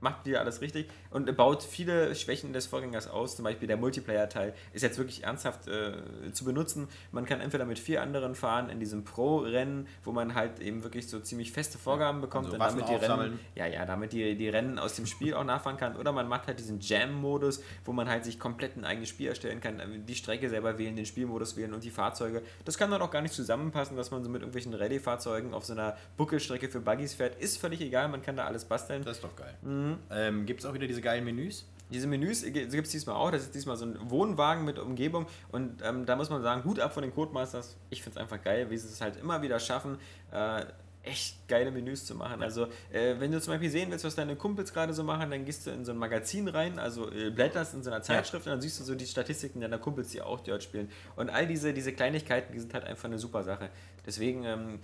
macht 0.00 0.26
wieder 0.26 0.40
alles 0.40 0.60
richtig 0.60 0.88
und 1.10 1.34
baut 1.36 1.62
viele 1.62 2.14
Schwächen 2.14 2.52
des 2.52 2.66
Vorgängers 2.66 3.08
aus. 3.08 3.36
Zum 3.36 3.44
Beispiel 3.44 3.68
der 3.68 3.76
Multiplayer-Teil 3.76 4.54
ist 4.72 4.82
jetzt 4.82 4.98
wirklich 4.98 5.24
ernsthaft 5.24 5.68
äh, 5.68 5.92
zu 6.32 6.44
benutzen. 6.44 6.88
Man 7.12 7.24
kann 7.24 7.40
entweder 7.40 7.64
mit 7.64 7.78
vier 7.78 8.02
anderen 8.02 8.34
fahren 8.34 8.70
in 8.70 8.80
diesem 8.80 9.04
Pro-Rennen, 9.04 9.86
wo 10.04 10.12
man 10.12 10.34
halt 10.34 10.60
eben 10.60 10.82
wirklich 10.82 11.08
so 11.08 11.20
ziemlich 11.20 11.52
feste 11.52 11.78
Vorgaben 11.78 12.20
bekommt 12.20 12.46
also 12.46 12.56
und 12.56 12.60
damit 12.60 12.88
die 12.88 12.94
Rennen, 12.94 13.40
ja, 13.54 13.66
ja, 13.66 13.86
damit 13.86 14.12
die, 14.12 14.36
die 14.36 14.48
Rennen 14.48 14.78
aus 14.78 14.94
dem 14.94 15.06
Spiel 15.06 15.34
auch 15.34 15.44
nachfahren 15.44 15.78
kann. 15.78 15.96
Oder 15.96 16.12
man 16.12 16.28
macht 16.28 16.46
halt 16.46 16.58
diesen 16.58 16.80
Jam-Modus, 16.80 17.62
wo 17.84 17.92
man 17.92 18.08
halt 18.08 18.24
sich 18.24 18.38
komplett 18.38 18.76
ein 18.76 18.84
eigenes 18.84 19.08
Spiel 19.08 19.28
erstellen 19.28 19.60
kann, 19.60 19.80
die 20.06 20.14
Strecke 20.14 20.48
selber 20.48 20.78
wählen, 20.78 20.96
den 20.96 21.06
Spielmodus 21.06 21.56
wählen 21.56 21.74
und 21.74 21.84
die 21.84 21.90
Fahrzeuge. 21.90 22.42
Das 22.64 22.78
kann 22.78 22.90
dann 22.90 23.02
auch 23.02 23.10
gar 23.10 23.22
nicht 23.22 23.34
zusammenpassen, 23.34 23.96
dass 23.96 24.10
man 24.10 24.22
so 24.22 24.30
mit 24.30 24.42
irgendwelchen 24.42 24.74
Rallye-Fahrzeugen 24.74 25.54
auf 25.54 25.64
so 25.64 25.72
einer 25.72 25.96
Buckelstrecke 26.16 26.68
für 26.68 26.80
Buggies 26.80 27.14
fährt. 27.14 27.40
Ist 27.40 27.58
völlig 27.58 27.80
egal, 27.80 28.08
man 28.08 28.22
kann 28.22 28.36
da 28.36 28.44
alles 28.44 28.64
basteln. 28.64 29.02
Das 29.04 29.16
ist 29.16 29.24
doch 29.24 29.36
geil. 29.36 29.54
Mhm. 29.62 29.87
Ähm, 30.10 30.46
Gibt 30.46 30.60
es 30.60 30.66
auch 30.66 30.74
wieder 30.74 30.86
diese 30.86 31.00
geilen 31.00 31.24
Menüs? 31.24 31.66
Diese 31.90 32.06
Menüs 32.06 32.42
gibt 32.44 32.74
es 32.74 32.90
diesmal 32.90 33.16
auch. 33.16 33.30
Das 33.30 33.42
ist 33.42 33.54
diesmal 33.54 33.76
so 33.76 33.86
ein 33.86 33.98
Wohnwagen 34.10 34.64
mit 34.64 34.78
Umgebung. 34.78 35.26
Und 35.50 35.82
ähm, 35.82 36.04
da 36.04 36.16
muss 36.16 36.28
man 36.28 36.42
sagen, 36.42 36.64
Hut 36.64 36.80
ab 36.80 36.92
von 36.92 37.02
den 37.02 37.14
Codemasters. 37.14 37.76
Ich 37.90 38.02
finde 38.02 38.18
es 38.18 38.22
einfach 38.22 38.42
geil, 38.42 38.68
wie 38.70 38.76
sie 38.76 38.88
es 38.88 39.00
halt 39.00 39.16
immer 39.16 39.40
wieder 39.40 39.58
schaffen, 39.58 39.96
äh, 40.30 40.64
echt 41.02 41.48
geile 41.48 41.70
Menüs 41.70 42.04
zu 42.04 42.14
machen. 42.14 42.42
Also, 42.42 42.66
äh, 42.92 43.14
wenn 43.18 43.32
du 43.32 43.40
zum 43.40 43.54
Beispiel 43.54 43.70
sehen 43.70 43.90
willst, 43.90 44.04
was 44.04 44.14
deine 44.14 44.36
Kumpels 44.36 44.72
gerade 44.72 44.92
so 44.92 45.04
machen, 45.04 45.30
dann 45.30 45.44
gehst 45.44 45.66
du 45.66 45.70
in 45.70 45.84
so 45.84 45.92
ein 45.92 45.98
Magazin 45.98 46.48
rein, 46.48 46.78
also 46.78 47.10
äh, 47.10 47.30
blätterst 47.30 47.74
in 47.74 47.82
so 47.82 47.90
einer 47.90 48.02
Zeitschrift 48.02 48.46
ja. 48.46 48.52
und 48.52 48.56
dann 48.56 48.60
siehst 48.60 48.80
du 48.80 48.84
so 48.84 48.94
die 48.94 49.06
Statistiken 49.06 49.60
deiner 49.60 49.78
Kumpels, 49.78 50.10
die 50.10 50.20
auch 50.20 50.40
dort 50.40 50.62
spielen. 50.62 50.90
Und 51.16 51.30
all 51.30 51.46
diese, 51.46 51.72
diese 51.72 51.92
Kleinigkeiten, 51.92 52.52
die 52.52 52.60
sind 52.60 52.74
halt 52.74 52.84
einfach 52.84 53.06
eine 53.06 53.18
super 53.18 53.42
Sache. 53.42 53.70
Deswegen 54.06 54.44
ähm, 54.44 54.80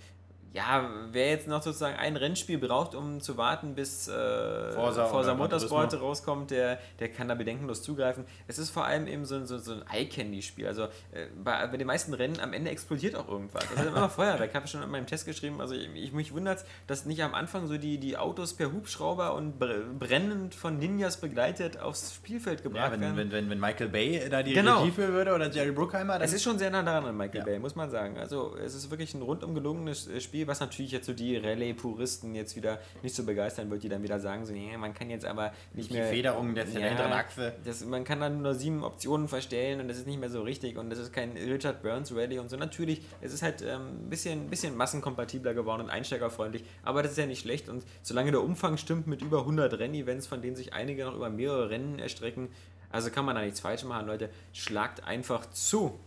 ja, 0.55 0.89
wer 1.11 1.31
jetzt 1.31 1.49
noch 1.49 1.61
sozusagen 1.61 1.97
ein 1.97 2.15
Rennspiel 2.15 2.57
braucht, 2.57 2.95
um 2.95 3.19
zu 3.19 3.35
warten, 3.35 3.75
bis 3.75 4.07
äh, 4.07 4.71
Forza, 4.71 5.05
Forza 5.07 5.33
Motorsport 5.33 5.99
rauskommt, 5.99 6.49
der, 6.49 6.79
der 6.99 7.09
kann 7.09 7.27
da 7.27 7.35
bedenkenlos 7.35 7.83
zugreifen. 7.83 8.23
Es 8.47 8.57
ist 8.57 8.69
vor 8.69 8.85
allem 8.85 9.05
eben 9.07 9.25
so, 9.25 9.43
so, 9.45 9.57
so 9.57 9.73
ein 9.73 9.83
Eye-Candy-Spiel. 9.91 10.65
Also 10.65 10.83
äh, 10.83 11.27
bei, 11.43 11.67
bei 11.67 11.75
den 11.75 11.87
meisten 11.87 12.13
Rennen 12.13 12.39
am 12.39 12.53
Ende 12.53 12.71
explodiert 12.71 13.17
auch 13.17 13.27
irgendwas. 13.27 13.65
Also 13.75 13.89
immer 13.89 14.07
Feuerwerk, 14.07 14.53
habe 14.53 14.65
ich 14.65 14.71
schon 14.71 14.81
in 14.81 14.89
meinem 14.89 15.07
Test 15.07 15.25
geschrieben. 15.25 15.59
Also 15.59 15.75
ich, 15.75 15.93
ich 15.93 16.13
mich 16.13 16.33
wundert, 16.33 16.63
dass 16.87 17.05
nicht 17.05 17.21
am 17.21 17.33
Anfang 17.33 17.67
so 17.67 17.77
die, 17.77 17.97
die 17.97 18.15
Autos 18.15 18.53
per 18.53 18.71
Hubschrauber 18.71 19.35
und 19.35 19.59
brennend 19.59 20.55
von 20.55 20.77
Ninjas 20.77 21.17
begleitet 21.17 21.81
aufs 21.81 22.15
Spielfeld 22.15 22.63
gebracht 22.63 22.85
ja, 22.85 22.91
wenn, 22.93 23.01
werden. 23.01 23.17
Wenn, 23.17 23.31
wenn, 23.31 23.49
wenn 23.49 23.59
Michael 23.59 23.89
Bay 23.89 24.29
da 24.29 24.41
die 24.41 24.53
genau. 24.53 24.79
Regie 24.79 24.91
führen 24.91 25.11
würde 25.11 25.35
oder 25.35 25.51
Jerry 25.51 25.73
Bruckheimer. 25.73 26.21
Es 26.21 26.31
ist 26.31 26.43
schon 26.43 26.57
sehr 26.57 26.69
nah 26.69 26.81
daran 26.81 27.05
an 27.07 27.17
Michael 27.17 27.39
ja. 27.39 27.43
Bay, 27.43 27.59
muss 27.59 27.75
man 27.75 27.89
sagen. 27.89 28.17
Also 28.17 28.55
es 28.55 28.73
ist 28.73 28.89
wirklich 28.89 29.13
ein 29.13 29.21
rundum 29.21 29.53
gelungenes 29.53 30.07
äh, 30.07 30.21
Spiel 30.45 30.51
was 30.51 30.59
natürlich 30.59 30.91
jetzt 30.91 31.07
so 31.07 31.13
die 31.13 31.37
Rallye-Puristen 31.37 32.35
jetzt 32.35 32.55
wieder 32.55 32.79
nicht 33.01 33.15
so 33.15 33.23
begeistern 33.23 33.69
wird, 33.69 33.83
die 33.83 33.89
dann 33.89 34.03
wieder 34.03 34.19
sagen, 34.19 34.45
so, 34.45 34.53
yeah, 34.53 34.77
man 34.77 34.93
kann 34.93 35.09
jetzt 35.09 35.25
aber 35.25 35.51
nicht 35.73 35.89
die 35.89 35.95
mehr... 35.95 36.09
Die 36.09 36.15
Federung 36.17 36.53
der 36.53 36.65
hinteren 36.65 37.11
ja, 37.11 37.15
Achse. 37.15 37.53
Das, 37.63 37.83
man 37.83 38.03
kann 38.03 38.19
dann 38.19 38.41
nur 38.41 38.53
sieben 38.53 38.83
Optionen 38.83 39.27
verstellen 39.27 39.81
und 39.81 39.87
das 39.87 39.97
ist 39.97 40.07
nicht 40.07 40.19
mehr 40.19 40.29
so 40.29 40.43
richtig 40.43 40.77
und 40.77 40.89
das 40.89 40.99
ist 40.99 41.11
kein 41.11 41.31
Richard 41.31 41.81
Burns 41.81 42.15
Rallye 42.15 42.39
und 42.39 42.49
so. 42.49 42.57
Natürlich, 42.57 43.01
es 43.21 43.33
ist 43.33 43.41
halt 43.41 43.63
ein 43.63 43.69
ähm, 43.69 44.09
bisschen, 44.09 44.49
bisschen 44.49 44.77
massenkompatibler 44.77 45.53
geworden 45.53 45.81
und 45.81 45.89
einsteigerfreundlich, 45.89 46.63
aber 46.83 47.01
das 47.01 47.13
ist 47.13 47.17
ja 47.17 47.25
nicht 47.25 47.41
schlecht 47.41 47.67
und 47.67 47.83
solange 48.03 48.31
der 48.31 48.41
Umfang 48.41 48.77
stimmt 48.77 49.07
mit 49.07 49.21
über 49.21 49.39
100 49.39 49.79
Rennevents, 49.79 50.27
von 50.27 50.41
denen 50.41 50.55
sich 50.55 50.73
einige 50.73 51.05
noch 51.05 51.15
über 51.15 51.29
mehrere 51.29 51.69
Rennen 51.69 51.99
erstrecken, 51.99 52.49
also 52.91 53.09
kann 53.09 53.25
man 53.25 53.35
da 53.35 53.41
nichts 53.41 53.59
falsch 53.59 53.83
machen, 53.83 54.07
Leute. 54.07 54.29
Schlagt 54.53 55.03
einfach 55.03 55.49
zu. 55.49 55.99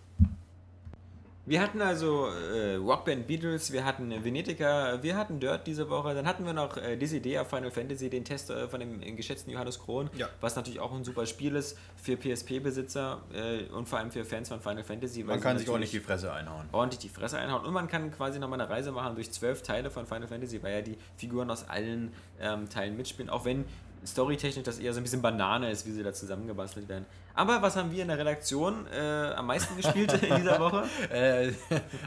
Wir 1.48 1.62
hatten 1.62 1.80
also 1.80 2.26
äh, 2.26 2.74
Rockband 2.74 3.26
Beatles, 3.26 3.72
wir 3.72 3.82
hatten 3.82 4.22
Venetica, 4.22 5.02
wir 5.02 5.16
hatten 5.16 5.40
Dirt 5.40 5.66
diese 5.66 5.88
Woche, 5.88 6.14
dann 6.14 6.26
hatten 6.26 6.44
wir 6.44 6.52
noch 6.52 6.76
äh, 6.76 6.94
Dissidia 6.98 7.42
Final 7.46 7.70
Fantasy, 7.70 8.10
den 8.10 8.22
Test 8.22 8.50
äh, 8.50 8.68
von 8.68 8.80
dem 8.80 9.00
geschätzten 9.16 9.50
Johannes 9.50 9.78
Krohn, 9.78 10.10
ja. 10.18 10.28
was 10.42 10.56
natürlich 10.56 10.78
auch 10.78 10.92
ein 10.92 11.04
super 11.04 11.24
Spiel 11.24 11.56
ist 11.56 11.78
für 11.96 12.18
PSP-Besitzer 12.18 13.22
äh, 13.32 13.62
und 13.72 13.88
vor 13.88 13.98
allem 13.98 14.10
für 14.10 14.26
Fans 14.26 14.50
von 14.50 14.60
Final 14.60 14.84
Fantasy. 14.84 15.24
Man 15.24 15.40
kann 15.40 15.56
sich 15.56 15.70
ordentlich 15.70 15.92
die 15.92 16.00
Fresse 16.00 16.30
einhauen. 16.30 16.68
Ordentlich 16.70 16.98
die 16.98 17.08
Fresse 17.08 17.38
einhauen 17.38 17.64
und 17.64 17.72
man 17.72 17.88
kann 17.88 18.10
quasi 18.10 18.38
nochmal 18.38 18.60
eine 18.60 18.68
Reise 18.68 18.92
machen 18.92 19.14
durch 19.14 19.32
zwölf 19.32 19.62
Teile 19.62 19.90
von 19.90 20.06
Final 20.06 20.28
Fantasy, 20.28 20.62
weil 20.62 20.74
ja 20.74 20.82
die 20.82 20.98
Figuren 21.16 21.50
aus 21.50 21.66
allen 21.66 22.12
ähm, 22.42 22.68
Teilen 22.68 22.94
mitspielen, 22.94 23.30
auch 23.30 23.46
wenn 23.46 23.64
storytechnisch 24.08 24.64
das 24.64 24.78
eher 24.78 24.92
so 24.92 25.00
ein 25.00 25.02
bisschen 25.02 25.22
Banane 25.22 25.70
ist, 25.70 25.86
wie 25.86 25.92
sie 25.92 26.02
da 26.02 26.12
zusammengebastelt 26.12 26.88
werden. 26.88 27.06
Aber 27.34 27.62
was 27.62 27.76
haben 27.76 27.92
wir 27.92 28.02
in 28.02 28.08
der 28.08 28.18
Redaktion 28.18 28.86
äh, 28.92 29.32
am 29.36 29.46
meisten 29.46 29.76
gespielt 29.76 30.12
in 30.22 30.36
dieser 30.36 30.58
Woche? 30.60 30.84
äh, 31.12 31.52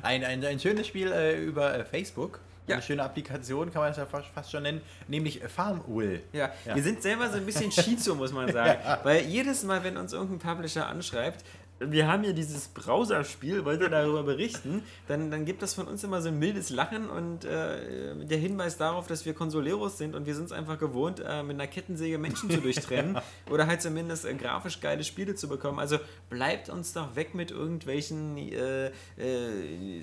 ein, 0.01 0.23
ein, 0.23 0.43
ein 0.43 0.59
schönes 0.59 0.87
Spiel 0.87 1.11
äh, 1.11 1.41
über 1.41 1.73
äh, 1.73 1.85
Facebook. 1.85 2.39
Ja. 2.67 2.75
Eine 2.75 2.83
schöne 2.83 3.03
Applikation 3.03 3.71
kann 3.71 3.81
man 3.81 3.91
es 3.91 3.97
ja 3.97 4.05
fast, 4.05 4.27
fast 4.27 4.51
schon 4.51 4.63
nennen, 4.63 4.81
nämlich 5.07 5.41
FarmWill. 5.43 6.21
Ja. 6.31 6.51
ja, 6.65 6.75
wir 6.75 6.83
sind 6.83 7.01
selber 7.01 7.29
so 7.29 7.37
ein 7.37 7.45
bisschen 7.45 7.71
Schizo, 7.71 8.13
muss 8.13 8.31
man 8.31 8.51
sagen. 8.51 8.79
ja. 8.85 8.99
Weil 9.03 9.21
jedes 9.25 9.63
Mal, 9.63 9.83
wenn 9.83 9.97
uns 9.97 10.13
irgendein 10.13 10.39
Publisher 10.39 10.87
anschreibt, 10.87 11.43
wir 11.87 12.07
haben 12.07 12.23
hier 12.23 12.33
dieses 12.33 12.67
Browserspiel, 12.67 13.65
wollt 13.65 13.81
ihr 13.81 13.89
darüber 13.89 14.23
berichten, 14.23 14.83
dann, 15.07 15.31
dann 15.31 15.45
gibt 15.45 15.61
das 15.61 15.73
von 15.73 15.87
uns 15.87 16.03
immer 16.03 16.21
so 16.21 16.29
ein 16.29 16.37
mildes 16.37 16.69
Lachen 16.69 17.09
und 17.09 17.45
äh, 17.45 18.15
der 18.25 18.37
Hinweis 18.37 18.77
darauf, 18.77 19.07
dass 19.07 19.25
wir 19.25 19.33
Consoleros 19.33 19.97
sind 19.97 20.15
und 20.15 20.25
wir 20.25 20.35
sind 20.35 20.45
es 20.45 20.51
einfach 20.51 20.77
gewohnt, 20.77 21.19
äh, 21.19 21.43
mit 21.43 21.55
einer 21.55 21.67
Kettensäge 21.67 22.17
Menschen 22.17 22.49
zu 22.49 22.61
durchtrennen 22.61 23.17
oder 23.49 23.67
halt 23.67 23.81
zumindest 23.81 24.25
äh, 24.25 24.33
grafisch 24.33 24.79
geile 24.79 25.03
Spiele 25.03 25.35
zu 25.35 25.47
bekommen. 25.47 25.79
Also 25.79 25.97
bleibt 26.29 26.69
uns 26.69 26.93
doch 26.93 27.15
weg 27.15 27.33
mit 27.33 27.51
irgendwelchen 27.51 28.37
äh, 28.37 28.87
äh, 29.17 30.01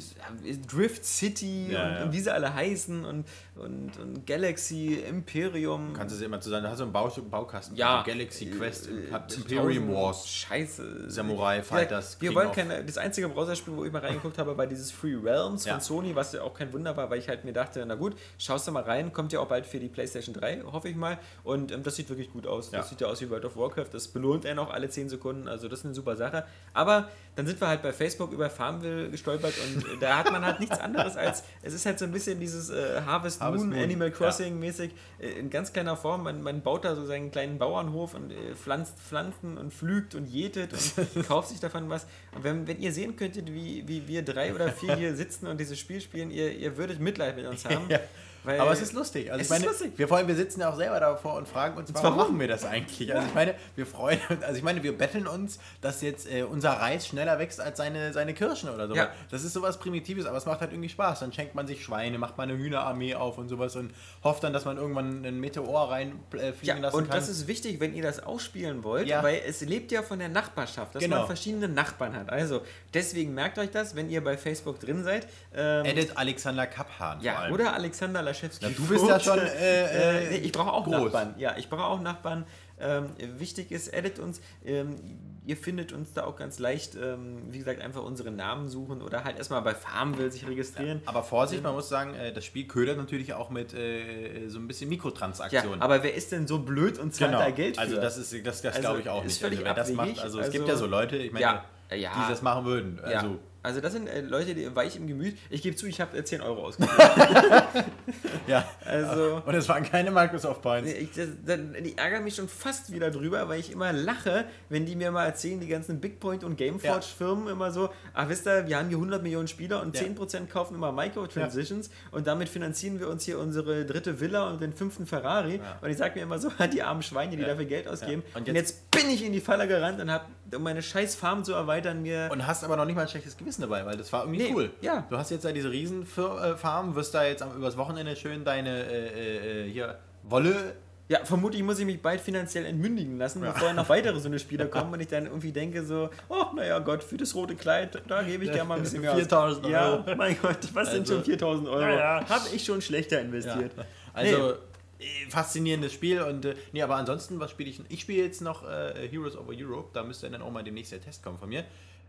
Drift 0.66 1.04
City 1.04 1.68
ja, 1.70 1.86
und, 1.86 1.94
ja. 1.94 2.02
und, 2.04 2.12
wie 2.12 2.20
sie 2.20 2.32
alle 2.32 2.54
heißen 2.54 3.04
und, 3.04 3.26
und, 3.54 3.98
und 3.98 4.26
Galaxy 4.26 4.94
Imperium. 5.08 5.92
Kannst 5.92 6.14
du 6.14 6.18
es 6.18 6.24
immer 6.24 6.40
zusammen, 6.40 6.64
da 6.64 6.70
hast 6.70 6.78
du 6.78 6.84
einen 6.84 6.92
Bau, 6.92 7.08
Baukasten. 7.08 7.76
Ja. 7.76 7.98
Also 7.98 8.10
Galaxy 8.10 8.46
Quest, 8.46 8.88
Imperium 8.88 9.92
Wars. 9.92 10.28
Scheiße. 10.28 11.10
Samurai 11.10 11.62
Fighters. 11.68 12.16
wir 12.20 12.34
wollen 12.34 12.52
keine. 12.52 12.84
Das 12.84 12.98
einzige 12.98 13.28
Browserspiel, 13.28 13.76
wo 13.76 13.84
ich 13.84 13.92
mal 13.92 14.00
reingeguckt 14.00 14.38
habe, 14.38 14.56
war 14.56 14.66
dieses 14.66 14.90
Free 14.90 15.14
Realms 15.14 15.64
ja. 15.64 15.74
von 15.74 15.80
Sony, 15.80 16.14
was 16.14 16.32
ja 16.32 16.42
auch 16.42 16.54
kein 16.54 16.72
Wunder 16.72 16.96
war, 16.96 17.10
weil 17.10 17.18
ich 17.18 17.28
halt 17.28 17.44
mir 17.44 17.52
dachte, 17.52 17.84
na 17.86 17.94
gut, 17.94 18.16
schaust 18.38 18.66
du 18.66 18.72
mal 18.72 18.82
rein, 18.82 19.12
kommt 19.12 19.32
ja 19.32 19.40
auch 19.40 19.48
bald 19.48 19.66
für 19.66 19.78
die 19.78 19.88
PlayStation 19.88 20.34
3, 20.34 20.62
hoffe 20.72 20.88
ich 20.88 20.96
mal. 20.96 21.18
Und 21.44 21.72
ähm, 21.72 21.82
das 21.82 21.96
sieht 21.96 22.08
wirklich 22.08 22.32
gut 22.32 22.46
aus. 22.46 22.70
Ja. 22.70 22.78
Das 22.78 22.88
sieht 22.88 23.00
ja 23.00 23.06
aus 23.06 23.20
wie 23.20 23.30
World 23.30 23.44
of 23.44 23.56
Warcraft. 23.56 23.88
Das 23.92 24.08
belohnt 24.08 24.44
er 24.44 24.54
noch 24.54 24.72
alle 24.72 24.88
10 24.88 25.08
Sekunden. 25.08 25.48
Also 25.48 25.68
das 25.68 25.80
ist 25.80 25.84
eine 25.84 25.94
super 25.94 26.16
Sache. 26.16 26.44
Aber 26.74 27.08
dann 27.36 27.46
sind 27.46 27.60
wir 27.60 27.68
halt 27.68 27.82
bei 27.82 27.92
Facebook 27.92 28.32
über 28.32 28.50
Farmville 28.50 29.10
gestolpert 29.10 29.54
und 29.64 30.02
da 30.02 30.18
hat 30.18 30.32
man 30.32 30.44
halt 30.44 30.58
nichts 30.58 30.78
anderes 30.80 31.16
als, 31.16 31.44
es 31.62 31.72
ist 31.72 31.86
halt 31.86 31.98
so 31.98 32.04
ein 32.04 32.10
bisschen 32.10 32.40
dieses 32.40 32.70
äh, 32.70 33.02
Harvest, 33.06 33.40
Harvest 33.40 33.64
Moon, 33.64 33.74
Moon, 33.74 33.84
Animal 33.84 34.10
Crossing 34.10 34.54
ja. 34.54 34.58
mäßig, 34.58 34.92
äh, 35.20 35.28
in 35.38 35.48
ganz 35.48 35.72
kleiner 35.72 35.96
Form. 35.96 36.24
Man, 36.24 36.42
man 36.42 36.62
baut 36.62 36.84
da 36.84 36.96
so 36.96 37.06
seinen 37.06 37.30
kleinen 37.30 37.58
Bauernhof 37.58 38.14
und 38.14 38.32
äh, 38.32 38.54
pflanzt 38.56 38.98
Pflanzen 38.98 39.56
und 39.56 39.72
pflügt 39.72 40.14
und 40.14 40.26
jätet 40.26 40.72
und 40.72 41.26
kauft 41.28 41.50
sich 41.50 41.57
davon 41.60 41.88
was. 41.88 42.06
Und 42.34 42.44
wenn, 42.44 42.66
wenn 42.66 42.80
ihr 42.80 42.92
sehen 42.92 43.16
könntet, 43.16 43.52
wie, 43.52 43.86
wie 43.86 44.06
wir 44.06 44.22
drei 44.22 44.54
oder 44.54 44.72
vier 44.72 44.96
hier 44.96 45.14
sitzen 45.14 45.46
und 45.46 45.58
dieses 45.58 45.78
Spiel 45.78 46.00
spielen, 46.00 46.30
ihr, 46.30 46.52
ihr 46.52 46.76
würdet 46.76 47.00
Mitleid 47.00 47.36
mit 47.36 47.46
uns 47.46 47.64
haben. 47.64 47.88
ja. 47.88 48.00
Weil 48.44 48.60
aber 48.60 48.72
es 48.72 48.80
ist 48.80 48.92
lustig. 48.92 49.30
Also 49.30 49.42
ich 49.42 49.50
meine, 49.50 49.66
lustig. 49.66 49.92
Wir, 49.96 50.08
vor 50.08 50.16
allem, 50.16 50.28
wir 50.28 50.36
sitzen 50.36 50.60
ja 50.60 50.70
auch 50.70 50.76
selber 50.76 51.00
davor 51.00 51.34
und 51.34 51.48
fragen 51.48 51.76
uns, 51.76 51.92
warum, 51.92 52.04
warum, 52.04 52.16
machen 52.16 52.40
wir 52.40 52.48
das 52.48 52.64
eigentlich? 52.64 53.14
Also 53.14 53.26
ich 53.26 53.34
meine, 53.34 53.54
wir 53.76 53.86
freuen 53.86 54.20
uns, 54.28 54.42
also 54.42 54.56
ich 54.56 54.62
meine, 54.62 54.82
wir 54.82 54.96
betteln 54.96 55.26
uns, 55.26 55.58
dass 55.80 56.02
jetzt 56.02 56.30
äh, 56.30 56.42
unser 56.42 56.70
Reis 56.70 57.06
schneller 57.06 57.38
wächst 57.38 57.60
als 57.60 57.78
seine, 57.78 58.12
seine 58.12 58.34
Kirschen 58.34 58.70
oder 58.70 58.88
so. 58.88 58.94
Ja. 58.94 59.10
Das 59.30 59.44
ist 59.44 59.52
sowas 59.52 59.78
Primitives, 59.78 60.26
aber 60.26 60.36
es 60.36 60.46
macht 60.46 60.60
halt 60.60 60.72
irgendwie 60.72 60.88
Spaß. 60.88 61.20
Dann 61.20 61.32
schenkt 61.32 61.54
man 61.54 61.66
sich 61.66 61.82
Schweine, 61.84 62.18
macht 62.18 62.38
man 62.38 62.48
eine 62.48 62.58
Hühnerarmee 62.58 63.14
auf 63.14 63.38
und 63.38 63.48
sowas 63.48 63.76
und 63.76 63.92
hofft 64.22 64.44
dann, 64.44 64.52
dass 64.52 64.64
man 64.64 64.76
irgendwann 64.76 65.24
einen 65.24 65.40
Meteor 65.40 65.90
reinfliegen 65.90 66.40
äh, 66.40 66.52
ja, 66.62 66.76
lassen 66.78 66.96
und 66.96 67.08
kann. 67.08 67.18
Und 67.18 67.22
das 67.22 67.28
ist 67.28 67.46
wichtig, 67.46 67.80
wenn 67.80 67.94
ihr 67.94 68.02
das 68.02 68.22
ausspielen 68.22 68.84
wollt, 68.84 69.08
ja. 69.08 69.22
weil 69.22 69.42
es 69.46 69.60
lebt 69.62 69.92
ja 69.92 70.02
von 70.02 70.18
der 70.18 70.28
Nachbarschaft, 70.28 70.94
dass 70.94 71.02
genau. 71.02 71.18
man 71.18 71.26
verschiedene 71.26 71.68
Nachbarn 71.68 72.14
hat. 72.14 72.30
Also 72.30 72.62
deswegen 72.94 73.34
merkt 73.34 73.58
euch 73.58 73.70
das, 73.70 73.94
wenn 73.94 74.10
ihr 74.10 74.22
bei 74.22 74.36
Facebook 74.36 74.80
drin 74.80 75.04
seid. 75.04 75.26
Ähm, 75.54 75.84
Edit 75.84 76.16
Alexander 76.16 76.66
Kaphan. 76.66 77.20
Ja, 77.20 77.48
oder 77.50 77.74
Alexander 77.74 78.22
Laschewski. 78.42 78.64
Ja, 78.66 78.70
du 78.76 78.86
bist 78.86 79.06
ja 79.06 79.20
schon. 79.20 79.38
Äh, 79.58 80.26
äh, 80.26 80.30
nee, 80.30 80.36
ich 80.38 80.52
brauche 80.52 80.72
auch 80.72 80.84
groß. 80.84 81.12
Nachbarn. 81.12 81.34
Ja, 81.38 81.56
ich 81.56 81.68
brauche 81.68 81.84
auch 81.84 82.00
Nachbarn. 82.00 82.44
Ähm, 82.80 83.06
wichtig 83.38 83.72
ist, 83.72 83.88
edit 83.92 84.18
uns. 84.18 84.40
Ähm, 84.64 84.96
ihr 85.44 85.56
findet 85.56 85.92
uns 85.92 86.12
da 86.12 86.24
auch 86.24 86.36
ganz 86.36 86.58
leicht, 86.58 86.94
ähm, 86.94 87.42
wie 87.50 87.58
gesagt, 87.58 87.80
einfach 87.80 88.04
unsere 88.04 88.30
Namen 88.30 88.68
suchen 88.68 89.02
oder 89.02 89.24
halt 89.24 89.36
erstmal 89.38 89.62
bei 89.62 89.74
Farmville 89.74 90.30
sich 90.30 90.46
registrieren. 90.46 91.02
Aber 91.06 91.24
Vorsicht, 91.24 91.62
man 91.62 91.74
muss 91.74 91.88
sagen, 91.88 92.14
äh, 92.14 92.32
das 92.32 92.44
Spiel 92.44 92.66
ködert 92.66 92.98
natürlich 92.98 93.34
auch 93.34 93.50
mit 93.50 93.74
äh, 93.74 94.48
so 94.48 94.58
ein 94.58 94.68
bisschen 94.68 94.88
Mikrotransaktionen. 94.90 95.78
Ja, 95.80 95.84
aber 95.84 96.02
wer 96.02 96.14
ist 96.14 96.30
denn 96.30 96.46
so 96.46 96.60
blöd 96.60 96.98
und 96.98 97.14
zahlt 97.14 97.32
genau. 97.32 97.42
da 97.42 97.50
Geld 97.50 97.76
für? 97.76 97.82
Also 97.82 97.96
das 97.96 98.18
ist 98.18 98.46
das, 98.46 98.62
das 98.62 98.76
Also, 98.76 98.80
glaube 98.80 99.00
ich 99.00 99.08
auch 99.08 99.24
nicht. 99.24 99.42
Also, 99.42 99.64
wer 99.64 99.74
das 99.74 99.90
abwegig. 99.90 99.96
macht, 99.96 100.24
also, 100.24 100.38
Also, 100.38 100.40
es 100.40 100.50
gibt 100.50 100.68
ja 100.68 100.76
so 100.76 100.86
Leute, 100.86 101.16
ich 101.16 101.32
meine, 101.32 101.42
ja, 101.42 101.64
ja. 101.96 102.12
die 102.14 102.30
das 102.30 102.42
machen 102.42 102.64
würden. 102.64 103.00
Ja. 103.02 103.20
Also 103.20 103.38
Also 103.62 103.80
das 103.80 103.92
sind 103.92 104.06
äh, 104.08 104.20
Leute, 104.20 104.54
die 104.54 104.74
weich 104.76 104.96
im 104.96 105.06
Gemüt. 105.08 105.36
Ich 105.50 105.62
gebe 105.62 105.74
zu, 105.76 105.86
ich 105.86 106.00
habe 106.00 106.16
äh, 106.16 106.24
10 106.24 106.40
Euro 106.42 106.66
ausgegeben. 106.66 106.94
ja. 108.46 108.64
Also 108.84 109.42
Und 109.44 109.54
es 109.54 109.68
waren 109.68 109.82
keine 109.84 110.10
Microsoft 110.10 110.62
Points. 110.62 110.90
ich, 110.92 111.12
das, 111.12 111.28
dann, 111.44 111.74
die 111.82 111.96
ärgern 111.98 112.24
mich 112.24 112.34
schon 112.36 112.48
fast 112.48 112.92
wieder 112.92 113.10
drüber, 113.10 113.48
weil 113.48 113.60
ich 113.60 113.72
immer 113.72 113.92
lache, 113.92 114.44
wenn 114.68 114.86
die 114.86 114.96
mir 114.96 115.10
mal 115.10 115.26
erzählen, 115.26 115.60
die 115.60 115.66
ganzen 115.68 116.00
Big 116.00 116.20
Point 116.20 116.44
und 116.44 116.56
Gameforge 116.56 117.04
Firmen 117.04 117.48
immer 117.48 117.70
so, 117.72 117.90
ach 118.14 118.28
wisst 118.28 118.46
ihr, 118.46 118.66
wir 118.66 118.78
haben 118.78 118.88
hier 118.88 118.96
100 118.96 119.22
Millionen 119.22 119.48
Spieler 119.48 119.82
und 119.82 119.98
Ja. 119.98 120.06
10% 120.06 120.46
kaufen 120.46 120.74
immer 120.74 120.92
Microtransitions 120.92 121.90
und 122.10 122.26
damit 122.26 122.48
finanzieren 122.48 123.00
wir 123.00 123.08
uns 123.08 123.24
hier 123.24 123.38
unsere 123.38 123.84
dritte 123.84 124.20
Villa 124.20 124.48
und 124.50 124.60
den 124.60 124.72
fünften 124.72 125.06
Ferrari. 125.06 125.60
Und 125.80 125.90
ich 125.90 125.96
sage 125.98 126.14
mir 126.16 126.22
immer 126.22 126.38
so, 126.38 126.50
die 126.72 126.82
armen 126.82 127.02
Schweine, 127.02 127.36
die 127.36 127.42
Ja. 127.42 127.48
dafür 127.48 127.64
Geld 127.66 127.88
ausgeben. 127.88 128.22
Ja. 128.32 128.36
Und 128.38 128.48
Und, 128.48 128.54
jetzt- 128.54 128.70
jetzt, 128.70 128.90
bin 128.92 129.10
ich 129.10 129.24
in 129.24 129.32
die 129.32 129.40
Falle 129.40 129.68
gerannt 129.68 130.00
und 130.00 130.10
habe, 130.10 130.24
um 130.54 130.62
meine 130.62 130.82
scheiß 130.82 131.14
Farm 131.14 131.44
zu 131.44 131.52
erweitern, 131.52 132.02
mir 132.02 132.28
Und 132.32 132.46
hast 132.46 132.64
aber 132.64 132.76
noch 132.76 132.84
nicht 132.84 132.96
mal 132.96 133.02
ein 133.02 133.08
schlechtes 133.08 133.36
Gewissen 133.36 133.57
dabei, 133.60 133.84
weil 133.86 133.96
das 133.96 134.12
war 134.12 134.24
irgendwie 134.24 134.42
Nee, 134.44 134.52
cool. 134.54 134.70
ja. 134.80 135.06
Du 135.10 135.16
hast 135.18 135.30
jetzt 135.30 135.44
da 135.44 135.52
diese 135.52 135.70
Riesenfarm, 135.70 136.94
wirst 136.94 137.14
da 137.14 137.24
jetzt 137.24 137.42
am, 137.42 137.56
übers 137.56 137.76
Wochenende 137.76 138.16
schön 138.16 138.44
deine 138.44 138.84
äh, 138.84 139.66
äh, 139.66 139.70
hier 139.70 139.98
Wolle. 140.24 140.74
Ja, 141.10 141.24
vermutlich 141.24 141.62
muss 141.62 141.78
ich 141.78 141.86
mich 141.86 142.02
bald 142.02 142.20
finanziell 142.20 142.66
entmündigen 142.66 143.16
lassen, 143.16 143.40
bevor 143.40 143.72
noch 143.72 143.88
weitere 143.88 144.20
so 144.20 144.28
eine 144.28 144.38
Spiele 144.38 144.66
kommen 144.70 144.92
und 144.92 145.00
ich 145.00 145.06
dann 145.06 145.24
irgendwie 145.24 145.52
denke 145.52 145.82
so, 145.82 146.10
oh, 146.28 146.44
naja 146.54 146.78
Gott, 146.80 147.02
für 147.02 147.16
das 147.16 147.34
rote 147.34 147.54
Kleid, 147.56 148.02
da 148.08 148.22
gebe 148.22 148.44
ich 148.44 148.52
gerne 148.52 148.68
mal 148.68 148.74
ein 148.74 148.82
bisschen 148.82 149.00
mehr 149.00 149.12
aus. 149.12 149.18
4000 149.18 149.64
Euro. 149.64 149.72
Ja, 149.72 150.14
mein 150.16 150.36
Gott, 150.42 150.58
was 150.74 150.90
sind 150.90 151.00
Also, 151.00 151.14
schon 151.14 151.24
4000 151.24 151.68
Euro? 151.68 151.80
ja, 151.80 152.20
ja. 152.20 152.28
Habe 152.28 152.44
ich 152.54 152.62
schon 152.62 152.82
schlechter 152.82 153.20
investiert. 153.22 153.72
Also 154.12 154.52
äh, 154.98 155.30
faszinierendes 155.30 155.94
Spiel 155.94 156.20
und 156.20 156.44
äh, 156.44 156.54
nee, 156.72 156.82
aber 156.82 156.96
ansonsten, 156.96 157.40
was 157.40 157.52
spiele 157.52 157.70
ich? 157.70 157.80
Ich 157.88 158.00
spiele 158.02 158.24
jetzt 158.24 158.42
noch 158.42 158.68
äh, 158.68 159.08
Heroes 159.08 159.34
over 159.34 159.52
Europe, 159.56 159.88
da 159.94 160.02
müsste 160.02 160.28
dann 160.28 160.42
auch 160.42 160.50
mal 160.50 160.62
demnächst 160.64 160.92
der 160.92 161.00
Test 161.00 161.22
kommen 161.22 161.38
von 161.38 161.48
mir. 161.48 161.64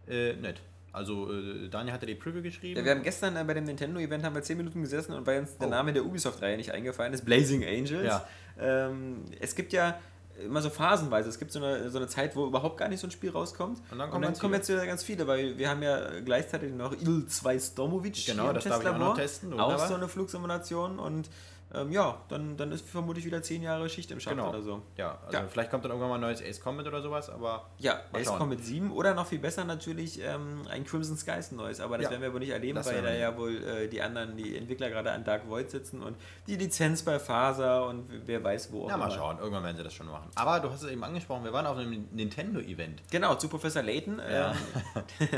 Äh, 0.10 0.34
nett. 0.34 0.60
Also 0.92 1.32
äh, 1.32 1.70
Daniel 1.70 1.94
hatte 1.94 2.06
die 2.06 2.16
Preview 2.16 2.42
geschrieben. 2.42 2.80
Ja, 2.80 2.86
wir 2.86 2.92
haben 2.92 3.04
gestern 3.04 3.36
äh, 3.36 3.44
bei 3.44 3.54
dem 3.54 3.66
Nintendo-Event 3.66 4.24
haben 4.24 4.36
wir 4.36 4.42
10 4.42 4.58
Minuten 4.58 4.82
gesessen 4.82 5.14
und 5.14 5.26
weil 5.28 5.40
uns 5.42 5.58
der 5.58 5.68
Oh. 5.68 5.72
Name 5.72 5.94
der 5.94 6.04
Ubisoft-Reihe 6.06 6.58
nicht 6.58 6.72
eingefallen 6.72 7.14
ist, 7.14 7.26
Blazing 7.26 7.64
Angels. 7.64 8.06
Ja. 8.08 8.26
Ähm, 8.60 9.26
es 9.40 9.56
gibt 9.56 9.72
ja 9.74 10.00
immer 10.44 10.62
so 10.62 10.70
phasenweise. 10.70 11.28
Es 11.30 11.38
gibt 11.38 11.52
so 11.52 11.60
eine, 11.64 11.90
so 11.90 11.98
eine 11.98 12.08
Zeit, 12.08 12.36
wo 12.36 12.46
überhaupt 12.48 12.78
gar 12.78 12.88
nicht 12.88 13.02
so 13.02 13.08
ein 13.08 13.12
Spiel 13.12 13.30
rauskommt. 13.30 13.82
Und 13.92 14.00
dann 14.00 14.10
kommen 14.10 14.24
jetzt 14.24 14.40
kommen 14.40 14.54
wieder. 14.54 14.60
jetzt 14.62 14.70
wieder 14.70 14.86
ganz 14.86 15.04
viele, 15.04 15.28
weil 15.28 15.58
wir 15.58 15.70
haben 15.70 15.84
ja 15.84 16.22
gleichzeitig 16.22 16.74
noch 16.74 16.94
Il 16.94 17.26
2 17.28 17.60
Stormovic 17.60 18.26
Genau, 18.26 18.54
das 18.54 18.64
darf 18.64 18.82
ich 18.82 18.88
auch 18.88 18.98
noch 18.98 19.16
testen, 19.18 19.52
Auch 19.54 19.66
wunderbar. 19.66 19.88
so 19.90 19.96
eine 19.96 20.08
Flugsimulation 20.08 20.98
und 20.98 21.30
ähm, 21.74 21.91
ja, 21.91 22.17
dann, 22.30 22.57
dann 22.57 22.72
ist 22.72 22.88
vermutlich 22.89 23.26
wieder 23.26 23.41
10 23.43 23.61
Jahre 23.61 23.89
Schicht 23.89 24.09
im 24.11 24.20
Schacht 24.20 24.36
genau. 24.36 24.49
oder 24.49 24.61
so. 24.61 24.82
Ja, 24.97 25.20
also 25.26 25.38
Ja. 25.38 25.47
vielleicht 25.47 25.70
kommt 25.70 25.84
dann 25.86 25.91
irgendwann 25.91 26.09
mal 26.09 26.15
ein 26.15 26.22
neues 26.22 26.41
Ace 26.41 26.59
Combat 26.59 26.88
oder 26.88 27.01
sowas, 27.01 27.30
aber 27.30 27.67
Ja, 27.78 28.01
Ace 28.13 28.26
schauen. 28.26 28.39
Combat 28.39 28.63
7 28.63 28.91
oder 28.91 29.13
noch 29.13 29.28
viel 29.28 29.39
besser 29.39 29.63
natürlich 29.65 30.20
ähm, 30.24 30.63
ein 30.70 30.84
Crimson 30.86 31.15
Skies 31.17 31.51
neues, 31.51 31.80
aber 31.80 31.97
das 31.97 32.05
Ja. 32.05 32.11
werden 32.11 32.22
wir 32.24 32.34
wohl 32.34 32.39
nicht 32.39 32.49
erleben, 32.49 32.76
Das 32.76 32.88
weil 32.88 33.01
da 33.01 33.13
ja 33.13 33.38
wohl 33.38 33.63
äh, 33.63 33.88
die 33.88 34.01
anderen, 34.01 34.36
die 34.36 34.57
Entwickler 34.57 34.89
gerade 34.89 35.11
an 35.11 35.24
Dark 35.24 35.47
Void 35.47 35.70
sitzen 35.70 36.01
und 36.01 36.15
die 36.47 36.55
Lizenz 36.55 37.03
bei 37.03 37.20
Faser 37.20 37.86
und 37.88 38.05
wer 38.26 38.43
weiß 38.43 38.72
wo 38.72 38.86
auch 38.86 38.89
ja, 38.89 38.97
mal 38.97 39.05
immer. 39.05 39.15
schauen. 39.15 39.38
Irgendwann 39.38 39.63
werden 39.63 39.78
sie 39.78 39.84
das 39.84 39.93
schon 39.93 40.07
machen. 40.07 40.30
Aber 40.36 40.59
du 40.59 40.70
hast 40.72 40.84
es 40.84 40.89
eben 40.91 41.03
angesprochen, 41.03 41.43
wir 41.43 41.53
waren 41.53 41.65
auf 41.67 41.78
einem 41.78 42.07
Nintendo-Event. 42.11 43.03
Genau, 43.11 43.36
zu 43.36 43.47
Professor 43.47 43.84
Layton. 43.84 44.20
Ja. 44.20 44.51
Ähm, 44.51 44.57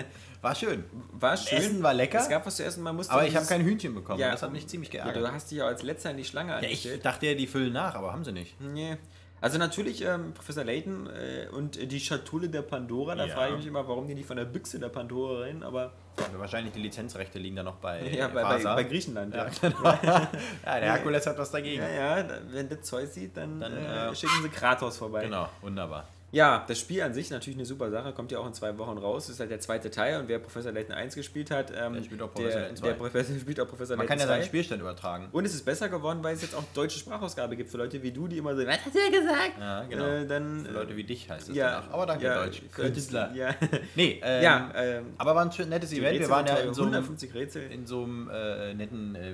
War 0.42 0.56
schön. 0.56 0.84
war 1.12 1.38
schön. 1.38 1.58
Essen 1.60 1.84
war 1.84 1.94
lecker. 1.94 2.20
Es 2.20 2.30
gab 2.30 2.46
was 2.46 2.56
zu 2.56 2.64
essen, 2.64 2.82
man 2.84 2.96
musste. 2.96 3.14
Aber 3.14 3.26
ich 3.26 3.36
habe 3.36 3.46
kein 3.46 3.62
Hühnchen 3.62 3.94
bekommen. 3.94 4.20
Ja, 4.20 4.32
das 4.32 4.42
hat 4.42 4.52
mich 4.52 4.68
ziemlich 4.68 4.92
Ja, 4.92 5.04
geärgert. 5.04 5.24
du 5.24 5.32
hast 5.32 5.52
dich 5.52 5.60
ja 5.60 5.66
als 5.68 5.84
letzter 5.84 6.12
in 6.12 6.18
die 6.18 6.26
Schlange 6.26 6.52
Ja, 6.54 6.58
ich 6.60 6.66
angestellt. 6.66 7.06
dachte 7.06 7.26
ja, 7.28 7.34
die 7.36 7.48
füllen 7.48 7.74
nach, 7.74 7.94
aber 7.96 8.12
haben 8.12 8.24
sie 8.24 8.32
nicht. 8.32 8.60
Nee. 8.60 8.98
Also 9.40 9.58
natürlich 9.58 10.04
ähm, 10.04 10.34
Professor 10.36 10.64
Layton 10.64 11.08
äh, 11.08 11.48
und 11.56 11.92
die 11.92 12.00
Schatulle 12.00 12.48
der 12.48 12.62
Pandora, 12.62 13.16
da 13.16 13.26
Ja. 13.26 13.34
frage 13.36 13.54
ich 13.54 13.58
mich 13.58 13.68
immer, 13.68 13.88
warum 13.88 14.08
die 14.08 14.14
nicht 14.14 14.28
von 14.28 14.38
der 14.38 14.46
Büchse 14.46 14.80
der 14.80 14.90
Pandora 14.90 15.42
rein, 15.42 15.64
aber 15.64 15.94
Also 16.18 16.38
wahrscheinlich 16.38 16.74
die 16.74 16.80
Lizenzrechte 16.82 17.40
liegen 17.40 17.56
da 17.56 17.64
noch 17.64 17.78
bei, 17.78 18.08
ja, 18.12 18.28
bei, 18.28 18.44
bei, 18.44 18.64
bei 18.64 18.84
Griechenland. 18.84 19.34
Ja, 19.34 19.46
Ja. 19.48 19.52
genau. 19.70 19.84
ja, 20.04 20.30
der 20.66 20.92
Herkules 20.94 21.26
hat 21.26 21.40
was 21.40 21.50
dagegen. 21.50 21.82
Ja, 21.82 22.20
ja, 22.20 22.26
wenn 22.52 22.70
der 22.70 22.82
Zeus 22.84 23.16
sieht, 23.16 23.36
dann, 23.36 23.60
Dann, 23.60 23.74
äh, 23.78 24.10
äh, 24.12 24.16
schicken 24.16 24.44
sie 24.44 24.50
Kratos 24.50 24.98
vorbei. 24.98 25.24
Genau, 25.24 25.50
wunderbar. 25.62 26.08
Ja, 26.32 26.64
das 26.66 26.80
Spiel 26.80 27.02
an 27.02 27.14
sich 27.14 27.30
natürlich 27.30 27.58
eine 27.58 27.66
super 27.66 27.92
Sache, 27.92 28.14
kommt 28.14 28.32
ja 28.32 28.40
auch 28.40 28.48
in 28.48 28.54
zwei 28.54 28.78
Wochen 28.78 28.98
raus, 28.98 29.28
ist 29.28 29.40
halt 29.40 29.52
der 29.52 29.60
zweite 29.60 29.92
Teil 29.92 30.20
und 30.20 30.30
wer 30.30 30.40
Professor 30.40 30.72
Layton 30.72 30.96
1 30.96 31.16
gespielt 31.16 31.52
hat, 31.52 31.72
ähm, 31.76 31.94
Der 31.94 32.04
spielt 32.04 32.22
auch 32.22 32.32
Professor 32.32 32.52
der, 32.52 32.62
Layton 32.62 32.78
2. 32.78 32.88
der 32.88 32.94
Professor 32.96 33.36
spielt 33.40 33.60
auch 33.60 33.68
Professor 33.68 33.98
Man 33.98 34.08
kann 34.08 34.18
ja 34.18 34.28
seinen 34.28 34.44
2. 34.44 34.48
Spielstand 34.48 34.82
übertragen. 34.82 35.28
Und 35.32 35.46
es 35.46 35.54
ist 35.54 35.66
besser 35.66 35.90
geworden, 35.90 36.20
weil 36.24 36.36
es 36.36 36.42
jetzt 36.42 36.56
auch 36.56 36.64
deutsche 36.74 37.00
Sprachausgabe 37.00 37.58
gibt 37.58 37.70
für 37.70 37.78
Leute 37.78 38.02
wie 38.02 38.12
du, 38.12 38.28
die 38.28 38.38
immer 38.38 38.56
so, 38.56 38.66
was 38.66 38.86
hat 38.86 38.96
er 38.96 39.20
gesagt? 39.20 39.60
Ja, 39.60 39.84
genau. 39.84 40.06
Äh, 40.06 40.26
dann, 40.26 40.66
Für 40.66 40.72
Leute 40.72 40.96
wie 40.96 41.04
dich 41.04 41.30
heißt 41.30 41.50
es 41.50 41.56
ja, 41.56 41.82
danach. 41.82 41.94
Aber 41.94 42.06
danke, 42.06 42.26
ja, 42.26 42.44
Deutsch. 42.44 42.62
Künstler. 42.72 43.32
Ja, 43.34 43.54
Nee, 43.96 44.22
ähm, 44.24 44.44
ja 44.44 44.72
ähm, 44.76 45.06
aber 45.18 45.36
war 45.36 45.44
ein 45.44 45.52
schön 45.52 45.68
nettes 45.68 45.92
Event. 45.92 46.20
Wir 46.20 46.30
waren 46.30 46.46
ja 46.46 46.56
in 46.56 46.74
so 46.74 46.84
einem, 46.84 46.94
150 46.94 47.34
Rätsel. 47.34 47.72
in 47.72 47.86
so 47.86 48.04
einem 48.04 48.30
äh, 48.30 48.74
netten, 48.74 49.16
äh, 49.16 49.34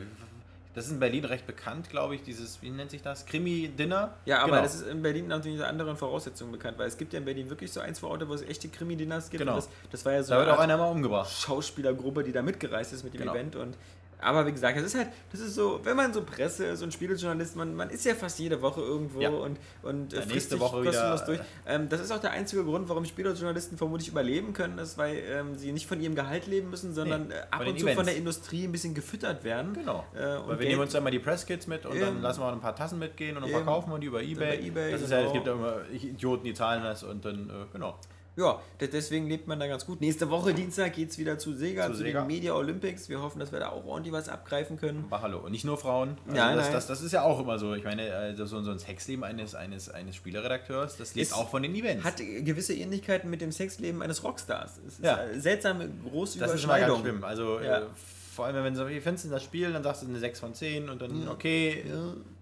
das 0.77 0.85
ist 0.85 0.91
in 0.91 0.99
Berlin 0.99 1.25
recht 1.25 1.47
bekannt, 1.47 1.89
glaube 1.89 2.13
ich, 2.13 2.21
dieses, 2.21 2.61
wie 2.61 2.69
nennt 2.69 2.91
sich 2.91 3.01
das? 3.01 3.25
Krimi-Dinner. 3.25 4.13
Ja, 4.25 4.37
aber 4.43 4.51
Genau. 4.51 4.61
das 4.61 4.75
ist 4.75 4.87
in 4.87 5.01
Berlin 5.01 5.27
natürlich 5.27 5.57
unter 5.57 5.67
anderen 5.67 5.97
Voraussetzungen 5.97 6.51
bekannt, 6.51 6.77
weil 6.77 6.87
es 6.87 6.97
gibt 6.99 7.13
ja 7.13 7.19
in 7.19 7.25
Berlin 7.25 7.49
wirklich 7.49 7.71
so 7.71 7.79
ein, 7.79 7.95
zwei 7.95 8.05
Orte, 8.07 8.29
wo 8.29 8.33
es 8.35 8.43
echte 8.43 8.69
Krimi-Dinners 8.69 9.31
gibt. 9.31 9.39
Genau. 9.39 9.55
Das, 9.55 9.69
das 9.89 10.05
war 10.05 10.13
ja 10.13 10.21
so 10.21 10.33
Da 10.35 10.39
wird 10.39 10.49
eine 10.49 10.57
auch 10.57 10.61
einer 10.61 10.77
mal 10.77 10.91
umgebracht. 10.91 11.31
Schauspielergruppe, 11.31 12.23
die 12.23 12.31
da 12.31 12.43
mitgereist 12.43 12.93
ist 12.93 13.03
mit 13.03 13.15
dem 13.15 13.21
Genau. 13.21 13.33
Event. 13.33 13.55
Und 13.55 13.75
aber 14.19 14.45
wie 14.47 14.51
gesagt, 14.51 14.77
das 14.77 14.83
ist 14.85 14.95
halt, 14.95 15.09
das 15.31 15.41
ist 15.41 15.53
so, 15.55 15.79
wenn 15.83 15.95
man 15.95 16.13
so 16.13 16.23
Presse 16.23 16.65
ist 16.65 16.81
und 16.81 16.91
Spielejournalist, 16.93 17.55
man, 17.55 17.75
man 17.75 17.89
ist 17.89 18.03
ja 18.05 18.15
fast 18.15 18.39
jede 18.39 18.61
Woche 18.61 18.81
irgendwo 18.81 19.21
Ja. 19.21 19.29
und, 19.29 19.57
und 19.83 20.13
Ja, 20.13 20.19
äh, 20.19 20.21
nächste 20.21 20.29
frisst 20.33 20.49
sich 20.51 20.59
Woche 20.59 20.83
kostenlos 20.83 21.25
durch. 21.25 21.39
Ähm, 21.67 21.87
das 21.89 22.01
ist 22.01 22.11
auch 22.11 22.19
der 22.19 22.31
einzige 22.31 22.63
Grund, 22.63 22.89
warum 22.89 23.05
Spielejournalisten 23.05 23.77
vermutlich 23.77 24.09
überleben 24.09 24.53
können, 24.53 24.77
ist, 24.79 24.97
weil 24.97 25.17
ähm, 25.29 25.55
sie 25.55 25.71
nicht 25.71 25.85
von 25.87 26.01
ihrem 26.01 26.15
Gehalt 26.15 26.47
leben 26.47 26.69
müssen, 26.69 26.93
sondern 26.93 27.27
Nee, 27.27 27.33
äh, 27.35 27.41
ab 27.51 27.59
von 27.63 27.67
und 27.67 27.79
zu 27.79 27.85
von 27.85 27.93
Events. 27.93 28.09
der 28.09 28.17
Industrie 28.17 28.63
ein 28.65 28.71
bisschen 28.71 28.93
gefüttert 28.93 29.43
werden. 29.43 29.73
Genau. 29.73 30.03
Äh, 30.15 30.19
Weil 30.19 30.37
und 30.37 30.47
wir 30.49 30.57
Geld- 30.57 30.69
nehmen 30.69 30.81
uns 30.81 30.91
dann 30.93 31.03
mal 31.03 31.11
die 31.11 31.19
Presskits 31.19 31.67
mit 31.67 31.85
und 31.85 31.99
dann 31.99 32.09
Eben. 32.15 32.21
lassen 32.21 32.41
wir 32.41 32.51
ein 32.51 32.59
paar 32.59 32.75
Tassen 32.75 32.99
mitgehen 32.99 33.35
und 33.37 33.43
dann 33.43 33.51
verkaufen 33.51 33.91
wir 33.91 33.99
die 33.99 34.07
über 34.07 34.21
Ebay. 34.21 34.57
Über 34.57 34.67
Ebay, 34.81 34.91
das 34.93 35.01
ist 35.03 35.11
ja, 35.11 35.17
es 35.19 35.23
genau. 35.31 35.33
gibt 35.33 35.47
ja 35.47 35.53
immer 35.53 35.75
Idioten, 35.91 36.43
die 36.43 36.53
zahlen 36.53 36.83
das 36.83 37.03
und 37.03 37.23
dann, 37.23 37.49
äh, 37.49 37.53
genau. 37.71 37.97
Ja, 38.37 38.61
de- 38.79 38.87
deswegen 38.87 39.27
lebt 39.27 39.47
man 39.47 39.59
da 39.59 39.65
ganz 39.67 39.85
gut. 39.85 39.99
Nächste 39.99 40.29
Woche, 40.29 40.53
Dienstag, 40.53 40.93
geht 40.93 41.09
es 41.09 41.17
wieder 41.17 41.39
zu 41.39 41.53
Sega, 41.55 41.87
Zu 41.87 41.93
zu, 41.93 41.97
Sega. 42.03 42.21
den 42.21 42.27
Media 42.27 42.53
Olympics. 42.53 43.09
Wir 43.09 43.19
hoffen, 43.21 43.39
dass 43.39 43.51
wir 43.51 43.59
da 43.59 43.69
auch 43.69 43.83
ordentlich 43.85 44.13
was 44.13 44.29
abgreifen 44.29 44.77
können. 44.77 45.05
Aber 45.09 45.23
hallo. 45.23 45.39
Und 45.39 45.51
nicht 45.51 45.65
nur 45.65 45.77
Frauen. 45.77 46.17
Also 46.27 46.39
Nein, 46.39 46.55
das, 46.55 46.65
nein. 46.67 46.73
Das, 46.75 46.87
das 46.87 47.01
ist 47.01 47.11
ja 47.13 47.23
auch 47.23 47.39
immer 47.39 47.57
so. 47.57 47.73
Ich 47.73 47.83
meine, 47.83 48.13
also 48.13 48.45
so, 48.45 48.61
so 48.61 48.69
ein 48.71 48.77
Sexleben 48.79 49.23
eines, 49.23 49.55
eines, 49.55 49.89
eines 49.89 50.15
Spieleredakteurs, 50.15 50.97
das 50.97 51.15
lebt 51.15 51.27
Ist- 51.29 51.33
auch 51.33 51.49
von 51.49 51.63
den 51.63 51.73
Events. 51.73 52.03
Hat 52.05 52.17
gewisse 52.17 52.75
Ähnlichkeiten 52.75 53.29
mit 53.29 53.41
dem 53.41 53.51
Sexleben 53.51 54.01
eines 54.03 54.23
Rockstars. 54.23 54.79
Es 54.87 54.93
ist 54.99 55.03
Ja. 55.03 55.15
eine 55.15 55.41
seltsame 55.41 55.89
große 56.09 56.37
das 56.37 56.53
ist 56.53 56.63
immer 56.63 56.73
ganz 56.79 56.89
Überschneidung. 56.89 57.01
schlimm. 57.01 57.23
Also 57.23 57.59
Ja. 57.59 57.79
äh, 57.79 57.85
vor 58.35 58.45
allem, 58.45 58.63
wenn 58.63 58.75
du, 58.75 58.87
wie 58.87 59.01
findest 59.01 59.25
du 59.25 59.29
das 59.29 59.43
Spiel, 59.43 59.73
dann 59.73 59.81
sagst 59.81 60.03
du 60.03 60.07
eine 60.07 60.19
6 60.19 60.39
von 60.39 60.53
10 60.53 60.89
und 60.89 61.01
dann, 61.01 61.27
okay, 61.27 61.83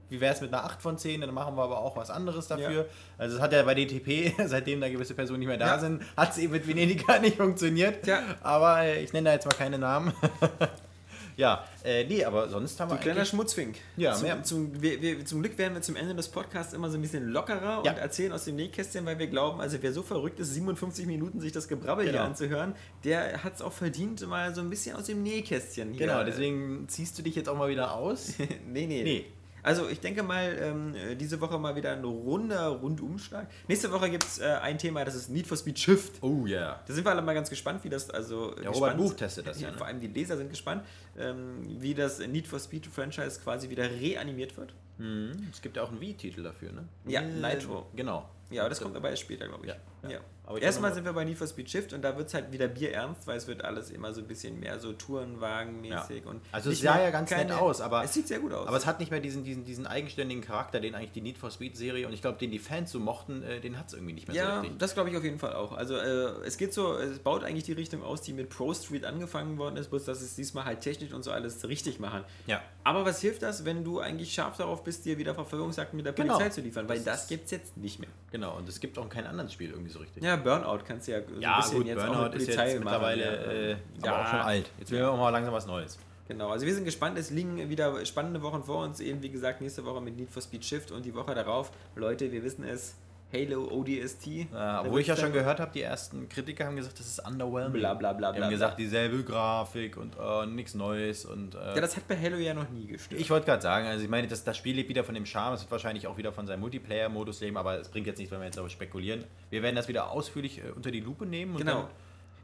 wie 0.10 0.22
wäre 0.22 0.34
es 0.34 0.41
mit 0.41 0.53
einer 0.53 0.64
8 0.64 0.82
von 0.82 0.97
10, 0.97 1.22
dann 1.22 1.34
machen 1.34 1.56
wir 1.58 1.64
aber 1.64 1.80
auch 1.80 1.95
was 1.97 2.10
anderes 2.10 2.47
dafür. 2.47 2.72
Ja. 2.72 2.86
Also 3.18 3.38
es 3.38 3.41
hat 3.41 3.53
ja 3.53 3.64
bei 3.64 3.74
DTP, 3.76 4.34
seitdem 4.47 4.82
da 4.82 4.89
gewisse 4.89 5.14
Personen 5.14 5.39
nicht 5.39 5.47
mehr 5.47 5.58
da 5.58 5.68
Ja. 5.76 5.80
sind, 5.80 6.03
hat 6.16 6.32
es 6.32 6.38
eben 6.38 6.53
mit 6.53 6.68
Venediger 6.68 7.20
nicht 7.22 7.38
funktioniert. 7.38 8.03
Tja. 8.03 8.20
Aber 8.41 8.82
äh, 8.82 9.03
ich 9.03 9.14
nenne 9.14 9.30
da 9.30 9.34
jetzt 9.34 9.45
mal 9.45 9.53
keine 9.56 9.78
Namen. 9.80 10.14
ja, 11.38 11.66
äh, 11.84 12.06
nee, 12.06 12.24
aber 12.24 12.47
sonst 12.47 12.80
haben 12.80 12.89
Du 12.89 12.95
wir 12.95 13.01
kleiner. 13.01 13.26
Schmutzfink. 13.26 13.76
Ja, 13.97 14.14
zum, 14.14 14.24
mehr- 14.24 14.43
zum, 14.43 14.82
wir, 14.82 15.01
wir, 15.01 15.26
zum 15.26 15.41
Glück 15.41 15.58
werden 15.58 15.74
wir 15.74 15.82
zum 15.82 15.97
Ende 15.97 16.16
des 16.16 16.30
Podcasts 16.30 16.74
immer 16.74 16.89
so 16.89 16.97
ein 16.97 17.01
bisschen 17.01 17.28
lockerer 17.28 17.82
Ja. 17.84 17.91
und 17.91 17.97
erzählen 17.97 18.32
aus 18.32 18.45
dem 18.45 18.56
Nähkästchen, 18.56 19.06
weil 19.06 19.20
wir 19.20 19.28
glauben, 19.28 19.60
also 19.60 19.78
wer 19.82 19.91
so 19.91 20.01
verrückt 20.01 20.39
ist, 20.39 20.53
57 20.53 21.06
Minuten 21.06 21.41
sich 21.41 21.51
das 21.51 21.68
Gebrabbel 21.68 22.03
hier 22.06 22.14
Genau. 22.14 22.26
anzuhören, 22.26 22.74
der 23.03 23.43
hat 23.43 23.56
es 23.56 23.62
auch 23.62 23.74
verdient, 23.74 24.26
mal 24.28 24.56
so 24.56 24.62
ein 24.62 24.70
bisschen 24.70 24.95
aus 24.95 25.06
dem 25.06 25.24
Nähkästchen 25.24 25.91
hier. 25.91 26.08
Genau, 26.08 26.24
deswegen 26.24 26.88
ziehst 26.88 27.18
du 27.20 27.24
dich 27.24 27.36
jetzt 27.36 27.49
auch 27.49 27.58
mal 27.58 27.70
wieder 27.70 27.93
aus. 27.95 28.34
nee, 28.66 28.86
nee, 28.88 29.03
Nee. 29.03 29.26
Also 29.66 29.89
ich 29.89 29.99
denke 29.99 30.22
mal, 30.22 30.55
ähm, 30.61 30.93
diese 31.18 31.41
Woche 31.41 31.57
mal 31.57 31.76
wieder 31.76 31.91
ein 31.93 32.03
runder 32.03 32.68
Rundumschlag. 32.68 33.47
Nächste 33.68 33.91
Woche 33.91 34.09
gibt 34.11 34.24
es 34.24 34.38
äh, 34.39 34.45
ein 34.61 34.78
Thema, 34.78 35.03
das 35.03 35.16
ist 35.16 35.30
Need 35.30 35.47
for 35.47 35.57
Speed 35.57 35.80
Shift. 35.80 36.22
Oh 36.22 36.45
ja. 36.45 36.80
Da 36.88 36.93
sind 36.93 37.03
wir 37.03 37.11
alle 37.11 37.24
mal 37.24 37.34
ganz 37.34 37.49
gespannt, 37.49 37.84
wie 37.84 37.89
das 37.89 38.09
also. 38.11 38.51
Der 38.51 38.70
gespannt- 38.70 38.76
Robert 38.76 38.97
Buch 38.97 39.13
testet 39.16 39.47
das 39.47 39.59
ja, 39.61 39.72
ne? 39.72 39.78
Vor 39.78 39.88
allem 39.88 39.99
die 39.99 40.07
Leser 40.07 40.38
sind 40.38 40.49
gespannt, 40.51 40.84
ähm, 41.18 41.66
wie 41.80 41.95
das 41.95 42.20
Need 42.20 42.45
for 42.47 42.59
Speed 42.59 42.86
Franchise 42.86 43.39
quasi 43.43 43.70
wieder 43.70 43.89
reanimiert 43.89 44.55
wird. 44.55 44.74
Mhm. 44.99 45.47
Es 45.51 45.61
gibt 45.61 45.76
ja 45.78 45.84
auch 45.84 45.89
einen 45.89 45.99
Wii-Titel 45.99 46.43
dafür, 46.43 46.72
ne? 46.72 46.88
Ja, 47.07 47.22
Äh, 47.22 47.26
Nitro. 47.55 47.88
Genau. 47.95 48.30
Ja, 48.50 48.70
das 48.70 48.82
kommt 48.82 48.96
aber 48.96 49.10
erst 49.10 49.24
später, 49.24 49.48
glaube 49.48 49.66
ich. 49.66 49.74
Ja, 50.04 50.10
ja. 50.10 50.20
Aber 50.48 50.62
Erstmal 50.62 50.93
sind 50.93 51.06
wir 51.06 51.14
bei 51.14 51.24
Need 51.24 51.38
for 51.38 51.48
Speed 51.48 51.70
Shift 51.70 51.93
und 51.93 52.04
da 52.04 52.16
wird 52.18 52.28
es 52.28 52.34
halt 52.36 52.52
wieder 52.52 52.68
bierernst, 52.68 53.26
weil 53.26 53.38
es 53.38 53.48
wird 53.48 53.64
alles 53.64 53.89
immer 53.89 54.14
so 54.14 54.22
ein 54.22 54.28
bisschen 54.28 54.60
mehr 54.60 54.80
so 54.80 54.93
Tourenwagen-mäßig. 54.93 56.24
Ja. 56.24 56.36
also 56.52 56.70
es 56.70 56.82
sah 56.82 57.02
ja 57.02 57.10
ganz 57.10 57.32
keine, 57.32 57.46
nett 57.46 57.60
aus, 57.60 57.82
aber 57.82 58.04
es 58.04 58.14
sieht 58.14 58.28
sehr 58.28 58.39
gut 58.39 58.54
aus. 58.54 58.68
Aber 58.68 58.78
es 58.78 58.86
hat 58.86 59.00
nicht 59.00 59.10
mehr 59.10 59.20
diesen, 59.20 59.43
diesen, 59.43 59.66
diesen 59.66 59.88
eigenständigen 59.88 60.43
Charakter, 60.43 60.80
den 60.80 60.93
eigentlich 60.93 61.14
die 61.14 61.22
Need 61.22 61.39
for 61.39 61.50
Speed-Serie 61.50 62.06
und 62.06 62.14
ich 62.14 62.22
glaube, 62.22 62.38
den 62.38 62.52
die 62.52 62.60
Fans 62.60 62.91
so 62.91 63.00
mochten, 63.00 63.41
äh, 63.41 63.60
den 63.60 63.80
hat 63.80 63.88
es 63.88 63.93
irgendwie 63.93 64.14
nicht 64.14 64.28
mehr 64.28 64.38
ja, 64.38 64.46
so 64.46 64.52
richtig. 64.54 64.72
Ja, 64.74 64.78
das 64.78 64.93
glaube 64.93 65.10
ich 65.10 65.18
auf 65.18 65.24
jeden 65.24 65.39
Fall 65.39 65.54
auch. 65.54 65.72
Also 65.72 65.96
äh, 65.96 66.46
es 66.46 66.58
geht 66.58 66.76
so, 66.76 66.93
es 66.93 67.18
baut 67.20 67.43
eigentlich 67.43 67.64
die 67.64 67.74
Richtung 67.74 68.04
aus, 68.04 68.22
die 68.22 68.34
mit 68.34 68.50
Pro 68.50 68.72
Street 68.76 69.06
angefangen 69.06 69.58
worden 69.58 69.78
ist, 69.78 69.89
bloß 69.89 70.06
dass 70.06 70.22
es 70.22 70.36
diesmal 70.36 70.66
halt 70.66 70.82
technisch 70.82 71.12
und 71.12 71.24
so 71.24 71.32
alles 71.32 71.68
richtig 71.68 72.00
machen. 72.00 72.24
Ja. 72.46 72.62
Aber 72.84 73.04
was 73.04 73.20
hilft 73.20 73.41
das, 73.41 73.66
wenn 73.66 73.84
du 73.84 74.00
eigentlich 74.00 74.32
scharf 74.32 74.58
darauf 74.58 74.84
bist, 74.84 75.06
dir 75.06 75.18
wieder 75.18 75.34
Verfolgungsakten 75.34 75.98
mit 75.98 76.06
der 76.06 76.14
genau. 76.14 76.34
Polizei 76.34 76.50
zu 76.50 76.62
liefern? 76.62 76.88
Weil 76.88 77.00
das, 77.00 77.22
das 77.22 77.28
gibt 77.28 77.46
es 77.46 77.52
jetzt 77.52 77.78
nicht 77.78 78.00
mehr. 78.00 78.10
Genau, 78.36 78.58
und 78.58 78.68
es 78.68 78.82
gibt 78.82 78.98
auch 78.98 79.08
kein 79.08 79.26
anderes 79.26 79.54
Spiel 79.54 79.70
irgendwie 79.70 79.92
so 79.92 80.00
richtig. 80.00 80.22
Ja, 80.22 80.36
Burnout 80.36 80.80
kannst 80.86 81.08
du 81.08 81.14
ja 81.14 81.22
so 81.26 81.40
ja, 81.40 81.56
ein 81.56 81.62
bisschen 81.62 81.78
gut, 81.78 81.88
jetzt 81.88 82.06
Burnout 82.06 82.20
auch 82.20 82.24
mit 82.24 82.32
Polizei 82.34 82.52
ist 82.52 82.74
jetzt 82.74 82.80
mittlerweile 82.80 83.24
äh, 83.24 83.76
ja, 84.04 84.22
auch 84.22 84.28
schon 84.28 84.40
alt. 84.40 84.72
Jetzt 84.78 84.92
will 84.92 85.00
wir 85.00 85.10
auch 85.10 85.18
mal 85.18 85.30
langsam 85.30 85.54
was 85.54 85.66
Neues. 85.66 85.98
Genau, 86.28 86.50
also 86.50 86.66
wir 86.66 86.76
sind 86.76 86.84
gespannt. 86.84 87.18
Es 87.18 87.30
liegen 87.30 87.70
wieder 87.70 88.06
spannende 88.06 88.42
Wochen 88.42 88.62
vor 88.62 88.84
uns. 88.84 89.00
Eben 89.00 89.24
wie 89.24 89.30
gesagt, 89.30 89.62
nächste 89.62 89.86
Woche 89.86 90.02
mit 90.02 90.18
Need 90.18 90.30
for 90.30 90.42
Speed 90.42 90.66
Shift 90.66 90.92
und 90.92 91.06
die 91.06 91.16
Woche 91.16 91.34
darauf. 91.34 91.72
Leute, 91.96 92.30
wir 92.34 92.44
wissen 92.44 92.66
es, 92.66 92.96
Halo 93.34 93.68
ODST. 93.72 94.28
Ja, 94.54 94.82
obwohl 94.82 95.02
ich 95.02 95.08
ja 95.08 95.16
schon 95.16 95.34
gehört 95.34 95.60
habe, 95.60 95.72
die 95.74 95.82
ersten 95.82 96.30
Kritiker 96.30 96.66
haben 96.66 96.76
gesagt, 96.76 97.00
das 97.00 97.08
ist 97.08 97.20
underwhelming. 97.20 97.80
Bla 97.80 97.94
bla 97.94 98.14
bla. 98.14 98.32
Die 98.32 98.42
haben 98.42 98.50
gesagt, 98.50 98.80
dieselbe 98.80 99.24
Grafik 99.24 99.98
und 99.98 100.18
uh, 100.18 100.46
nichts 100.46 100.76
Neues. 100.76 101.26
Und, 101.26 101.56
uh, 101.56 101.60
ja, 101.60 101.82
das 101.82 101.96
hat 101.98 102.08
bei 102.08 102.18
Halo 102.18 102.38
ja 102.38 102.54
noch 102.54 102.70
nie 102.70 102.88
gestört. 102.88 103.20
Ich 103.20 103.30
wollte 103.30 103.46
gerade 103.46 103.62
sagen, 103.62 103.88
also 103.88 104.04
ich 104.04 104.10
meine, 104.10 104.28
das, 104.28 104.44
das 104.44 104.56
Spiel 104.58 104.76
lebt 104.76 104.90
wieder 104.90 105.04
von 105.04 105.16
dem 105.16 105.26
Charme, 105.26 105.56
es 105.56 105.62
wird 105.62 105.72
wahrscheinlich 105.72 106.08
auch 106.08 106.18
wieder 106.18 106.32
von 106.32 106.48
seinem 106.48 106.62
Multiplayer-Modus 106.62 107.42
leben, 107.42 107.58
aber 107.58 107.80
es 107.80 107.90
bringt 107.90 108.08
jetzt 108.08 108.18
nichts, 108.18 108.32
wenn 108.32 108.40
wir 108.40 108.46
jetzt 108.46 108.58
darüber 108.58 108.70
spekulieren. 108.70 109.24
Wir 109.50 109.64
werden 109.64 109.76
das 109.76 109.88
wieder 109.88 110.12
ausführlich 110.12 110.60
äh, 110.60 110.72
unter 110.76 110.92
die 110.92 111.02
Lupe 111.02 111.26
nehmen. 111.26 111.58
genau. 111.58 111.90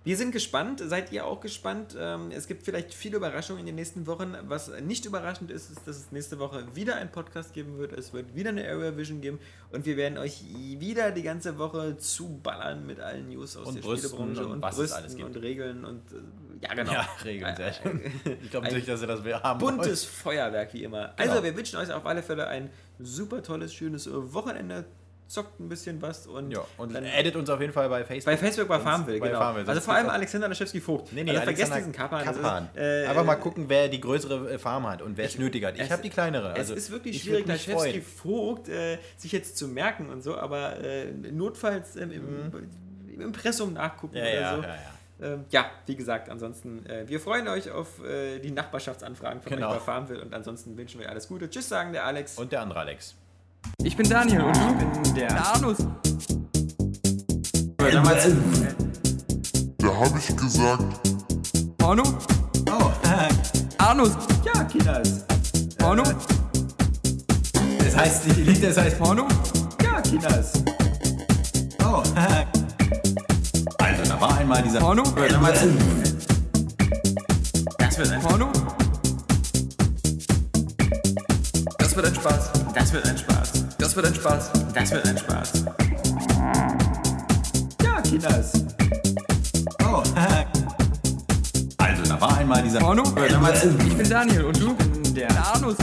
Wir 0.04 0.18
sind 0.18 0.32
gespannt. 0.32 0.82
Seid 0.84 1.12
ihr 1.12 1.26
auch 1.28 1.42
gespannt? 1.42 1.96
Ähm, 1.98 2.32
es 2.32 2.48
gibt 2.48 2.64
vielleicht 2.64 2.92
viele 2.92 3.18
Überraschungen 3.18 3.60
in 3.60 3.68
den 3.68 3.76
nächsten 3.76 4.08
Wochen. 4.08 4.36
Was 4.48 4.72
nicht 4.82 5.06
überraschend 5.06 5.52
ist, 5.52 5.70
ist, 5.70 5.88
dass 5.88 5.98
es 5.98 6.12
nächste 6.12 6.40
Woche 6.40 6.66
wieder 6.76 6.96
einen 6.96 7.12
Podcast 7.12 7.54
geben 7.54 7.78
wird. 7.78 7.94
Es 7.94 8.12
wird 8.12 8.36
wieder 8.36 8.50
eine 8.50 8.68
Area 8.68 8.98
Vision 8.98 9.22
geben 9.22 9.38
und 9.72 9.86
wir 9.86 9.98
werden 9.98 10.18
euch 10.18 10.44
wieder 10.80 11.12
die 11.12 11.22
ganze 11.22 11.60
Woche 11.60 11.98
zuballern 11.98 12.88
mit 12.88 13.00
allen 13.00 13.30
News 13.30 13.56
aus 13.56 13.68
und 13.68 13.76
der 13.76 13.82
Brüsten 13.82 14.10
Spielebranche 14.10 14.46
und, 14.46 14.52
und 14.54 14.62
was 14.64 14.76
Brüsten 14.76 14.98
alles 14.98 15.16
gibt. 15.16 15.36
und 15.36 15.42
Regeln 15.44 15.86
und 15.86 16.02
äh, 16.12 16.66
ja 16.66 16.74
genau. 16.74 16.94
Ja, 16.94 17.08
Regeln, 17.24 17.56
sehr 17.56 17.74
schön. 17.74 18.02
Ich 18.44 18.50
glaube 18.50 18.74
nicht, 18.74 18.88
dass 18.88 19.02
ihr 19.02 19.08
das 19.08 19.24
haben 19.44 19.60
Buntes 19.60 19.86
wollt. 19.86 19.98
Feuerwerk 20.00 20.74
wie 20.74 20.84
immer. 20.84 21.14
Genau. 21.16 21.32
Also 21.32 21.44
wir 21.44 21.56
wünschen 21.56 21.78
euch 21.78 21.92
auf 21.92 22.08
alle 22.08 22.24
Fälle 22.24 22.48
ein 22.48 22.72
super 22.98 23.44
tolles, 23.44 23.72
schönes 23.72 24.10
Wochenende 24.12 24.86
zockt 25.32 25.60
ein 25.60 25.70
bisschen 25.70 26.02
was 26.02 26.28
und, 26.28 26.52
ja, 26.52 26.64
und 26.78 26.94
dann 26.94 27.06
edit 27.06 27.36
uns 27.36 27.50
auf 27.50 27.62
jeden 27.62 27.74
Fall 27.74 27.90
bei 27.90 28.04
Facebook. 28.04 28.34
Bei 28.34 28.38
Facebook 28.38 28.68
bei 28.68 28.80
Farmville, 28.80 29.20
genau. 29.20 29.40
Farmville. 29.40 29.68
Also 29.68 29.82
vor 29.82 29.94
allem 29.94 30.10
Alexander 30.10 30.48
Laschewski-Vogt. 30.48 31.14
Nee, 31.14 31.24
nee, 31.24 31.32
also 31.32 31.44
vergesst 31.44 31.76
diesen 31.76 31.92
Kapan. 31.92 32.26
Kapan. 32.26 32.70
Äh, 32.76 33.06
Einfach 33.06 33.24
mal 33.24 33.36
gucken, 33.36 33.66
wer 33.68 33.88
die 33.88 34.02
größere 34.02 34.60
Farm 34.60 34.88
hat 34.88 35.02
und 35.02 35.18
wer 35.18 35.26
es 35.26 35.38
nötig 35.38 35.64
hat. 35.64 35.80
Ich 35.80 35.92
habe 35.92 36.02
die 36.02 36.10
kleinere. 36.10 36.54
Also 36.54 36.74
es 36.74 36.86
ist 36.86 36.92
wirklich 36.92 37.22
schwierig, 37.22 37.48
Laschewski-Vogt 37.48 38.70
äh, 38.70 38.98
sich 39.18 39.32
jetzt 39.32 39.58
zu 39.58 39.68
merken 39.68 40.10
und 40.10 40.22
so, 40.22 40.38
aber 40.38 40.78
äh, 40.84 41.12
notfalls 41.12 41.96
im, 41.96 42.10
mhm. 42.10 42.70
im, 43.08 43.22
Impressum 43.22 43.74
nachgucken 43.74 44.16
ja, 44.16 44.24
oder 44.24 44.34
ja, 44.34 44.56
so. 44.56 44.62
Ja, 44.64 44.68
ja. 44.70 45.34
Ähm, 45.34 45.46
ja, 45.52 45.70
wie 45.86 45.96
gesagt, 45.96 46.30
ansonsten, 46.30 46.84
äh, 46.88 47.08
wir 47.08 47.20
freuen 47.20 47.48
euch 47.48 47.70
auf 47.70 48.04
äh, 48.04 48.40
die 48.40 48.50
Nachbarschaftsanfragen 48.50 49.42
von 49.42 49.52
genau. 49.52 49.70
euch 49.70 49.76
bei 49.76 49.80
Farmville 49.80 50.22
und 50.22 50.34
ansonsten 50.34 50.76
wünschen 50.78 51.00
wir 51.00 51.10
alles 51.10 51.28
Gute. 51.28 51.50
Tschüss, 51.50 51.70
sagen 51.70 51.94
der 51.94 52.06
Alex. 52.06 52.38
Und 52.40 52.52
der 52.52 52.62
andere 52.62 52.80
Alex. 52.80 53.16
Ich 53.84 53.98
bin 53.98 54.08
Daniel 54.10 54.42
und 54.42 54.56
du? 54.56 54.62
Ich 54.62 55.02
bin 55.02 55.16
der, 55.16 55.28
der 55.30 55.46
Arnus. 55.48 55.78
Da 59.78 59.96
habe 59.96 60.20
ich 60.20 60.36
gesagt. 60.36 61.10
Porno? 61.78 62.04
Oh. 62.70 62.92
Arnus. 63.80 64.12
Ja, 64.46 64.64
Kinders. 64.66 65.26
Porno? 65.78 66.04
Das 67.80 67.98
heißt, 67.98 68.26
die 68.26 68.42
Lied, 68.42 68.64
das 68.64 68.78
heißt 68.78 69.00
Porno? 69.00 69.28
Ja, 69.84 70.00
Kinders. 70.02 70.54
Oh. 71.84 72.04
Also, 73.80 74.04
da 74.08 74.22
war 74.22 74.38
einmal 74.38 74.62
dieser 74.62 74.80
Porno. 74.80 75.04
Hör 75.16 75.40
mal 75.40 75.56
zu. 75.56 75.74
Das 77.80 77.98
wird 77.98 78.12
ein 78.12 78.22
Porno. 78.22 78.50
Das 81.80 81.96
wird 81.96 82.06
ein 82.06 82.16
Spaß. 82.16 82.61
Das 82.74 82.94
wird 82.94 83.06
ein 83.06 83.18
Spaß. 83.18 83.52
Das 83.78 83.96
wird 83.96 84.06
ein 84.06 84.16
Spaß. 84.16 84.52
Das 84.74 84.92
wird 84.92 85.06
ein 85.08 85.18
Spaß. 85.18 85.52
Ja, 87.84 88.02
Kinders. 88.02 88.54
Oh. 89.84 90.04
Also, 91.78 92.04
da 92.04 92.22
war 92.22 92.38
einmal 92.38 92.62
dieser 92.62 92.80
Porno. 92.80 93.04
Hör 93.16 93.40
mal 93.40 93.56
zu. 93.56 93.70
Ich 93.86 93.98
bin 93.98 94.08
Daniel 94.08 94.44
und 94.46 94.62
du? 94.62 94.76
Ich 94.80 95.02
bin 95.02 95.14
der, 95.16 95.28
der 95.28 95.48
Arnus. 95.48 95.76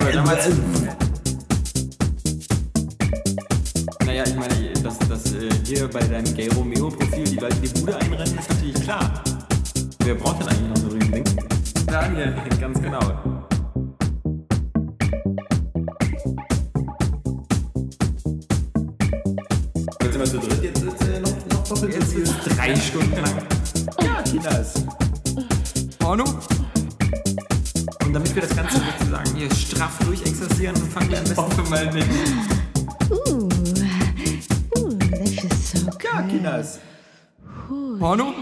Hör 0.00 0.22
mal 0.22 0.40
zu. 0.40 0.50
Naja, 4.04 4.24
ich 4.26 4.34
meine, 4.34 4.72
dass, 4.82 4.98
dass 4.98 5.32
äh, 5.32 5.48
hier 5.64 5.88
bei 5.88 6.00
deinem 6.00 6.34
Gay 6.34 6.48
Romeo-Profil 6.48 7.24
die 7.24 7.36
Leute 7.36 7.56
die 7.56 7.80
Bude 7.80 7.96
einrennen, 7.96 8.38
ist 8.38 8.50
natürlich 8.50 8.82
klar. 8.82 9.22
Wer 10.00 10.14
braucht 10.16 10.40
denn 10.40 10.48
eigentlich 10.48 10.68
noch 10.68 10.76
so 10.76 10.86
ein 10.86 10.92
Riesending? 10.92 11.24
Daniel. 11.86 12.34
Ganz 12.60 12.82
genau. 12.82 13.31
Wir 20.22 20.30
zu 20.30 20.38
dritt 20.38 20.62
jetzt 20.62 20.82
äh, 20.82 21.20
noch, 21.20 21.30
noch 21.50 21.68
doppelt 21.68 21.94
so 21.94 22.00
viel. 22.06 22.24
Drei 22.54 22.76
Stunden 22.76 23.16
lang. 23.16 23.42
Ja, 24.00 24.22
Kinas. 24.22 24.74
Porno? 25.98 26.24
Und 28.04 28.12
damit 28.12 28.34
wir 28.34 28.42
das 28.42 28.54
Ganze 28.54 28.78
sozusagen 28.78 29.34
hier 29.36 29.52
straff 29.52 29.98
durchexerzieren, 30.04 30.76
fangen 30.76 31.10
wir 31.10 31.18
am 31.18 31.24
besten 31.24 31.70
mal 31.70 31.92
mit. 31.92 32.04
Ooh, 33.10 33.48
ooh, 34.78 34.90
that 34.90 35.38
feels 35.38 35.72
so 35.72 35.86
good. 35.86 36.04
Ja, 36.04 36.22
Kinas. 36.22 36.78
Porno? 37.98 38.34